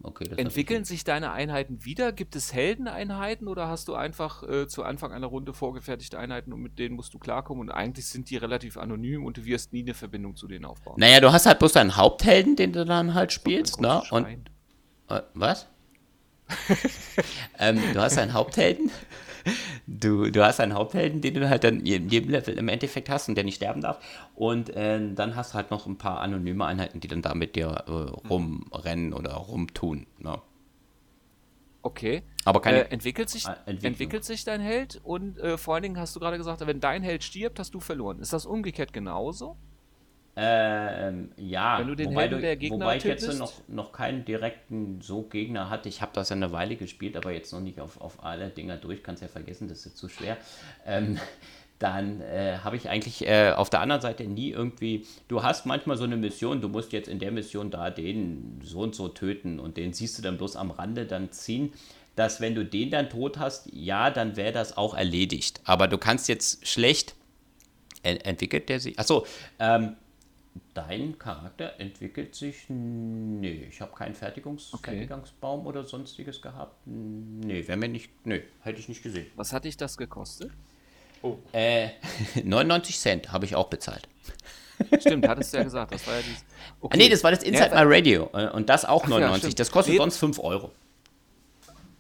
okay, 0.03 0.29
entwickeln 0.37 0.85
sich 0.85 1.03
deine 1.03 1.31
Einheiten 1.31 1.83
wieder? 1.85 2.11
Gibt 2.11 2.35
es 2.35 2.53
Heldeneinheiten 2.53 3.47
oder 3.47 3.67
hast 3.67 3.87
du 3.87 3.95
einfach 3.95 4.43
äh, 4.43 4.67
zu 4.67 4.83
Anfang 4.83 5.11
einer 5.11 5.27
Runde 5.27 5.53
vorgefertigte 5.53 6.17
Einheiten 6.17 6.53
und 6.53 6.61
mit 6.61 6.79
denen 6.79 6.95
musst 6.95 7.13
du 7.13 7.19
klarkommen 7.19 7.61
und 7.61 7.71
eigentlich 7.71 8.07
sind 8.07 8.29
die 8.29 8.37
relativ 8.37 8.77
anonym 8.77 9.25
und 9.25 9.37
du 9.37 9.45
wirst 9.45 9.73
nie 9.73 9.81
eine 9.81 9.93
Verbindung 9.93 10.35
zu 10.35 10.47
denen 10.47 10.65
aufbauen? 10.65 10.95
Naja, 10.99 11.19
du 11.19 11.31
hast 11.31 11.45
halt 11.45 11.59
bloß 11.59 11.73
deinen 11.73 11.97
Haupthelden, 11.97 12.55
den 12.55 12.73
du 12.73 12.85
dann 12.85 13.13
halt 13.13 13.31
spielst, 13.31 13.81
ne? 13.81 14.01
Und. 14.11 14.25
Äh, 15.09 15.21
was? 15.33 15.67
ähm, 17.59 17.81
du 17.93 18.01
hast 18.01 18.17
einen 18.17 18.33
Haupthelden. 18.33 18.91
Du, 19.87 20.29
du 20.31 20.45
hast 20.45 20.59
einen 20.59 20.73
Haupthelden, 20.73 21.21
den 21.21 21.33
du 21.35 21.49
halt 21.49 21.63
dann 21.63 21.79
in 21.81 22.09
jedem 22.09 22.29
Level 22.31 22.57
im 22.57 22.67
Endeffekt 22.67 23.09
hast 23.09 23.29
und 23.29 23.35
der 23.35 23.43
nicht 23.43 23.55
sterben 23.55 23.81
darf. 23.81 23.99
Und 24.35 24.69
äh, 24.75 24.99
dann 25.13 25.35
hast 25.35 25.53
du 25.53 25.55
halt 25.55 25.71
noch 25.71 25.85
ein 25.87 25.97
paar 25.97 26.19
anonyme 26.21 26.65
Einheiten, 26.65 26.99
die 26.99 27.07
dann 27.07 27.21
da 27.21 27.33
mit 27.33 27.55
dir 27.55 27.67
äh, 27.87 27.91
rumrennen 28.27 29.13
oder 29.13 29.33
rumtun. 29.33 30.07
Ne? 30.19 30.39
Okay. 31.81 32.23
Aber 32.43 32.61
keine. 32.61 32.85
äh, 32.85 32.91
entwickelt, 32.91 33.29
sich, 33.29 33.45
Ah, 33.47 33.53
Entwicklung. 33.65 33.91
entwickelt 33.91 34.25
sich 34.25 34.43
dein 34.43 34.61
Held 34.61 34.99
und 35.03 35.37
äh, 35.39 35.57
vor 35.57 35.75
allen 35.75 35.83
Dingen 35.83 35.99
hast 35.99 36.15
du 36.15 36.19
gerade 36.19 36.37
gesagt, 36.37 36.65
wenn 36.65 36.79
dein 36.79 37.03
Held 37.03 37.23
stirbt, 37.23 37.59
hast 37.59 37.73
du 37.73 37.79
verloren. 37.79 38.19
Ist 38.19 38.33
das 38.33 38.45
umgekehrt 38.45 38.93
genauso? 38.93 39.57
Ähm, 40.39 41.31
ja, 41.37 41.79
Wenn 41.79 41.87
du 41.87 41.95
den 41.95 42.09
wobei, 42.11 42.27
der 42.27 42.55
Gegner 42.57 42.85
wobei 42.85 42.97
ich 42.97 43.03
jetzt 43.03 43.39
noch, 43.39 43.53
noch 43.67 43.91
keinen 43.91 44.23
direkten 44.23 45.01
so 45.01 45.23
Gegner 45.23 45.71
hatte. 45.71 45.89
Ich 45.89 46.03
habe 46.03 46.11
das 46.13 46.29
ja 46.29 46.35
eine 46.35 46.51
Weile 46.51 46.75
gespielt, 46.75 47.17
aber 47.17 47.31
jetzt 47.31 47.51
noch 47.51 47.59
nicht 47.59 47.79
auf, 47.79 47.99
auf 47.99 48.23
alle 48.23 48.49
Dinger 48.49 48.77
durch. 48.77 49.01
Kannst 49.01 49.23
ja 49.23 49.29
vergessen, 49.29 49.67
das 49.67 49.79
ist 49.79 49.85
jetzt 49.85 49.97
zu 49.97 50.09
schwer. 50.09 50.37
Ähm, 50.85 51.17
dann 51.79 52.21
äh, 52.21 52.59
habe 52.63 52.75
ich 52.75 52.87
eigentlich 52.87 53.27
äh, 53.27 53.51
auf 53.55 53.71
der 53.71 53.81
anderen 53.81 54.01
Seite 54.01 54.25
nie 54.25 54.51
irgendwie. 54.51 55.07
Du 55.27 55.41
hast 55.41 55.65
manchmal 55.65 55.97
so 55.97 56.03
eine 56.03 56.17
Mission, 56.17 56.61
du 56.61 56.69
musst 56.69 56.91
jetzt 56.91 57.07
in 57.07 57.17
der 57.17 57.31
Mission 57.31 57.71
da 57.71 57.89
den 57.89 58.59
so 58.63 58.81
und 58.81 58.93
so 58.93 59.07
töten 59.07 59.59
und 59.59 59.77
den 59.77 59.91
siehst 59.93 60.19
du 60.19 60.21
dann 60.21 60.37
bloß 60.37 60.55
am 60.55 60.69
Rande 60.69 61.07
dann 61.07 61.31
ziehen. 61.31 61.73
Dass 62.15 62.41
wenn 62.41 62.53
du 62.53 62.63
den 62.63 62.91
dann 62.91 63.09
tot 63.09 63.39
hast, 63.39 63.69
ja, 63.73 64.09
dann 64.11 64.35
wäre 64.37 64.51
das 64.51 64.75
auch 64.77 64.93
erledigt. 64.95 65.61
Aber 65.65 65.87
du 65.87 65.97
kannst 65.97 66.27
jetzt 66.29 66.67
schlecht 66.67 67.15
en- 68.03 68.17
entwickelt 68.21 68.69
der 68.69 68.79
sich. 68.79 68.97
Achso, 68.99 69.25
ähm, 69.59 69.95
dein 70.77 71.17
Charakter 71.17 71.79
entwickelt 71.79 72.35
sich. 72.35 72.65
Nee, 72.69 73.65
ich 73.69 73.81
habe 73.81 73.93
keinen 73.95 74.13
Fertigungs 74.13 74.73
Okay. 74.73 74.91
Fertigungsbaum 74.97 75.65
oder 75.65 75.83
sonstiges 75.83 76.41
gehabt. 76.41 76.75
Nee, 76.85 77.67
wäre 77.67 77.77
mir 77.77 77.89
nicht. 77.89 78.11
Nee, 78.25 78.43
hätte 78.61 78.79
ich 78.79 78.87
nicht 78.87 79.01
gesehen. 79.01 79.25
Was 79.35 79.53
hat 79.53 79.65
dich 79.65 79.75
das 79.77 79.97
gekostet? 79.97 80.51
Oh, 81.23 81.37
Äh, 81.51 81.89
99 82.43 82.99
Cent 82.99 83.31
habe 83.31 83.45
ich 83.45 83.55
auch 83.55 83.69
bezahlt. 83.69 84.07
Stimmt, 84.99 85.27
hattest 85.27 85.53
du 85.53 85.57
ja 85.57 85.63
gesagt. 85.63 85.91
Das 85.93 86.05
war 86.05 86.13
ja 86.15 86.21
dieses. 86.21 86.45
Ah, 86.83 86.95
nee, 86.95 87.09
das 87.09 87.23
war 87.23 87.31
das 87.31 87.41
Inside 87.41 87.71
Ja, 87.73 87.83
My 87.83 87.95
Radio. 87.95 88.29
äh, 88.33 88.49
Und 88.51 88.69
das 88.69 88.85
auch 88.85 89.03
ja, 89.05 89.09
99. 89.09 89.39
stimmt. 89.41 89.59
das 89.59 89.71
kostet 89.71 89.93
Nee. 89.93 89.97
sonst 89.97 90.17
5 90.17 90.37
Euro. 90.39 90.71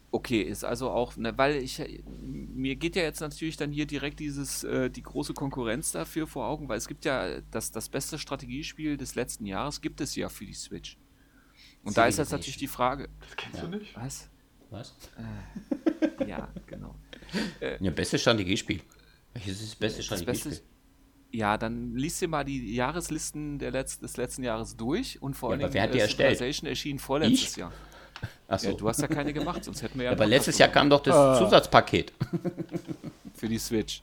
Okay, 0.09 0.41
ist 0.41 0.63
also 0.63 0.89
auch, 0.89 1.17
ne, 1.17 1.37
weil 1.37 1.57
ich, 1.57 1.81
mir 2.07 2.75
geht 2.77 2.95
ja 2.95 3.03
jetzt 3.03 3.19
natürlich 3.19 3.57
dann 3.57 3.71
hier 3.71 3.85
direkt 3.85 4.19
dieses, 4.19 4.63
äh, 4.63 4.89
die 4.89 5.03
große 5.03 5.33
Konkurrenz 5.33 5.91
dafür 5.91 6.27
vor 6.27 6.47
Augen, 6.47 6.69
weil 6.69 6.77
es 6.77 6.87
gibt 6.87 7.03
ja 7.03 7.41
das, 7.51 7.71
das 7.71 7.89
beste 7.89 8.17
Strategiespiel 8.17 8.95
des 8.95 9.15
letzten 9.15 9.45
Jahres, 9.45 9.81
gibt 9.81 9.99
es 9.99 10.15
ja 10.15 10.29
für 10.29 10.45
die 10.45 10.53
Switch. 10.53 10.97
Und 11.83 11.97
da 11.97 12.07
ist 12.07 12.17
jetzt 12.17 12.31
natürlich 12.31 12.57
die 12.57 12.67
Frage, 12.67 13.09
das 13.19 13.35
kennst 13.35 13.61
du 13.61 13.67
nicht? 13.67 13.95
was? 13.95 14.29
Was? 14.69 14.93
Ja, 16.25 16.49
genau. 16.65 16.95
Ja, 17.79 17.91
bestes 17.91 18.21
Strategiespiel. 18.21 18.81
Welches 19.33 19.61
ist 19.61 19.71
das 19.71 19.75
beste 19.75 19.97
Das 19.99 20.05
Strategiespiel? 20.05 20.51
Beste, 20.51 20.65
ja, 21.31 21.57
dann 21.57 21.95
liest 21.95 22.21
dir 22.21 22.27
mal 22.27 22.43
die 22.45 22.73
Jahreslisten 22.73 23.59
der 23.59 23.71
Letz-, 23.71 23.99
des 23.99 24.15
letzten 24.17 24.43
Jahres 24.43 24.77
durch 24.77 25.21
und 25.21 25.35
vor 25.35 25.49
Ja, 25.49 25.55
allem 25.55 25.65
aber 25.65 25.73
wer 25.73 25.83
hat 25.83 25.93
die 25.93 25.99
erstellt? 25.99 26.37
Civilization 26.37 26.69
erschien 26.69 26.99
vorletztes 26.99 27.51
Ich? 27.51 27.55
Jahr. 27.57 27.73
Achso. 28.47 28.69
Ja, 28.69 28.73
du 28.75 28.87
hast 28.87 29.01
ja 29.01 29.07
keine 29.07 29.33
gemacht, 29.33 29.63
sonst 29.63 29.81
hätten 29.81 29.99
wir 29.99 30.05
ja. 30.05 30.11
aber 30.11 30.23
noch 30.25 30.29
letztes 30.29 30.55
was 30.55 30.59
Jahr 30.59 30.69
kam 30.69 30.89
doch 30.89 31.01
das 31.01 31.15
Ah. 31.15 31.37
Zusatzpaket. 31.37 32.13
für 33.35 33.47
die 33.47 33.59
Switch. 33.59 34.01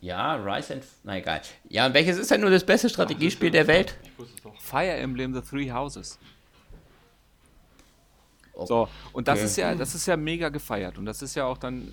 Ja, 0.00 0.34
Rise 0.34 0.74
and. 0.74 0.84
Na 1.04 1.16
egal. 1.18 1.40
Ja, 1.68 1.86
und 1.86 1.94
welches 1.94 2.18
ist 2.18 2.30
denn 2.30 2.40
nur 2.40 2.50
das 2.50 2.64
beste 2.64 2.88
Strategiespiel 2.88 3.50
der 3.50 3.66
Welt? 3.66 3.96
Fire 4.58 4.90
Emblem 4.96 5.32
The 5.32 5.40
Three 5.40 5.70
Houses. 5.70 6.18
Oh, 8.54 8.66
So, 8.66 8.88
und 9.12 9.28
das 9.28 9.38
okay. 9.38 9.46
ist 9.46 9.56
ja, 9.56 9.74
das 9.76 9.94
ist 9.94 10.06
ja 10.06 10.16
mega 10.16 10.48
gefeiert 10.48 10.98
und 10.98 11.04
das 11.06 11.22
ist 11.22 11.36
ja 11.36 11.44
auch 11.44 11.58
dann 11.58 11.92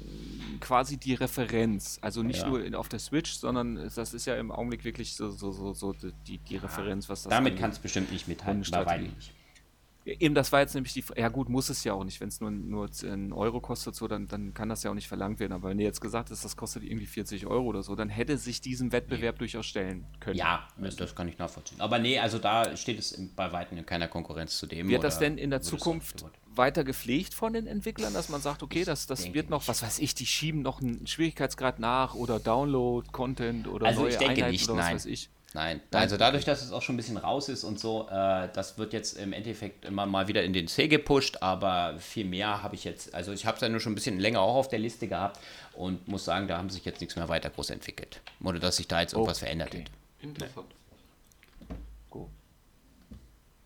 quasi 0.59 0.97
die 0.97 1.13
Referenz. 1.13 1.99
Also 2.01 2.23
nicht 2.23 2.41
Ja. 2.41 2.47
nur 2.49 2.63
in, 2.65 2.73
auf 2.73 2.89
der 2.89 2.97
Switch, 2.97 3.33
sondern 3.33 3.75
das 3.95 4.13
ist 4.15 4.25
ja 4.25 4.35
im 4.35 4.51
Augenblick 4.51 4.83
wirklich 4.83 5.15
so, 5.15 5.29
so, 5.29 5.51
so, 5.51 5.73
so 5.73 5.93
die, 5.93 6.39
die 6.39 6.57
Referenz, 6.57 7.07
was 7.07 7.21
das 7.23 7.29
Damit 7.29 7.59
kannst 7.59 7.77
du 7.77 7.81
bestimmt 7.83 8.11
nicht 8.11 8.27
mithalten. 8.27 8.65
Bei 8.71 8.83
weitem 8.83 9.13
nicht. 9.15 9.31
Eben, 10.05 10.35
das 10.35 10.51
war 10.51 10.59
jetzt 10.59 10.75
nämlich 10.75 10.93
die. 10.93 11.03
Ja, 11.17 11.29
gut, 11.29 11.49
muss 11.49 11.69
es 11.69 11.83
ja 11.83 11.93
auch 11.93 12.03
nicht. 12.03 12.21
Wenn 12.21 12.27
es 12.27 12.39
nur, 12.39 12.51
nur 12.51 12.87
einen 13.03 13.33
Euro 13.33 13.59
kostet, 13.59 13.95
so, 13.95 14.07
dann, 14.07 14.27
dann 14.27 14.53
kann 14.53 14.69
das 14.69 14.83
ja 14.83 14.91
auch 14.91 14.95
nicht 14.95 15.07
verlangt 15.07 15.39
werden. 15.39 15.51
Aber 15.51 15.69
wenn 15.69 15.79
ihr 15.79 15.85
jetzt 15.85 15.99
gesagt 15.99 16.29
hast, 16.29 16.45
das 16.45 16.55
kostet 16.55 16.83
irgendwie 16.83 17.07
40 17.07 17.47
Euro 17.47 17.65
oder 17.65 17.81
so, 17.81 17.95
dann 17.95 18.09
hätte 18.09 18.37
sich 18.37 18.61
diesem 18.61 18.91
Wettbewerb 18.91 19.39
durchaus 19.39 19.65
stellen 19.65 20.05
können. 20.19 20.37
Ja, 20.37 20.67
das 20.77 21.15
kann 21.15 21.27
ich 21.27 21.39
nachvollziehen. 21.39 21.81
Aber 21.81 21.97
nee, 21.97 22.19
also 22.19 22.37
da 22.37 22.77
steht 22.77 22.99
es 22.99 23.19
bei 23.35 23.51
weitem 23.51 23.79
in 23.79 23.85
keiner 23.87 24.07
Konkurrenz 24.07 24.57
zu 24.59 24.67
dem. 24.67 24.87
Wird 24.89 25.03
das 25.03 25.17
denn 25.17 25.39
in 25.39 25.49
der 25.49 25.61
Zukunft 25.61 26.23
weiter 26.55 26.83
gepflegt 26.83 27.33
von 27.33 27.53
den 27.53 27.67
Entwicklern, 27.67 28.13
dass 28.13 28.29
man 28.29 28.41
sagt, 28.41 28.63
okay, 28.63 28.83
das, 28.85 29.07
das 29.07 29.33
wird 29.33 29.49
noch, 29.49 29.67
was 29.67 29.81
weiß 29.81 29.99
ich, 29.99 30.13
die 30.15 30.25
schieben 30.25 30.61
noch 30.61 30.81
einen 30.81 31.05
Schwierigkeitsgrad 31.07 31.79
nach 31.79 32.13
oder 32.13 32.39
Download, 32.39 33.07
Content 33.11 33.67
oder 33.67 33.87
Also 33.87 34.01
neue 34.01 34.11
ich 34.11 34.17
denke 34.17 34.33
Einheiten 34.35 34.51
nicht, 34.51 34.69
oder 34.69 34.77
was 34.77 34.85
nein. 34.85 34.95
weiß 34.95 35.05
ich. 35.07 35.29
Nein, 35.55 35.79
Nein, 35.89 36.01
also 36.01 36.17
dadurch, 36.17 36.43
dass 36.43 36.61
es 36.61 36.73
auch 36.73 36.81
schon 36.81 36.95
ein 36.95 36.97
bisschen 36.97 37.15
raus 37.15 37.47
ist 37.47 37.63
und 37.63 37.79
so, 37.79 38.09
äh, 38.11 38.49
das 38.51 38.77
wird 38.77 38.91
jetzt 38.91 39.17
im 39.17 39.31
Endeffekt 39.31 39.85
immer 39.85 40.05
mal 40.05 40.27
wieder 40.27 40.43
in 40.43 40.51
den 40.51 40.67
C 40.67 40.89
gepusht, 40.89 41.37
aber 41.39 41.95
viel 41.97 42.25
mehr 42.25 42.61
habe 42.61 42.75
ich 42.75 42.83
jetzt, 42.83 43.15
also 43.15 43.31
ich 43.31 43.45
habe 43.45 43.55
es 43.55 43.61
ja 43.61 43.69
nur 43.69 43.79
schon 43.79 43.93
ein 43.93 43.95
bisschen 43.95 44.19
länger 44.19 44.41
auch 44.41 44.55
auf 44.55 44.67
der 44.67 44.79
Liste 44.79 45.07
gehabt 45.07 45.39
und 45.71 46.09
muss 46.09 46.25
sagen, 46.25 46.49
da 46.49 46.57
haben 46.57 46.69
sich 46.69 46.83
jetzt 46.83 46.99
nichts 46.99 47.15
mehr 47.15 47.29
weiter 47.29 47.49
groß 47.49 47.69
entwickelt. 47.69 48.19
Oder 48.43 48.59
dass 48.59 48.75
sich 48.75 48.89
da 48.89 48.99
jetzt 48.99 49.13
irgendwas 49.13 49.39
verändert 49.39 49.69
okay. 49.69 49.85
hat. 49.85 50.23
Interessant. 50.23 50.67
Go. 52.09 52.29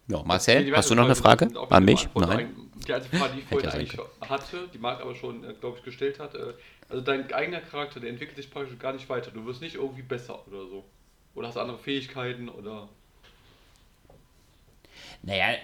Ja, 0.09 0.21
Marcel, 0.21 0.71
hast 0.77 0.91
du 0.91 0.95
noch 0.95 1.05
eine 1.05 1.15
Frage 1.15 1.49
an 1.71 1.85
mich? 1.85 2.07
Nein. 2.13 2.55
Die 2.87 2.93
einzige 2.93 3.17
Frage, 3.17 3.33
die 3.33 3.39
ich 3.39 3.45
vorhin 3.49 3.67
eigentlich 3.67 3.97
hatte, 4.21 4.69
die 4.71 4.77
Marc 4.77 5.01
aber 5.01 5.15
schon, 5.15 5.41
glaube 5.59 5.79
ich, 5.79 5.83
gestellt 5.83 6.19
hat, 6.19 6.35
äh, 6.35 6.53
also 6.87 7.01
dein 7.01 7.33
eigener 7.33 7.61
Charakter, 7.61 7.99
der 7.99 8.11
entwickelt 8.11 8.37
sich 8.37 8.51
praktisch 8.51 8.77
gar 8.77 8.93
nicht 8.93 9.09
weiter. 9.09 9.31
Du 9.31 9.43
wirst 9.47 9.61
nicht 9.61 9.73
irgendwie 9.73 10.03
besser 10.03 10.47
oder 10.47 10.67
so. 10.67 10.85
Oder 11.39 11.47
hast 11.47 11.57
andere 11.57 11.77
Fähigkeiten 11.77 12.49
oder. 12.49 12.89
Naja, 15.21 15.55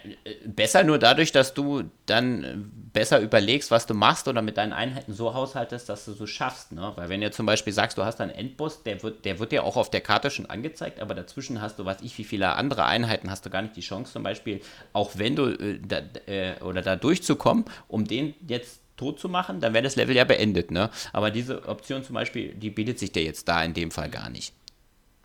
besser 0.45 0.85
nur 0.85 0.99
dadurch, 0.99 1.33
dass 1.33 1.53
du 1.53 1.83
dann 2.05 2.71
besser 2.93 3.19
überlegst, 3.19 3.71
was 3.71 3.85
du 3.85 3.93
machst 3.93 4.29
oder 4.29 4.41
mit 4.41 4.55
deinen 4.55 4.71
Einheiten 4.71 5.11
so 5.11 5.33
haushaltest, 5.33 5.89
dass 5.89 6.05
du 6.05 6.13
so 6.13 6.27
schaffst. 6.27 6.71
Ne? 6.71 6.93
Weil 6.95 7.09
wenn 7.09 7.19
du 7.19 7.29
zum 7.29 7.45
Beispiel 7.45 7.73
sagst, 7.73 7.97
du 7.97 8.05
hast 8.05 8.21
einen 8.21 8.31
Endboss, 8.31 8.83
der 8.83 9.03
wird, 9.03 9.25
der 9.25 9.39
wird 9.39 9.51
dir 9.51 9.65
auch 9.65 9.75
auf 9.75 9.91
der 9.91 9.99
Karte 9.99 10.31
schon 10.31 10.45
angezeigt, 10.45 11.01
aber 11.01 11.13
dazwischen 11.13 11.61
hast 11.61 11.77
du, 11.77 11.83
weiß 11.83 11.97
ich, 12.03 12.17
wie 12.17 12.23
viele 12.23 12.53
andere 12.53 12.85
Einheiten, 12.85 13.29
hast 13.29 13.45
du 13.45 13.49
gar 13.49 13.61
nicht 13.61 13.75
die 13.75 13.81
Chance 13.81 14.13
zum 14.13 14.23
Beispiel, 14.23 14.61
auch 14.93 15.11
wenn 15.15 15.35
du 15.35 15.47
äh, 15.47 15.79
da, 15.85 15.99
äh, 16.25 16.61
oder 16.63 16.81
da 16.81 16.95
durchzukommen, 16.95 17.65
um 17.89 18.05
den 18.05 18.33
jetzt 18.47 18.79
tot 18.95 19.19
zu 19.19 19.27
machen, 19.27 19.59
dann 19.59 19.73
wäre 19.73 19.83
das 19.83 19.97
Level 19.97 20.15
ja 20.15 20.23
beendet. 20.23 20.71
Ne? 20.71 20.89
Aber 21.11 21.31
diese 21.31 21.67
Option 21.67 22.01
zum 22.01 22.13
Beispiel, 22.13 22.53
die 22.53 22.69
bietet 22.69 22.97
sich 22.97 23.11
dir 23.11 23.23
jetzt 23.23 23.49
da 23.49 23.61
in 23.61 23.73
dem 23.73 23.91
Fall 23.91 24.09
gar 24.09 24.29
nicht. 24.29 24.53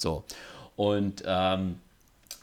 So. 0.01 0.25
Und 0.77 1.23
ähm, 1.27 1.77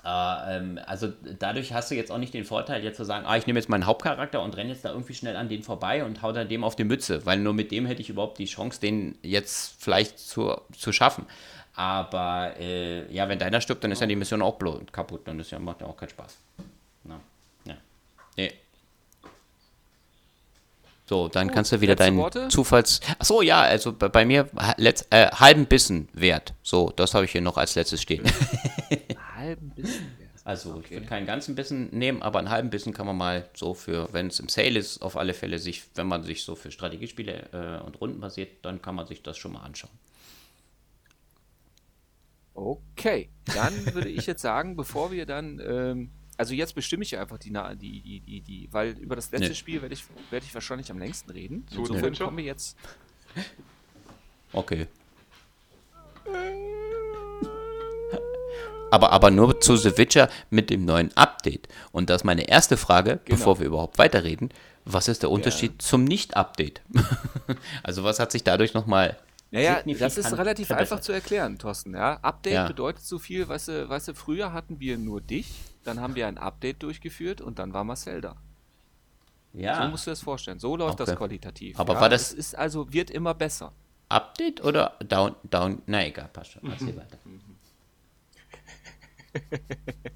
äh, 0.05 0.58
ähm, 0.58 0.80
also 0.86 1.12
dadurch 1.39 1.74
hast 1.74 1.91
du 1.91 1.95
jetzt 1.95 2.12
auch 2.12 2.18
nicht 2.18 2.34
den 2.34 2.45
Vorteil, 2.45 2.84
jetzt 2.84 2.97
zu 2.97 3.03
sagen, 3.03 3.26
ah, 3.26 3.36
ich 3.36 3.47
nehme 3.47 3.60
jetzt 3.60 3.68
meinen 3.68 3.86
Hauptcharakter 3.86 4.41
und 4.41 4.55
renne 4.55 4.70
jetzt 4.70 4.86
da 4.86 4.89
irgendwie 4.89 5.14
schnell 5.14 5.36
an 5.36 5.49
den 5.49 5.64
vorbei 5.64 6.05
und 6.05 6.22
hau 6.22 6.32
dann 6.32 6.47
dem 6.47 6.64
auf 6.64 6.76
die 6.76 6.86
Mütze, 6.86 7.26
weil 7.26 7.39
nur 7.39 7.53
mit 7.53 7.72
dem 7.72 7.86
hätte 7.86 8.01
ich 8.01 8.10
überhaupt 8.10 8.38
die 8.38 8.45
Chance, 8.45 8.80
den 8.80 9.18
jetzt 9.22 9.76
vielleicht 9.80 10.20
zu, 10.20 10.55
zu 10.78 10.93
schaffen. 10.93 11.26
Aber 11.76 12.53
äh, 12.60 13.12
ja, 13.14 13.28
wenn 13.28 13.38
deiner 13.38 13.60
stirbt, 13.60 13.84
dann 13.84 13.91
ist 13.91 14.01
ja 14.01 14.08
die 14.08 14.16
Mission 14.16 14.41
auch 14.41 14.55
bloß 14.55 14.82
kaputt, 14.91 15.28
dann 15.28 15.39
ist 15.39 15.51
ja, 15.51 15.60
macht 15.60 15.82
ja 15.82 15.88
auch 15.88 15.97
keinen 15.97 16.10
Spaß. 16.10 16.38
Na, 17.03 17.20
ja. 17.66 17.76
Nee. 18.38 18.53
So, 21.08 21.30
dann 21.30 21.47
Gut, 21.47 21.55
kannst 21.55 21.72
du 21.72 21.82
wieder 21.82 21.95
deinen 21.95 22.18
Worte? 22.18 22.49
Zufalls. 22.49 22.99
Achso, 23.18 23.41
ja, 23.41 23.62
also 23.62 23.93
bei, 23.93 24.10
bei 24.10 24.26
mir 24.26 24.49
letzt, 24.78 25.08
äh, 25.12 25.28
halben 25.32 25.66
Bissen 25.66 26.10
wert. 26.14 26.53
So, 26.64 26.91
das 26.95 27.14
habe 27.14 27.26
ich 27.26 27.32
hier 27.32 27.41
noch 27.41 27.58
als 27.58 27.76
letztes 27.76 28.01
stehen. 28.01 28.24
Halben 29.36 29.74
bisschen 29.74 30.18
wär's. 30.18 30.45
Also, 30.45 30.80
ich 30.82 30.91
Okay. 30.91 30.95
würde 30.95 31.05
keinen 31.08 31.26
ganzen 31.26 31.55
Bissen 31.55 31.89
nehmen, 31.97 32.22
aber 32.22 32.39
einen 32.39 32.49
halben 32.49 32.70
Bissen 32.70 32.93
kann 32.93 33.05
man 33.05 33.18
mal 33.18 33.49
so 33.53 33.74
für, 33.74 34.12
wenn 34.14 34.28
es 34.28 34.39
im 34.39 34.49
Sale 34.49 34.80
ist, 34.80 35.01
auf 35.01 35.18
alle 35.18 35.34
Fälle 35.34 35.60
sich, 35.60 35.84
wenn 35.95 36.08
man 36.08 36.24
sich 36.24 36.43
so 36.43 36.55
für 36.55 36.72
Strategiespiele 36.72 37.80
äh, 37.82 37.86
und 37.86 37.99
Runden 38.01 38.20
basiert, 38.22 38.66
dann 38.66 38.82
kann 38.82 38.95
man 38.95 39.08
sich 39.08 39.24
das 39.24 39.38
schon 39.38 39.53
mal 39.53 39.62
anschauen. 39.64 39.91
Okay, 42.53 43.30
dann 43.53 43.93
würde 43.93 44.10
ich 44.10 44.26
jetzt 44.26 44.41
sagen, 44.41 44.76
bevor 44.76 45.12
wir 45.12 45.26
dann, 45.26 45.60
ähm, 45.60 46.12
also 46.38 46.54
jetzt 46.54 46.76
bestimme 46.76 47.04
ich 47.04 47.12
ja 47.12 47.22
einfach 47.22 47.38
die, 47.40 47.52
Na- 47.52 47.74
die, 47.76 48.00
die, 48.02 48.20
die, 48.20 48.42
die, 48.42 48.70
weil 48.72 48.92
über 49.00 49.16
das 49.16 49.32
letzte 49.32 49.50
Nee. 49.50 49.56
Spiel 49.56 49.82
werde 49.82 49.94
ich, 49.96 50.04
werde 50.30 50.46
ich 50.46 50.54
wahrscheinlich 50.54 50.90
am 50.92 51.00
längsten 51.00 51.32
reden. 51.32 51.66
Zu 51.68 51.80
Insofern 51.80 51.98
Adventure? 51.98 52.26
kommen 52.28 52.38
wir 52.38 52.46
jetzt. 52.46 52.78
Okay. 54.54 54.88
Aber, 58.90 59.12
aber 59.12 59.32
nur 59.32 59.60
zu 59.60 59.76
The 59.76 59.98
Witcher 59.98 60.30
mit 60.50 60.70
dem 60.70 60.86
neuen 60.86 61.16
Update. 61.18 61.68
Und 61.92 62.10
das 62.10 62.22
ist 62.22 62.26
meine 62.26 62.48
erste 62.48 62.78
Frage, 62.78 63.20
Genau. 63.26 63.38
bevor 63.38 63.60
wir 63.60 63.66
überhaupt 63.68 63.98
weiterreden. 63.98 64.50
Was 64.86 65.10
ist 65.10 65.24
der 65.24 65.32
Unterschied 65.32 65.82
zum 65.82 66.06
Nicht-Update? 66.06 66.82
also 67.84 68.06
was 68.06 68.20
hat 68.20 68.32
sich 68.32 68.46
dadurch 68.46 68.74
nochmal 68.74 69.18
Naja, 69.52 69.82
das 70.00 70.18
ist 70.18 70.32
relativ 70.38 70.68
verbessert? 70.68 70.92
einfach 70.94 71.02
zu 71.04 71.12
erklären, 71.12 71.58
Thorsten. 71.60 71.94
Ja? 71.96 72.14
Update 72.22 72.54
Ja. 72.54 72.68
bedeutet 72.68 73.04
so 73.04 73.20
viel, 73.20 73.46
weißt 73.50 73.68
du, 73.68 73.90
weißt 73.90 74.08
du, 74.08 74.14
früher 74.14 74.54
hatten 74.54 74.80
wir 74.80 74.98
nur 74.98 75.20
dich, 75.20 75.50
dann 75.88 76.00
haben 76.02 76.16
wir 76.16 76.28
ein 76.28 76.38
Update 76.38 76.84
durchgeführt 76.84 77.42
und 77.42 77.60
dann 77.60 77.74
war 77.74 77.84
Marcel 77.84 78.22
da. 78.22 78.36
So 79.54 79.60
Ja, 79.60 79.88
musst 79.88 80.06
du 80.06 80.12
das 80.12 80.22
vorstellen. 80.22 80.60
So 80.60 80.76
läuft 80.76 81.00
das 81.00 81.10
Okay. 81.10 81.18
qualitativ. 81.18 81.80
Aber 81.80 81.94
ja? 81.96 82.02
war 82.02 82.10
das- 82.10 82.32
Es 82.34 82.34
ist 82.34 82.56
also, 82.56 82.92
wird 82.94 83.10
immer 83.10 83.34
besser. 83.34 83.72
Update 84.10 84.64
oder 84.64 84.94
Down, 85.06 85.36
Down, 85.50 85.82
na 85.86 86.06
egal, 86.06 86.30
passt 86.32 86.52
schon, 86.52 86.70
erzähl 86.72 86.96
weiter. 86.96 87.18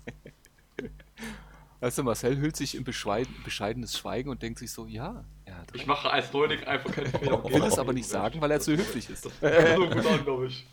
Weißt 1.80 1.98
du, 1.98 2.04
Marcel 2.04 2.38
hüllt 2.38 2.56
sich 2.56 2.76
in 2.76 2.84
bescheiden, 2.84 3.34
bescheidenes 3.44 3.98
Schweigen 3.98 4.30
und 4.30 4.44
denkt 4.44 4.60
sich 4.60 4.72
so, 4.72 4.86
ja, 4.86 5.26
er 5.46 5.58
hat 5.58 5.70
Ich 5.74 5.88
mache 5.88 6.12
als 6.12 6.32
Neuling 6.32 6.64
einfach 6.66 6.92
keine 6.92 7.10
Fehler. 7.10 7.44
Will 7.44 7.64
es 7.64 7.80
aber 7.80 7.92
nicht 7.92 8.08
sagen, 8.08 8.40
weil 8.40 8.52
er 8.52 8.60
zu 8.60 8.72
höflich 8.78 9.10
ist. 9.10 9.26
Das 9.26 9.34
kommt 9.40 9.54
so 9.76 9.90
gut 9.90 10.06
an, 10.06 10.24
glaube 10.24 10.48
ich. 10.48 10.68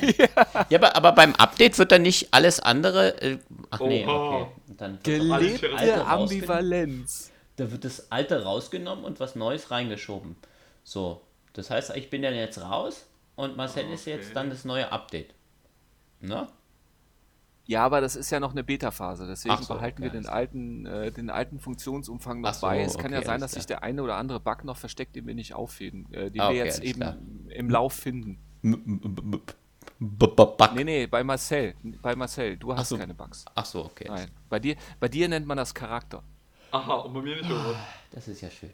Ja, 0.70 0.78
aber, 0.78 0.96
aber 0.96 1.12
beim 1.12 1.34
Update 1.34 1.78
wird 1.78 1.92
dann 1.92 2.02
nicht 2.02 2.32
alles 2.32 2.60
andere. 2.60 3.20
Äh, 3.22 3.38
ach 3.70 3.80
nee, 3.80 4.04
Oha. 4.06 4.40
okay. 4.40 4.50
Dann 4.76 4.98
Gelebte. 5.02 6.06
Ambivalenz. 6.06 7.30
Da 7.56 7.70
wird 7.70 7.84
das 7.84 8.10
Alte 8.12 8.42
rausgenommen 8.44 9.04
und 9.04 9.20
was 9.20 9.34
Neues 9.34 9.70
reingeschoben. 9.70 10.36
So, 10.84 11.22
das 11.54 11.70
heißt, 11.70 11.96
ich 11.96 12.10
bin 12.10 12.22
dann 12.22 12.34
jetzt 12.34 12.60
raus 12.60 13.06
und 13.34 13.56
Marcel 13.56 13.90
ist 13.90 14.04
jetzt 14.06 14.26
Okay. 14.26 14.34
dann 14.34 14.50
das 14.50 14.64
neue 14.64 14.92
Update. 14.92 15.34
Ne? 16.20 16.48
Ja, 17.68 17.84
aber 17.84 18.00
das 18.00 18.14
ist 18.14 18.30
ja 18.30 18.38
noch 18.38 18.52
eine 18.52 18.62
Beta-Phase, 18.62 19.26
deswegen 19.26 19.60
so, 19.62 19.74
behalten 19.74 20.02
okay, 20.02 20.12
wir 20.12 20.20
den 20.20 20.28
alten, 20.28 20.86
äh, 20.86 21.10
den 21.10 21.30
alten 21.30 21.58
Funktionsumfang 21.58 22.40
noch 22.40 22.54
so, 22.54 22.66
bei. 22.66 22.80
Es 22.80 22.96
kann 22.96 23.10
ja 23.10 23.18
okay, 23.18 23.26
sein, 23.26 23.40
dass 23.40 23.52
sich 23.52 23.66
klar. 23.66 23.80
der 23.80 23.88
eine 23.88 24.02
oder 24.02 24.16
andere 24.16 24.38
Bug 24.38 24.62
noch 24.64 24.76
versteckt, 24.76 25.16
den 25.16 25.26
wir 25.26 25.34
nicht 25.34 25.54
auffinden, 25.54 26.12
äh, 26.14 26.30
den 26.30 26.40
Ah, 26.40 26.50
wir 26.52 26.60
okay, 26.60 26.64
jetzt 26.64 26.82
eben 26.84 27.00
klar. 27.00 27.16
im 27.48 27.68
Lauf 27.70 27.94
finden. 27.94 28.38
Bug. 29.98 30.58
Nee, 30.74 30.84
nee, 30.84 31.06
bei 31.06 31.24
Marcel. 31.24 31.74
Bei 32.02 32.14
Marcel, 32.14 32.56
du 32.56 32.74
hast 32.76 32.88
so. 32.90 32.98
keine 32.98 33.14
Bugs. 33.14 33.44
Ach 33.54 33.64
so, 33.64 33.84
okay. 33.86 34.06
Nein. 34.08 34.30
Bei 34.48 34.58
dir, 34.58 34.76
bei 35.00 35.08
dir 35.08 35.28
nennt 35.28 35.46
man 35.46 35.56
das 35.56 35.74
Charakter. 35.74 36.22
Aha, 36.70 36.94
und 36.96 37.14
bei 37.14 37.22
mir 37.22 37.36
nicht, 37.36 37.50
oder 37.50 37.64
was? 37.70 37.76
Das 38.10 38.28
ist 38.28 38.40
ja 38.42 38.50
schön. 38.50 38.70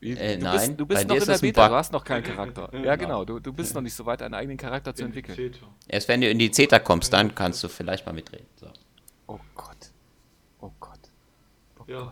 Wie- 0.00 0.12
Äh, 0.16 0.36
du 0.38 0.44
nein, 0.44 0.56
bist, 0.56 0.80
du 0.80 0.86
bei 0.86 0.94
bist 0.94 1.04
dir 1.04 1.08
noch 1.08 1.16
ist 1.16 1.22
in 1.28 1.32
der 1.32 1.38
Beta, 1.40 1.62
Bug. 1.62 1.70
du 1.70 1.76
hast 1.76 1.92
noch 1.92 2.04
keinen 2.04 2.22
Charakter. 2.24 2.68
Ja, 2.72 2.80
Ja. 2.84 2.96
genau, 2.96 3.24
du, 3.24 3.38
du 3.40 3.52
bist 3.52 3.74
noch 3.74 3.82
nicht 3.82 3.94
so 3.94 4.04
weit, 4.06 4.22
einen 4.22 4.34
eigenen 4.34 4.56
Charakter 4.56 4.94
zu 4.94 5.04
entwickeln. 5.04 5.34
Zeta. 5.36 5.66
Erst 5.88 6.08
wenn 6.08 6.20
du 6.20 6.28
in 6.30 6.38
die 6.38 6.50
Zeta 6.50 6.78
kommst, 6.78 7.12
dann 7.12 7.34
kannst 7.34 7.62
du 7.64 7.68
vielleicht 7.68 8.04
mal 8.06 8.12
mitreden. 8.12 8.46
So. 8.56 8.68
Oh 9.26 9.38
Gott. 9.54 9.90
Oh 10.60 10.70
Gott. 10.80 11.00
Ja. 11.86 12.10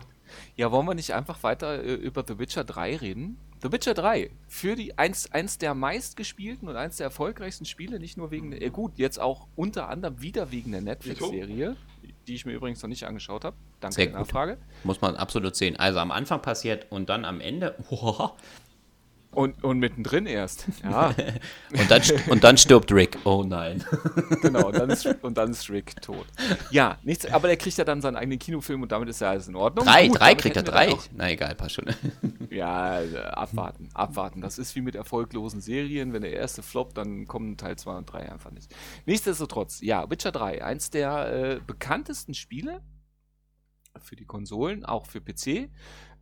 Ja, 0.55 0.71
wollen 0.71 0.87
wir 0.87 0.95
nicht 0.95 1.13
einfach 1.13 1.43
weiter 1.43 1.83
äh, 1.83 1.93
über 1.93 2.23
The 2.27 2.39
Witcher 2.39 2.63
3 2.63 2.97
reden? 2.97 3.37
The 3.65 3.71
Witcher 3.71 3.95
3, 3.95 4.29
für 4.47 4.75
die 4.75 4.95
eins, 4.99 5.31
eins 5.31 5.57
der 5.57 5.73
meistgespielten 5.73 6.69
und 6.69 6.75
eins 6.75 6.97
der 6.97 7.05
erfolgreichsten 7.05 7.65
Spiele, 7.65 7.99
nicht 7.99 8.15
nur 8.15 8.29
wegen, 8.29 8.53
äh, 8.53 8.69
gut, 8.69 8.99
jetzt 8.99 9.19
auch 9.19 9.47
unter 9.55 9.89
anderem 9.89 10.21
wieder 10.21 10.51
wegen 10.51 10.71
der 10.71 10.81
Netflix-Serie, 10.81 11.75
die 12.27 12.35
ich 12.35 12.45
mir 12.45 12.53
übrigens 12.53 12.83
noch 12.83 12.89
nicht 12.89 13.07
angeschaut 13.07 13.43
habe. 13.43 13.55
Danke 13.79 13.95
Sehr 13.95 14.05
der 14.05 14.17
gut. 14.17 14.27
Nachfrage. 14.27 14.57
Muss 14.83 15.01
man 15.01 15.15
absolut 15.15 15.55
sehen. 15.55 15.77
Also 15.77 15.97
am 15.97 16.11
Anfang 16.11 16.43
passiert 16.43 16.91
und 16.91 17.09
dann 17.09 17.25
am 17.25 17.41
Ende. 17.41 17.75
Und, 19.35 19.63
und 19.63 19.79
mittendrin 19.79 20.25
erst. 20.25 20.65
Ja, 20.83 21.09
Und 21.71 21.91
dann, 21.91 22.01
und 22.29 22.43
dann 22.43 22.57
stirbt 22.57 22.91
Rick. 22.91 23.17
Oh 23.25 23.43
nein. 23.45 23.83
genau. 24.41 24.67
Und 24.67 24.77
dann, 24.77 24.89
ist, 24.89 25.05
und 25.23 25.37
dann 25.37 25.51
ist 25.51 25.69
Rick 25.69 26.01
tot. 26.01 26.25
Ja, 26.71 26.97
nichts, 27.03 27.25
aber 27.25 27.47
der 27.47 27.57
kriegt 27.57 27.77
ja 27.77 27.83
dann 27.83 28.01
seinen 28.01 28.15
eigenen 28.15 28.39
Kinofilm 28.39 28.81
und 28.83 28.91
damit 28.91 29.09
ist 29.09 29.19
ja 29.21 29.29
alles 29.31 29.47
in 29.47 29.55
Ordnung. 29.55 29.85
Drei, 29.85 30.07
Gut, 30.07 30.19
drei 30.19 30.35
kriegt 30.35 30.55
er 30.55 30.63
drei. 30.63 30.89
auch- 30.91 31.03
Na 31.15 31.29
egal, 31.29 31.53
passt 31.55 31.75
schon. 31.75 31.85
Ja, 32.49 33.01
äh, 33.01 33.17
abwarten, 33.17 33.89
abwarten. 33.93 34.41
Das 34.41 34.57
ist 34.57 34.75
wie 34.75 34.81
mit 34.81 34.95
erfolglosen 34.95 35.59
Serien. 35.61 36.13
Wenn 36.13 36.21
der 36.21 36.33
erste 36.33 36.63
floppt, 36.63 36.97
dann 36.97 37.27
kommen 37.27 37.57
Teil 37.57 37.75
2 37.77 37.97
und 37.97 38.05
3 38.05 38.31
einfach 38.31 38.51
nicht. 38.51 38.73
Nichtsdestotrotz, 39.05 39.81
ja, 39.81 40.09
Witcher 40.09 40.31
3, 40.31 40.63
eins 40.63 40.89
der 40.91 41.33
äh, 41.33 41.59
bekanntesten 41.65 42.33
Spiele 42.33 42.81
für 44.01 44.15
die 44.15 44.25
Konsolen, 44.25 44.85
auch 44.85 45.05
für 45.05 45.19
PC. 45.21 45.69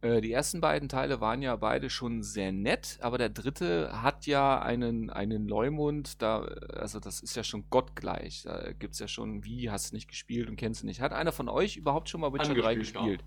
Äh, 0.03 0.19
die 0.19 0.33
ersten 0.33 0.59
beiden 0.59 0.89
Teile 0.89 1.21
waren 1.21 1.41
ja 1.41 1.55
beide 1.55 1.89
schon 1.89 2.23
sehr 2.23 2.51
nett, 2.51 2.97
aber 3.01 3.17
der 3.17 3.29
dritte 3.29 4.01
hat 4.01 4.25
ja 4.25 4.61
einen, 4.61 5.09
einen 5.09 5.47
Leumund, 5.47 6.21
da, 6.21 6.41
also 6.41 6.99
das 6.99 7.21
ist 7.21 7.37
ja 7.37 7.43
schon 7.43 7.69
gottgleich. 7.69 8.43
Da 8.43 8.73
gibt 8.73 8.95
es 8.95 8.99
ja 8.99 9.07
schon, 9.07 9.45
wie, 9.45 9.71
hast 9.71 9.91
du 9.91 9.95
nicht 9.95 10.09
gespielt 10.09 10.49
und 10.49 10.57
kennst 10.57 10.83
du 10.83 10.87
nicht. 10.87 10.99
Hat 10.99 11.13
einer 11.13 11.31
von 11.31 11.47
euch 11.47 11.77
überhaupt 11.77 12.09
schon 12.09 12.19
mal 12.19 12.33
Witcher 12.33 12.53
3 12.53 12.73
Angespielt, 12.73 12.95
ja. 12.95 13.01
gespielt? 13.01 13.23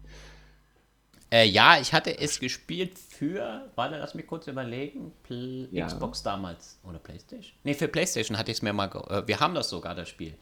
Äh, 1.30 1.46
ja, 1.46 1.80
ich 1.80 1.94
hatte 1.94 2.18
es 2.18 2.38
gespielt 2.38 2.98
für, 2.98 3.70
warte, 3.74 3.96
lass 3.96 4.14
mich 4.14 4.26
kurz 4.26 4.46
überlegen, 4.46 5.12
Pl 5.22 5.68
Ja. 5.72 5.86
Xbox 5.86 6.22
damals 6.22 6.78
oder 6.84 6.98
Playstation? 6.98 7.56
Nee, 7.64 7.74
für 7.74 7.88
Playstation 7.88 8.36
hatte 8.38 8.50
ich 8.50 8.58
es 8.58 8.62
mir 8.62 8.74
mal, 8.74 8.88
ge 8.88 9.00
äh, 9.08 9.26
wir 9.26 9.40
haben 9.40 9.54
das 9.54 9.70
sogar, 9.70 9.94
das 9.94 10.10
Spiel. 10.10 10.34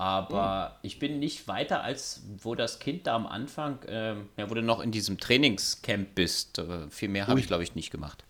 Aber 0.00 0.78
ich 0.80 0.98
bin 0.98 1.18
nicht 1.18 1.46
weiter 1.46 1.82
als, 1.82 2.22
wo 2.38 2.54
das 2.54 2.78
Kind 2.78 3.06
da 3.06 3.14
am 3.14 3.26
Anfang, 3.26 3.80
ähm, 3.86 4.30
ja, 4.38 4.48
wo 4.48 4.54
du 4.54 4.62
noch 4.62 4.80
in 4.80 4.92
diesem 4.92 5.18
Trainingscamp 5.18 6.14
bist. 6.14 6.58
Äh, 6.58 6.88
viel 6.88 7.10
mehr 7.10 7.26
habe 7.26 7.38
ich, 7.38 7.46
glaube 7.46 7.64
ich, 7.64 7.74
nicht 7.74 7.90
gemacht. 7.90 8.24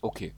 Okay. 0.00 0.32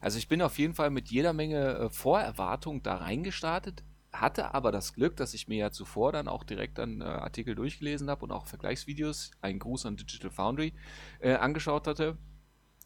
Also 0.00 0.18
ich 0.18 0.26
bin 0.26 0.42
auf 0.42 0.58
jeden 0.58 0.74
Fall 0.74 0.90
mit 0.90 1.08
jeder 1.08 1.32
Menge 1.32 1.74
äh, 1.76 1.88
Vorerwartung 1.88 2.82
da 2.82 2.96
reingestartet, 2.96 3.84
hatte 4.12 4.54
aber 4.54 4.72
das 4.72 4.92
Glück, 4.92 5.16
dass 5.16 5.34
ich 5.34 5.46
mir 5.46 5.58
ja 5.58 5.70
zuvor 5.70 6.10
dann 6.10 6.26
auch 6.26 6.42
direkt 6.42 6.78
dann 6.78 7.00
äh, 7.00 7.04
Artikel 7.04 7.54
durchgelesen 7.54 8.10
habe 8.10 8.24
und 8.24 8.32
auch 8.32 8.46
Vergleichsvideos, 8.46 9.30
ein 9.40 9.60
Gruß 9.60 9.86
an 9.86 9.96
Digital 9.96 10.32
Foundry, 10.32 10.72
äh, 11.20 11.34
angeschaut 11.34 11.86
hatte, 11.86 12.18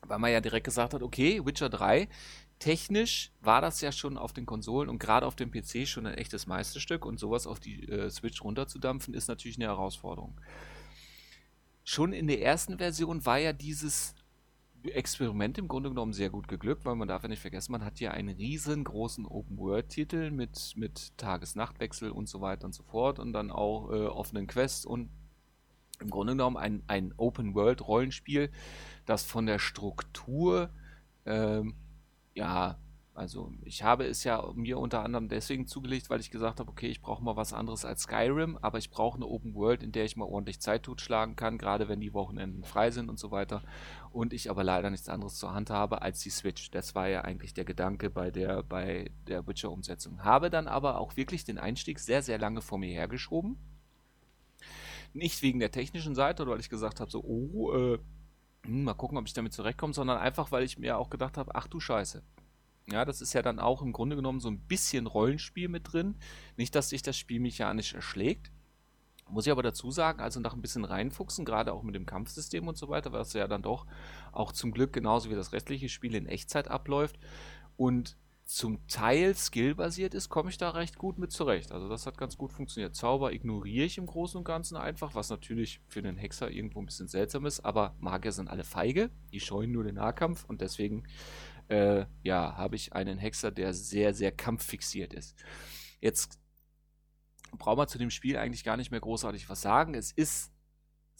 weil 0.06 0.18
man 0.18 0.32
ja 0.32 0.42
direkt 0.42 0.64
gesagt 0.64 0.92
hat, 0.92 1.02
okay, 1.02 1.40
Witcher 1.46 1.70
3, 1.70 2.08
technisch 2.62 3.32
war 3.40 3.60
das 3.60 3.80
ja 3.80 3.90
schon 3.90 4.16
auf 4.16 4.32
den 4.32 4.46
Konsolen 4.46 4.88
und 4.88 5.00
gerade 5.00 5.26
auf 5.26 5.34
dem 5.34 5.50
PC 5.50 5.84
schon 5.84 6.06
ein 6.06 6.14
echtes 6.14 6.46
Meisterstück 6.46 7.04
und 7.04 7.18
sowas 7.18 7.48
auf 7.48 7.58
die 7.58 7.88
äh, 7.88 8.08
Switch 8.08 8.40
runterzudampfen, 8.44 9.14
ist 9.14 9.26
natürlich 9.26 9.56
eine 9.56 9.66
Herausforderung. 9.66 10.40
Schon 11.82 12.12
in 12.12 12.28
der 12.28 12.40
ersten 12.40 12.78
Version 12.78 13.26
war 13.26 13.38
ja 13.38 13.52
dieses 13.52 14.14
Experiment 14.84 15.58
im 15.58 15.66
Grunde 15.66 15.88
genommen 15.88 16.12
sehr 16.12 16.30
gut 16.30 16.46
geglückt, 16.46 16.84
weil 16.84 16.94
man 16.94 17.08
darf 17.08 17.24
ja 17.24 17.28
nicht 17.28 17.40
vergessen, 17.40 17.72
man 17.72 17.84
hat 17.84 17.98
ja 17.98 18.12
einen 18.12 18.36
riesengroßen 18.36 19.26
Open-World-Titel 19.26 20.30
mit, 20.30 20.74
mit 20.76 21.18
Tages-Nacht-Wechsel 21.18 22.12
und 22.12 22.28
so 22.28 22.40
weiter 22.40 22.66
und 22.66 22.76
so 22.76 22.84
fort 22.84 23.18
und 23.18 23.32
dann 23.32 23.50
auch 23.50 23.90
äh, 23.90 24.06
offenen 24.06 24.46
Quests 24.46 24.86
und 24.86 25.10
im 25.98 26.10
Grunde 26.10 26.34
genommen 26.34 26.56
ein, 26.56 26.84
ein 26.86 27.12
Open-World-Rollenspiel, 27.16 28.52
das 29.04 29.24
von 29.24 29.46
der 29.46 29.58
Struktur, 29.58 30.70
ähm, 31.26 31.74
ja, 32.34 32.78
also 33.14 33.52
ich 33.62 33.82
habe 33.82 34.06
es 34.06 34.24
ja 34.24 34.42
mir 34.54 34.78
unter 34.78 35.04
anderem 35.04 35.28
deswegen 35.28 35.66
zugelegt, 35.66 36.08
weil 36.08 36.20
ich 36.20 36.30
gesagt 36.30 36.60
habe, 36.60 36.70
okay, 36.70 36.88
ich 36.88 37.02
brauche 37.02 37.22
mal 37.22 37.36
was 37.36 37.52
anderes 37.52 37.84
als 37.84 38.02
Skyrim, 38.02 38.58
aber 38.62 38.78
ich 38.78 38.90
brauche 38.90 39.16
eine 39.16 39.26
Open 39.26 39.54
World, 39.54 39.82
in 39.82 39.92
der 39.92 40.06
ich 40.06 40.16
mal 40.16 40.24
ordentlich 40.24 40.60
Zeit 40.60 40.84
totschlagen 40.84 41.36
kann, 41.36 41.58
gerade 41.58 41.88
wenn 41.88 42.00
die 42.00 42.14
Wochenenden 42.14 42.64
frei 42.64 42.90
sind 42.90 43.10
und 43.10 43.18
so 43.18 43.30
weiter. 43.30 43.62
Und 44.12 44.32
ich 44.32 44.48
aber 44.48 44.64
leider 44.64 44.88
nichts 44.88 45.10
anderes 45.10 45.36
zur 45.36 45.52
Hand 45.52 45.68
habe 45.68 46.00
als 46.00 46.20
die 46.20 46.30
Switch. 46.30 46.70
Das 46.70 46.94
war 46.94 47.08
ja 47.08 47.20
eigentlich 47.20 47.52
der 47.52 47.66
Gedanke 47.66 48.08
bei 48.08 48.30
der, 48.30 48.62
bei 48.62 49.10
der 49.26 49.46
Witcher-Umsetzung. 49.46 50.24
Habe 50.24 50.48
dann 50.48 50.66
aber 50.66 50.98
auch 50.98 51.14
wirklich 51.16 51.44
den 51.44 51.58
Einstieg 51.58 51.98
sehr, 51.98 52.22
sehr 52.22 52.38
lange 52.38 52.62
vor 52.62 52.78
mir 52.78 52.92
hergeschoben. 52.92 53.58
Nicht 55.12 55.42
wegen 55.42 55.60
der 55.60 55.70
technischen 55.70 56.14
Seite 56.14 56.46
weil 56.46 56.60
ich 56.60 56.70
gesagt 56.70 56.98
habe, 57.00 57.10
so, 57.10 57.22
oh, 57.22 57.72
äh, 57.74 57.98
hm, 58.64 58.84
mal 58.84 58.94
gucken, 58.94 59.18
ob 59.18 59.26
ich 59.26 59.32
damit 59.32 59.52
zurechtkomme, 59.52 59.92
sondern 59.94 60.18
einfach, 60.18 60.52
weil 60.52 60.64
ich 60.64 60.78
mir 60.78 60.98
auch 60.98 61.10
gedacht 61.10 61.36
habe, 61.36 61.54
ach 61.54 61.66
du 61.66 61.80
Scheiße. 61.80 62.22
Ja, 62.90 63.04
das 63.04 63.20
ist 63.20 63.32
ja 63.32 63.42
dann 63.42 63.60
auch 63.60 63.82
im 63.82 63.92
Grunde 63.92 64.16
genommen 64.16 64.40
so 64.40 64.50
ein 64.50 64.58
bisschen 64.60 65.06
Rollenspiel 65.06 65.68
mit 65.68 65.92
drin. 65.92 66.16
Nicht, 66.56 66.74
dass 66.74 66.88
sich 66.88 67.02
das 67.02 67.16
Spiel 67.16 67.40
mechanisch 67.40 67.94
erschlägt, 67.94 68.50
Muss 69.28 69.46
ich 69.46 69.52
aber 69.52 69.62
dazu 69.62 69.90
sagen, 69.90 70.20
also 70.20 70.40
nach 70.40 70.52
ein 70.54 70.60
bisschen 70.60 70.84
reinfuchsen, 70.84 71.44
gerade 71.44 71.72
auch 71.72 71.82
mit 71.84 71.94
dem 71.94 72.06
Kampfsystem 72.06 72.68
und 72.68 72.76
so 72.76 72.88
weiter, 72.88 73.12
was 73.12 73.32
ja 73.32 73.48
dann 73.48 73.62
doch 73.62 73.86
auch 74.32 74.52
zum 74.52 74.72
Glück 74.72 74.92
genauso 74.92 75.30
wie 75.30 75.34
das 75.34 75.52
restliche 75.52 75.88
Spiel 75.88 76.14
in 76.14 76.26
Echtzeit 76.26 76.68
abläuft 76.68 77.18
und 77.76 78.18
zum 78.55 78.86
Teil 78.86 79.34
skillbasiert 79.34 80.12
ist, 80.12 80.28
komme 80.28 80.50
ich 80.50 80.59
da 80.59 80.70
recht 80.70 80.98
gut 80.98 81.18
mit 81.18 81.32
zurecht. 81.32 81.72
Also 81.72 81.88
das 81.88 82.05
hat 82.05 82.18
ganz 82.18 82.36
gut 82.36 82.53
funktioniert. 82.53 82.94
Zauber 82.94 83.32
ignoriere 83.32 83.86
ich 83.86 83.96
im 83.96 84.05
Großen 84.05 84.36
und 84.36 84.44
Ganzen 84.44 84.76
einfach, 84.76 85.14
was 85.14 85.30
natürlich 85.30 85.80
für 85.88 86.00
einen 86.00 86.18
Hexer 86.18 86.50
irgendwo 86.50 86.80
ein 86.80 86.84
bisschen 86.84 87.09
seltsam 87.09 87.46
ist, 87.46 87.61
aber 87.61 87.96
Magier 87.98 88.30
sind 88.30 88.48
alle 88.48 88.64
feige, 88.64 89.11
die 89.32 89.40
scheuen 89.40 89.72
nur 89.72 89.84
den 89.84 89.94
Nahkampf 89.94 90.44
und 90.44 90.61
deswegen 90.61 91.05
äh, 91.68 92.05
ja, 92.22 92.55
habe 92.59 92.76
ich 92.76 92.92
einen 92.92 93.16
Hexer, 93.16 93.50
der 93.50 93.72
sehr, 93.72 94.12
sehr 94.12 94.32
kampffixiert 94.32 95.14
ist. 95.14 95.34
Jetzt 96.00 96.38
braucht 97.57 97.78
man 97.78 97.88
zu 97.88 97.96
dem 97.96 98.11
Spiel 98.11 98.36
eigentlich 98.36 98.64
gar 98.64 98.76
nicht 98.76 98.90
mehr 98.90 99.00
großartig 99.00 99.48
was 99.48 99.62
sagen. 99.62 99.94
Es 99.94 100.12
ist 100.12 100.51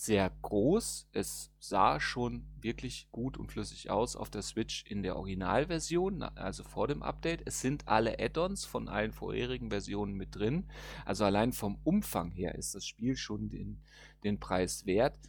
sehr 0.05 0.33
groß. 0.43 1.07
Es 1.13 1.53
sah 1.61 2.01
schon 2.01 2.45
wirklich 2.61 3.09
gut 3.13 3.37
und 3.37 3.53
flüssig 3.53 3.89
aus 3.89 4.17
auf 4.17 4.31
der 4.31 4.43
Switch 4.43 4.85
in 4.89 5.05
der 5.05 5.15
Originalversion, 5.15 6.25
also 6.25 6.65
vor 6.65 6.89
dem 6.89 7.05
Update. 7.05 7.43
Es 7.47 7.61
sind 7.61 7.87
alle 7.87 8.19
Add-ons 8.19 8.65
von 8.65 8.89
allen 8.89 9.13
vorherigen 9.13 9.71
Versionen 9.71 10.15
mit 10.15 10.35
drin. 10.35 10.67
Also 11.05 11.25
allein 11.25 11.53
vom 11.53 11.79
Umfang 11.85 12.33
her 12.33 12.57
ist 12.57 12.75
das 12.75 12.85
Spiel 12.85 13.17
schon 13.17 13.49
den, 13.49 13.81
den 14.25 14.41
Preis 14.41 14.87
wert. 14.87 15.21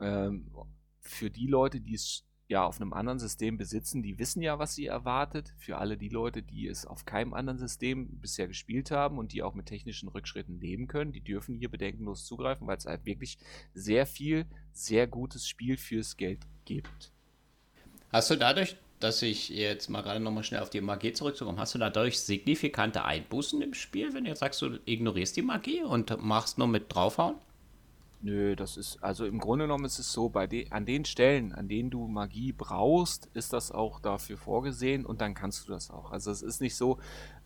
Ähm, 0.00 0.50
für 1.00 1.30
die 1.30 1.46
Leute, 1.46 1.80
die 1.80 1.94
es 1.94 2.24
ja 2.48 2.64
auf 2.64 2.80
einem 2.80 2.92
anderen 2.92 3.18
System 3.18 3.58
besitzen, 3.58 4.02
die 4.02 4.18
wissen 4.18 4.40
ja, 4.40 4.58
was 4.58 4.74
sie 4.74 4.86
erwartet. 4.86 5.52
Für 5.58 5.78
alle 5.78 5.96
die 5.96 6.08
Leute, 6.08 6.42
die 6.42 6.68
es 6.68 6.86
auf 6.86 7.04
keinem 7.04 7.34
anderen 7.34 7.58
System 7.58 8.20
bisher 8.20 8.46
gespielt 8.46 8.90
haben 8.90 9.18
und 9.18 9.32
die 9.32 9.42
auch 9.42 9.54
mit 9.54 9.66
technischen 9.66 10.08
Rückschritten 10.08 10.60
leben 10.60 10.86
können, 10.86 11.12
die 11.12 11.22
dürfen 11.22 11.56
hier 11.56 11.70
bedenkenlos 11.70 12.24
zugreifen, 12.24 12.66
weil 12.66 12.76
es 12.76 12.86
halt 12.86 13.04
wirklich 13.04 13.38
sehr 13.74 14.06
viel, 14.06 14.46
sehr 14.72 15.06
gutes 15.06 15.48
Spiel 15.48 15.76
fürs 15.76 16.16
Geld 16.16 16.46
gibt. 16.64 17.10
Hast 18.12 18.30
du 18.30 18.36
dadurch, 18.36 18.76
dass 19.00 19.20
ich 19.22 19.48
jetzt 19.48 19.90
mal 19.90 20.02
gerade 20.02 20.20
nochmal 20.20 20.44
schnell 20.44 20.62
auf 20.62 20.70
die 20.70 20.80
Magie 20.80 21.12
zurückzukommen, 21.12 21.58
hast 21.58 21.74
du 21.74 21.78
dadurch 21.78 22.20
signifikante 22.20 23.04
Einbußen 23.04 23.60
im 23.60 23.74
Spiel, 23.74 24.14
wenn 24.14 24.24
du 24.24 24.30
jetzt 24.30 24.40
sagst, 24.40 24.62
du 24.62 24.78
ignorierst 24.86 25.36
die 25.36 25.42
Magie 25.42 25.82
und 25.82 26.22
machst 26.22 26.58
nur 26.58 26.68
mit 26.68 26.94
draufhauen? 26.94 27.36
Nö, 28.26 28.56
das 28.56 28.76
ist, 28.76 29.00
also 29.04 29.24
im 29.24 29.38
Grunde 29.38 29.66
genommen 29.66 29.84
ist 29.84 30.00
es 30.00 30.12
so, 30.12 30.28
bei 30.28 30.48
de, 30.48 30.68
an 30.70 30.84
den 30.84 31.04
Stellen, 31.04 31.52
an 31.52 31.68
denen 31.68 31.90
du 31.90 32.08
Magie 32.08 32.50
brauchst, 32.50 33.26
ist 33.34 33.52
das 33.52 33.70
auch 33.70 34.00
dafür 34.00 34.36
vorgesehen 34.36 35.06
und 35.06 35.20
dann 35.20 35.32
kannst 35.32 35.68
du 35.68 35.72
das 35.72 35.92
auch. 35.92 36.10
Also 36.10 36.32
es 36.32 36.42
ist 36.42 36.60
nicht 36.60 36.74
so, 36.74 36.98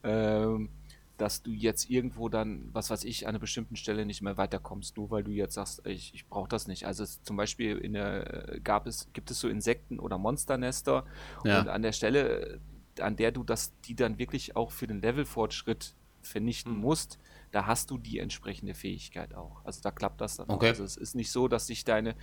ähm, 0.03 0.71
dass 1.19 1.43
du 1.43 1.51
jetzt 1.51 1.91
irgendwo 1.91 2.31
dann, 2.31 2.71
was 2.73 2.89
weiß 2.89 3.05
ich, 3.05 3.27
an 3.27 3.31
einer 3.31 3.41
bestimmten 3.41 3.77
Stelle 3.77 4.07
nicht 4.07 4.23
mehr 4.23 4.39
weiterkommst, 4.39 4.97
nur 4.97 5.11
weil 5.11 5.23
du 5.23 5.33
jetzt 5.33 5.53
sagst, 5.53 5.87
ich, 5.87 6.15
ich 6.15 6.27
brauche 6.27 6.49
das 6.49 6.67
nicht. 6.67 6.87
Also 6.87 7.03
es, 7.03 7.23
zum 7.25 7.37
Beispiel 7.37 7.77
in 7.77 7.93
der, 7.93 8.59
gab 8.65 8.87
es, 8.87 9.13
gibt 9.13 9.31
es 9.31 9.39
so 9.39 9.51
Insekten 9.51 9.99
oder 9.99 10.17
Monsternester 10.17 11.05
ja. 11.45 11.61
und 11.61 11.69
an 11.69 11.83
der 11.83 11.93
Stelle, 11.93 12.59
an 12.99 13.17
der 13.17 13.33
du 13.33 13.45
das, 13.45 13.79
die 13.85 13.95
dann 13.95 14.19
wirklich 14.19 14.57
auch 14.57 14.71
für 14.71 14.87
den 14.87 15.03
Levelfortschritt 15.03 15.95
vernichten 16.23 16.77
mhm. 16.77 16.81
musst, 16.81 17.19
da 17.51 17.67
hast 17.67 17.91
du 17.91 17.99
die 17.99 18.19
entsprechende 18.19 18.75
Fähigkeit 18.75 19.35
auch. 19.35 19.65
Also 19.65 19.81
da 19.83 19.91
klappt 19.91 20.21
das 20.21 20.37
dann 20.37 20.49
okay. 20.49 20.67
auch. 20.67 20.71
Also 20.71 20.85
es 20.85 20.97
ist 20.97 21.15
nicht 21.15 21.31
so, 21.31 21.49
dass 21.49 21.67
sich 21.67 21.85
deine 21.85 22.15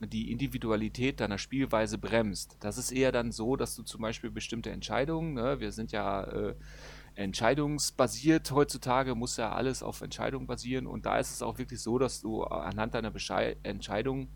die 0.00 0.30
Individualität 0.30 1.20
deiner 1.20 1.38
Spielweise 1.38 1.96
bremst. 1.96 2.56
Das 2.60 2.76
ist 2.76 2.92
eher 2.92 3.12
dann 3.12 3.32
so, 3.32 3.56
dass 3.56 3.74
du 3.74 3.82
zum 3.82 4.02
Beispiel 4.02 4.30
bestimmte 4.30 4.70
Entscheidungen, 4.70 5.32
ne, 5.32 5.58
wir 5.58 5.72
sind 5.72 5.90
ja 5.90 6.24
äh, 6.24 6.54
entscheidungsbasiert 7.14 8.50
heutzutage, 8.50 9.14
muss 9.14 9.38
ja 9.38 9.52
alles 9.52 9.82
auf 9.82 10.02
Entscheidungen 10.02 10.46
basieren 10.46 10.86
und 10.86 11.06
da 11.06 11.18
ist 11.18 11.30
es 11.30 11.40
auch 11.40 11.56
wirklich 11.56 11.80
so, 11.80 11.98
dass 11.98 12.20
du 12.20 12.44
anhand 12.44 12.92
deiner 12.92 13.10
Beschei 13.10 13.56
Entscheidung 13.62 14.28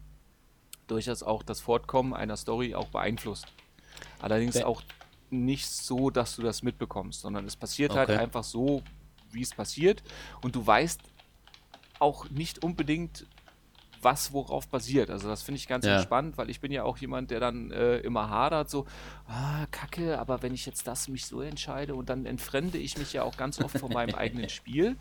durchaus 0.87 1.23
auch 1.23 1.43
das 1.43 1.61
Fortkommen 1.61 2.15
einer 2.15 2.39
Story 2.39 2.75
auch 2.75 2.89
beeinflusst. 2.89 3.47
Allerdings 4.19 4.63
auch 4.63 4.83
nicht 5.29 5.69
so, 5.69 6.09
dass 6.09 6.37
du 6.37 6.43
das 6.43 6.63
mitbekommst, 6.63 7.21
sondern 7.21 7.45
es 7.45 7.55
passiert 7.55 7.95
halt 7.95 8.09
okay. 8.09 8.17
halt 8.17 8.23
einfach 8.23 8.45
so, 8.45 8.83
wie 9.33 9.43
es 9.43 9.55
passiert. 9.55 10.03
Und 10.43 10.57
du 10.57 10.67
weißt 10.67 11.01
auch 11.99 12.31
nicht 12.31 12.63
unbedingt, 12.63 13.27
was 14.03 14.33
worauf 14.33 14.69
basiert. 14.69 15.11
Also 15.11 15.29
das 15.29 15.43
finde 15.43 15.57
ich 15.59 15.69
ganz 15.69 15.85
ja. 15.85 16.01
spannend, 16.01 16.39
weil 16.39 16.51
ich 16.51 16.61
bin 16.61 16.73
ja 16.73 16.85
auch 16.85 16.97
jemand, 16.99 17.31
der 17.31 17.41
dann 17.41 17.71
äh, 17.71 17.99
immer 17.99 18.31
hadert, 18.31 18.71
so, 18.71 18.87
ah, 19.29 19.67
kacke, 19.71 20.19
aber 20.19 20.43
wenn 20.43 20.55
ich 20.55 20.67
jetzt 20.67 20.87
das 20.87 21.09
mich 21.09 21.27
so 21.27 21.43
entscheide 21.43 21.95
und 21.95 22.09
dann 22.09 22.27
entfremde 22.27 22.79
ich 22.79 22.97
mich 22.97 23.13
ja 23.13 23.23
auch 23.23 23.37
ganz 23.37 23.61
oft 23.61 23.79
von 23.79 23.93
meinem 23.93 24.15
eigenen 24.17 24.49
Spiel, 24.49 24.97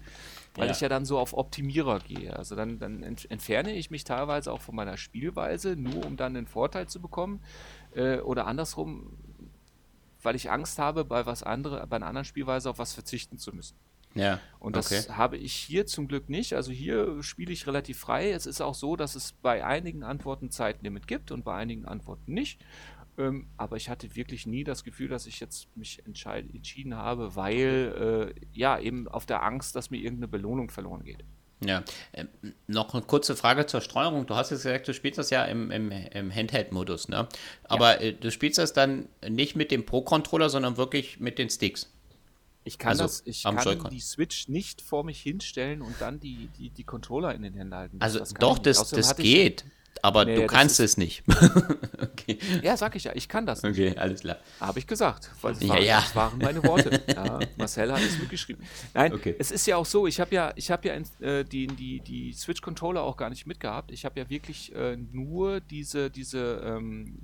weil 0.55 0.67
ja. 0.67 0.71
ich 0.73 0.81
ja 0.81 0.89
dann 0.89 1.05
so 1.05 1.17
auf 1.17 1.33
Optimierer 1.33 1.99
gehe. 1.99 2.35
Also 2.35 2.55
dann, 2.55 2.79
dann 2.79 3.03
ent 3.03 3.29
entferne 3.31 3.73
ich 3.73 3.89
mich 3.89 4.03
teilweise 4.03 4.51
auch 4.51 4.61
von 4.61 4.75
meiner 4.75 4.97
Spielweise, 4.97 5.75
nur 5.75 6.05
um 6.05 6.17
dann 6.17 6.35
einen 6.35 6.47
Vorteil 6.47 6.87
zu 6.87 6.99
bekommen. 6.99 7.41
Äh, 7.95 8.17
oder 8.17 8.47
andersrum, 8.47 9.17
weil 10.21 10.35
ich 10.35 10.51
Angst 10.51 10.79
habe, 10.79 11.05
bei 11.05 11.25
was 11.25 11.43
andere, 11.43 11.85
bei 11.87 11.95
einer 11.95 12.07
anderen 12.07 12.25
Spielweise 12.25 12.69
auf 12.69 12.79
was 12.79 12.93
verzichten 12.93 13.37
zu 13.37 13.55
müssen. 13.55 13.77
Ja. 14.15 14.39
Und 14.59 14.75
das 14.75 14.91
okay. 14.91 15.13
habe 15.13 15.37
ich 15.37 15.53
hier 15.53 15.85
zum 15.85 16.07
Glück 16.07 16.29
nicht. 16.29 16.53
Also 16.53 16.71
hier 16.71 17.21
spiele 17.21 17.53
ich 17.53 17.67
relativ 17.67 17.99
frei. 17.99 18.31
Es 18.31 18.45
ist 18.45 18.61
auch 18.61 18.75
so, 18.75 18.95
dass 18.95 19.15
es 19.15 19.33
bei 19.33 19.63
einigen 19.63 20.03
Antworten 20.03 20.49
Zeitlimit 20.49 21.07
gibt 21.07 21.31
und 21.31 21.45
bei 21.45 21.55
einigen 21.55 21.85
Antworten 21.85 22.33
nicht. 22.33 22.59
Ähm, 23.17 23.47
aber 23.57 23.75
ich 23.75 23.89
hatte 23.89 24.15
wirklich 24.15 24.47
nie 24.47 24.63
das 24.63 24.83
Gefühl, 24.83 25.09
dass 25.09 25.27
ich 25.27 25.39
jetzt 25.39 25.67
mich 25.75 26.03
entschieden 26.05 26.95
habe, 26.95 27.35
weil 27.35 28.33
äh, 28.35 28.41
ja 28.51 28.79
eben 28.79 29.07
auf 29.07 29.25
der 29.25 29.43
Angst, 29.43 29.75
dass 29.75 29.91
mir 29.91 29.97
irgendeine 29.97 30.29
Belohnung 30.29 30.69
verloren 30.69 31.03
geht. 31.03 31.23
Ja, 31.63 31.83
ähm, 32.13 32.29
noch 32.67 32.93
eine 32.93 33.03
kurze 33.03 33.35
Frage 33.35 33.65
zur 33.65 33.81
Steuerung. 33.81 34.25
Du 34.25 34.35
hast 34.35 34.49
jetzt 34.51 34.63
gesagt, 34.63 34.87
du 34.87 34.93
spielst 34.93 35.19
das 35.19 35.29
ja 35.29 35.43
im, 35.43 35.71
im, 35.71 35.91
im 35.91 36.33
Handheld-Modus, 36.33 37.09
ne? 37.09 37.27
Aber 37.65 38.01
ja. 38.01 38.09
äh, 38.09 38.13
du 38.13 38.31
spielst 38.31 38.57
das 38.57 38.71
dann 38.71 39.09
nicht 39.27 39.57
mit 39.57 39.69
dem 39.71 39.85
Pro-Controller, 39.85 40.49
sondern 40.49 40.77
wirklich 40.77 41.19
mit 41.19 41.37
den 41.37 41.49
Sticks. 41.49 41.91
Ich 42.69 42.77
kann, 42.77 42.91
also, 42.91 43.03
das, 43.03 43.23
ich 43.25 43.41
kann 43.41 43.89
die 43.89 43.99
Switch 43.99 44.47
nicht 44.47 44.83
vor 44.83 45.03
mich 45.03 45.19
hinstellen 45.19 45.81
und 45.81 45.95
dann 45.99 46.19
die, 46.19 46.49
die, 46.55 46.69
die 46.69 46.83
Controller 46.83 47.33
in 47.33 47.41
den 47.41 47.55
Händen 47.55 47.73
halten. 47.73 47.97
Also 47.99 48.19
das 48.19 48.35
doch, 48.35 48.59
das, 48.59 48.91
das 48.91 49.15
geht, 49.15 49.65
aber 50.03 50.23
nee, 50.23 50.35
du 50.35 50.45
kannst 50.45 50.79
es 50.79 50.95
nicht. 50.95 51.23
okay. 51.99 52.37
Ja, 52.61 52.77
sag 52.77 52.95
ich 52.95 53.05
ja, 53.05 53.11
ich 53.15 53.27
kann 53.27 53.47
das 53.47 53.63
nicht. 53.63 53.71
Okay, 53.71 53.97
alles 53.97 54.21
klar. 54.21 54.37
Habe 54.59 54.77
ich 54.77 54.85
gesagt. 54.85 55.31
Weil 55.41 55.53
das, 55.53 55.63
ja, 55.63 55.69
waren, 55.69 55.83
ja. 55.83 56.01
das 56.01 56.15
waren 56.15 56.37
meine 56.37 56.63
Worte. 56.63 57.01
Ja, 57.09 57.39
Marcel 57.57 57.91
hat 57.91 58.01
es 58.01 58.19
mitgeschrieben. 58.19 58.63
Nein, 58.93 59.13
okay. 59.13 59.35
es 59.39 59.49
ist 59.49 59.65
ja 59.65 59.77
auch 59.77 59.85
so, 59.85 60.05
ich 60.05 60.19
habe 60.19 60.35
ja, 60.35 60.53
ich 60.55 60.69
hab 60.69 60.85
ja 60.85 60.93
äh, 60.93 61.43
die, 61.43 61.65
die, 61.65 62.01
die 62.01 62.33
Switch-Controller 62.33 63.01
auch 63.01 63.17
gar 63.17 63.31
nicht 63.31 63.47
mitgehabt. 63.47 63.91
Ich 63.91 64.05
habe 64.05 64.19
ja 64.19 64.29
wirklich 64.29 64.75
äh, 64.75 64.95
nur 64.95 65.59
diese, 65.59 66.11
diese 66.11 66.61
ähm, 66.63 67.17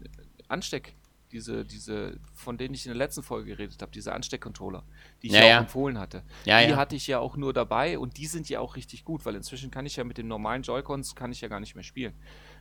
Ansteck- 0.50 0.96
diese, 1.36 1.66
diese, 1.66 2.18
von 2.34 2.58
denen 2.58 2.74
ich 2.74 2.86
in 2.86 2.92
der 2.92 2.98
letzten 2.98 3.22
Folge 3.22 3.50
geredet 3.50 3.82
habe, 3.82 3.92
diese 3.92 4.14
Ansteckcontroller, 4.14 4.86
die 5.22 5.28
ich 5.28 5.34
ja, 5.34 5.44
ja 5.44 5.58
auch 5.58 5.62
empfohlen 5.64 6.00
hatte. 6.00 6.24
Ja, 6.46 6.64
die 6.64 6.70
ja. 6.70 6.78
hatte 6.78 6.96
ich 6.96 7.08
ja 7.08 7.20
auch 7.20 7.36
nur 7.36 7.52
dabei 7.52 8.00
und 8.00 8.18
die 8.18 8.26
sind 8.26 8.48
ja 8.48 8.62
auch 8.62 8.78
richtig 8.78 9.04
gut, 9.04 9.26
weil 9.26 9.36
inzwischen 9.36 9.70
kann 9.70 9.86
ich 9.86 9.98
ja 9.98 10.06
mit 10.06 10.18
den 10.18 10.30
normalen 10.30 10.64
Joy-Cons 10.64 11.14
kann 11.14 11.34
ich 11.34 11.42
ja 11.42 11.50
gar 11.50 11.60
nicht 11.60 11.76
mehr 11.76 11.84
spielen, 11.84 12.14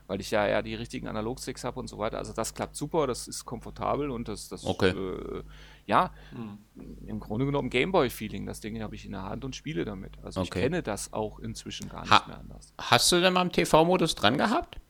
weil 0.08 0.20
ich 0.20 0.32
ja 0.32 0.48
ja 0.48 0.60
die 0.60 0.74
richtigen 0.74 1.06
Analogsticks 1.06 1.62
habe 1.62 1.78
und 1.78 1.86
so 1.86 1.98
weiter. 1.98 2.18
Also 2.18 2.32
das 2.32 2.52
klappt 2.52 2.74
super, 2.74 3.06
das 3.06 3.28
ist 3.28 3.44
komfortabel 3.44 4.10
und 4.10 4.26
das, 4.26 4.48
das 4.48 4.64
okay. 4.64 4.88
äh, 4.88 5.44
ja, 5.86 6.12
hm. 6.30 6.58
im 7.06 7.20
Grunde 7.20 7.46
genommen 7.46 7.70
Gameboy-Feeling. 7.70 8.44
Das 8.44 8.58
Ding 8.58 8.82
habe 8.82 8.96
ich 8.96 9.04
in 9.04 9.12
der 9.12 9.22
Hand 9.22 9.44
und 9.44 9.54
spiele 9.54 9.84
damit. 9.84 10.18
Also 10.24 10.40
okay. 10.40 10.48
ich 10.48 10.62
kenne 10.64 10.82
das 10.82 11.12
auch 11.12 11.38
inzwischen 11.38 11.88
gar 11.88 12.00
nicht 12.00 12.10
ha 12.10 12.24
mehr 12.26 12.38
anders. 12.38 12.74
Hast 12.78 13.12
du 13.12 13.20
denn 13.20 13.32
mal 13.32 13.42
im 13.42 13.52
TV-Modus 13.52 14.16
dran 14.16 14.36
gehabt? 14.36 14.80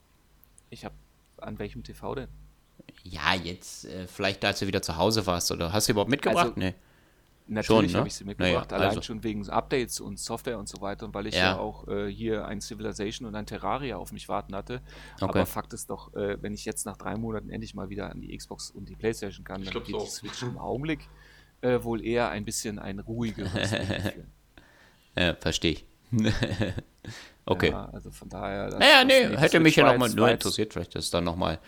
Ich 0.71 0.87
habe 0.87 0.95
an 1.37 1.59
welchem 1.59 1.83
TV 1.83 2.15
denn? 2.15 2.44
Ja, 3.05 3.35
jetzt 3.35 3.85
äh, 3.85 4.07
vielleicht, 4.07 4.45
als 4.45 4.59
du 4.59 4.67
wieder 4.67 4.83
zu 4.83 4.97
Hause 4.97 5.27
warst, 5.27 5.53
oder 5.53 5.73
hast 5.73 5.89
du 5.89 5.93
überhaupt 5.93 6.11
mitgebracht? 6.11 6.47
Also, 6.47 6.59
nee. 6.59 6.75
Natürlich 7.47 7.93
ne? 7.93 7.99
habe 7.99 8.09
ich 8.09 8.15
sie 8.15 8.25
mitgebracht, 8.25 8.71
naja, 8.71 8.81
allein 8.81 8.89
also. 8.89 9.03
schon 9.03 9.23
wegen 9.23 9.47
Updates 9.51 10.01
und 10.01 10.19
Software 10.19 10.59
und 10.59 10.67
so 10.67 10.81
weiter 10.81 11.05
und 11.05 11.13
weil 11.13 11.27
ich 11.27 11.35
ja, 11.35 11.53
ja 11.53 11.59
auch 11.59 11.87
äh, 11.89 12.11
hier 12.11 12.47
ein 12.47 12.63
Civilization 12.63 13.29
und 13.29 13.35
ein 13.35 13.45
Terraria 13.45 13.99
auf 13.99 14.13
mich 14.13 14.31
warten 14.31 14.57
hatte. 14.57 14.81
Okay. 15.17 15.25
Aber 15.25 15.45
Fakt 15.45 15.75
ist 15.75 15.91
doch, 15.91 16.15
äh, 16.15 16.43
wenn 16.43 16.55
ich 16.55 16.65
jetzt 16.65 16.87
nach 16.87 16.97
drei 16.97 17.17
Monaten 17.17 17.51
endlich 17.51 17.75
mal 17.75 17.91
wieder 17.91 18.11
an 18.11 18.23
die 18.23 18.35
Xbox 18.35 18.71
und 18.71 18.89
die 18.89 18.97
Playstation 18.97 19.45
kann, 19.45 19.63
dann 19.63 19.75
geht 19.75 19.89
die 19.89 20.07
Switch 20.07 20.43
im 20.43 20.57
Augenblick 20.57 21.07
äh, 21.61 21.83
wohl 21.83 22.03
eher 22.03 22.31
ein 22.31 22.47
bisschen 22.47 22.79
ein 22.79 22.99
ruhigeres 22.99 23.53
Ja, 25.17 25.35
verstehe 25.35 25.73
ich. 25.73 25.87
okay. 27.45 27.71
Ja, 27.71 27.91
also 27.93 28.11
von 28.11 28.29
daher. 28.29 28.71
Das, 28.71 28.79
naja, 28.79 29.05
nee, 29.05 29.37
hätte 29.37 29.61
mich 29.61 29.77
ja 29.77 29.93
nochmal 29.93 30.11
nur 30.11 30.31
interessiert, 30.31 30.73
vielleicht 30.73 30.95
ist 30.95 31.13
dann 31.13 31.25
nochmal 31.25 31.59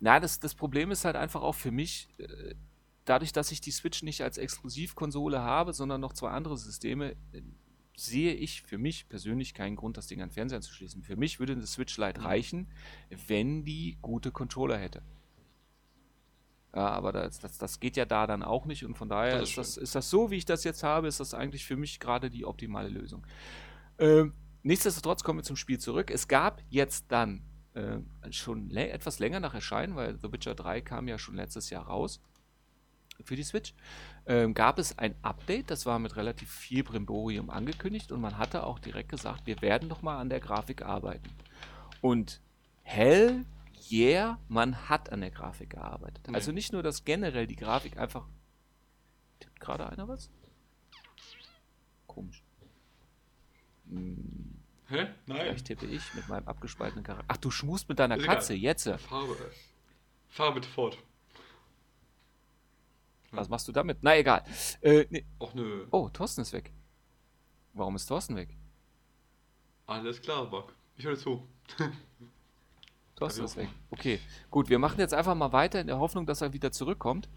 na, 0.00 0.20
das, 0.20 0.40
das 0.40 0.54
Problem 0.54 0.90
ist 0.90 1.04
halt 1.04 1.16
einfach 1.16 1.42
auch 1.42 1.54
für 1.54 1.70
mich, 1.70 2.08
äh, 2.18 2.54
dadurch, 3.04 3.32
dass 3.32 3.50
ich 3.50 3.60
die 3.60 3.70
Switch 3.70 4.02
nicht 4.02 4.22
als 4.22 4.38
Exklusivkonsole 4.38 5.40
habe, 5.40 5.72
sondern 5.72 6.00
noch 6.00 6.12
zwei 6.12 6.30
andere 6.30 6.56
Systeme, 6.56 7.12
äh, 7.32 7.42
sehe 7.96 8.32
ich 8.32 8.62
für 8.62 8.78
mich 8.78 9.08
persönlich 9.08 9.54
keinen 9.54 9.74
Grund, 9.74 9.96
das 9.96 10.06
Ding 10.06 10.22
an 10.22 10.28
den 10.28 10.34
Fernseher 10.34 10.58
anzuschließen. 10.58 11.02
Für 11.02 11.16
mich 11.16 11.40
würde 11.40 11.54
eine 11.54 11.66
Switch 11.66 11.96
Lite 11.96 12.20
mhm. 12.20 12.26
reichen, 12.26 12.68
wenn 13.26 13.64
die 13.64 13.98
gute 14.00 14.30
Controller 14.30 14.78
hätte. 14.78 15.02
Ja, 16.74 16.90
aber 16.90 17.12
das, 17.12 17.40
das, 17.40 17.58
das 17.58 17.80
geht 17.80 17.96
ja 17.96 18.04
da 18.04 18.26
dann 18.26 18.42
auch 18.42 18.66
nicht 18.66 18.84
und 18.84 18.96
von 18.96 19.08
daher 19.08 19.40
das 19.40 19.50
ist, 19.50 19.58
ist, 19.58 19.58
das, 19.58 19.76
ist 19.78 19.94
das 19.94 20.10
so, 20.10 20.30
wie 20.30 20.36
ich 20.36 20.44
das 20.44 20.64
jetzt 20.64 20.84
habe, 20.84 21.08
ist 21.08 21.18
das 21.18 21.34
eigentlich 21.34 21.64
für 21.64 21.76
mich 21.76 21.98
gerade 21.98 22.30
die 22.30 22.44
optimale 22.44 22.88
Lösung. 22.88 23.26
Ähm, 23.98 24.34
nichtsdestotrotz 24.62 25.24
kommen 25.24 25.40
wir 25.40 25.44
zum 25.44 25.56
Spiel 25.56 25.80
zurück. 25.80 26.10
Es 26.10 26.28
gab 26.28 26.62
jetzt 26.68 27.06
dann 27.08 27.42
äh, 27.78 28.32
schon 28.32 28.70
etwas 28.76 29.18
länger 29.18 29.40
nach 29.40 29.54
Erscheinen, 29.54 29.96
weil 29.96 30.18
The 30.18 30.32
Witcher 30.32 30.54
3 30.54 30.80
kam 30.80 31.08
ja 31.08 31.18
schon 31.18 31.36
letztes 31.36 31.70
Jahr 31.70 31.86
raus 31.86 32.20
für 33.24 33.36
die 33.36 33.42
Switch, 33.42 33.74
ähm, 34.26 34.54
gab 34.54 34.78
es 34.78 34.96
ein 34.98 35.14
Update, 35.22 35.70
das 35.70 35.86
war 35.86 35.98
mit 35.98 36.16
relativ 36.16 36.50
viel 36.50 36.84
Brimborium 36.84 37.50
angekündigt 37.50 38.12
und 38.12 38.20
man 38.20 38.38
hatte 38.38 38.64
auch 38.64 38.78
direkt 38.78 39.08
gesagt, 39.08 39.46
wir 39.46 39.60
werden 39.60 39.88
noch 39.88 40.02
mal 40.02 40.18
an 40.18 40.28
der 40.28 40.40
Grafik 40.40 40.82
arbeiten. 40.82 41.30
Und 42.00 42.40
hell 42.82 43.44
yeah, 43.90 44.38
man 44.48 44.88
hat 44.88 45.10
an 45.10 45.20
der 45.20 45.30
Grafik 45.30 45.70
gearbeitet. 45.70 46.26
Nee. 46.28 46.34
Also 46.34 46.52
nicht 46.52 46.72
nur, 46.72 46.82
dass 46.82 47.04
generell 47.04 47.46
die 47.46 47.56
Grafik 47.56 47.98
einfach. 47.98 48.26
Tippt 49.40 49.60
gerade 49.60 49.88
einer 49.88 50.08
was? 50.08 50.30
Komisch. 52.06 52.42
Hm. 53.88 54.57
Hä? 54.88 55.06
Nein. 55.26 55.38
Vielleicht 55.40 55.66
tippe 55.66 55.86
ich 55.86 56.14
mit 56.14 56.28
meinem 56.28 56.48
abgespaltenen 56.48 57.04
Charakter. 57.04 57.26
Ach, 57.28 57.36
du 57.36 57.50
schmust 57.50 57.88
mit 57.88 57.98
deiner 57.98 58.16
Ist 58.16 58.24
Katze, 58.24 58.54
egal. 58.54 58.62
jetzt. 58.64 58.88
Farbe. 58.88 59.36
Fahr 60.28 60.54
bitte 60.54 60.68
fort. 60.68 60.98
Was 63.30 63.48
machst 63.48 63.68
du 63.68 63.72
damit? 63.72 63.98
Na 64.02 64.16
egal. 64.16 64.42
Äh, 64.80 65.04
nee. 65.10 65.26
Och 65.38 65.54
nö. 65.54 65.86
Oh, 65.90 66.08
Thorsten 66.08 66.40
ist 66.40 66.52
weg. 66.54 66.72
Warum 67.74 67.96
ist 67.96 68.06
Thorsten 68.06 68.34
weg? 68.36 68.56
Alles 69.86 70.20
klar, 70.22 70.46
Bock. 70.48 70.74
Ich 70.96 71.04
höre 71.04 71.18
zu. 71.18 71.46
Thorsten 73.16 73.44
ist 73.44 73.56
weg. 73.56 73.68
Okay, 73.90 74.20
gut. 74.50 74.70
Wir 74.70 74.78
machen 74.78 75.00
jetzt 75.00 75.12
einfach 75.12 75.34
mal 75.34 75.52
weiter 75.52 75.80
in 75.80 75.86
der 75.86 75.98
Hoffnung, 75.98 76.24
dass 76.24 76.40
er 76.40 76.54
wieder 76.54 76.72
zurückkommt. 76.72 77.28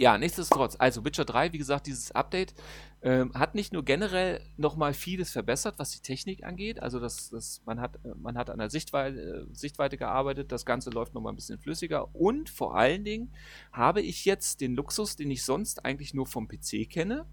Ja, 0.00 0.16
nichtsdestotrotz, 0.16 0.76
also 0.78 1.04
Witcher 1.04 1.24
3, 1.24 1.52
wie 1.52 1.58
gesagt, 1.58 1.88
dieses 1.88 2.12
Update 2.12 2.54
ähm, 3.02 3.32
hat 3.34 3.56
nicht 3.56 3.72
nur 3.72 3.84
generell 3.84 4.40
nochmal 4.56 4.94
vieles 4.94 5.32
verbessert, 5.32 5.74
was 5.78 5.90
die 5.90 6.02
Technik 6.02 6.44
angeht. 6.44 6.80
Also 6.80 7.00
das, 7.00 7.30
das, 7.30 7.62
man, 7.66 7.80
hat, 7.80 7.98
man 8.16 8.38
hat 8.38 8.48
an 8.48 8.58
der 8.58 8.70
Sichtweite, 8.70 9.48
äh, 9.50 9.54
Sichtweite 9.54 9.96
gearbeitet, 9.96 10.52
das 10.52 10.64
Ganze 10.64 10.90
läuft 10.90 11.14
nochmal 11.14 11.32
ein 11.32 11.36
bisschen 11.36 11.58
flüssiger. 11.58 12.14
Und 12.14 12.48
vor 12.48 12.76
allen 12.76 13.04
Dingen 13.04 13.34
habe 13.72 14.00
ich 14.00 14.24
jetzt 14.24 14.60
den 14.60 14.76
Luxus, 14.76 15.16
den 15.16 15.32
ich 15.32 15.44
sonst 15.44 15.84
eigentlich 15.84 16.14
nur 16.14 16.26
vom 16.26 16.46
PC 16.46 16.88
kenne. 16.88 17.26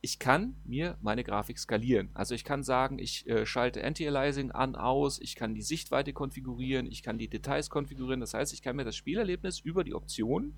Ich 0.00 0.18
kann 0.18 0.56
mir 0.64 0.96
meine 1.02 1.24
Grafik 1.24 1.58
skalieren. 1.58 2.10
Also 2.14 2.34
ich 2.34 2.44
kann 2.44 2.62
sagen, 2.62 2.98
ich 2.98 3.26
äh, 3.26 3.44
schalte 3.44 3.84
Anti-Aliasing 3.84 4.52
an, 4.52 4.74
aus, 4.74 5.20
ich 5.20 5.34
kann 5.34 5.54
die 5.54 5.62
Sichtweite 5.62 6.14
konfigurieren, 6.14 6.86
ich 6.86 7.02
kann 7.02 7.18
die 7.18 7.28
Details 7.28 7.68
konfigurieren. 7.68 8.20
Das 8.20 8.32
heißt, 8.32 8.54
ich 8.54 8.62
kann 8.62 8.76
mir 8.76 8.84
das 8.84 8.96
Spielerlebnis 8.96 9.58
über 9.58 9.84
die 9.84 9.94
Optionen 9.94 10.54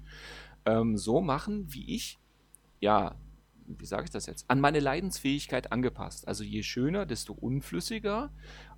ähm, 0.68 0.96
so 0.96 1.20
machen, 1.20 1.72
wie 1.72 1.94
ich, 1.94 2.18
ja, 2.80 3.14
wie 3.66 3.86
sage 3.86 4.04
ich 4.04 4.10
das 4.10 4.26
jetzt, 4.26 4.48
an 4.48 4.60
meine 4.60 4.80
Leidensfähigkeit 4.80 5.72
angepasst. 5.72 6.26
Also 6.26 6.42
je 6.44 6.62
schöner, 6.62 7.06
desto 7.06 7.32
unflüssiger. 7.32 8.32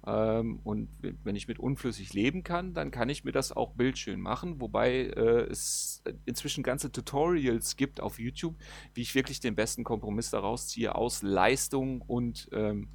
Ähm, 0.07 0.61
und 0.65 0.89
wenn 1.01 1.37
ich 1.37 1.47
mit 1.47 1.59
unflüssig 1.59 2.13
leben 2.13 2.43
kann, 2.43 2.75
dann 2.75 2.91
kann 2.91 3.09
ich 3.09 3.25
mir 3.25 3.33
das 3.33 3.53
auch 3.53 3.75
bildschön 3.75 4.21
machen. 4.21 4.61
Wobei 4.61 5.05
äh, 5.05 5.47
es 5.51 6.03
inzwischen 6.25 6.63
ganze 6.63 6.91
Tutorials 6.91 7.77
gibt 7.77 8.01
auf 8.01 8.19
YouTube, 8.19 8.57
wie 8.95 9.03
ich 9.03 9.15
wirklich 9.15 9.41
den 9.41 9.55
besten 9.55 9.85
Kompromiss 9.85 10.31
daraus 10.31 10.69
ziehe 10.69 10.95
aus 10.95 11.23
Leistung 11.23 12.03
und 12.03 12.49
ähm, 12.53 12.89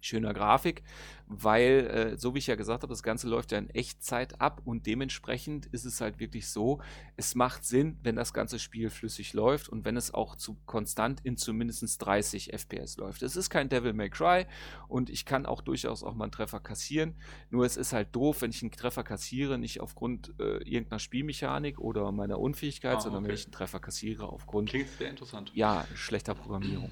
schöner 0.00 0.34
Grafik, 0.34 0.82
weil, 1.28 1.86
äh, 2.14 2.18
so 2.18 2.34
wie 2.34 2.38
ich 2.38 2.46
ja 2.46 2.54
gesagt 2.54 2.82
habe, 2.82 2.92
das 2.92 3.02
Ganze 3.02 3.28
läuft 3.28 3.52
ja 3.52 3.58
in 3.58 3.70
Echtzeit 3.70 4.40
ab 4.40 4.62
und 4.64 4.86
dementsprechend 4.86 5.66
ist 5.66 5.84
es 5.84 6.00
halt 6.00 6.20
wirklich 6.20 6.48
so, 6.48 6.80
es 7.16 7.34
macht 7.34 7.64
Sinn, 7.64 7.98
wenn 8.02 8.16
das 8.16 8.32
ganze 8.32 8.58
Spiel 8.58 8.90
flüssig 8.90 9.32
läuft 9.32 9.68
und 9.68 9.84
wenn 9.84 9.96
es 9.96 10.14
auch 10.14 10.36
zu 10.36 10.56
konstant 10.66 11.20
in 11.24 11.36
zumindest 11.36 12.04
30 12.04 12.52
FPS 12.52 12.96
läuft. 12.96 13.22
Es 13.22 13.36
ist 13.36 13.50
kein 13.50 13.68
Devil 13.68 13.92
May 13.92 14.10
Cry 14.10 14.46
und 14.88 15.10
ich 15.10 15.24
kann 15.24 15.46
auch 15.46 15.60
durchaus 15.60 16.02
auch 16.02 16.14
mal 16.14 16.24
einen 16.24 16.32
Treffer 16.32 16.60
kassieren, 16.60 17.14
nur 17.50 17.64
es 17.64 17.76
ist 17.76 17.92
halt 17.92 18.14
doof, 18.14 18.42
wenn 18.42 18.50
ich 18.50 18.62
einen 18.62 18.70
Treffer 18.70 19.02
kassiere, 19.02 19.58
nicht 19.58 19.80
aufgrund 19.80 20.32
äh, 20.38 20.58
irgendeiner 20.58 21.00
Spielmechanik 21.00 21.78
oder 21.80 22.12
meiner 22.12 22.38
Unfähigkeit, 22.38 22.96
ah, 22.96 23.00
sondern 23.00 23.24
wenn 23.24 23.34
ich 23.34 23.44
einen 23.44 23.52
Treffer 23.52 23.80
kassiere 23.80 24.28
aufgrund 24.28 24.68
Klingt 24.68 24.88
sehr 24.98 25.10
interessant. 25.10 25.50
Ja, 25.54 25.86
schlechter 25.94 26.34
Programmierung. 26.34 26.90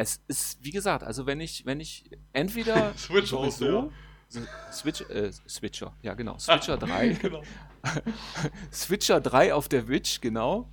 Es 0.00 0.18
ist, 0.28 0.64
wie 0.64 0.70
gesagt, 0.70 1.04
also 1.04 1.26
wenn 1.26 1.40
ich, 1.40 1.66
wenn 1.66 1.78
ich 1.78 2.10
entweder 2.32 2.94
Switch 2.96 3.28
sowieso, 3.28 3.92
ja. 4.30 4.72
Switch, 4.72 5.02
äh, 5.02 5.30
Switcher, 5.46 5.94
ja 6.00 6.14
genau, 6.14 6.38
Switcher 6.38 6.78
3. 6.78 7.08
genau. 7.20 7.42
Switcher 8.72 9.20
3 9.20 9.52
auf 9.52 9.68
der 9.68 9.88
Witch, 9.88 10.22
genau 10.22 10.70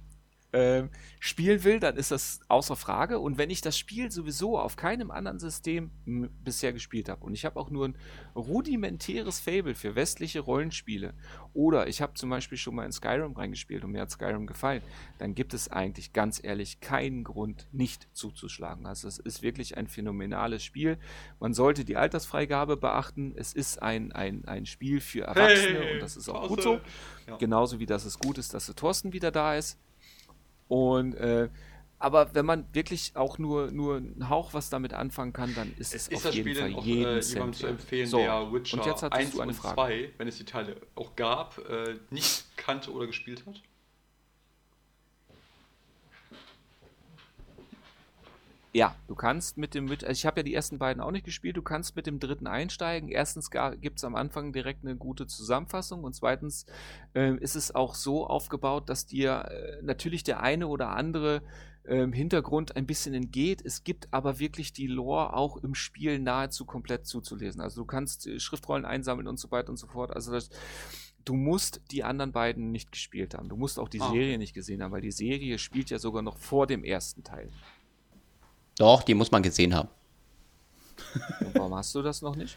äh, 0.57 0.89
spielen 1.19 1.63
will, 1.63 1.79
dann 1.79 1.97
ist 1.97 2.11
das 2.11 2.39
außer 2.47 2.75
Frage. 2.75 3.19
Und 3.19 3.37
wenn 3.37 3.49
ich 3.49 3.61
das 3.61 3.77
Spiel 3.77 4.11
sowieso 4.11 4.57
auf 4.57 4.75
keinem 4.75 5.11
anderen 5.11 5.39
System 5.39 5.91
bisher 6.43 6.73
gespielt 6.73 7.09
habe 7.09 7.25
und 7.25 7.33
ich 7.33 7.45
habe 7.45 7.59
auch 7.59 7.69
nur 7.69 7.87
ein 7.87 7.95
rudimentäres 8.35 9.39
Fable 9.39 9.75
für 9.75 9.95
westliche 9.95 10.39
Rollenspiele 10.39 11.13
oder 11.53 11.87
ich 11.87 12.01
habe 12.01 12.13
zum 12.13 12.29
Beispiel 12.29 12.57
schon 12.57 12.75
mal 12.75 12.85
in 12.85 12.91
Skyrim 12.91 13.33
reingespielt 13.33 13.83
und 13.83 13.91
mir 13.91 14.01
hat 14.01 14.11
Skyrim 14.11 14.47
gefallen, 14.47 14.81
dann 15.17 15.35
gibt 15.35 15.53
es 15.53 15.69
eigentlich 15.69 16.13
ganz 16.13 16.43
ehrlich 16.43 16.79
keinen 16.79 17.23
Grund, 17.23 17.67
nicht 17.71 18.07
zuzuschlagen. 18.13 18.85
Also 18.85 19.07
es 19.07 19.19
ist 19.19 19.41
wirklich 19.41 19.77
ein 19.77 19.87
phänomenales 19.87 20.63
Spiel. 20.63 20.97
Man 21.39 21.53
sollte 21.53 21.85
die 21.85 21.97
Altersfreigabe 21.97 22.77
beachten. 22.77 23.33
Es 23.35 23.53
ist 23.53 23.81
ein, 23.81 24.11
ein, 24.11 24.45
ein 24.45 24.65
Spiel 24.65 25.01
für 25.01 25.21
Erwachsene 25.21 25.79
hey, 25.79 25.93
und 25.93 25.99
das 26.01 26.15
ist 26.15 26.29
auch 26.29 26.41
Pause. 26.41 26.55
gut 26.55 26.63
so. 26.63 26.79
Ja. 27.27 27.37
Genauso 27.37 27.79
wie 27.79 27.85
dass 27.85 28.05
es 28.05 28.17
gut 28.19 28.37
ist, 28.37 28.53
dass 28.53 28.67
der 28.67 28.75
Thorsten 28.75 29.13
wieder 29.13 29.31
da 29.31 29.55
ist. 29.55 29.77
Und 30.67 31.15
äh, 31.15 31.49
aber 31.99 32.35
wenn 32.35 32.45
man 32.45 32.65
wirklich 32.73 33.13
auch 33.15 33.39
nur, 33.39 33.71
nur 33.71 33.97
einen 33.97 34.29
Hauch 34.29 34.53
was 34.53 34.69
damit 34.69 34.93
anfangen 34.93 35.33
kann, 35.33 35.55
dann 35.55 35.73
ist 35.77 35.95
es 35.95 36.07
ist 36.07 36.27
auf 36.27 36.33
jeden 36.33 36.49
Spiel 36.49 36.61
Fall 36.61 36.75
auch, 36.75 36.85
jeden 36.85 37.17
äh, 37.17 37.21
Cent 37.21 37.55
zu 37.55 37.67
empfehlen, 37.67 38.07
so, 38.07 38.17
der 38.19 38.53
Witcher 38.53 38.77
und 38.77 38.85
jetzt 38.85 39.03
1 39.03 39.31
du 39.31 39.41
eine 39.41 39.51
und 39.51 39.55
Frage. 39.55 39.75
2, 39.75 40.13
wenn 40.17 40.27
es 40.27 40.37
die 40.37 40.45
Teile 40.45 40.75
auch 40.95 41.15
gab, 41.15 41.57
äh, 41.69 41.95
nicht 42.11 42.45
kannte 42.55 42.91
oder 42.91 43.07
gespielt 43.07 43.45
hat? 43.47 43.61
Ja, 48.77 48.95
du 49.07 49.15
kannst 49.15 49.57
mit 49.57 49.73
dem, 49.73 49.89
also 49.89 50.05
ich 50.11 50.27
habe 50.27 50.41
ja 50.41 50.43
die 50.43 50.53
ersten 50.53 50.77
beiden 50.77 51.01
auch 51.01 51.09
nicht 51.09 51.25
gespielt, 51.25 51.57
du 51.57 51.63
kannst 51.63 51.95
mit 51.95 52.05
dem 52.05 52.19
dritten 52.19 52.45
einsteigen. 52.45 53.09
Erstens 53.09 53.49
gibt 53.49 53.97
es 53.97 54.03
am 54.03 54.13
Anfang 54.13 54.53
direkt 54.53 54.85
eine 54.85 54.95
gute 54.95 55.25
Zusammenfassung 55.25 56.03
und 56.03 56.13
zweitens 56.13 56.67
äh, 57.15 57.35
ist 57.37 57.55
es 57.55 57.73
auch 57.73 57.95
so 57.95 58.27
aufgebaut, 58.27 58.87
dass 58.87 59.07
dir 59.07 59.49
äh, 59.49 59.81
natürlich 59.81 60.21
der 60.23 60.41
eine 60.41 60.67
oder 60.67 60.89
andere 60.89 61.41
äh, 61.85 62.05
Hintergrund 62.05 62.75
ein 62.75 62.85
bisschen 62.85 63.15
entgeht. 63.15 63.65
Es 63.65 63.83
gibt 63.83 64.09
aber 64.13 64.37
wirklich 64.37 64.73
die 64.73 64.85
Lore 64.85 65.33
auch 65.33 65.57
im 65.57 65.73
Spiel 65.73 66.19
nahezu 66.19 66.63
komplett 66.65 67.07
zuzulesen. 67.07 67.61
Also 67.61 67.81
du 67.81 67.87
kannst 67.87 68.27
äh, 68.27 68.39
Schriftrollen 68.39 68.85
einsammeln 68.85 69.27
und 69.27 69.39
so 69.39 69.49
weiter 69.49 69.69
und 69.69 69.77
so 69.77 69.87
fort. 69.87 70.15
Also 70.15 70.31
das, 70.33 70.51
du 71.25 71.33
musst 71.33 71.81
die 71.89 72.03
anderen 72.03 72.31
beiden 72.31 72.71
nicht 72.71 72.91
gespielt 72.91 73.33
haben. 73.33 73.49
Du 73.49 73.57
musst 73.57 73.79
auch 73.79 73.89
die 73.89 74.01
oh. 74.01 74.11
Serie 74.11 74.37
nicht 74.37 74.53
gesehen 74.53 74.83
haben, 74.83 74.91
weil 74.91 75.01
die 75.01 75.11
Serie 75.11 75.57
spielt 75.57 75.89
ja 75.89 75.97
sogar 75.97 76.21
noch 76.21 76.37
vor 76.37 76.67
dem 76.67 76.83
ersten 76.83 77.23
Teil. 77.23 77.49
Doch, 78.77 79.03
die 79.03 79.13
muss 79.13 79.31
man 79.31 79.43
gesehen 79.43 79.73
haben. 79.73 79.89
Und 81.39 81.55
warum 81.55 81.75
hast 81.75 81.93
du 81.95 82.01
das 82.01 82.21
noch 82.21 82.35
nicht? 82.35 82.55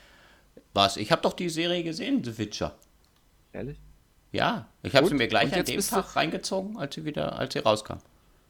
Was? 0.75 0.97
Ich 0.97 1.11
habe 1.11 1.23
doch 1.23 1.33
die 1.33 1.49
Serie 1.49 1.83
gesehen, 1.83 2.23
The 2.23 2.37
Witcher. 2.37 2.77
Ehrlich? 3.53 3.79
Ja, 4.33 4.69
ich 4.83 4.95
habe 4.95 5.09
sie 5.09 5.15
mir 5.15 5.27
gleich 5.27 5.53
an 5.53 5.65
dem 5.65 5.81
Tag 5.81 6.15
reingezogen, 6.15 6.79
als 6.79 6.95
sie 6.95 7.05
wieder, 7.05 7.37
als 7.39 7.53
sie 7.55 7.61
rauskam. 7.61 7.99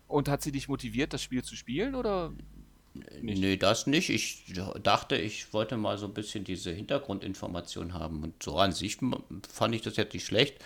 Und 0.09 0.29
hat 0.29 0.43
sie 0.43 0.53
dich 0.53 0.69
motiviert, 0.69 1.15
das 1.15 1.23
Spiel 1.23 1.43
zu 1.43 1.57
spielen 1.57 1.95
oder? 1.95 2.33
Nicht? 2.93 3.41
Nee, 3.41 3.57
das 3.57 3.87
nicht. 3.87 4.11
Ich 4.11 4.53
dachte, 4.83 5.17
ich 5.17 5.53
wollte 5.53 5.77
mal 5.77 5.97
so 5.97 6.07
ein 6.07 6.15
bisschen 6.15 6.45
diese 6.45 6.73
Hintergrundinformation 6.73 7.95
haben. 7.95 8.23
Und 8.25 8.43
so 8.43 8.57
an 8.57 8.73
sich 8.73 8.99
fand 9.49 9.75
ich 9.75 9.83
das 9.83 9.97
jetzt 9.97 10.13
nicht 10.13 10.27
schlecht. 10.27 10.57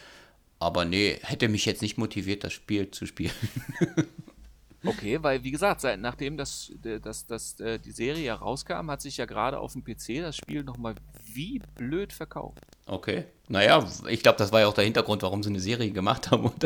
Aber 0.59 0.85
nee, 0.85 1.19
hätte 1.23 1.49
mich 1.49 1.67
jetzt 1.67 1.83
nicht 1.83 1.99
motiviert, 1.99 2.43
das 2.43 2.55
Spiel 2.55 2.91
zu 2.91 3.07
spielen. 3.07 3.33
Okay, 4.87 5.23
weil 5.23 5.43
wie 5.43 5.51
gesagt, 5.51 5.81
seit, 5.81 5.99
nachdem 5.99 6.37
das, 6.37 6.73
das, 6.83 7.27
das, 7.27 7.59
äh, 7.61 7.79
die 7.79 7.93
Serie 7.93 8.25
ja 8.25 8.35
rauskam, 8.35 8.91
hat 8.91 9.01
sich 9.01 9.17
ja 9.17 9.25
gerade 9.25 9.59
auf 9.59 9.73
dem 9.73 9.83
PC 9.83 10.21
das 10.21 10.37
Spiel 10.37 10.63
nochmal 10.63 10.95
wie 11.25 11.63
blöd 11.77 12.13
verkauft. 12.13 12.74
Okay. 12.87 13.25
Naja, 13.47 13.87
ich 14.09 14.23
glaube, 14.23 14.39
das 14.39 14.53
war 14.53 14.61
ja 14.61 14.67
auch 14.67 14.75
der 14.75 14.85
Hintergrund, 14.85 15.23
warum 15.23 15.43
sie 15.43 15.51
eine 15.51 15.61
Serie 15.61 15.91
gemacht 15.91 16.31
haben. 16.31 16.51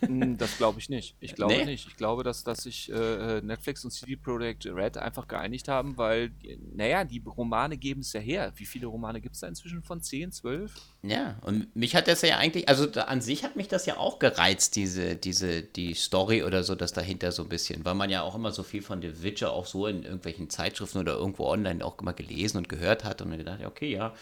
Hm, 0.00 0.38
das 0.38 0.56
glaube 0.56 0.78
ich 0.78 0.88
nicht. 0.88 1.16
Ich 1.20 1.34
glaube 1.34 1.54
nee. 1.54 1.64
nicht. 1.64 1.86
Ich 1.86 1.96
glaube, 1.96 2.22
dass, 2.22 2.44
dass 2.44 2.62
sich 2.62 2.90
äh, 2.90 3.40
Netflix 3.42 3.84
und 3.84 3.90
CD 3.90 4.16
Projekt 4.16 4.64
Red 4.66 4.96
einfach 4.96 5.28
geeinigt 5.28 5.68
haben, 5.68 5.96
weil, 5.98 6.30
naja, 6.74 7.04
die 7.04 7.22
Romane 7.26 7.76
geben 7.76 8.00
es 8.00 8.12
ja 8.12 8.20
her. 8.20 8.52
Wie 8.56 8.64
viele 8.64 8.86
Romane 8.86 9.20
gibt 9.20 9.34
es 9.34 9.40
da 9.40 9.48
inzwischen 9.48 9.82
von? 9.82 10.00
10, 10.00 10.32
12? 10.32 10.72
Ja, 11.02 11.38
und 11.42 11.74
mich 11.76 11.94
hat 11.94 12.08
das 12.08 12.22
ja 12.22 12.38
eigentlich, 12.38 12.68
also 12.68 12.86
da, 12.86 13.02
an 13.02 13.20
sich 13.20 13.44
hat 13.44 13.56
mich 13.56 13.68
das 13.68 13.86
ja 13.86 13.96
auch 13.96 14.18
gereizt, 14.18 14.76
diese, 14.76 15.16
diese, 15.16 15.62
die 15.62 15.94
Story 15.94 16.42
oder 16.42 16.62
so, 16.62 16.74
das 16.74 16.92
dahinter 16.92 17.32
so 17.32 17.42
ein 17.42 17.48
bisschen, 17.48 17.84
weil 17.84 17.94
man 17.94 18.08
ja 18.08 18.22
auch 18.22 18.34
immer 18.34 18.52
so 18.52 18.62
viel 18.62 18.82
von 18.82 19.02
The 19.02 19.22
Witcher 19.22 19.52
auch 19.52 19.66
so 19.66 19.86
in 19.86 20.04
irgendwelchen 20.04 20.48
Zeitschriften 20.48 20.98
oder 20.98 21.14
irgendwo 21.14 21.46
online 21.46 21.84
auch 21.84 21.98
immer 21.98 22.14
gelesen 22.14 22.58
und 22.58 22.68
gehört 22.68 23.04
hat 23.04 23.20
und 23.20 23.30
mir 23.30 23.38
gedacht, 23.38 23.64
okay, 23.64 23.92
ja, 23.92 24.14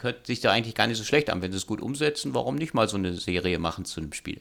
hört 0.00 0.26
sich 0.26 0.40
da 0.40 0.52
eigentlich 0.52 0.74
gar 0.74 0.86
nicht 0.86 0.98
so 0.98 1.04
schlecht 1.04 1.30
an. 1.30 1.42
Wenn 1.42 1.52
sie 1.52 1.58
es 1.58 1.66
gut 1.66 1.80
umsetzen, 1.80 2.34
warum 2.34 2.56
nicht 2.56 2.74
mal 2.74 2.88
so 2.88 2.96
eine 2.96 3.14
Serie 3.14 3.58
machen 3.58 3.84
zu 3.84 4.00
einem 4.00 4.12
Spiel? 4.12 4.40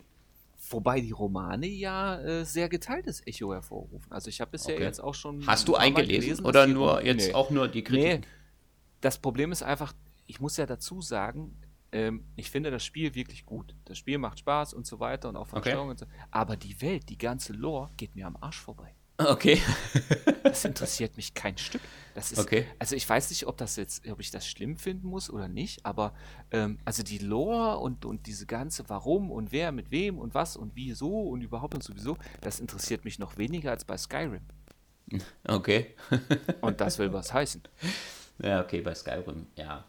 Wobei 0.72 1.02
die 1.02 1.12
Romane 1.12 1.66
ja 1.68 2.20
äh, 2.22 2.46
sehr 2.46 2.70
geteiltes 2.70 3.26
Echo 3.26 3.54
hervorrufen. 3.54 4.12
Also 4.12 4.30
ich 4.30 4.40
habe 4.40 4.52
bisher 4.52 4.76
Okay. 4.76 4.84
jetzt 4.84 5.00
auch 5.02 5.16
schon. 5.16 5.46
Hast 5.48 5.68
du 5.68 5.76
eingelesen 5.76 6.22
gelesen, 6.22 6.46
oder 6.46 6.68
nur 6.68 7.04
jetzt 7.04 7.28
Nee. 7.28 7.34
auch 7.34 7.50
nur 7.50 7.68
die 7.68 7.80
Nee, 7.82 7.84
Kritik? 7.84 8.28
das 9.02 9.18
Problem 9.18 9.52
ist 9.52 9.64
einfach, 9.64 9.94
ich 10.28 10.40
muss 10.40 10.58
ja 10.58 10.68
dazu 10.68 11.02
sagen, 11.02 11.58
ähm, 11.92 12.24
ich 12.36 12.52
finde 12.52 12.70
das 12.70 12.84
Spiel 12.86 13.16
wirklich 13.16 13.48
gut. 13.48 13.74
Das 13.86 13.98
Spiel 13.98 14.20
macht 14.20 14.38
Spaß 14.40 14.76
und 14.76 14.86
so 14.86 15.00
weiter 15.00 15.30
und 15.30 15.38
auch 15.38 15.48
von 15.48 15.58
Okay. 15.58 15.70
Steuerung 15.72 15.90
und 15.90 15.98
so. 16.00 16.06
Aber 16.30 16.56
die 16.56 16.80
Welt, 16.84 17.10
die 17.10 17.18
ganze 17.18 17.54
Lore 17.54 17.90
geht 17.98 18.16
mir 18.16 18.28
am 18.28 18.38
Arsch 18.40 18.60
vorbei. 18.60 18.94
Okay. 19.20 19.62
Das 20.42 20.66
interessiert 20.66 21.16
mich 21.16 21.36
kein 21.36 21.58
Stück. 21.58 21.82
Das 22.16 22.32
ist, 22.32 22.40
Okay. 22.40 22.66
Also 22.80 22.96
ich 22.96 23.08
weiß 23.08 23.30
nicht, 23.30 23.46
ob 23.46 23.58
das 23.58 23.76
jetzt, 23.76 24.08
ob 24.10 24.20
ich 24.20 24.32
das 24.32 24.48
schlimm 24.48 24.78
finden 24.78 25.08
muss 25.08 25.30
oder 25.30 25.48
nicht, 25.48 25.86
aber 25.86 26.14
ähm, 26.50 26.80
also 26.86 27.04
die 27.04 27.20
Lore 27.20 27.78
und, 27.78 28.04
und 28.04 28.26
diese 28.26 28.48
ganze 28.48 28.90
Warum 28.90 29.30
und 29.30 29.52
wer 29.52 29.72
mit 29.72 29.92
wem 29.92 30.18
und 30.18 30.34
was 30.34 30.58
und 30.58 30.76
wieso 30.76 31.22
und 31.22 31.42
überhaupt 31.42 31.76
und 31.76 31.84
sowieso, 31.84 32.18
das 32.42 32.60
interessiert 32.60 33.06
mich 33.06 33.20
noch 33.20 33.38
weniger 33.38 33.70
als 33.70 33.86
bei 33.86 33.96
Skyrim. 33.98 34.42
Okay. 35.48 35.94
Und 36.62 36.82
das 36.82 36.98
will 36.98 37.14
was 37.14 37.34
heißen. 37.34 37.62
Ja, 38.42 38.62
okay, 38.62 38.80
bei 38.80 38.96
Skyrim, 38.96 39.48
ja. 39.58 39.84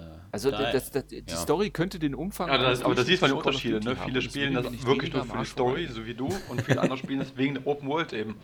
Da, 0.00 0.20
Also 0.32 0.50
da, 0.50 0.70
das, 0.72 0.90
das, 0.90 1.06
die 1.06 1.24
ja. 1.26 1.36
Story 1.36 1.70
könnte 1.70 1.98
den 1.98 2.14
Umfang. 2.14 2.48
Ja, 2.48 2.58
das, 2.58 2.82
aber 2.82 2.94
da 2.94 3.04
sieht 3.04 3.20
man 3.20 3.30
die 3.30 3.36
Unterschiede. 3.36 3.80
Ne? 3.80 3.96
Viele 3.96 4.22
spielen 4.22 4.54
das 4.54 4.64
wirklich 4.86 5.12
nur 5.12 5.24
für 5.24 5.38
die 5.38 5.44
Story, 5.46 5.88
so 5.90 6.04
wie 6.06 6.14
du, 6.14 6.28
und 6.48 6.62
viele 6.62 6.80
andere 6.80 6.98
spielen 6.98 7.20
es 7.20 7.36
wegen 7.36 7.54
der 7.54 7.66
Open 7.66 7.88
World 7.88 8.12
eben. 8.12 8.36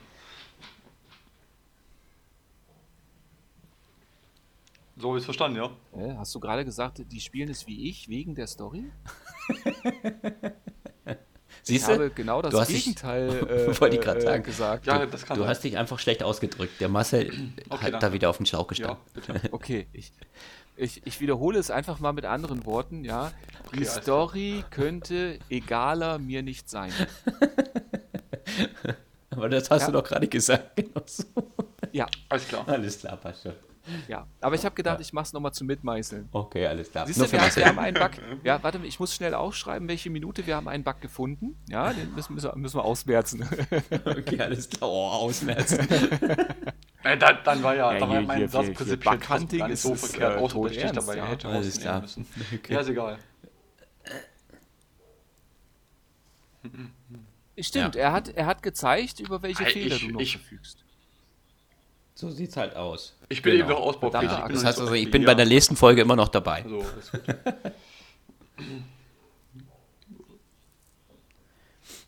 So 4.97 5.09
habe 5.09 5.19
ich 5.19 5.23
es 5.23 5.25
verstanden, 5.25 5.57
ja. 5.59 5.71
Hä? 5.97 6.15
Hast 6.19 6.35
du 6.35 6.41
gerade 6.41 6.65
gesagt, 6.65 7.03
die 7.11 7.21
spielen 7.21 7.51
es 7.51 7.67
wie 7.67 7.89
ich 7.91 8.09
wegen 8.09 8.35
der 8.37 8.47
Story? 8.47 8.85
Siehst 11.63 11.85
ich 11.89 11.91
habe 11.95 12.09
du? 12.11 12.15
genau 12.15 12.43
das 12.43 12.53
Du 12.53 12.61
hast 12.61 12.69
dich- 12.69 12.85
Gegenteil 12.85 13.29
äh, 13.31 13.81
Wollte 13.81 13.97
ich 13.97 14.03
grad 14.03 14.19
äh, 14.19 14.21
sagen. 14.21 14.43
gesagt. 14.43 14.87
Ja, 14.87 15.07
das 15.07 15.25
kann 15.25 15.37
Du 15.37 15.43
sein. 15.43 15.51
hast 15.51 15.65
dich 15.65 15.77
einfach 15.79 15.99
schlecht 15.99 16.23
ausgedrückt. 16.23 16.79
Der 16.81 16.89
Marcel 16.89 17.27
Okay, 17.71 17.85
hat 17.87 17.93
danke. 17.95 17.99
da 18.07 18.13
wieder 18.13 18.31
auf 18.31 18.37
den 18.37 18.47
Schlauch 18.47 18.65
Ja, 18.65 18.69
gestanden. 18.69 19.03
bitte. 19.15 19.41
Okay, 19.53 19.87
ich, 19.93 20.13
ich, 20.77 21.07
ich 21.07 21.21
wiederhole 21.21 21.59
es 21.59 21.71
einfach 21.71 22.01
mal 22.01 22.13
mit 22.13 22.25
anderen 22.25 22.67
Worten, 22.67 23.05
ja. 23.05 23.33
Die 23.73 23.81
Okay, 23.81 23.85
Story 23.85 24.65
könnte 24.71 25.39
egaler 25.49 26.19
mir 26.19 26.43
nicht 26.43 26.69
sein. 26.69 26.93
Aber 29.31 29.49
das 29.49 29.71
hast 29.71 29.83
Ja. 29.83 29.87
du 29.89 29.93
doch 29.95 30.05
gerade 30.05 30.29
gesagt. 30.29 30.77
Genau 30.77 31.03
so. 31.07 31.25
Ja, 31.93 32.07
Alles 32.29 32.49
klar. 32.49 32.69
Alles 32.69 32.99
klar, 32.99 33.17
passt 33.17 33.43
schon. 33.43 33.53
ja. 34.09 34.27
Aber 34.41 34.55
ich 34.55 34.65
habe 34.65 34.75
gedacht, 34.75 35.01
ich 35.01 35.13
mache 35.13 35.25
es 35.27 35.33
nochmal 35.33 35.53
zum 35.53 35.67
Mitmeißeln. 35.67 36.29
Okay, 36.33 36.67
alles 36.67 36.91
klar. 36.91 37.07
Siehst 37.07 37.21
du, 37.21 37.31
wir, 37.31 37.41
haben- 37.41 37.57
wir 37.57 37.67
haben 37.67 37.79
einen 37.79 37.99
Bug. 37.99 38.11
Ja, 38.45 38.63
warte, 38.63 38.79
mal, 38.79 38.87
ich 38.87 38.99
muss 39.01 39.15
schnell 39.15 39.35
aufschreiben, 39.35 39.89
welche 39.89 40.11
Minute 40.11 40.47
wir 40.47 40.57
haben 40.57 40.69
einen 40.69 40.85
Bug 40.85 41.01
gefunden. 41.01 41.57
Ja, 41.69 41.93
den 41.93 42.15
müssen, 42.15 42.35
müssen, 42.35 42.51
wir- 42.51 42.57
müssen 42.57 42.77
wir 42.79 42.85
ausmerzen. 42.85 43.45
Okay, 44.05 44.41
alles 44.41 44.69
klar. 44.71 44.91
Oh, 44.91 45.09
ausmerzen. 45.09 45.87
Äh, 47.05 47.17
dann, 47.19 47.39
dann 47.45 47.63
war 47.63 47.75
ja, 47.77 47.93
Ja, 47.93 47.99
dann 48.01 48.09
war 48.09 48.19
hier- 48.19 48.27
mein 48.27 48.39
hier- 48.39 48.49
Satz 48.49 48.67
prinzipiell 48.73 48.97
Backhunting 49.19 49.59
gar 49.59 49.69
nicht 49.69 49.81
so 49.81 49.93
ist 49.93 50.07
verkehrt 50.07 50.37
äh, 50.37 50.41
aus, 50.41 50.55
aber 50.55 50.71
ich 50.71 50.83
dabei 50.91 51.17
ja. 51.17 51.27
hätte 51.27 51.49
Alles 51.49 51.67
rausnehmen 51.67 51.83
klar. 51.83 52.01
müssen. 52.01 52.27
Okay. 52.55 52.73
Ja, 52.73 52.81
ist 52.81 52.89
egal. 52.89 53.19
Stimmt, 57.61 57.95
Ja. 57.95 58.01
er, 58.01 58.13
hat, 58.13 58.29
er 58.31 58.47
hat 58.47 58.63
gezeigt, 58.63 59.21
über 59.21 59.43
welche 59.43 59.65
Hey, 59.65 59.73
Fehler 59.73 59.97
ich- 59.97 60.07
du 60.07 60.13
noch 60.13 60.21
ich- 60.21 60.37
verfügst. 60.39 60.79
So 62.17 62.31
sieht's 62.31 62.57
halt 62.57 62.77
aus. 62.77 63.15
Ich 63.29 63.43
bin 63.43 63.53
Genau. 63.55 63.65
eben 63.65 63.75
noch 63.75 63.81
ausbaufähig. 63.87 64.31
Bin 64.31 64.55
Das 64.55 64.65
heißt 64.65 64.81
also, 64.81 64.93
ich 64.95 65.11
bin 65.11 65.25
bei 65.25 65.35
der 65.35 65.47
nächsten 65.47 65.75
Folge 65.77 66.01
immer 66.03 66.15
noch 66.17 66.29
dabei. 66.29 66.65
So, 66.67 66.79
ist 66.79 67.11
gut. 67.13 67.23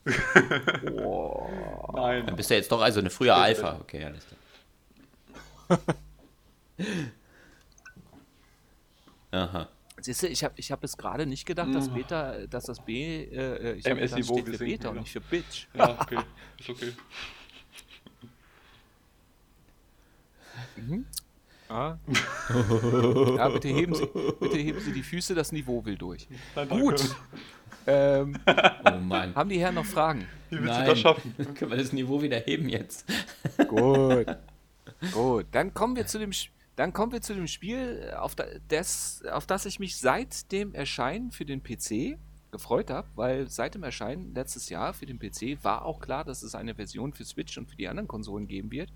Nein. 1.95 2.27
Dann 2.27 2.37
bist 2.37 2.51
du 2.51 2.55
jetzt 2.55 2.71
doch 2.71 2.81
also 2.81 3.01
eine 3.01 3.11
frühe 3.11 3.35
Alpha. 3.35 3.79
Okay, 3.81 4.05
alles 4.05 4.25
klar. 4.27 4.39
Aha. 9.31 9.69
Siehst 10.01 10.23
du, 10.23 10.29
ich 10.29 10.45
habe 10.45 10.55
ich 10.57 10.71
hab 10.71 10.85
es 10.85 10.97
gerade 10.97 11.27
nicht 11.27 11.47
gedacht, 11.47 11.75
dass 11.75 11.89
Beta, 11.89 12.47
dass 12.47 12.65
das 12.65 12.81
B, 12.85 13.25
äh, 13.25 13.73
ich 13.75 13.87
hab 13.87 13.97
gedacht, 13.97 14.13
MS-Niveau 14.13 14.39
steht 14.39 14.57
für 14.57 14.65
Beta 14.65 14.89
und 14.91 15.01
nicht 15.01 15.11
für 15.11 15.21
Bitch. 15.21 15.67
Ja, 15.75 15.99
okay. 16.01 16.19
Ist 16.59 16.71
okay. 16.71 16.93
Ja. 21.69 21.99
ja, 23.37 23.49
bitte 23.49 23.69
heben, 23.69 23.95
Sie, 23.95 24.07
bitte 24.41 24.57
heben 24.59 24.81
Sie 24.81 24.93
die 24.93 25.03
Füße, 25.03 25.35
das 25.35 25.51
Niveau 25.51 25.85
will 25.85 25.97
durch. 25.97 26.29
Nein, 26.55 26.69
Gut. 26.69 27.17
Ähm, 27.89 28.39
Oh 28.85 28.99
Mann. 28.99 29.35
haben 29.35 29.49
die 29.49 29.59
Herren 29.59 29.75
noch 29.77 29.85
Fragen? 29.85 30.27
Wie 30.51 30.57
willst 30.59 30.67
Nein. 30.67 30.85
du 30.85 30.91
das 30.91 30.99
schaffen? 31.01 31.35
Können 31.55 31.71
wir 31.71 31.79
das 31.79 31.93
Niveau 31.93 32.21
wieder 32.23 32.39
heben 32.39 32.69
jetzt? 32.69 33.05
Gut. 33.69 34.27
Gut, 35.13 35.47
dann 35.53 35.75
kommen 35.75 35.97
wir 35.97 36.07
zu 36.07 36.19
dem 36.19 36.33
dann 36.77 36.93
kommen 36.93 37.11
wir 37.11 37.23
zu 37.23 37.35
dem 37.35 37.47
Spiel, 37.47 38.13
auf, 38.19 38.35
da, 38.35 38.45
das, 38.69 39.23
auf 39.33 39.47
das 39.47 39.65
ich 39.65 39.81
mich 39.81 39.97
seit 39.97 40.53
dem 40.53 40.75
Erscheinen 40.75 41.31
für 41.31 41.47
den 41.47 41.63
PC 41.63 42.19
gefreut 42.51 42.91
habe, 42.91 43.09
weil 43.15 43.49
seit 43.49 43.75
dem 43.75 43.83
Erscheinen 43.83 44.35
letztes 44.35 44.69
Jahr 44.69 44.93
für 44.93 45.07
den 45.07 45.19
PC 45.19 45.65
war 45.65 45.87
auch 45.87 46.01
klar, 46.01 46.25
dass 46.25 46.43
es 46.43 46.55
eine 46.55 46.75
Version 46.75 47.15
für 47.15 47.25
Switch 47.25 47.57
und 47.57 47.69
für 47.71 47.77
die 47.77 47.89
anderen 47.89 48.09
Konsolen 48.09 48.47
geben 48.47 48.71
wird. 48.71 48.93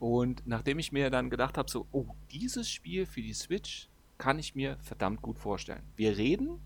Und 0.00 0.42
nachdem 0.44 0.80
ich 0.80 0.90
mir 0.90 1.08
dann 1.08 1.30
gedacht 1.30 1.56
habe, 1.56 1.70
so, 1.70 1.86
oh, 1.92 2.06
dieses 2.32 2.68
Spiel 2.68 3.06
für 3.06 3.22
die 3.22 3.32
Switch 3.32 3.88
kann 4.16 4.38
ich 4.38 4.56
mir 4.56 4.76
verdammt 4.82 5.22
gut 5.22 5.38
vorstellen. 5.38 5.82
Wir 5.96 6.16
reden, 6.16 6.60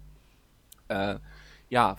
äh, 0.88 1.18
ja, 1.68 1.96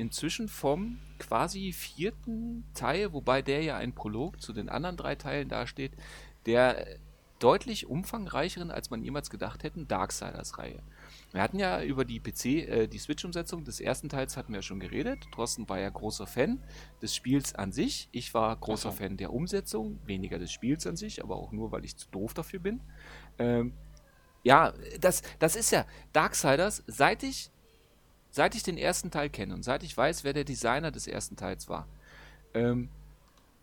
inzwischen 0.00 0.48
vom 0.48 0.98
quasi 1.18 1.72
vierten 1.72 2.64
Teil, 2.74 3.12
wobei 3.12 3.42
der 3.42 3.62
ja 3.62 3.76
ein 3.76 3.94
Prolog 3.94 4.40
zu 4.40 4.54
den 4.54 4.70
anderen 4.70 4.96
drei 4.96 5.14
Teilen 5.14 5.48
dasteht, 5.48 5.92
der 6.46 6.98
deutlich 7.38 7.86
umfangreicheren, 7.86 8.70
als 8.70 8.90
man 8.90 9.02
jemals 9.02 9.30
gedacht 9.30 9.62
hätten, 9.62 9.88
Darksiders-Reihe. 9.88 10.82
Wir 11.32 11.42
hatten 11.42 11.58
ja 11.58 11.82
über 11.82 12.04
die 12.04 12.20
PC, 12.20 12.44
äh, 12.44 12.86
die 12.86 12.98
Switch-Umsetzung 12.98 13.64
des 13.64 13.80
ersten 13.80 14.08
Teils 14.08 14.36
hatten 14.36 14.52
wir 14.52 14.58
ja 14.58 14.62
schon 14.62 14.80
geredet. 14.80 15.18
Thorsten 15.32 15.68
war 15.68 15.78
ja 15.78 15.88
großer 15.88 16.26
Fan 16.26 16.62
des 17.00 17.14
Spiels 17.14 17.54
an 17.54 17.72
sich. 17.72 18.08
Ich 18.12 18.34
war 18.34 18.56
großer 18.56 18.90
so. 18.90 18.96
Fan 18.96 19.16
der 19.16 19.32
Umsetzung, 19.32 19.98
weniger 20.06 20.38
des 20.38 20.52
Spiels 20.52 20.86
an 20.86 20.96
sich, 20.96 21.22
aber 21.22 21.36
auch 21.36 21.52
nur, 21.52 21.72
weil 21.72 21.84
ich 21.84 21.96
zu 21.96 22.08
doof 22.10 22.34
dafür 22.34 22.60
bin. 22.60 22.80
Ähm, 23.38 23.74
ja, 24.42 24.72
das, 25.00 25.22
das 25.38 25.56
ist 25.56 25.70
ja 25.70 25.86
Darksiders, 26.12 26.82
seit 26.86 27.22
ich, 27.22 27.50
seit 28.30 28.54
ich 28.54 28.62
den 28.62 28.78
ersten 28.78 29.10
Teil 29.10 29.30
kenne 29.30 29.54
und 29.54 29.62
seit 29.62 29.82
ich 29.82 29.96
weiß, 29.96 30.24
wer 30.24 30.32
der 30.32 30.44
Designer 30.44 30.90
des 30.90 31.06
ersten 31.06 31.36
Teils 31.36 31.68
war, 31.68 31.86
ähm, 32.54 32.88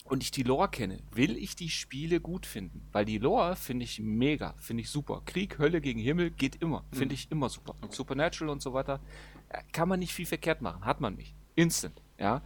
und 0.09 0.23
ich 0.23 0.31
die 0.31 0.43
Lore 0.43 0.69
kenne, 0.69 0.99
will 1.11 1.37
ich 1.37 1.55
die 1.55 1.69
Spiele 1.69 2.21
gut 2.21 2.45
finden. 2.45 2.81
Weil 2.91 3.05
die 3.05 3.17
Lore 3.17 3.55
finde 3.55 3.83
ich 3.83 3.99
mega, 3.99 4.53
finde 4.57 4.83
ich 4.83 4.89
super. 4.89 5.21
Krieg, 5.25 5.59
Hölle 5.59 5.81
gegen 5.81 5.99
Himmel 5.99 6.31
geht 6.31 6.61
immer, 6.61 6.85
finde 6.91 7.15
ich 7.15 7.29
immer 7.31 7.49
super. 7.49 7.75
Supernatural 7.89 8.49
und 8.49 8.61
so 8.61 8.73
weiter, 8.73 9.01
äh, 9.49 9.61
kann 9.73 9.89
man 9.89 9.99
nicht 9.99 10.13
viel 10.13 10.25
verkehrt 10.25 10.61
machen, 10.61 10.85
hat 10.85 11.01
man 11.01 11.15
mich. 11.15 11.35
Instant, 11.55 12.01
ja. 12.17 12.41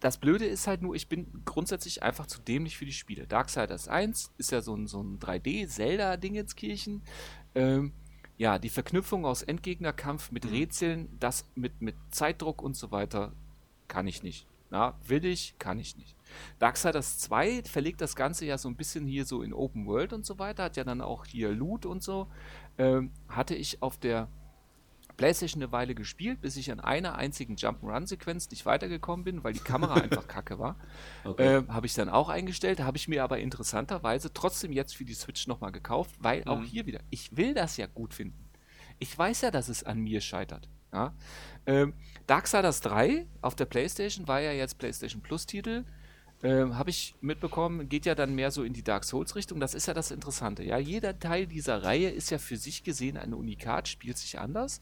Das 0.00 0.18
Blöde 0.18 0.46
ist 0.46 0.66
halt 0.66 0.82
nur, 0.82 0.96
ich 0.96 1.08
bin 1.08 1.26
grundsätzlich 1.44 2.02
einfach 2.02 2.26
zu 2.26 2.40
dämlich 2.40 2.76
für 2.76 2.84
die 2.84 2.92
Spiele. 2.92 3.26
Darksiders 3.26 3.86
1 3.86 4.32
ist 4.36 4.50
ja 4.50 4.60
so 4.60 4.74
ein, 4.74 4.88
so 4.88 5.00
ein 5.00 5.20
3D-Zelda-Dingenskirchen. 5.20 7.02
Ähm, 7.54 7.92
ja, 8.42 8.58
die 8.58 8.70
Verknüpfung 8.70 9.24
aus 9.24 9.44
Endgegnerkampf 9.44 10.32
mit 10.32 10.50
Rätseln, 10.50 11.16
das 11.20 11.46
mit, 11.54 11.80
mit 11.80 11.94
Zeitdruck 12.10 12.60
und 12.60 12.74
so 12.74 12.90
weiter, 12.90 13.30
kann 13.86 14.08
ich 14.08 14.24
nicht. 14.24 14.48
Na, 14.68 14.98
will 15.06 15.24
ich, 15.24 15.54
kann 15.60 15.78
ich 15.78 15.96
nicht. 15.96 16.16
Darksiders 16.58 17.18
2 17.18 17.62
verlegt 17.62 18.00
das 18.00 18.16
Ganze 18.16 18.44
ja 18.44 18.58
so 18.58 18.68
ein 18.68 18.74
bisschen 18.74 19.06
hier 19.06 19.26
so 19.26 19.42
in 19.42 19.54
Open 19.54 19.86
World 19.86 20.12
und 20.12 20.26
so 20.26 20.40
weiter, 20.40 20.64
hat 20.64 20.76
ja 20.76 20.82
dann 20.82 21.00
auch 21.00 21.24
hier 21.24 21.52
Loot 21.52 21.86
und 21.86 22.02
so. 22.02 22.26
Ähm, 22.78 23.12
hatte 23.28 23.54
ich 23.54 23.80
auf 23.80 23.96
der 23.96 24.26
PlayStation 25.22 25.62
eine 25.62 25.70
Weile 25.70 25.94
gespielt, 25.94 26.40
bis 26.40 26.56
ich 26.56 26.72
an 26.72 26.80
einer 26.80 27.14
einzigen 27.14 27.54
Jump'n'Run-Sequenz 27.54 28.50
nicht 28.50 28.66
weitergekommen 28.66 29.22
bin, 29.22 29.44
weil 29.44 29.52
die 29.52 29.60
Kamera 29.60 29.94
einfach 30.02 30.26
kacke 30.26 30.58
war. 30.58 30.74
Okay. 31.22 31.58
Ähm, 31.58 31.72
habe 31.72 31.86
ich 31.86 31.94
dann 31.94 32.08
auch 32.08 32.28
eingestellt, 32.28 32.80
habe 32.80 32.96
ich 32.96 33.06
mir 33.06 33.22
aber 33.22 33.38
interessanterweise 33.38 34.32
trotzdem 34.32 34.72
jetzt 34.72 34.96
für 34.96 35.04
die 35.04 35.14
Switch 35.14 35.46
nochmal 35.46 35.70
gekauft, 35.70 36.16
weil 36.18 36.42
auch 36.46 36.58
Mhm. 36.58 36.64
hier 36.64 36.86
wieder, 36.86 37.00
ich 37.10 37.36
will 37.36 37.54
das 37.54 37.76
ja 37.76 37.86
gut 37.86 38.14
finden. 38.14 38.48
Ich 38.98 39.16
weiß 39.16 39.42
ja, 39.42 39.52
dass 39.52 39.68
es 39.68 39.84
an 39.84 40.00
mir 40.00 40.20
scheitert. 40.20 40.68
Ja? 40.92 41.14
Ähm, 41.66 41.94
Darksiders 42.26 42.80
3 42.80 43.26
auf 43.42 43.54
der 43.54 43.66
PlayStation 43.66 44.26
war 44.26 44.40
ja 44.40 44.50
jetzt 44.50 44.78
PlayStation 44.78 45.22
Plus-Titel. 45.22 45.84
Ähm, 46.44 46.76
habe 46.76 46.90
ich 46.90 47.14
mitbekommen, 47.20 47.88
geht 47.88 48.04
ja 48.04 48.16
dann 48.16 48.34
mehr 48.34 48.50
so 48.50 48.64
in 48.64 48.72
die 48.72 48.82
Dark 48.82 49.04
Souls-Richtung. 49.04 49.60
Das 49.60 49.74
ist 49.74 49.86
ja 49.86 49.94
das 49.94 50.10
Interessante. 50.10 50.64
Ja, 50.64 50.76
jeder 50.76 51.16
Teil 51.20 51.46
dieser 51.46 51.84
Reihe 51.84 52.10
ist 52.10 52.30
ja 52.32 52.38
für 52.38 52.56
sich 52.56 52.82
gesehen 52.82 53.16
ein 53.16 53.32
Unikat, 53.32 53.86
spielt 53.86 54.18
sich 54.18 54.40
anders. 54.40 54.80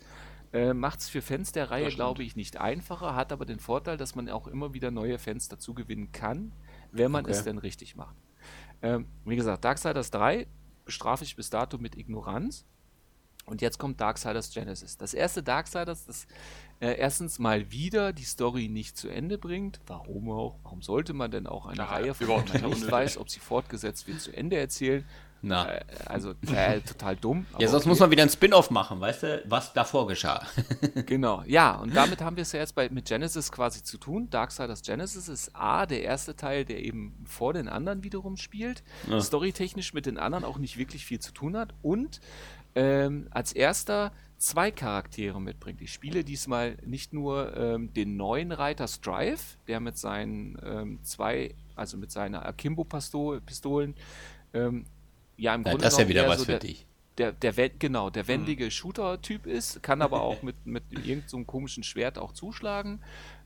Äh, 0.53 0.75
Macht 0.75 1.01
es 1.01 1.09
für 1.09 1.23
Fans 1.23 1.53
der 1.53 1.71
Reihe, 1.71 1.89
glaube 1.91 2.23
ich, 2.25 2.35
nicht 2.37 2.57
einfacher, 2.57 3.15
hat 3.15 3.33
aber 3.33 3.47
den 3.47 3.61
Vorteil, 3.61 3.97
dass 3.97 4.15
man 4.15 4.29
auch 4.29 4.47
immer 4.49 4.75
wieder 4.75 4.91
neue 4.91 5.19
Fans 5.19 5.49
dazu 5.49 5.75
gewinnen 5.75 6.11
kann, 6.13 6.53
wenn 6.91 7.13
man 7.13 7.25
Okay. 7.25 7.33
es 7.33 7.45
denn 7.45 7.59
richtig 7.59 7.95
macht. 7.97 8.17
Ähm, 8.83 9.07
wie 9.25 9.37
gesagt, 9.37 9.65
Darksiders 9.65 10.11
3 10.11 10.47
bestrafe 10.85 11.23
ich 11.25 11.37
bis 11.37 11.51
dato 11.51 11.79
mit 11.79 11.97
Ignoranz. 11.97 12.65
Und 13.47 13.63
jetzt 13.63 13.79
kommt 13.79 14.01
Darksiders 14.01 14.53
Genesis. 14.53 14.97
Das 14.97 15.15
erste 15.15 15.43
Darksiders, 15.43 16.05
das 16.07 16.27
äh, 16.81 16.97
erstens 16.99 17.39
mal 17.39 17.71
wieder 17.73 18.13
die 18.13 18.25
Story 18.25 18.69
nicht 18.69 18.97
zu 18.97 19.09
Ende 19.09 19.39
bringt. 19.39 19.81
Warum 19.87 20.31
auch? 20.31 20.59
Warum 20.63 20.83
sollte 20.83 21.15
man 21.15 21.31
denn 21.31 21.47
auch 21.47 21.67
eine 21.67 21.79
Ja, 21.79 21.85
Reihe, 21.87 22.15
von 22.15 22.27
der 22.27 22.61
man 22.61 22.71
nicht 22.71 22.91
weiß, 22.91 23.19
ob 23.19 23.29
sie 23.29 23.41
fortgesetzt 23.41 24.07
wird, 24.07 24.21
zu 24.21 24.33
Ende 24.33 24.57
erzählen? 24.57 25.05
Na. 25.43 25.71
Äh, 25.71 25.85
also 26.07 26.35
äh, 26.53 26.81
total 26.81 27.17
dumm. 27.17 27.47
Ja, 27.59 27.69
sonst 27.69 27.83
okay. 27.83 27.89
muss 27.89 28.01
man 28.01 28.11
wieder 28.11 28.23
ein 28.23 28.29
Spin-off 28.31 28.71
machen, 28.71 29.01
weißt 29.01 29.23
du, 29.23 29.43
was 29.47 29.73
davor 29.73 30.07
geschah. 30.07 30.47
Genau, 31.07 31.43
ja, 31.47 31.77
und 31.77 31.95
damit 31.95 32.21
haben 32.21 32.37
wir 32.37 32.43
es 32.43 32.53
ja 32.53 32.61
jetzt 32.61 32.75
bei, 32.75 32.89
mit 32.89 33.07
Genesis 33.07 33.51
quasi 33.51 33.83
zu 33.83 33.99
tun. 33.99 34.29
Darksiders 34.31 34.83
Genesis 34.83 35.29
ist 35.29 35.55
A, 35.55 35.87
der 35.87 36.03
erste 36.03 36.37
Teil, 36.37 36.65
der 36.65 36.83
eben 36.85 37.15
vor 37.25 37.53
den 37.53 37.69
anderen 37.69 38.03
wiederum 38.03 38.37
spielt, 38.37 38.83
Ja. 39.09 39.21
storytechnisch 39.21 39.95
mit 39.95 40.07
den 40.07 40.19
anderen 40.19 40.45
auch 40.45 40.59
nicht 40.59 40.77
wirklich 40.79 41.05
viel 41.05 41.19
zu 41.21 41.33
tun 41.33 41.57
hat 41.57 41.75
und 41.83 42.21
ähm, 42.75 43.27
als 43.31 43.53
erster 43.53 44.13
zwei 44.39 44.71
Charaktere 44.71 45.41
mitbringt. 45.41 45.81
Ich 45.83 45.93
spiele 45.93 46.25
diesmal 46.25 46.77
nicht 46.85 47.13
nur 47.13 47.57
ähm, 47.57 47.93
den 47.93 48.17
neuen 48.17 48.53
Reiter 48.53 48.89
Strife, 48.89 49.59
der 49.69 49.81
mit 49.81 49.99
seinen 49.99 50.59
ähm, 50.65 50.99
zwei, 51.03 51.55
also 51.77 51.97
mit 51.99 52.11
seiner 52.11 52.47
Akimbo-Pistolen, 52.47 53.95
ähm, 54.55 54.87
ja 55.41 55.55
im 55.55 55.63
Grunde 55.65 55.79
das 55.83 55.95
ist 55.95 55.99
ja 56.01 56.09
wieder 56.09 56.29
was 56.29 56.39
so 56.41 56.45
für 56.45 56.53
der, 56.53 56.61
dich. 56.61 56.87
der, 57.19 57.33
der 57.33 57.57
wen- 57.57 57.79
genau, 57.79 58.11
der 58.11 58.29
wendige 58.29 58.71
Shooter-Typ 58.71 59.47
ist, 59.47 59.83
kann 59.83 60.03
aber 60.03 60.23
auch 60.23 60.43
mit, 60.43 60.67
mit 60.67 60.85
irgendeinem 60.93 61.23
so 61.29 61.45
komischen 61.45 61.83
Schwert 61.83 62.19
auch 62.19 62.33
zuschlagen. 62.33 63.01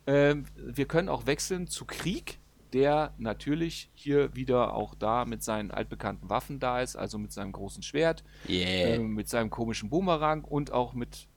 Ähm, 0.06 0.44
wir 0.56 0.86
können 0.86 1.08
auch 1.08 1.26
wechseln 1.26 1.66
zu 1.66 1.84
Krieg, 1.86 2.38
der 2.72 3.14
natürlich 3.18 3.88
hier 3.94 4.34
wieder 4.34 4.74
auch 4.74 4.94
da 4.96 5.24
mit 5.24 5.42
seinen 5.42 5.70
altbekannten 5.70 6.28
Waffen 6.28 6.58
da 6.58 6.80
ist, 6.80 6.96
also 6.96 7.18
mit 7.18 7.32
seinem 7.32 7.52
großen 7.52 7.82
Schwert, 7.82 8.24
Yeah. 8.48 8.96
ähm, 8.96 9.14
mit 9.14 9.28
seinem 9.28 9.48
komischen 9.48 9.88
Boomerang 9.90 10.42
und 10.44 10.72
auch 10.72 10.92
mit, 10.92 11.28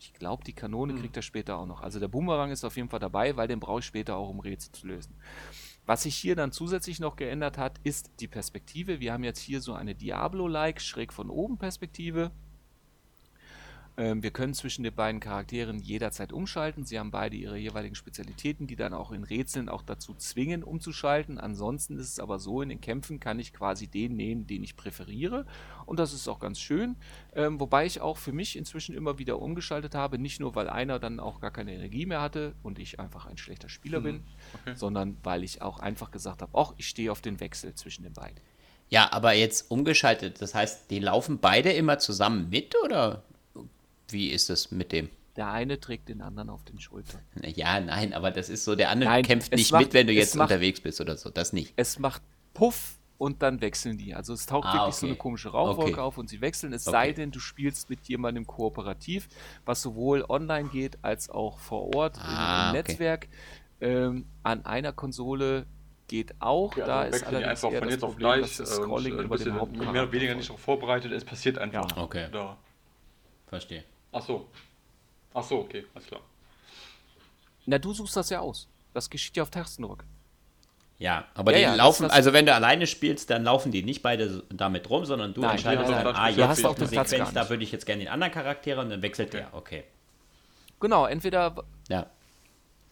ich 0.00 0.14
glaube, 0.14 0.42
die 0.44 0.54
Kanone 0.54 0.94
kriegt 0.94 1.16
er 1.16 1.22
später 1.22 1.58
auch 1.58 1.66
noch. 1.66 1.82
Also 1.82 2.00
der 2.00 2.08
Boomerang 2.08 2.50
ist 2.50 2.64
auf 2.64 2.76
jeden 2.76 2.88
Fall 2.88 3.00
dabei, 3.00 3.36
weil 3.36 3.46
den 3.46 3.60
brauche 3.60 3.80
ich 3.80 3.84
später 3.84 4.16
auch, 4.16 4.30
um 4.30 4.40
Rätsel 4.40 4.72
zu 4.72 4.86
lösen. 4.86 5.14
Was 5.86 6.04
sich 6.04 6.16
hier 6.16 6.34
dann 6.34 6.50
zusätzlich 6.50 6.98
noch 6.98 7.16
geändert 7.16 7.58
hat, 7.58 7.78
ist 7.84 8.12
die 8.20 8.28
Perspektive. 8.28 9.00
Wir 9.00 9.12
haben 9.12 9.24
jetzt 9.24 9.40
hier 9.40 9.60
so 9.60 9.74
eine 9.74 9.94
Diablo-like, 9.94 10.80
schräg 10.80 11.12
von 11.12 11.28
oben 11.28 11.58
Perspektive. 11.58 12.30
Ähm, 13.96 14.24
wir 14.24 14.32
können 14.32 14.54
zwischen 14.54 14.82
den 14.82 14.94
beiden 14.94 15.20
Charakteren 15.20 15.78
jederzeit 15.78 16.32
umschalten. 16.32 16.84
Sie 16.84 16.98
haben 16.98 17.12
beide 17.12 17.36
ihre 17.36 17.56
jeweiligen 17.56 17.94
Spezialitäten, 17.94 18.66
die 18.66 18.74
dann 18.74 18.92
auch 18.92 19.12
in 19.12 19.22
Rätseln 19.22 19.68
auch 19.68 19.82
dazu 19.82 20.14
zwingen, 20.14 20.64
umzuschalten. 20.64 21.38
Ansonsten 21.38 21.96
ist 21.98 22.08
es 22.08 22.18
aber 22.18 22.40
so, 22.40 22.60
in 22.60 22.70
den 22.70 22.80
Kämpfen 22.80 23.20
kann 23.20 23.38
ich 23.38 23.52
quasi 23.52 23.86
den 23.86 24.16
nehmen, 24.16 24.48
den 24.48 24.64
ich 24.64 24.74
präferiere. 24.76 25.46
Und 25.86 26.00
das 26.00 26.12
ist 26.12 26.26
auch 26.26 26.40
ganz 26.40 26.58
schön. 26.58 26.96
Ähm, 27.34 27.60
wobei 27.60 27.86
ich 27.86 28.00
auch 28.00 28.16
für 28.16 28.32
mich 28.32 28.56
inzwischen 28.56 28.96
immer 28.96 29.18
wieder 29.18 29.40
umgeschaltet 29.40 29.94
habe. 29.94 30.18
Nicht 30.18 30.40
nur, 30.40 30.56
weil 30.56 30.68
einer 30.68 30.98
dann 30.98 31.20
auch 31.20 31.40
gar 31.40 31.52
keine 31.52 31.72
Energie 31.72 32.06
mehr 32.06 32.20
hatte 32.20 32.54
und 32.64 32.80
ich 32.80 32.98
einfach 32.98 33.26
ein 33.26 33.38
schlechter 33.38 33.68
Spieler 33.68 34.00
Mhm. 34.00 34.04
bin, 34.04 34.24
Okay. 34.62 34.74
sondern 34.76 35.16
weil 35.22 35.44
ich 35.44 35.62
auch 35.62 35.78
einfach 35.78 36.10
gesagt 36.10 36.42
habe, 36.42 36.50
ach, 36.58 36.74
ich 36.78 36.88
stehe 36.88 37.12
auf 37.12 37.20
den 37.20 37.38
Wechsel 37.38 37.74
zwischen 37.74 38.02
den 38.02 38.12
beiden. 38.12 38.40
Ja, 38.90 39.12
aber 39.12 39.32
jetzt 39.34 39.70
umgeschaltet, 39.70 40.42
das 40.42 40.54
heißt, 40.54 40.90
die 40.90 40.98
laufen 40.98 41.38
beide 41.38 41.72
immer 41.72 41.98
zusammen 41.98 42.50
mit 42.50 42.74
oder 42.84 43.22
wie 44.08 44.30
ist 44.30 44.50
es 44.50 44.70
mit 44.70 44.92
dem? 44.92 45.08
Der 45.36 45.50
eine 45.50 45.80
trägt 45.80 46.08
den 46.08 46.20
anderen 46.20 46.48
auf 46.50 46.62
den 46.64 46.78
Schultern. 46.78 47.20
Ja, 47.42 47.80
nein, 47.80 48.12
aber 48.14 48.30
das 48.30 48.48
ist 48.48 48.64
so, 48.64 48.76
der 48.76 48.90
andere 48.90 49.10
Nein, 49.10 49.24
kämpft 49.24 49.52
nicht 49.52 49.72
macht- 49.72 49.82
mit, 49.86 49.94
wenn 49.94 50.06
du 50.06 50.12
jetzt 50.12 50.36
macht- 50.36 50.50
unterwegs 50.50 50.80
bist 50.80 51.00
oder 51.00 51.16
so, 51.16 51.28
das 51.30 51.52
nicht. 51.52 51.72
Es 51.76 51.98
macht 51.98 52.22
Puff 52.52 52.98
und 53.18 53.42
dann 53.42 53.60
wechseln 53.60 53.98
die. 53.98 54.14
Also 54.14 54.32
es 54.32 54.46
taucht 54.46 54.68
Ah, 54.68 54.74
wirklich 54.74 54.94
so 54.94 55.06
okay. 55.06 55.10
eine 55.12 55.16
komische 55.16 55.48
Rauchwolke 55.48 55.92
Okay. 55.94 56.00
auf 56.00 56.18
und 56.18 56.28
sie 56.28 56.40
wechseln. 56.40 56.72
Es 56.72 56.86
Okay. 56.86 56.92
sei 56.96 57.12
denn, 57.12 57.30
du 57.32 57.40
spielst 57.40 57.90
mit 57.90 58.06
jemandem 58.06 58.46
kooperativ, 58.46 59.28
was 59.64 59.82
sowohl 59.82 60.24
online 60.28 60.68
geht 60.68 60.98
als 61.02 61.30
auch 61.30 61.58
vor 61.58 61.94
Ort 61.96 62.16
Ah, 62.20 62.70
im, 62.70 62.76
im 62.76 62.80
okay. 62.80 62.90
Netzwerk. 62.92 63.28
Ähm, 63.80 64.26
an 64.44 64.64
einer 64.64 64.92
Konsole 64.92 65.66
geht 66.06 66.32
auch. 66.40 66.76
Ja, 66.76 66.86
da 66.86 67.00
also 67.00 67.16
ist 67.16 67.24
allerdings 67.26 67.48
einfach 67.64 67.72
eher 67.72 67.78
von 67.80 67.88
das 67.88 67.94
jetzt 67.94 68.04
auf 68.04 68.10
Problem, 68.12 68.28
gleich 68.28 68.40
dass 68.42 68.56
das 68.58 68.78
und 68.78 68.84
Scrolling 68.84 69.18
über 69.18 69.36
den 69.38 69.54
Hauptcharakter 69.54 69.92
mehr 69.92 70.02
oder 70.04 70.12
weniger 70.12 70.34
nicht 70.36 70.48
darauf 70.48 70.60
vorbereitet. 70.60 71.10
Es 71.10 71.24
passiert 71.24 71.58
einfach. 71.58 71.96
Ja. 71.96 72.02
Okay, 72.02 72.28
Da. 72.30 72.56
verstehe. 73.48 73.82
Ach 74.14 74.22
so. 74.22 74.48
Ach 75.34 75.42
so, 75.42 75.58
okay, 75.60 75.84
alles 75.94 76.06
klar. 76.06 76.20
Na, 77.66 77.78
du 77.78 77.92
suchst 77.92 78.16
das 78.16 78.30
ja 78.30 78.40
aus. 78.40 78.68
Das 78.92 79.10
geschieht 79.10 79.36
ja 79.36 79.42
auf 79.42 79.50
Tastendruck. 79.50 80.04
Ja, 80.98 81.26
aber 81.34 81.50
Ja, 81.50 81.58
die 81.58 81.62
ja, 81.64 81.74
laufen, 81.74 82.04
das- 82.04 82.12
also 82.12 82.32
wenn 82.32 82.46
du 82.46 82.54
alleine 82.54 82.86
spielst, 82.86 83.28
dann 83.30 83.42
laufen 83.42 83.72
die 83.72 83.82
nicht 83.82 84.02
beide 84.02 84.44
damit 84.50 84.88
rum, 84.88 85.04
sondern 85.04 85.34
du 85.34 85.40
Nein, 85.40 85.52
entscheidest 85.56 85.90
nein, 85.90 86.04
dann, 86.04 86.14
ah, 86.14 86.30
Du 86.30 86.36
jetzt 86.36 86.48
hast 86.48 86.58
ist 86.58 86.64
auch 86.64 86.76
Platz 86.76 87.10
Sequenz, 87.10 87.32
da 87.32 87.48
würde 87.50 87.64
ich 87.64 87.72
jetzt 87.72 87.84
gerne 87.86 88.04
den 88.04 88.08
anderen 88.12 88.32
Charakter 88.32 88.78
und 88.78 88.90
dann 88.90 89.02
wechselt 89.02 89.28
Okay. 89.30 89.38
der, 89.38 89.54
okay. 89.54 89.84
Genau, 90.78 91.06
entweder 91.06 91.64
Ja, 91.88 92.06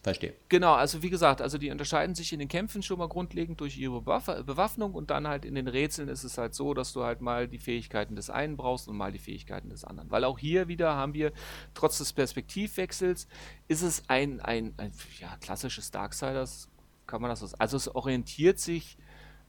verstehe. 0.03 0.33
Genau, 0.49 0.73
also 0.73 1.01
wie 1.01 1.09
gesagt, 1.09 1.41
also 1.41 1.57
die 1.57 1.71
unterscheiden 1.71 2.13
sich 2.13 2.33
in 2.33 2.39
den 2.39 2.49
Kämpfen 2.49 2.83
schon 2.83 2.99
mal 2.99 3.07
grundlegend 3.07 3.61
durch 3.61 3.77
ihre 3.77 3.99
Bewaff- 4.01 4.43
Bewaffnung 4.43 4.93
und 4.93 5.09
dann 5.09 5.27
halt 5.27 5.45
in 5.45 5.55
den 5.55 5.67
Rätseln 5.67 6.09
ist 6.09 6.23
es 6.23 6.37
halt 6.37 6.53
so, 6.53 6.73
dass 6.73 6.93
du 6.93 7.03
halt 7.03 7.21
mal 7.21 7.47
die 7.47 7.57
Fähigkeiten 7.57 8.15
des 8.15 8.29
einen 8.29 8.57
brauchst 8.57 8.87
und 8.87 8.97
mal 8.97 9.11
die 9.11 9.19
Fähigkeiten 9.19 9.69
des 9.69 9.85
anderen. 9.85 10.11
Weil 10.11 10.25
auch 10.25 10.37
hier 10.37 10.67
wieder 10.67 10.93
haben 10.95 11.13
wir, 11.13 11.31
trotz 11.73 11.97
des 11.97 12.13
Perspektivwechsels, 12.13 13.27
ist 13.67 13.81
es 13.81 14.03
ein, 14.09 14.41
ein, 14.41 14.73
ein 14.77 14.91
ja, 15.19 15.35
klassisches 15.37 15.89
Darksiders, 15.89 16.69
kann 17.07 17.21
man 17.21 17.29
das 17.29 17.39
so 17.39 17.47
sagen. 17.47 17.61
Also 17.61 17.77
es 17.77 17.95
orientiert 17.95 18.59
sich 18.59 18.97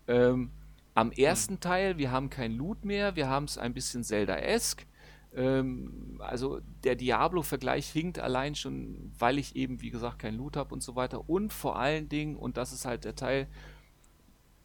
ähm, 0.06 0.52
am 0.94 1.10
ersten 1.10 1.59
Teil, 1.59 1.98
wir 1.98 2.12
haben 2.12 2.31
kein 2.31 2.52
Loot 2.52 2.85
mehr, 2.85 3.16
wir 3.16 3.28
haben 3.28 3.44
es 3.44 3.59
ein 3.59 3.74
bisschen 3.74 4.05
Zelda-esque. 4.05 4.86
Ähm, 5.35 6.20
also 6.20 6.61
der 6.85 6.94
Diablo-Vergleich 6.94 7.89
hinkt 7.89 8.19
allein 8.19 8.55
schon, 8.55 9.12
weil 9.19 9.39
ich 9.39 9.56
eben, 9.56 9.81
wie 9.81 9.90
gesagt, 9.90 10.20
kein 10.20 10.36
Loot 10.36 10.56
habe 10.56 10.74
und 10.74 10.82
so 10.82 10.94
weiter. 10.97 11.28
Und 11.28 11.52
vor 11.52 11.78
allen 11.78 12.09
Dingen, 12.09 12.36
und 12.36 12.56
das 12.56 12.73
ist 12.73 12.85
halt 12.85 13.05
der 13.05 13.16
Teil, 13.16 13.48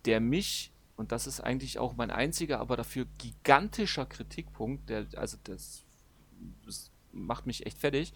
der 0.06 0.20
mich, 0.20 0.72
und 0.96 1.12
das 1.12 1.28
ist 1.28 1.40
eigentlich 1.42 1.80
auch 1.80 1.96
mein 1.96 2.12
einziger, 2.12 2.60
aber 2.60 2.78
dafür 2.78 3.06
gigantischer 3.18 4.06
Kritikpunkt, 4.06 4.90
der, 4.90 5.08
also 5.16 5.38
das, 5.44 5.84
das 6.66 6.92
macht 7.12 7.48
mich 7.48 7.66
echt 7.66 7.78
fertig. 7.78 8.14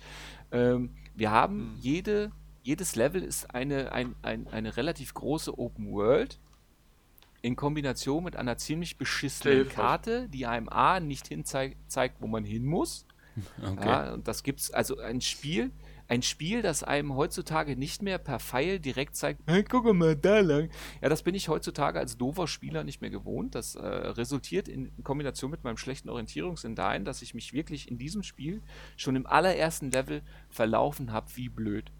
Ähm, 0.51 0.91
wir 1.15 1.31
haben 1.31 1.73
Hm. 1.73 1.77
jede, 1.79 2.31
jedes 2.61 2.95
Level 2.95 3.23
ist 3.23 3.53
eine, 3.53 3.91
ein, 3.91 4.15
ein, 4.21 4.47
eine 4.47 4.77
relativ 4.77 5.13
große 5.13 5.57
Open 5.57 5.91
World 5.91 6.39
in 7.43 7.55
Kombination 7.55 8.23
mit 8.23 8.35
einer 8.35 8.57
ziemlich 8.57 8.97
beschissenen. 8.97 9.67
Karte, 9.67 10.29
die 10.29 10.47
einem 10.47 10.69
A 10.69 10.99
nicht 10.99 11.27
hinzeigt, 11.27 11.77
zeigt, 11.91 12.21
wo 12.21 12.27
man 12.27 12.43
hin 12.43 12.65
muss. 12.65 13.05
Okay. 13.63 13.87
Ja, 13.87 14.13
und 14.13 14.27
das 14.27 14.43
gibt's 14.43 14.69
also 14.69 14.99
ein 14.99 15.19
Spiel, 15.19 15.71
ein 16.07 16.21
Spiel, 16.21 16.61
das 16.61 16.83
einem 16.83 17.15
heutzutage 17.15 17.75
nicht 17.75 18.03
mehr 18.03 18.19
per 18.19 18.39
Pfeil 18.39 18.79
direkt 18.79 19.15
zeigt, 19.15 19.41
hey, 19.47 19.63
guck 19.63 19.91
mal 19.91 20.15
da 20.15 20.39
lang. 20.39 20.69
Ja, 21.01 21.09
das 21.09 21.23
bin 21.23 21.33
ich 21.33 21.49
heutzutage 21.49 21.97
als 21.97 22.15
doofer 22.15 22.47
Spieler 22.47 22.83
nicht 22.83 23.01
mehr 23.01 23.09
gewohnt. 23.09 23.55
Das 23.55 23.73
äh, 23.73 23.83
resultiert 23.87 24.67
in 24.67 24.91
Kombination 25.03 25.49
mit 25.49 25.63
meinem 25.63 25.77
schlechten 25.77 26.09
Orientierungssinn 26.09 26.75
dahin, 26.75 27.05
dass 27.05 27.23
ich 27.23 27.33
mich 27.33 27.53
wirklich 27.53 27.89
in 27.89 27.97
diesem 27.97 28.21
Spiel 28.21 28.61
schon 28.97 29.15
im 29.15 29.25
allerersten 29.25 29.89
Level 29.89 30.21
verlaufen 30.51 31.11
habe, 31.11 31.27
wie 31.35 31.49
blöd. 31.49 31.91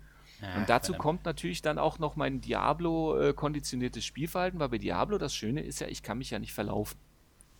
Und 0.57 0.70
dazu 0.70 0.94
verdammt. 0.94 1.02
kommt 1.02 1.26
natürlich 1.26 1.61
dann 1.61 1.78
auch 1.78 1.99
noch 1.99 2.15
mein 2.15 2.41
Diablo-konditioniertes 2.41 4.03
Spielverhalten, 4.03 4.60
weil 4.60 4.70
bei 4.70 4.78
Diablo 4.78 5.18
das 5.18 5.34
Schöne 5.36 5.61
ist 5.61 5.80
ja, 5.80 5.88
ich 5.88 6.03
kann 6.03 6.18
mich 6.18 6.32
ja 6.32 6.40
nicht 6.40 6.53
verlaufen. 6.53 6.98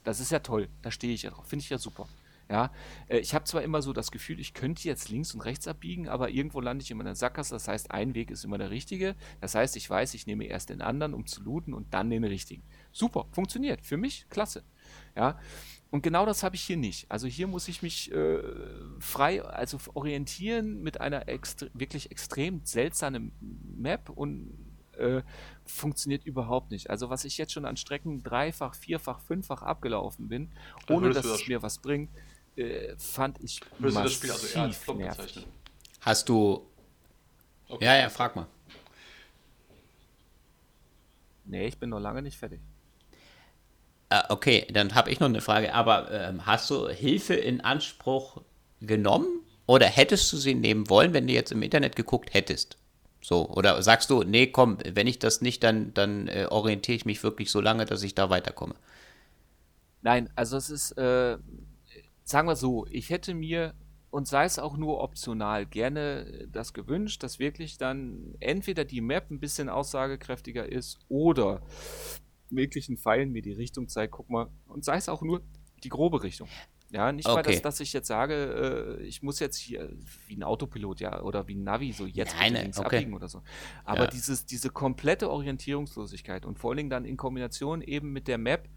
Das 0.04 0.20
ist 0.20 0.32
ja 0.32 0.40
toll, 0.40 0.68
da 0.82 0.92
stehe 0.92 1.14
ich 1.14 1.24
ja 1.24 1.30
drauf, 1.30 1.48
finde 1.48 1.64
ich 1.64 1.70
ja 1.70 1.78
super. 1.78 2.08
Ja, 2.50 2.72
äh, 3.08 3.20
ich 3.20 3.34
habe 3.34 3.46
zwar 3.46 3.62
immer 3.62 3.82
so 3.82 3.94
das 3.94 4.12
Gefühl, 4.12 4.40
ich 4.40 4.54
könnte 4.54 4.88
jetzt 4.88 5.10
links 5.10 5.34
und 5.34 5.42
rechts 5.42 5.68
abbiegen, 5.68 6.10
aber 6.10 6.30
irgendwo 6.30 6.60
lande 6.60 6.84
ich 6.84 6.92
immer 6.92 7.02
in 7.02 7.06
der 7.06 7.16
Sackgasse. 7.16 7.56
Das 7.56 7.68
heißt, 7.68 7.92
ein 7.92 8.16
Weg 8.16 8.32
ist 8.32 8.44
immer 8.44 8.58
der 8.58 8.70
richtige. 8.70 9.16
Das 9.40 9.56
heißt, 9.56 9.76
ich 9.78 9.90
weiß, 9.90 10.14
ich 10.14 10.28
nehme 10.28 10.46
erst 10.46 10.70
den 10.70 10.82
anderen, 10.82 11.14
um 11.14 11.26
zu 11.26 11.42
looten 11.42 11.74
und 11.74 11.94
dann 11.94 12.10
den 12.10 12.24
richtigen. 12.24 12.64
Super, 12.92 13.26
funktioniert. 13.32 13.82
Für 13.82 13.98
mich 13.98 14.28
klasse. 14.30 14.64
Ja, 15.16 15.40
und 15.94 16.02
genau 16.02 16.26
das 16.26 16.42
habe 16.42 16.56
ich 16.56 16.64
hier 16.64 16.76
nicht. 16.76 17.06
Also 17.12 17.28
hier 17.28 17.46
muss 17.46 17.68
ich 17.68 17.84
mich 17.84 18.12
äh, 18.12 18.42
frei, 19.00 19.44
also 19.44 19.78
orientieren 19.94 20.82
mit 20.82 21.00
einer 21.00 21.30
extre 21.30 21.70
wirklich 21.76 22.10
extrem 22.10 22.62
seltsamen 22.66 23.32
Map 23.78 24.10
und 24.10 24.58
äh, 24.98 25.22
funktioniert 25.66 26.26
überhaupt 26.26 26.72
nicht. 26.72 26.90
Also 26.90 27.12
was 27.12 27.26
ich 27.26 27.38
jetzt 27.38 27.54
schon 27.54 27.66
an 27.66 27.78
Strecken 27.78 28.24
dreifach, 28.24 28.74
vierfach, 28.74 29.20
fünffach 29.20 29.62
abgelaufen 29.62 30.30
bin, 30.30 30.52
ohne 30.90 31.12
dass 31.12 31.22
du 31.28 31.32
es 31.34 31.40
das- 31.42 31.48
mir 31.48 31.62
was 31.62 31.78
bringt, 31.78 32.10
äh, 32.56 32.96
fand 32.98 33.40
ich 33.44 33.62
Würdest 33.78 33.98
du 33.98 34.02
massiv 34.02 34.04
das 34.04 34.14
Spiel 34.14 34.32
also 34.32 34.48
eher 34.48 34.64
als 34.64 34.78
Flop 34.78 34.98
bezeichnen? 34.98 35.46
Hast 36.02 36.28
du. 36.28 36.68
Okay. 37.70 37.86
Ja, 37.86 37.96
ja, 37.98 38.10
frag 38.10 38.36
mal. 38.36 38.48
Nee, 41.46 41.68
ich 41.68 41.78
bin 41.78 41.92
noch 41.92 42.00
lange 42.00 42.24
nicht 42.24 42.38
fertig. 42.40 42.62
Äh, 44.14 44.22
okay, 44.30 44.68
dann 44.72 44.94
habe 44.94 45.10
ich 45.10 45.20
noch 45.20 45.28
eine 45.28 45.42
Frage. 45.42 45.74
Aber 45.74 46.12
ähm, 46.12 46.46
hast 46.46 46.70
du 46.70 46.88
Hilfe 46.88 47.34
in 47.34 47.62
Anspruch 47.62 48.42
genommen 48.80 49.42
oder 49.66 49.88
hättest 49.88 50.32
du 50.32 50.38
sie 50.38 50.54
nehmen 50.54 50.88
wollen, 50.88 51.14
wenn 51.14 51.26
du 51.26 51.34
jetzt 51.34 51.52
im 51.52 51.64
Internet 51.64 51.96
geguckt 51.96 52.32
hättest? 52.32 52.78
So, 53.22 53.50
oder 53.50 53.82
sagst 53.82 54.12
du, 54.12 54.22
nee, 54.22 54.48
komm, 54.48 54.78
wenn 54.86 55.08
ich 55.08 55.18
das 55.18 55.42
nicht, 55.42 55.64
dann, 55.64 55.96
dann 55.96 56.28
äh, 56.28 56.46
orientiere 56.48 56.96
ich 56.96 57.06
mich 57.06 57.24
wirklich 57.24 57.50
so 57.50 57.60
lange, 57.60 57.86
dass 57.86 58.04
ich 58.04 58.14
da 58.14 58.30
weiterkomme. 58.30 58.76
Nein, 60.04 60.30
also 60.36 60.58
es 60.58 60.70
ist, 60.70 60.92
äh, 60.92 61.38
sagen 62.24 62.48
wir 62.48 62.56
so, 62.56 62.86
ich 62.92 63.10
hätte 63.10 63.34
mir 63.34 63.74
und 64.12 64.28
sei 64.28 64.46
es 64.46 64.60
auch 64.60 64.78
nur 64.78 65.02
optional, 65.02 65.66
gerne 65.66 66.48
das 66.52 66.74
gewünscht, 66.74 67.24
dass 67.24 67.40
wirklich 67.40 67.80
dann 67.80 68.36
entweder 68.40 68.86
die 68.86 69.02
Map 69.02 69.32
ein 69.32 69.40
bisschen 69.40 69.70
aussagekräftiger 69.70 70.72
ist 70.72 71.00
oder 71.10 71.64
wirklich 72.56 72.90
ein 72.90 72.98
Pfeil 72.98 73.26
mir 73.26 73.42
die 73.42 73.54
Richtung 73.54 73.88
zeigt, 73.90 74.14
guck 74.14 74.30
mal, 74.30 74.50
und 74.68 74.84
sei 74.84 74.98
es 74.98 75.10
auch 75.10 75.22
nur 75.22 75.42
die 75.84 75.90
grobe 75.90 76.24
Richtung. 76.24 76.48
Ja, 76.94 77.12
nicht 77.12 77.26
okay. 77.26 77.36
mal, 77.36 77.42
dass, 77.42 77.62
dass 77.64 77.80
ich 77.80 77.92
jetzt 77.92 78.08
sage, 78.08 79.00
äh, 79.00 79.04
ich 79.04 79.24
muss 79.24 79.40
jetzt 79.40 79.58
hier 79.58 79.92
wie 80.28 80.36
ein 80.36 80.44
Autopilot, 80.44 81.00
ja, 81.00 81.24
oder 81.24 81.48
wie 81.48 81.56
ein 81.56 81.64
Navi, 81.64 81.92
so 81.92 82.06
jetzt 82.06 82.36
Nein, 82.38 82.54
links 82.54 82.78
okay. 82.78 82.98
abbiegen 82.98 83.16
oder 83.16 83.28
so. 83.28 83.42
Aber 83.84 84.04
ja. 84.04 84.08
dieses, 84.08 84.46
diese 84.46 84.70
komplette 84.70 85.32
Orientierungslosigkeit 85.32 86.46
und 86.46 86.60
vor 86.60 86.70
allen 86.70 86.78
Dingen 86.78 86.90
dann 86.92 87.06
in 87.06 87.18
Kombination 87.18 87.82
eben 87.82 88.14
mit 88.14 88.28
der 88.28 88.38
Map, 88.38 88.70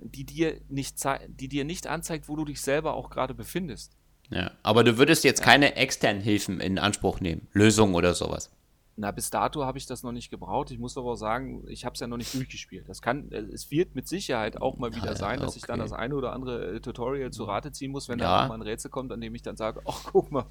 die 0.00 0.24
dir 0.24 0.60
nicht, 0.68 0.96
die 1.28 1.48
dir 1.48 1.64
nicht 1.64 1.86
anzeigt, 1.86 2.28
wo 2.28 2.34
du 2.34 2.44
dich 2.44 2.60
selber 2.60 2.94
auch 2.94 3.10
gerade 3.10 3.32
befindest. 3.32 3.96
Ja, 4.30 4.50
aber 4.64 4.82
du 4.82 4.98
würdest 4.98 5.22
jetzt 5.22 5.40
ja. 5.40 5.44
keine 5.44 5.76
externen 5.76 6.20
Hilfen 6.20 6.60
in 6.60 6.80
Anspruch 6.80 7.20
nehmen, 7.20 7.46
Lösungen 7.52 7.94
oder 7.94 8.14
sowas. 8.14 8.50
Na, 8.94 9.10
bis 9.10 9.30
dato 9.30 9.64
habe 9.64 9.78
ich 9.78 9.86
das 9.86 10.02
noch 10.02 10.12
nicht 10.12 10.30
gebraucht. 10.30 10.70
Ich 10.70 10.78
muss 10.78 10.98
aber 10.98 11.12
auch 11.12 11.16
sagen, 11.16 11.64
ich 11.66 11.86
habe 11.86 11.94
es 11.94 12.00
ja 12.00 12.06
noch 12.06 12.18
nicht 12.18 12.34
durchgespielt. 12.34 12.88
Das 12.88 13.00
kann, 13.00 13.32
äh, 13.32 13.38
es 13.38 13.70
wird 13.70 13.94
mit 13.94 14.06
Sicherheit 14.06 14.60
auch 14.60 14.76
mal 14.76 14.94
wieder 14.94 15.16
sein, 15.16 15.40
dass 15.40 15.50
okay. 15.50 15.60
ich 15.60 15.66
dann 15.66 15.78
das 15.78 15.92
eine 15.92 16.14
oder 16.14 16.34
andere 16.34 16.76
äh, 16.76 16.80
Tutorial 16.80 17.30
zu 17.30 17.44
Rate 17.44 17.72
ziehen 17.72 17.90
muss, 17.90 18.10
wenn 18.10 18.18
ja. 18.18 18.42
da 18.42 18.48
mal 18.48 18.54
ein 18.54 18.62
Rätsel 18.62 18.90
kommt, 18.90 19.10
an 19.10 19.20
dem 19.20 19.34
ich 19.34 19.42
dann 19.42 19.56
sage, 19.56 19.80
ach 19.86 20.04
guck 20.04 20.30
mal, 20.30 20.44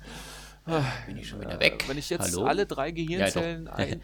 bin 1.05 1.18
ich 1.18 1.30
schon 1.30 1.41
wieder 1.41 1.59
weg. 1.59 1.85
Wenn 1.88 1.97
ich 1.97 2.09
jetzt 2.09 2.34
Hallo? 2.34 2.45
alle 2.45 2.65
drei 2.65 2.91
Gehirnzellen 2.91 3.65
ja, 3.68 3.73
ein, 3.76 4.01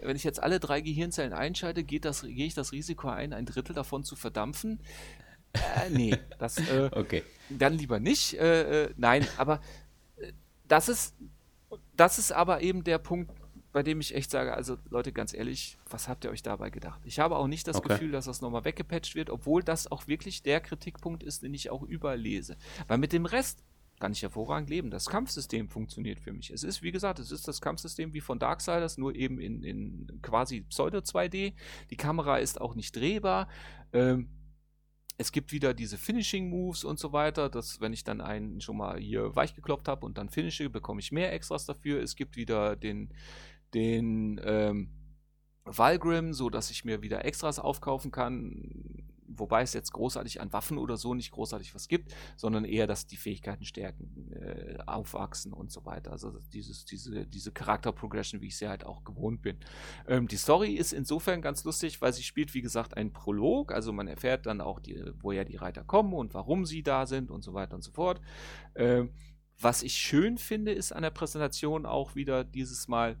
wenn 0.00 0.16
ich 0.16 0.24
jetzt 0.24 0.42
alle 0.42 0.60
drei 0.60 0.80
Gehirnzellen 0.80 1.32
einschalte, 1.32 1.84
geht 1.84 2.04
das, 2.04 2.22
gehe 2.22 2.46
ich 2.46 2.54
das 2.54 2.72
Risiko 2.72 3.08
ein, 3.08 3.32
ein 3.32 3.46
Drittel 3.46 3.74
davon 3.74 4.04
zu 4.04 4.16
verdampfen. 4.16 4.80
Äh, 5.52 5.90
nee, 5.90 6.18
das 6.38 6.58
äh, 6.58 6.90
okay. 6.96 7.22
dann 7.48 7.74
lieber 7.74 8.00
nicht. 8.00 8.34
Äh, 8.34 8.84
äh 8.84 8.90
nein, 8.96 9.26
aber 9.36 9.60
äh, 10.16 10.32
das 10.66 10.88
ist, 10.88 11.14
das 11.96 12.18
ist 12.18 12.32
aber 12.32 12.62
eben 12.62 12.84
der 12.84 12.98
Punkt, 12.98 13.30
bei 13.72 13.82
dem 13.82 14.00
ich 14.00 14.14
echt 14.14 14.30
sage, 14.30 14.54
also 14.54 14.76
Leute, 14.90 15.12
ganz 15.12 15.32
ehrlich, 15.32 15.78
was 15.88 16.08
habt 16.08 16.24
ihr 16.24 16.30
euch 16.30 16.42
dabei 16.42 16.70
gedacht? 16.70 17.00
Ich 17.04 17.18
habe 17.18 17.36
auch 17.36 17.46
nicht 17.46 17.66
das 17.66 17.76
okay. 17.76 17.88
Gefühl, 17.88 18.12
dass 18.12 18.26
das 18.26 18.42
nochmal 18.42 18.64
weggepatcht 18.64 19.14
wird, 19.14 19.30
obwohl 19.30 19.62
das 19.62 19.90
auch 19.90 20.06
wirklich 20.06 20.42
der 20.42 20.60
Kritikpunkt 20.60 21.22
ist, 21.22 21.42
den 21.42 21.54
ich 21.54 21.70
auch 21.70 21.82
überall 21.82 22.20
lese. 22.20 22.56
Weil 22.86 22.98
mit 22.98 23.12
dem 23.12 23.24
Rest 23.24 23.64
kann 23.98 24.12
ich 24.12 24.22
hervorragend 24.22 24.68
leben. 24.68 24.90
Das 24.90 25.08
Kampfsystem 25.08 25.68
funktioniert 25.68 26.18
für 26.18 26.32
mich. 26.32 26.50
Es 26.50 26.64
ist, 26.64 26.82
wie 26.82 26.90
gesagt, 26.90 27.18
es 27.18 27.30
ist 27.30 27.46
das 27.46 27.60
Kampfsystem 27.60 28.12
wie 28.12 28.20
von 28.20 28.38
Darksiders, 28.38 28.98
nur 28.98 29.14
eben 29.14 29.38
in, 29.38 29.62
in 29.62 30.18
quasi 30.22 30.62
Pseudo 30.62 30.98
2D. 30.98 31.54
Die 31.90 31.96
Kamera 31.96 32.38
ist 32.38 32.60
auch 32.60 32.74
nicht 32.74 32.96
drehbar. 32.96 33.48
Ähm, 33.92 34.28
es 35.18 35.30
gibt 35.30 35.52
wieder 35.52 35.72
diese 35.72 35.98
Finishing 35.98 36.48
Moves 36.50 36.82
und 36.82 36.98
so 36.98 37.12
weiter, 37.12 37.48
dass 37.48 37.80
wenn 37.80 37.92
ich 37.92 38.02
dann 38.02 38.20
einen 38.20 38.60
schon 38.60 38.76
mal 38.76 38.98
hier 38.98 39.36
weich 39.36 39.54
gekloppt 39.54 39.86
habe 39.86 40.04
und 40.04 40.18
dann 40.18 40.30
finische, 40.30 40.68
bekomme 40.68 40.98
ich 41.00 41.12
mehr 41.12 41.32
Extras 41.32 41.64
dafür. 41.64 42.02
Es 42.02 42.16
gibt 42.16 42.34
wieder 42.34 42.74
den, 42.74 43.08
den 43.74 44.40
ähm, 44.44 44.90
Valgrim, 45.64 46.32
so 46.32 46.50
dass 46.50 46.70
ich 46.70 46.84
mir 46.84 47.02
wieder 47.02 47.24
Extras 47.24 47.58
aufkaufen 47.58 48.10
kann 48.10 49.02
wobei 49.38 49.62
es 49.62 49.72
jetzt 49.72 49.92
großartig 49.92 50.40
an 50.40 50.52
Waffen 50.52 50.78
oder 50.78 50.96
so 50.96 51.14
nicht 51.14 51.32
großartig 51.32 51.74
was 51.74 51.88
gibt, 51.88 52.14
sondern 52.36 52.64
eher, 52.64 52.86
dass 52.86 53.06
die 53.06 53.16
Fähigkeiten 53.16 53.64
stärken, 53.64 54.32
äh, 54.32 54.78
aufwachsen 54.86 55.52
und 55.52 55.70
so 55.70 55.84
weiter. 55.84 56.12
Also 56.12 56.38
dieses, 56.52 56.84
diese, 56.84 57.26
diese 57.26 57.52
Charakter-Progression, 57.52 58.40
wie 58.40 58.48
ich 58.48 58.56
sie 58.56 58.68
halt 58.68 58.84
auch 58.84 59.04
gewohnt 59.04 59.42
bin. 59.42 59.58
Ähm, 60.06 60.28
die 60.28 60.36
Story 60.36 60.74
ist 60.74 60.92
insofern 60.92 61.42
ganz 61.42 61.64
lustig, 61.64 62.00
weil 62.00 62.12
sie 62.12 62.22
spielt, 62.22 62.54
wie 62.54 62.62
gesagt, 62.62 62.96
einen 62.96 63.12
Prolog, 63.12 63.72
also 63.72 63.92
man 63.92 64.08
erfährt 64.08 64.46
dann 64.46 64.60
auch, 64.60 64.80
die, 64.80 65.02
woher 65.20 65.44
die 65.44 65.56
Reiter 65.56 65.84
kommen 65.84 66.12
und 66.12 66.34
warum 66.34 66.66
sie 66.66 66.82
da 66.82 67.06
sind 67.06 67.30
und 67.30 67.42
so 67.42 67.54
weiter 67.54 67.74
und 67.74 67.82
so 67.82 67.92
fort. 67.92 68.20
Ähm, 68.74 69.10
was 69.58 69.82
ich 69.82 69.94
schön 69.94 70.38
finde, 70.38 70.72
ist 70.72 70.92
an 70.92 71.02
der 71.02 71.10
Präsentation 71.10 71.86
auch 71.86 72.14
wieder 72.14 72.42
dieses 72.42 72.88
Mal, 72.88 73.16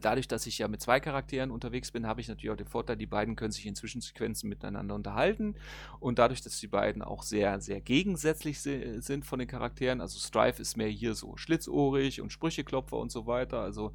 Dadurch, 0.00 0.26
dass 0.26 0.46
ich 0.46 0.58
ja 0.58 0.68
mit 0.68 0.80
zwei 0.80 1.00
Charakteren 1.00 1.50
unterwegs 1.50 1.90
bin, 1.90 2.06
habe 2.06 2.20
ich 2.20 2.28
natürlich 2.28 2.50
auch 2.50 2.56
den 2.56 2.66
Vorteil, 2.66 2.96
die 2.96 3.06
beiden 3.06 3.36
können 3.36 3.52
sich 3.52 3.66
in 3.66 3.74
Zwischensequenzen 3.74 4.48
miteinander 4.48 4.94
unterhalten. 4.94 5.54
Und 6.00 6.18
dadurch, 6.18 6.40
dass 6.40 6.58
die 6.58 6.66
beiden 6.66 7.02
auch 7.02 7.22
sehr, 7.22 7.60
sehr 7.60 7.80
gegensätzlich 7.80 8.60
sind 8.60 9.26
von 9.26 9.38
den 9.38 9.48
Charakteren, 9.48 10.00
also 10.00 10.18
Strife 10.18 10.62
ist 10.62 10.76
mehr 10.76 10.88
hier 10.88 11.14
so 11.14 11.36
schlitzohrig 11.36 12.20
und 12.20 12.32
Sprücheklopfer 12.32 12.96
und 12.96 13.12
so 13.12 13.26
weiter. 13.26 13.60
Also, 13.60 13.92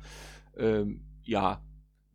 ähm, 0.56 1.02
ja, 1.24 1.62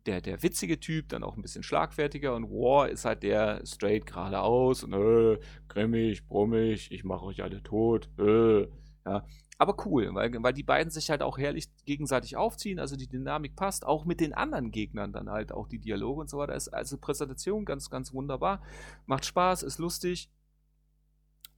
der, 0.05 0.21
der 0.21 0.43
witzige 0.43 0.79
Typ, 0.79 1.09
dann 1.09 1.23
auch 1.23 1.35
ein 1.35 1.41
bisschen 1.41 1.63
schlagfertiger 1.63 2.35
und 2.35 2.49
War 2.49 2.89
ist 2.89 3.05
halt 3.05 3.23
der 3.23 3.65
straight 3.65 4.05
geradeaus 4.05 4.83
und 4.83 4.93
äh, 4.93 5.39
grimmig, 5.67 6.25
brummig, 6.27 6.91
ich 6.91 7.03
mache 7.03 7.25
euch 7.25 7.43
alle 7.43 7.63
tot, 7.63 8.09
äh, 8.19 8.67
ja. 9.05 9.25
Aber 9.63 9.85
cool, 9.85 10.13
weil, 10.13 10.29
weil 10.43 10.51
die 10.51 10.61
beiden 10.61 10.91
sich 10.91 11.09
halt 11.09 11.21
auch 11.21 11.37
herrlich 11.37 11.69
gegenseitig 11.85 12.35
aufziehen, 12.35 12.79
also 12.79 12.97
die 12.97 13.07
Dynamik 13.07 13.55
passt, 13.55 13.85
auch 13.85 14.03
mit 14.03 14.19
den 14.19 14.33
anderen 14.33 14.71
Gegnern 14.71 15.13
dann 15.13 15.29
halt 15.29 15.53
auch 15.53 15.69
die 15.69 15.79
Dialoge 15.79 16.19
und 16.19 16.29
so 16.29 16.37
weiter. 16.37 16.53
Ist 16.53 16.67
also 16.67 16.97
Präsentation 16.97 17.63
ganz, 17.63 17.89
ganz 17.89 18.11
wunderbar. 18.11 18.61
Macht 19.05 19.23
Spaß, 19.23 19.63
ist 19.63 19.77
lustig. 19.77 20.29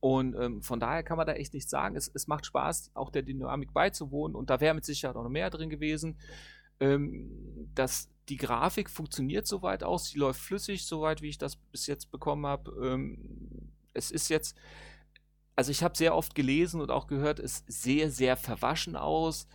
Und 0.02 0.36
ähm, 0.36 0.62
von 0.62 0.80
daher 0.80 1.02
kann 1.02 1.18
man 1.18 1.26
da 1.26 1.34
echt 1.34 1.56
nichts 1.56 1.72
sagen. 1.72 1.96
Es, 1.96 2.12
es 2.14 2.28
macht 2.28 2.46
Spaß, 2.46 2.92
auch 2.94 3.10
der 3.10 3.24
Dynamik 3.24 3.74
beizuwohnen. 3.74 4.36
Und 4.36 4.52
da 4.52 4.62
wäre 4.62 4.76
mit 4.76 4.86
Sicherheit 4.86 5.16
auch 5.16 5.24
noch 5.24 5.32
mehr 5.32 5.50
drin 5.50 5.72
gewesen. 5.72 6.20
Ähm, 6.80 7.72
das, 7.74 8.12
die 8.30 8.38
Grafik 8.38 8.92
funktioniert 8.92 9.48
soweit 9.48 9.84
aus, 9.84 10.10
sie 10.10 10.20
läuft 10.20 10.42
flüssig, 10.42 10.86
soweit 10.86 11.24
wie 11.24 11.30
ich 11.30 11.40
das 11.40 11.56
bis 11.56 11.88
jetzt 11.88 12.12
bekommen 12.12 12.46
habe. 12.46 12.72
Ähm, 12.86 13.72
es 13.96 14.12
ist 14.12 14.30
jetzt 14.30 14.56
also 15.56 15.72
ich 15.72 15.84
habe 15.84 15.98
sehr 15.98 16.16
oft 16.16 16.36
gelesen 16.36 16.82
und 16.82 16.92
auch 16.92 17.08
gehört, 17.08 17.40
es 17.40 17.64
sehr, 17.68 18.12
sehr 18.12 18.36
verwaschen 18.38 18.96
aus. 18.96 19.48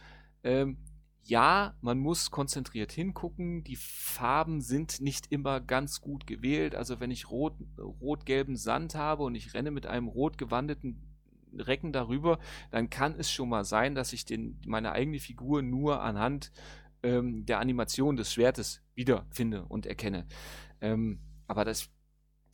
Ähm, 0.42 0.78
ja, 1.22 1.74
man 1.80 1.98
muss 1.98 2.30
konzentriert 2.30 2.92
hingucken. 2.92 3.62
Die 3.62 3.76
Farben 3.76 4.60
sind 4.60 5.00
nicht 5.00 5.30
immer 5.30 5.60
ganz 5.60 6.00
gut 6.00 6.26
gewählt. 6.26 6.74
Also 6.74 6.98
wenn 7.00 7.10
ich 7.10 7.30
rot, 7.30 7.54
rot-gelben 7.78 8.56
Sand 8.56 8.94
habe 8.94 9.22
und 9.24 9.34
ich 9.34 9.54
renne 9.54 9.70
mit 9.70 9.86
einem 9.86 10.08
rot 10.08 10.38
gewandeten 10.38 11.06
Recken 11.52 11.92
darüber, 11.92 12.38
dann 12.70 12.90
kann 12.90 13.14
es 13.18 13.30
schon 13.30 13.48
mal 13.48 13.64
sein, 13.64 13.94
dass 13.94 14.12
ich 14.12 14.24
den, 14.24 14.60
meine 14.66 14.92
eigene 14.92 15.18
Figur 15.18 15.62
nur 15.62 16.00
anhand 16.00 16.52
ähm, 17.02 17.44
der 17.44 17.60
Animation 17.60 18.16
des 18.16 18.32
Schwertes 18.32 18.82
wiederfinde 18.94 19.64
und 19.66 19.86
erkenne. 19.86 20.26
Ähm, 20.80 21.20
aber 21.46 21.64
das 21.64 21.90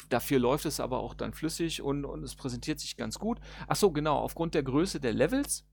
Dafür 0.09 0.39
läuft 0.39 0.67
es 0.67 0.81
aber 0.81 1.01
auch 1.01 1.15
dann 1.15 1.33
flüssig 1.33 1.83
und, 1.83 2.05
und 2.05 2.23
es 2.23 2.37
präsentiert 2.37 2.79
sich 2.81 2.97
ganz 2.97 3.19
gut. 3.19 3.41
Achso, 3.67 3.91
genau, 3.91 4.19
aufgrund 4.19 4.55
der 4.55 4.63
Größe 4.63 5.01
der 5.01 5.13
Levels 5.13 5.67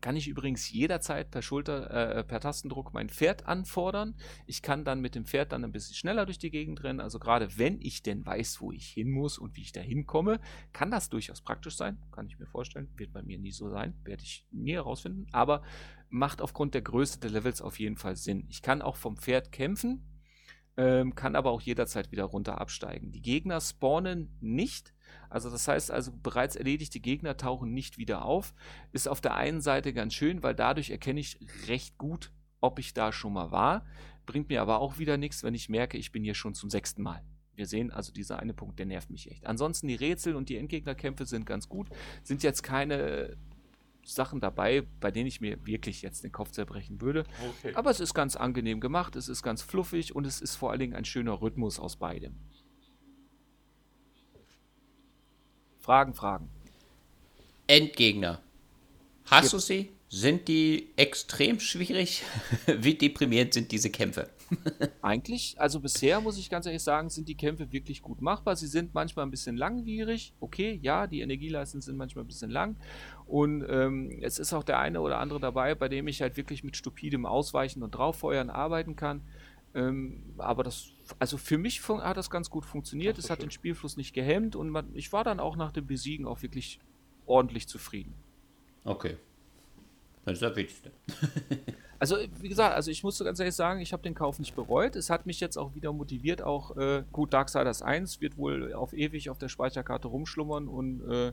kann 0.00 0.16
ich 0.16 0.28
übrigens 0.28 0.70
jederzeit 0.70 1.30
per 1.30 1.42
Schulter, 1.42 1.90
äh, 2.18 2.24
per 2.24 2.40
Tastendruck 2.40 2.92
mein 2.92 3.08
Pferd 3.08 3.46
anfordern. 3.46 4.14
Ich 4.46 4.62
kann 4.62 4.84
dann 4.84 5.00
mit 5.00 5.14
dem 5.14 5.24
Pferd 5.24 5.52
dann 5.52 5.64
ein 5.64 5.72
bisschen 5.72 5.94
schneller 5.94 6.26
durch 6.26 6.38
die 6.38 6.50
Gegend 6.50 6.84
rennen. 6.84 7.00
Also 7.00 7.18
gerade 7.18 7.58
wenn 7.58 7.80
ich 7.80 8.02
denn 8.02 8.24
weiß, 8.24 8.60
wo 8.60 8.70
ich 8.70 8.86
hin 8.86 9.10
muss 9.10 9.38
und 9.38 9.56
wie 9.56 9.62
ich 9.62 9.72
da 9.72 9.80
hinkomme, 9.80 10.40
kann 10.72 10.90
das 10.90 11.08
durchaus 11.08 11.40
praktisch 11.40 11.76
sein. 11.76 11.98
Kann 12.12 12.26
ich 12.26 12.38
mir 12.38 12.46
vorstellen. 12.46 12.88
Wird 12.96 13.12
bei 13.12 13.22
mir 13.22 13.38
nie 13.38 13.50
so 13.50 13.70
sein. 13.70 13.94
Werde 14.04 14.22
ich 14.22 14.46
nie 14.50 14.74
herausfinden. 14.74 15.26
Aber 15.32 15.62
macht 16.10 16.42
aufgrund 16.42 16.74
der 16.74 16.82
Größe 16.82 17.18
der 17.18 17.30
Levels 17.30 17.62
auf 17.62 17.80
jeden 17.80 17.96
Fall 17.96 18.16
Sinn. 18.16 18.46
Ich 18.48 18.62
kann 18.62 18.82
auch 18.82 18.96
vom 18.96 19.16
Pferd 19.16 19.52
kämpfen 19.52 20.04
ähm, 20.78 21.16
kann 21.16 21.34
aber 21.34 21.50
auch 21.50 21.60
jederzeit 21.60 22.12
wieder 22.12 22.24
runter 22.24 22.60
absteigen. 22.60 23.10
Die 23.10 23.20
Gegner 23.20 23.60
spawnen 23.60 24.30
nicht, 24.40 24.94
also 25.28 25.50
das 25.50 25.66
heißt 25.66 25.90
also 25.90 26.12
bereits 26.22 26.54
erledigte 26.54 27.00
Gegner 27.00 27.36
tauchen 27.36 27.74
nicht 27.74 27.98
wieder 27.98 28.24
auf. 28.24 28.54
Ist 28.92 29.08
auf 29.08 29.20
der 29.20 29.34
einen 29.34 29.60
Seite 29.60 29.92
ganz 29.92 30.14
schön, 30.14 30.42
weil 30.44 30.54
dadurch 30.54 30.90
erkenne 30.90 31.18
ich 31.18 31.38
recht 31.66 31.98
gut, 31.98 32.32
ob 32.60 32.78
ich 32.78 32.94
da 32.94 33.12
schon 33.12 33.32
mal 33.32 33.50
war. 33.50 33.84
Bringt 34.24 34.50
mir 34.50 34.62
aber 34.62 34.78
auch 34.78 34.98
wieder 34.98 35.16
nichts, 35.16 35.42
wenn 35.42 35.54
ich 35.54 35.68
merke, 35.68 35.98
ich 35.98 36.12
bin 36.12 36.22
hier 36.22 36.34
schon 36.34 36.54
zum 36.54 36.70
sechsten 36.70 37.02
Mal. 37.02 37.24
Wir 37.54 37.66
sehen 37.66 37.90
also 37.90 38.12
dieser 38.12 38.38
eine 38.38 38.54
Punkt, 38.54 38.78
der 38.78 38.86
nervt 38.86 39.10
mich 39.10 39.32
echt. 39.32 39.46
Ansonsten 39.46 39.88
die 39.88 39.96
Rätsel 39.96 40.36
und 40.36 40.48
die 40.48 40.56
Endgegnerkämpfe 40.56 41.26
sind 41.26 41.44
ganz 41.44 41.68
gut. 41.68 41.88
Sind 42.22 42.44
jetzt 42.44 42.62
keine 42.62 43.36
Sachen 44.08 44.40
dabei, 44.40 44.84
bei 45.00 45.10
denen 45.10 45.26
ich 45.26 45.40
mir 45.40 45.64
wirklich 45.66 46.02
jetzt 46.02 46.24
den 46.24 46.32
Kopf 46.32 46.50
zerbrechen 46.50 47.00
würde. 47.00 47.24
Okay. 47.60 47.74
Aber 47.74 47.90
es 47.90 48.00
ist 48.00 48.14
ganz 48.14 48.36
angenehm 48.36 48.80
gemacht, 48.80 49.16
es 49.16 49.28
ist 49.28 49.42
ganz 49.42 49.62
fluffig 49.62 50.14
und 50.14 50.26
es 50.26 50.40
ist 50.40 50.56
vor 50.56 50.70
allen 50.70 50.80
Dingen 50.80 50.94
ein 50.94 51.04
schöner 51.04 51.42
Rhythmus 51.42 51.78
aus 51.78 51.96
beidem. 51.96 52.34
Fragen, 55.78 56.14
Fragen. 56.14 56.48
Endgegner. 57.66 58.42
Hast 59.26 59.42
Gibt. 59.42 59.52
du 59.52 59.58
sie? 59.58 59.92
Sind 60.08 60.48
die 60.48 60.88
extrem 60.96 61.60
schwierig? 61.60 62.22
Wie 62.66 62.94
deprimierend 62.94 63.52
sind 63.52 63.70
diese 63.72 63.90
Kämpfe? 63.90 64.30
Eigentlich, 65.02 65.60
also 65.60 65.80
bisher 65.80 66.20
muss 66.20 66.38
ich 66.38 66.50
ganz 66.50 66.66
ehrlich 66.66 66.82
sagen, 66.82 67.10
sind 67.10 67.28
die 67.28 67.34
Kämpfe 67.34 67.72
wirklich 67.72 68.02
gut 68.02 68.20
machbar. 68.20 68.56
Sie 68.56 68.66
sind 68.66 68.94
manchmal 68.94 69.26
ein 69.26 69.30
bisschen 69.30 69.56
langwierig. 69.56 70.32
Okay, 70.40 70.78
ja, 70.82 71.06
die 71.06 71.20
Energieleisten 71.20 71.80
sind 71.80 71.96
manchmal 71.96 72.24
ein 72.24 72.28
bisschen 72.28 72.50
lang. 72.50 72.76
Und 73.26 73.64
ähm, 73.68 74.18
es 74.22 74.38
ist 74.38 74.52
auch 74.52 74.64
der 74.64 74.78
eine 74.78 75.00
oder 75.00 75.18
andere 75.18 75.40
dabei, 75.40 75.74
bei 75.74 75.88
dem 75.88 76.08
ich 76.08 76.22
halt 76.22 76.36
wirklich 76.36 76.64
mit 76.64 76.76
stupidem 76.76 77.26
Ausweichen 77.26 77.82
und 77.82 77.92
Drauffeuern 77.92 78.50
arbeiten 78.50 78.96
kann. 78.96 79.22
Ähm, 79.74 80.22
aber 80.38 80.62
das, 80.62 80.92
also 81.18 81.36
für 81.36 81.58
mich 81.58 81.86
hat 81.86 82.16
das 82.16 82.30
ganz 82.30 82.50
gut 82.50 82.64
funktioniert. 82.64 83.18
Es 83.18 83.30
hat 83.30 83.42
den 83.42 83.50
Spielfluss 83.50 83.96
nicht 83.96 84.14
gehemmt 84.14 84.56
und 84.56 84.70
man, 84.70 84.94
ich 84.94 85.12
war 85.12 85.24
dann 85.24 85.40
auch 85.40 85.56
nach 85.56 85.72
dem 85.72 85.86
Besiegen 85.86 86.26
auch 86.26 86.42
wirklich 86.42 86.80
ordentlich 87.26 87.68
zufrieden. 87.68 88.14
Okay. 88.84 89.16
Das 90.28 90.42
ist 90.42 90.42
das 90.42 90.56
Wichtigste. 90.56 90.90
Also, 92.00 92.16
wie 92.40 92.48
gesagt, 92.48 92.76
also 92.76 92.92
ich 92.92 93.02
muss 93.02 93.18
ganz 93.18 93.40
ehrlich 93.40 93.56
sagen, 93.56 93.80
ich 93.80 93.92
habe 93.92 94.04
den 94.04 94.14
Kauf 94.14 94.38
nicht 94.38 94.54
bereut. 94.54 94.94
Es 94.94 95.10
hat 95.10 95.26
mich 95.26 95.40
jetzt 95.40 95.56
auch 95.56 95.74
wieder 95.74 95.92
motiviert, 95.92 96.42
auch 96.42 96.76
äh, 96.76 97.02
gut, 97.10 97.32
Darksiders 97.34 97.82
1 97.82 98.20
wird 98.20 98.36
wohl 98.36 98.72
auf 98.72 98.92
ewig 98.92 99.30
auf 99.30 99.38
der 99.38 99.48
Speicherkarte 99.48 100.06
rumschlummern 100.06 100.68
und 100.68 101.00
äh, 101.10 101.32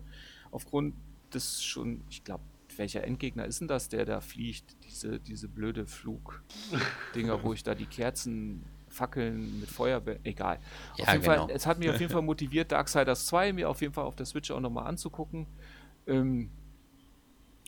aufgrund 0.50 0.96
des 1.32 1.64
schon, 1.64 2.02
ich 2.10 2.24
glaube, 2.24 2.44
welcher 2.78 3.04
Endgegner 3.04 3.46
ist 3.46 3.62
denn 3.62 3.68
das, 3.68 3.90
der 3.90 4.06
da 4.06 4.22
fliegt? 4.22 4.76
Diese, 4.86 5.20
diese 5.20 5.48
blöde 5.48 5.86
Flugdinger, 5.86 7.44
wo 7.44 7.54
ich 7.54 7.62
da 7.62 7.76
die 7.76 7.86
Kerzen, 7.86 8.64
Fackeln 8.88 9.60
mit 9.60 9.70
Feuer, 9.70 10.02
egal. 10.24 10.58
Ja, 10.98 11.04
auf 11.06 11.14
jeden 11.14 11.24
genau. 11.24 11.48
Fall, 11.48 11.56
es 11.56 11.68
hat 11.68 11.80
mich 11.80 11.90
auf 11.90 12.00
jeden 12.00 12.12
Fall 12.14 12.22
motiviert, 12.22 12.72
Darksiders 12.72 13.28
2 13.28 13.54
mir 13.54 13.70
auf 13.70 13.82
jeden 13.82 13.94
Fall 13.94 14.06
auf 14.06 14.16
der 14.16 14.26
Switch 14.26 14.50
auch 14.52 14.60
nochmal 14.60 14.88
anzugucken. 14.88 15.46
Ähm, 16.08 16.50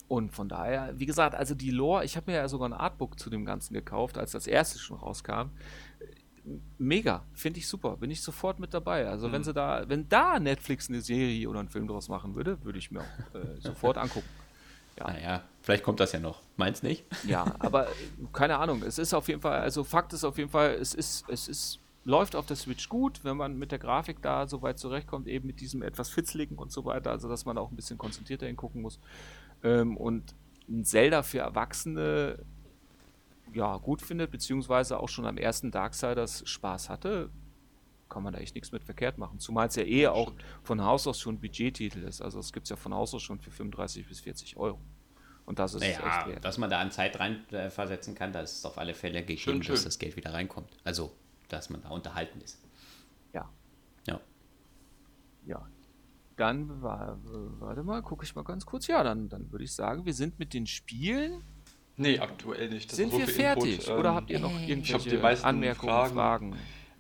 und 0.08 0.32
von 0.34 0.48
daher, 0.50 0.94
wie 0.98 1.06
gesagt, 1.06 1.36
also 1.36 1.54
die 1.56 1.72
Lore, 1.72 2.06
ich 2.06 2.16
habe 2.16 2.32
mir 2.32 2.38
ja 2.38 2.48
sogar 2.48 2.70
ein 2.70 2.74
Artbook 2.74 3.20
zu 3.20 3.30
dem 3.30 3.46
Ganzen 3.46 3.74
gekauft, 3.74 4.18
als 4.18 4.32
das 4.32 4.48
erste 4.48 4.80
schon 4.80 4.98
rauskam. 4.98 5.50
Mega, 6.78 7.24
finde 7.34 7.60
ich 7.60 7.68
super, 7.68 7.98
bin 7.98 8.10
ich 8.10 8.22
sofort 8.22 8.60
mit 8.60 8.74
dabei. 8.74 9.08
Also 9.10 9.34
wenn 9.34 9.42
Mhm. 9.42 9.46
sie 9.46 9.54
da, 9.54 9.84
wenn 9.90 10.08
da 10.08 10.40
Netflix 10.40 10.88
eine 10.88 11.02
Serie 11.02 11.50
oder 11.50 11.60
einen 11.60 11.68
Film 11.68 11.88
draus 11.88 12.08
machen 12.08 12.36
würde, 12.36 12.64
würde 12.64 12.80
ich 12.80 12.90
mir 12.90 13.02
auch 13.02 13.36
äh, 13.36 13.60
sofort 13.60 13.98
angucken. 13.98 14.30
Ja. 14.98 15.08
Naja, 15.12 15.44
vielleicht 15.62 15.84
kommt 15.84 16.00
das 16.00 16.14
ja 16.14 16.20
noch. 16.22 16.42
Meinst 16.56 16.84
nicht? 16.84 17.04
Ja, 17.28 17.54
aber 17.60 17.88
äh, 17.88 17.94
keine 18.32 18.58
Ahnung. 18.60 18.82
Es 18.82 18.98
ist 18.98 19.14
auf 19.14 19.28
jeden 19.28 19.42
Fall, 19.42 19.60
also 19.60 19.84
Fakt 19.84 20.14
ist 20.14 20.24
auf 20.24 20.38
jeden 20.38 20.50
Fall, 20.50 20.76
es 20.76 20.94
ist, 20.94 21.26
es 21.30 21.50
ist, 21.50 21.80
läuft 22.06 22.34
auf 22.36 22.46
der 22.46 22.56
Switch 22.56 22.88
gut, 22.88 23.26
wenn 23.26 23.36
man 23.36 23.58
mit 23.58 23.74
der 23.74 23.80
Grafik 23.80 24.22
da 24.22 24.48
so 24.48 24.62
weit 24.62 24.80
zurechtkommt, 24.80 25.28
eben 25.28 25.46
mit 25.48 25.60
diesem 25.60 25.82
etwas 25.82 26.10
fitzligen 26.10 26.56
und 26.58 26.72
so 26.72 26.86
weiter, 26.86 27.12
also 27.12 27.28
dass 27.28 27.44
man 27.44 27.58
auch 27.58 27.70
ein 27.72 27.76
bisschen 27.76 27.98
konzentrierter 27.98 28.46
hingucken 28.48 28.82
muss. 28.82 29.00
Ähm, 29.64 29.98
und 29.98 30.36
ein 30.70 30.84
Zelda 30.84 31.24
für 31.24 31.40
Erwachsene 31.40 32.40
ja 33.54 33.78
gut 33.78 34.02
findet, 34.02 34.32
beziehungsweise 34.32 35.00
auch 35.00 35.10
schon 35.10 35.26
am 35.26 35.38
ersten 35.38 35.72
Darksiders 35.72 36.44
Spaß 36.48 36.90
hatte, 36.90 37.30
kann 38.10 38.24
man 38.24 38.34
da 38.34 38.40
echt 38.40 38.56
nichts 38.56 38.72
mit 38.72 38.84
verkehrt 38.84 39.18
machen. 39.18 39.40
Zumal 39.40 39.68
es 39.68 39.76
ja 39.76 39.84
eh 39.84 40.08
auch 40.08 40.34
von 40.64 40.84
Haus 40.84 41.08
aus 41.08 41.20
schon 41.20 41.36
ein 41.36 41.40
Budgettitel 41.40 42.04
ist. 42.04 42.22
Also 42.22 42.40
es 42.40 42.54
gibt 42.54 42.66
es 42.66 42.70
ja 42.70 42.76
von 42.76 42.94
Haus 42.94 43.14
aus 43.14 43.22
schon 43.24 43.40
für 43.40 43.52
35 43.52 44.08
bis 44.08 44.20
40 44.22 44.58
Euro. 44.58 44.80
Und 45.46 45.60
das 45.60 45.74
ist 45.74 45.82
es 45.82 45.88
echt 45.90 46.02
Naja, 46.02 46.28
wert. 46.28 46.44
dass 46.46 46.58
man 46.58 46.70
da 46.70 46.80
an 46.80 46.92
Zeit 46.92 47.18
rein 47.20 47.46
äh, 47.52 47.70
kann, 48.16 48.34
das 48.34 48.52
ist 48.58 48.66
auf 48.66 48.78
alle 48.78 48.94
Fälle 48.94 49.22
gegeben, 49.22 49.40
Schön, 49.40 49.60
dass 49.60 49.66
schön. 49.68 49.84
das 49.86 49.98
Geld 49.98 50.16
wieder 50.18 50.34
reinkommt. 50.34 50.70
Also, 50.84 51.14
dass 51.48 51.70
man 51.70 51.82
da 51.82 51.90
unterhalten 51.90 52.42
ist. 52.42 52.62
Ja. 53.34 53.50
Ja. 54.06 54.20
Ja. 55.46 55.66
Dann, 56.38 56.82
wa- 56.82 57.18
warte 57.60 57.84
mal, 57.84 58.02
gucke 58.02 58.24
ich 58.24 58.36
mal 58.36 58.44
ganz 58.44 58.66
kurz. 58.66 58.88
Ja, 58.88 59.04
dann, 59.04 59.28
dann 59.28 59.52
würde 59.52 59.66
ich 59.66 59.74
sagen, 59.74 60.06
wir 60.06 60.14
sind 60.14 60.40
mit 60.40 60.54
den 60.54 60.66
Spielen. 60.68 61.44
Nee, 61.98 62.20
aktuell 62.20 62.70
nicht. 62.70 62.90
Das 62.92 62.96
sind 62.98 63.12
so 63.12 63.18
wir 63.18 63.28
fertig? 63.28 63.80
Input. 63.80 64.00
Oder 64.00 64.10
Ähm, 64.10 64.16
habt 64.16 64.30
ihr 64.30 64.40
noch 64.40 64.56
die 64.58 64.70
irgendwelche 64.70 65.18
meisten 65.18 65.46
Anmerkungen, 65.46 65.92
Fragen? 65.92 66.14
Fragen. 66.14 66.56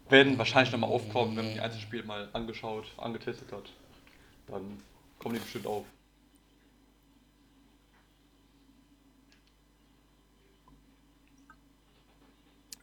Werden 0.09 0.37
wahrscheinlich 0.37 0.71
nochmal 0.71 0.89
aufkommen, 0.89 1.37
wenn 1.37 1.45
man 1.45 1.53
die 1.53 1.59
Einzelspiele 1.59 2.03
mal 2.03 2.29
angeschaut, 2.33 2.85
angetestet 2.97 3.51
hat. 3.51 3.71
Dann 4.47 4.61
kommen 5.19 5.35
die 5.35 5.41
bestimmt 5.41 5.67
auf. 5.67 5.85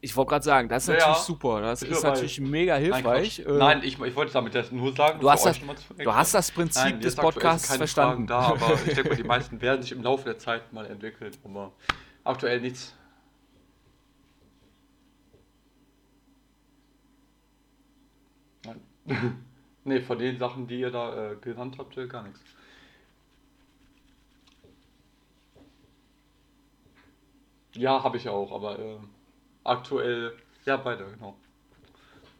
Ich 0.05 0.14
wollte 0.16 0.28
gerade 0.31 0.44
sagen, 0.44 0.68
das 0.68 0.82
ist 0.85 0.89
Ja, 0.89 0.94
natürlich 0.94 1.16
ja. 1.16 1.22
super. 1.24 1.60
Das 1.62 1.82
Ich 1.82 1.90
ist 1.90 2.02
natürlich 2.02 2.39
mega 2.40 2.76
hilfreich. 2.76 3.39
Nein, 3.39 3.55
Äh, 3.55 3.59
Nein 3.59 3.81
ich, 3.82 3.98
ich 3.98 4.14
wollte 4.14 4.32
damit 4.35 4.55
das 4.55 4.70
nur 4.70 4.94
sagen. 4.94 5.18
du, 5.18 5.31
hast 5.31 5.47
das, 5.47 5.59
du 5.97 6.14
hast 6.14 6.35
das 6.35 6.51
Prinzip 6.51 6.82
Nein, 6.82 7.01
des 7.01 7.16
Podcasts 7.16 7.74
verstanden. 7.74 8.26
Da, 8.26 8.39
aber 8.40 8.74
ich 8.86 8.93
denke 8.94 9.09
mal, 9.09 9.16
die 9.16 9.24
meisten 9.24 9.60
werden 9.62 9.81
sich 9.82 9.93
im 9.93 10.02
Laufe 10.02 10.24
der 10.24 10.39
Zeit 10.39 10.72
mal 10.74 10.85
entwickeln. 10.86 11.32
Aber 11.44 11.72
aktuell 12.22 12.60
nichts. 12.60 12.94
Nein. 18.64 18.81
nee, 19.85 20.01
von 20.02 20.18
den 20.18 20.39
Sachen, 20.39 20.66
die 20.66 20.81
ihr 20.81 20.90
da 20.90 21.32
äh, 21.32 21.36
genannt 21.36 21.76
habt, 21.78 21.97
äh, 21.97 22.06
gar 22.06 22.22
nichts. 22.24 22.40
Ja, 27.76 28.02
habe 28.02 28.16
ich 28.16 28.28
auch, 28.28 28.52
aber 28.52 28.78
äh, 28.78 28.98
aktuell, 29.65 30.36
ja, 30.65 30.77
beide, 30.77 31.05
genau. 31.07 31.36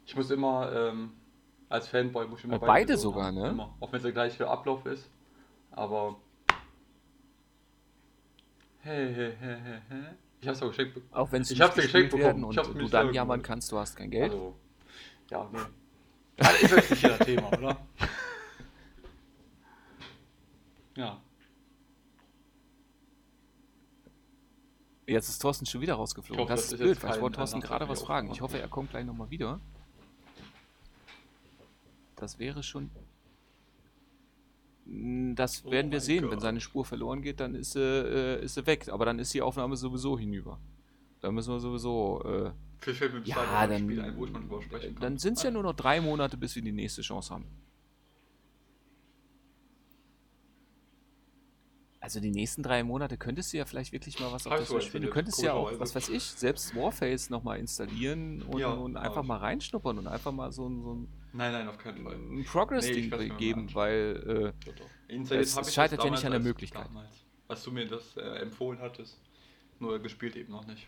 Ich 0.05 0.15
muss 0.15 0.29
immer, 0.31 0.71
ähm, 0.71 1.11
als 1.69 1.87
Fanboy 1.87 2.27
muss 2.27 2.39
ich 2.39 2.45
immer 2.45 2.55
Äh, 2.55 2.59
beide 2.59 2.93
Versionen 2.93 3.13
sogar, 3.13 3.25
haben. 3.27 3.35
ne? 3.35 3.49
Immer. 3.49 3.75
Auch 3.79 3.91
wenn 3.91 3.97
es 3.97 4.03
der 4.03 4.11
gleiche 4.11 4.47
Ablauf 4.47 4.85
ist. 4.85 5.09
Aber. 5.71 6.15
Hey, 8.79 9.13
hey, 9.13 9.33
hey, 9.39 9.57
hey, 9.63 9.79
hey. 9.89 10.03
Ich 10.41 10.47
hab's 10.47 10.59
doch 10.59 10.67
geschenkt 10.69 10.93
bekommen. 10.93 11.13
Auch 11.13 11.31
wenn 11.31 11.41
es 11.41 11.49
Ich 11.51 11.57
nicht 11.59 11.73
geschenkt 11.75 12.13
werden 12.13 12.41
bekommen. 12.41 12.51
Ich 12.51 12.69
und 12.69 12.79
du 12.79 12.87
dann 12.87 13.11
jammern 13.13 13.41
kannst, 13.41 13.71
du 13.71 13.77
hast 13.79 13.95
kein 13.95 14.11
Geld. 14.11 14.31
Also, 14.31 14.55
ja, 15.31 15.49
nee. 15.51 15.59
Das 16.37 16.61
ist 16.61 16.71
jetzt 16.71 16.89
nicht 16.91 17.01
jeder 17.03 17.19
Thema, 17.19 17.47
oder? 17.57 17.77
Ja. 20.97 21.19
Jetzt 25.07 25.29
ist 25.29 25.39
Thorsten 25.39 25.65
schon 25.65 25.81
wieder 25.81 25.95
rausgeflogen. 25.95 26.43
Ich 26.43 26.49
hoffe, 26.49 26.53
das 26.55 26.63
das 26.63 26.73
ist 26.73 26.79
blöd, 26.79 27.03
weil 27.03 27.15
ich 27.15 27.21
wollte 27.21 27.35
äh, 27.35 27.37
Thorsten 27.37 27.61
gerade 27.61 27.87
was 27.87 28.01
fragen. 28.01 28.31
Ich 28.31 28.41
hoffe, 28.41 28.59
er 28.59 28.67
kommt 28.67 28.89
gleich 28.89 29.05
nochmal 29.05 29.29
wieder. 29.29 29.59
Das 32.15 32.39
wäre 32.39 32.63
schon. 32.63 32.89
Mm, 34.85 35.35
Das 35.35 35.63
Oh 35.65 35.71
werden 35.71 35.91
wir 35.91 35.97
mein 35.97 36.05
sehen. 36.05 36.23
Wenn 36.23 36.31
Gott. 36.31 36.41
seine 36.41 36.61
Spur 36.61 36.85
verloren 36.85 37.21
geht, 37.21 37.39
dann 37.39 37.55
ist 37.55 37.73
sie, 37.73 37.79
äh, 37.81 38.43
ist 38.43 38.55
sie 38.55 38.65
weg. 38.65 38.87
Aber 38.89 39.05
dann 39.05 39.19
ist 39.19 39.33
die 39.33 39.41
Aufnahme 39.41 39.75
sowieso 39.75 40.17
hinüber. 40.17 40.59
Da 41.21 41.31
müssen 41.31 41.53
wir 41.53 41.59
sowieso. 41.59 42.23
Äh, 42.23 42.51
ja, 43.23 43.65
dann, 43.67 43.71
ein, 43.89 44.95
dann 44.99 45.17
sind 45.17 45.37
es 45.37 45.43
ja 45.43 45.49
nur 45.49 45.63
noch 45.63 45.73
drei 45.73 46.01
Monate, 46.01 46.37
bis 46.37 46.55
wir 46.55 46.61
die 46.61 46.71
nächste 46.71 47.01
Chance 47.01 47.33
haben. 47.33 47.45
Also 52.05 52.19
die 52.19 52.29
nächsten 52.29 52.61
drei 52.61 52.83
Monate 52.83 53.17
könntest 53.17 53.51
du 53.51 53.57
ja 53.57 53.65
vielleicht 53.65 53.91
wirklich 53.91 54.19
mal 54.19 54.31
was 54.31 54.45
auf 54.45 54.59
das 54.59 54.67
sogar 54.67 54.83
spielen. 54.83 55.05
Du 55.05 55.09
könntest 55.09 55.41
ja 55.41 55.53
auch, 55.53 55.71
was 55.79 55.95
weiß 55.95 56.09
ich, 56.09 56.21
selbst 56.21 56.75
Warface 56.75 57.31
nochmal 57.31 57.57
installieren 57.57 58.43
und, 58.43 58.59
Ja, 58.59 58.73
und 58.73 58.95
einfach 58.95 59.23
mal 59.23 59.37
reinschnuppern 59.37 59.97
und 59.97 60.05
einfach 60.05 60.31
mal 60.31 60.51
so 60.51 60.69
ein, 60.69 60.83
so 60.83 60.93
ein, 60.93 61.07
Nein, 61.33 61.51
nein, 61.51 61.67
auf 61.67 61.79
keinen 61.79 62.03
Fall. 62.03 62.13
ein 62.13 62.35
Nee, 62.35 62.43
Progress-Ding 62.43 63.09
mal 63.09 63.27
geben, 63.37 63.73
weil. 63.73 64.53
Installiert 65.07 65.47
Es- 65.47 65.57
es 65.57 65.73
scheitert 65.73 66.03
ja 66.03 66.11
nicht 66.11 66.23
an 66.25 66.31
der 66.33 66.41
Möglichkeit. 66.41 66.85
Damals, 66.85 67.25
als 67.47 67.63
du 67.63 67.71
mir 67.71 67.87
das 67.87 68.15
äh, 68.17 68.21
empfohlen 68.21 68.79
hattest. 68.79 69.19
Nur 69.79 69.97
gespielt 69.97 70.35
eben 70.35 70.51
noch 70.51 70.67
nicht. 70.67 70.87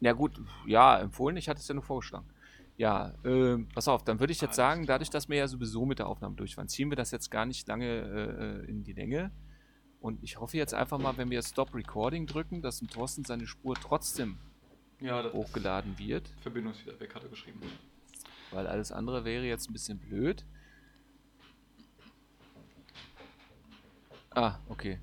äh, 0.00 0.04
ja 0.06 0.12
gut, 0.12 0.40
ja, 0.66 0.98
empfohlen, 0.98 1.36
ich 1.36 1.48
hatte 1.48 1.60
es 1.60 1.68
ja 1.68 1.74
nur 1.74 1.84
vorgeschlagen. 1.84 2.26
Ja, 2.76 3.14
ähm, 3.24 3.68
pass 3.74 3.86
auf, 3.86 4.02
dann 4.02 4.18
würde 4.18 4.32
ich 4.32 4.40
jetzt 4.40 4.56
sagen, 4.56 4.86
dadurch, 4.86 5.10
dass 5.10 5.28
wir 5.28 5.36
ja 5.36 5.46
sowieso 5.46 5.84
mit 5.84 5.98
der 5.98 6.08
Aufnahme 6.08 6.34
durchfahren, 6.36 6.68
ziehen 6.68 6.90
wir 6.90 6.96
das 6.96 7.10
jetzt 7.10 7.30
gar 7.30 7.46
nicht 7.46 7.68
lange 7.68 7.86
äh, 8.64 8.68
in 8.68 8.82
die 8.82 8.92
Länge. 8.92 9.30
Und 10.00 10.22
ich 10.22 10.40
hoffe 10.40 10.56
jetzt 10.56 10.74
einfach 10.74 10.98
mal, 10.98 11.16
wenn 11.16 11.30
wir 11.30 11.42
Stop 11.42 11.74
Recording 11.74 12.26
drücken, 12.26 12.60
dass 12.60 12.80
dem 12.80 12.88
Thorsten 12.88 13.24
seine 13.24 13.46
Spur 13.46 13.76
trotzdem 13.76 14.38
Ja, 15.00 15.32
hochgeladen 15.32 15.96
wird. 15.98 16.32
Verbindung 16.40 16.72
ist 16.72 16.84
wieder 16.84 16.98
weg, 16.98 17.14
hat 17.14 17.22
er 17.22 17.28
geschrieben. 17.28 17.60
Weil 18.50 18.66
alles 18.66 18.90
andere 18.90 19.24
wäre 19.24 19.44
jetzt 19.44 19.70
ein 19.70 19.72
bisschen 19.72 19.98
blöd. 19.98 20.44
Ah, 24.30 24.58
okay. 24.68 24.98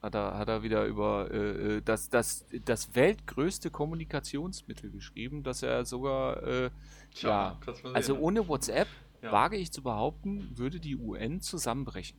Hat 0.00 0.14
er, 0.14 0.38
hat 0.38 0.48
er 0.48 0.62
wieder 0.62 0.84
über 0.86 1.28
äh, 1.30 1.76
äh, 1.78 1.82
das, 1.82 2.08
das, 2.08 2.46
das 2.64 2.94
weltgrößte 2.94 3.70
Kommunikationsmittel 3.70 4.90
geschrieben, 4.90 5.42
dass 5.42 5.62
er 5.64 5.84
sogar, 5.84 6.42
äh, 6.44 6.70
ja, 7.16 7.58
also 7.92 8.14
ne? 8.14 8.20
ohne 8.20 8.48
WhatsApp, 8.48 8.86
Ja. 9.22 9.32
wage 9.32 9.56
ich 9.56 9.72
zu 9.72 9.82
behaupten, 9.82 10.56
würde 10.56 10.78
die 10.78 10.96
UN 10.96 11.40
zusammenbrechen. 11.40 12.16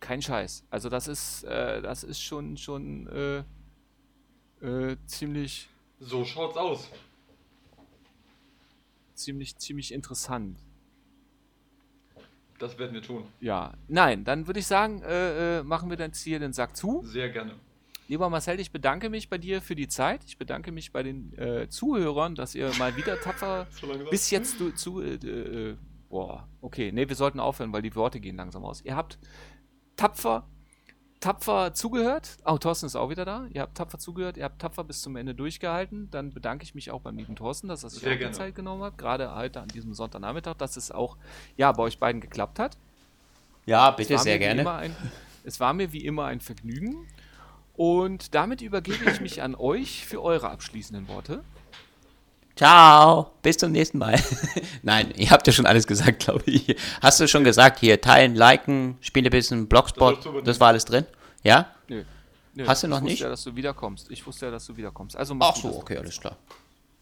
Kein 0.00 0.20
Scheiß. 0.20 0.64
Also 0.68 0.90
das 0.90 1.08
ist, 1.08 1.44
äh, 1.44 1.80
das 1.80 2.04
ist 2.04 2.20
schon, 2.20 2.58
schon 2.58 3.06
äh, 3.06 3.44
äh, 4.60 4.96
ziemlich, 5.06 5.68
So 6.00 6.24
schaut's 6.26 6.58
aus. 6.58 6.90
ziemlich, 9.14 9.56
ziemlich 9.56 9.92
interessant. 9.94 10.58
Das 12.58 12.78
werden 12.78 12.94
wir 12.94 13.02
tun. 13.02 13.24
Ja, 13.40 13.72
nein, 13.88 14.24
dann 14.24 14.46
würde 14.46 14.60
ich 14.60 14.66
sagen, 14.66 15.02
äh, 15.02 15.58
äh, 15.58 15.62
machen 15.62 15.90
wir 15.90 15.96
dann 15.96 16.10
jetzt 16.10 16.22
hier 16.22 16.38
den 16.38 16.52
Sack 16.52 16.76
zu. 16.76 17.02
Sehr 17.04 17.28
gerne. 17.30 17.54
Lieber 18.08 18.28
Marcel, 18.28 18.60
ich 18.60 18.72
bedanke 18.72 19.08
mich 19.10 19.28
bei 19.28 19.38
dir 19.38 19.62
für 19.62 19.74
die 19.74 19.88
Zeit. 19.88 20.24
Ich 20.26 20.36
bedanke 20.36 20.70
mich 20.70 20.92
bei 20.92 21.02
den 21.02 21.36
äh, 21.38 21.68
Zuhörern, 21.68 22.34
dass 22.34 22.54
ihr 22.54 22.70
mal 22.78 22.96
wieder 22.96 23.20
tapfer 23.20 23.66
So 23.80 23.86
bis 24.10 24.30
jetzt 24.30 24.60
du, 24.60 24.70
zu. 24.70 25.00
Äh, 25.00 25.14
äh, 25.14 25.76
boah, 26.08 26.46
okay, 26.60 26.92
nee, 26.92 27.08
wir 27.08 27.16
sollten 27.16 27.40
aufhören, 27.40 27.72
weil 27.72 27.82
die 27.82 27.94
Worte 27.94 28.20
gehen 28.20 28.36
langsam 28.36 28.64
aus. 28.64 28.82
Ihr 28.82 28.96
habt 28.96 29.18
tapfer 29.96 30.46
tapfer 31.22 31.72
zugehört. 31.72 32.36
Oh, 32.44 32.58
Thorsten 32.58 32.86
ist 32.86 32.96
auch 32.96 33.08
wieder 33.08 33.24
da. 33.24 33.46
Ihr 33.50 33.62
habt 33.62 33.76
tapfer 33.76 33.98
zugehört, 33.98 34.36
ihr 34.36 34.44
habt 34.44 34.60
tapfer 34.60 34.84
bis 34.84 35.00
zum 35.00 35.16
Ende 35.16 35.34
durchgehalten. 35.34 36.10
Dann 36.10 36.32
bedanke 36.32 36.64
ich 36.64 36.74
mich 36.74 36.90
auch 36.90 37.00
beim 37.00 37.16
lieben 37.16 37.36
Thorsten, 37.36 37.68
dass 37.68 37.84
er 37.84 37.90
sich 37.90 38.06
auch 38.06 38.18
die. 38.18 38.32
Zeit 38.32 38.54
genommen 38.54 38.82
hat. 38.82 38.98
Gerade 38.98 39.34
heute 39.34 39.60
an 39.60 39.68
diesem 39.68 39.94
Sonntagnachmittag, 39.94 40.56
dass 40.56 40.76
es 40.76 40.90
auch 40.90 41.16
ja, 41.56 41.70
bei 41.72 41.84
euch 41.84 41.98
beiden 41.98 42.20
geklappt 42.20 42.58
hat. 42.58 42.76
Ja, 43.64 43.92
bitte, 43.92 44.18
sehr 44.18 44.38
gerne. 44.38 44.68
Ein, 44.68 44.94
es 45.44 45.60
war 45.60 45.72
mir 45.72 45.92
wie 45.92 46.04
immer 46.04 46.26
ein 46.26 46.40
Vergnügen. 46.40 47.06
Und 47.74 48.34
damit 48.34 48.60
übergebe 48.60 49.08
ich 49.10 49.20
mich 49.20 49.42
an 49.42 49.54
euch 49.54 50.04
für 50.04 50.22
eure 50.22 50.50
abschließenden 50.50 51.08
Worte. 51.08 51.44
Ciao, 52.56 53.32
bis 53.42 53.56
zum 53.56 53.72
nächsten 53.72 53.98
Mal. 53.98 54.20
Nein, 54.82 55.12
ihr 55.16 55.30
habt 55.30 55.46
ja 55.46 55.52
schon 55.52 55.66
alles 55.66 55.86
gesagt, 55.86 56.24
glaube 56.24 56.42
ich. 56.46 56.76
Hast 57.00 57.18
du 57.20 57.26
schon 57.26 57.44
gesagt, 57.44 57.80
hier 57.80 58.00
teilen, 58.00 58.34
liken, 58.34 58.98
Spielebissen, 59.00 59.68
Blogspot, 59.68 60.18
Das 60.18 60.24
sollst 60.24 60.38
du 60.38 60.42
das 60.44 60.60
war 60.60 60.68
alles 60.68 60.84
drin? 60.84 61.06
Ja? 61.42 61.70
Nö. 61.88 62.04
Nö, 62.54 62.66
Hast 62.66 62.82
du 62.82 62.86
ich 62.86 62.90
noch 62.90 62.98
wusste 63.00 63.10
nicht? 63.10 63.20
ja, 63.22 63.28
dass 63.30 63.44
du 63.44 63.56
wiederkommst. 63.56 64.10
Ich 64.10 64.26
wusste 64.26 64.44
ja, 64.46 64.52
dass 64.52 64.66
du 64.66 64.76
wiederkommst. 64.76 65.16
Also 65.16 65.34
mach 65.34 65.48
Ach 65.50 65.54
du 65.54 65.60
so, 65.62 65.68
das. 65.68 65.76
okay, 65.78 65.96
alles 65.96 66.20
klar. 66.20 66.36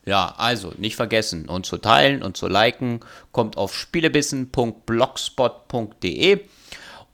Ja, 0.07 0.33
also 0.39 0.73
nicht 0.79 0.95
vergessen, 0.97 1.49
uns 1.49 1.67
zu 1.69 1.77
teilen 1.79 2.23
und 2.23 2.37
zu 2.37 2.47
liken. 2.47 3.01
Kommt 3.33 3.57
auf 3.59 3.75
spielebissen.blogspot.de 3.75 6.41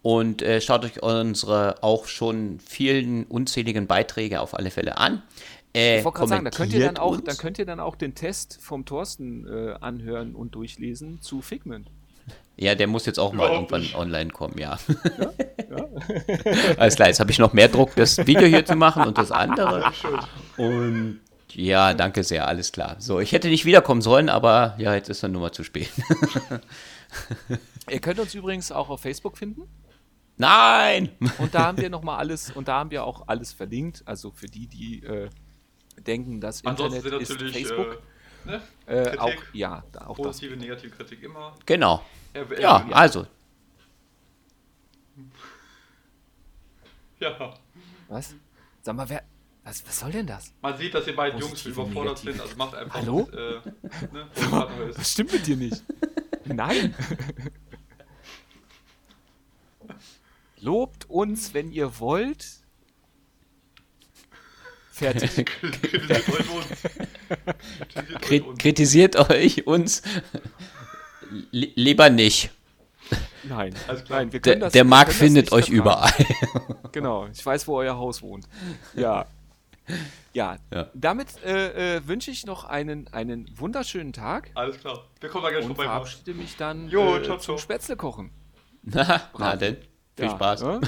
und 0.02 0.42
äh, 0.42 0.60
schaut 0.60 0.84
euch 0.84 1.02
unsere 1.02 1.82
auch 1.82 2.06
schon 2.06 2.60
vielen 2.60 3.24
unzähligen 3.24 3.86
Beiträge 3.88 4.40
auf 4.40 4.54
alle 4.56 4.70
Fälle 4.70 4.98
an. 4.98 5.22
Äh, 5.77 5.98
Ich 5.98 6.05
wollte 6.05 6.19
gerade 6.19 6.28
sagen, 6.28 6.44
da 6.44 6.51
könnt, 6.51 6.73
ihr 6.73 6.81
dann 6.81 6.97
auch, 6.97 7.20
da 7.20 7.35
könnt 7.35 7.59
ihr 7.59 7.66
dann 7.66 7.81
auch 7.81 7.97
den 7.97 8.15
Test 8.15 8.59
vom 8.61 8.85
Thorsten 8.85 9.47
äh, 9.47 9.74
anhören 9.81 10.35
und 10.35 10.55
durchlesen 10.55 11.20
zu 11.20 11.43
Figment. 11.43 11.90
Ja, 12.57 12.74
der 12.74 12.86
muss 12.86 13.05
jetzt 13.05 13.19
auch 13.19 13.35
mal 13.35 13.51
irgendwann 13.51 13.86
online 13.94 14.31
kommen, 14.31 14.57
ja. 14.57 14.78
Alles 16.78 16.97
klar, 16.97 17.09
jetzt 17.09 17.20
habe 17.20 17.31
ich 17.31 17.39
noch 17.39 17.53
mehr 17.53 17.69
Druck, 17.69 17.94
das 17.97 18.27
Video 18.27 18.47
hier 18.47 18.65
zu 18.65 18.77
machen 18.77 19.05
und 19.05 19.19
das 19.19 19.31
andere. 19.31 19.93
Und 20.57 21.20
ja, 21.53 21.93
danke 21.93 22.24
sehr, 22.24 22.48
alles 22.48 22.73
klar. 22.73 22.97
So, 22.98 23.20
ich 23.20 23.32
hätte 23.32 23.48
nicht 23.48 23.66
wiederkommen 23.66 24.01
sollen, 24.01 24.31
aber 24.31 24.74
ja, 24.78 24.94
jetzt 24.94 25.11
ist 25.11 25.23
dann 25.23 25.32
nur 25.32 25.43
mal 25.43 25.53
zu 25.53 25.65
spät. 25.65 25.90
Ihr 27.90 28.01
könnt 28.01 28.19
uns 28.19 28.35
übrigens 28.35 28.73
auch 28.73 28.89
auf 28.89 29.03
Facebook 29.03 29.36
finden. 29.36 29.62
Nein! 30.39 31.11
Und 31.39 31.55
da 31.55 31.66
haben 31.66 31.78
wir 31.78 31.89
nochmal 31.89 32.19
alles, 32.19 32.51
und 32.51 32.69
da 32.69 32.81
haben 32.81 32.90
wir 32.90 33.05
auch 33.05 33.28
alles 33.28 33.53
verlinkt. 33.53 34.03
Also 34.07 34.32
für 34.32 34.47
die, 34.47 34.66
die 34.66 35.03
äh, 35.03 35.28
denken, 35.97 36.40
das 36.40 36.60
Internet 36.60 37.05
ist 37.05 37.32
Facebook. 37.32 38.02
Äh, 38.47 38.51
ne? 38.51 38.62
Äh, 38.86 39.02
Kritik, 39.02 39.20
auch, 39.20 39.32
ja, 39.52 39.85
auch 40.06 40.16
das. 40.16 40.27
positive, 40.27 40.56
negative 40.56 40.90
Kritik 40.90 41.23
immer. 41.23 41.55
Genau. 41.64 42.05
Er, 42.32 42.51
er, 42.51 42.60
Ja, 42.60 42.86
also, 42.93 43.27
ja. 47.20 47.55
Was? 48.09 48.35
Sag 48.82 48.97
mal, 48.97 49.09
wer. 49.09 49.23
Was, 49.64 49.85
was 49.85 49.98
soll 49.98 50.12
denn 50.12 50.28
das? 50.28 50.52
Man 50.62 50.77
sieht, 50.78 50.94
dass 50.94 51.09
ihr 51.09 51.16
beiden 51.16 51.40
Jungs 51.40 51.66
überfordert 51.66 52.23
negative. 52.24 52.32
sind, 52.32 52.40
also 52.40 52.56
macht 52.56 52.77
einfach 52.77 52.94
Hallo? 52.94 53.28
was, 53.32 53.35
äh, 53.35 53.60
ne. 54.12 54.28
Was 54.97 55.10
stimmt 55.10 55.32
mit 55.32 55.44
dir 55.44 55.56
nicht? 55.56 55.82
Nein. 56.44 56.94
Lobt 60.60 61.10
uns, 61.10 61.52
wenn 61.52 61.73
ihr 61.73 61.98
wollt. 61.98 62.47
Fertig. 64.97 65.47
Kritisiert 65.82 66.28
euch 66.28 66.51
uns. 66.51 68.20
Kri 68.23 68.43
kritisiert 68.59 69.16
euch 69.31 69.66
uns 69.66 70.02
lieber 71.51 72.09
nicht. 72.09 72.51
Nein. 73.44 73.74
Alles 73.89 74.05
klar. 74.05 74.20
Nein, 74.20 74.32
wir 74.32 74.40
können 74.40 74.60
Der, 74.60 74.66
das, 74.68 74.73
der 74.73 74.85
das 74.85 75.14
findet 75.16 75.52
euch 75.52 75.66
vertragen. 75.66 75.77
überall. 75.82 76.12
Genau, 76.93 77.27
ich 77.27 77.44
weiß, 77.44 77.68
wo 77.68 77.77
euer 77.77 77.98
Haus 77.98 78.23
wohnt. 78.23 78.47
Ja. 78.94 79.27
Ja, 80.32 80.56
Ja. 80.73 80.89
damit 80.94 81.28
äh, 81.44 81.97
äh, 81.97 82.09
wünsche 82.09 82.31
ich 82.31 82.47
noch 82.47 82.64
einen, 82.64 83.06
einen 83.12 83.51
wunderschönen 83.55 84.14
Tag 84.14 84.51
Alles 84.55 84.78
klar. 84.81 85.05
Wir 85.20 85.28
kommen 85.28 85.44
da 85.44 85.51
gleich 85.51 85.64
und 85.66 85.77
vorbei. 85.77 85.85
Max. 85.85 86.10
verabschiede 86.12 86.32
mich 86.35 86.56
dann 86.56 86.89
Jo, 86.89 87.16
äh, 87.16 87.23
ciao, 87.23 87.36
zum 87.36 87.40
ciao. 87.44 87.59
Spätzle 87.59 87.97
kochen. 87.97 88.31
Na, 88.82 89.28
na 89.39 89.56
denn, 89.56 89.77
viel 90.16 90.24
Ja, 90.24 90.31
Spaß. 90.31 90.62
ne? 90.62 90.81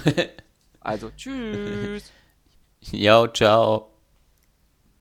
Also, 0.80 1.10
tschüss. 1.14 2.10
Jo, 2.80 3.26
ciao. 3.28 3.92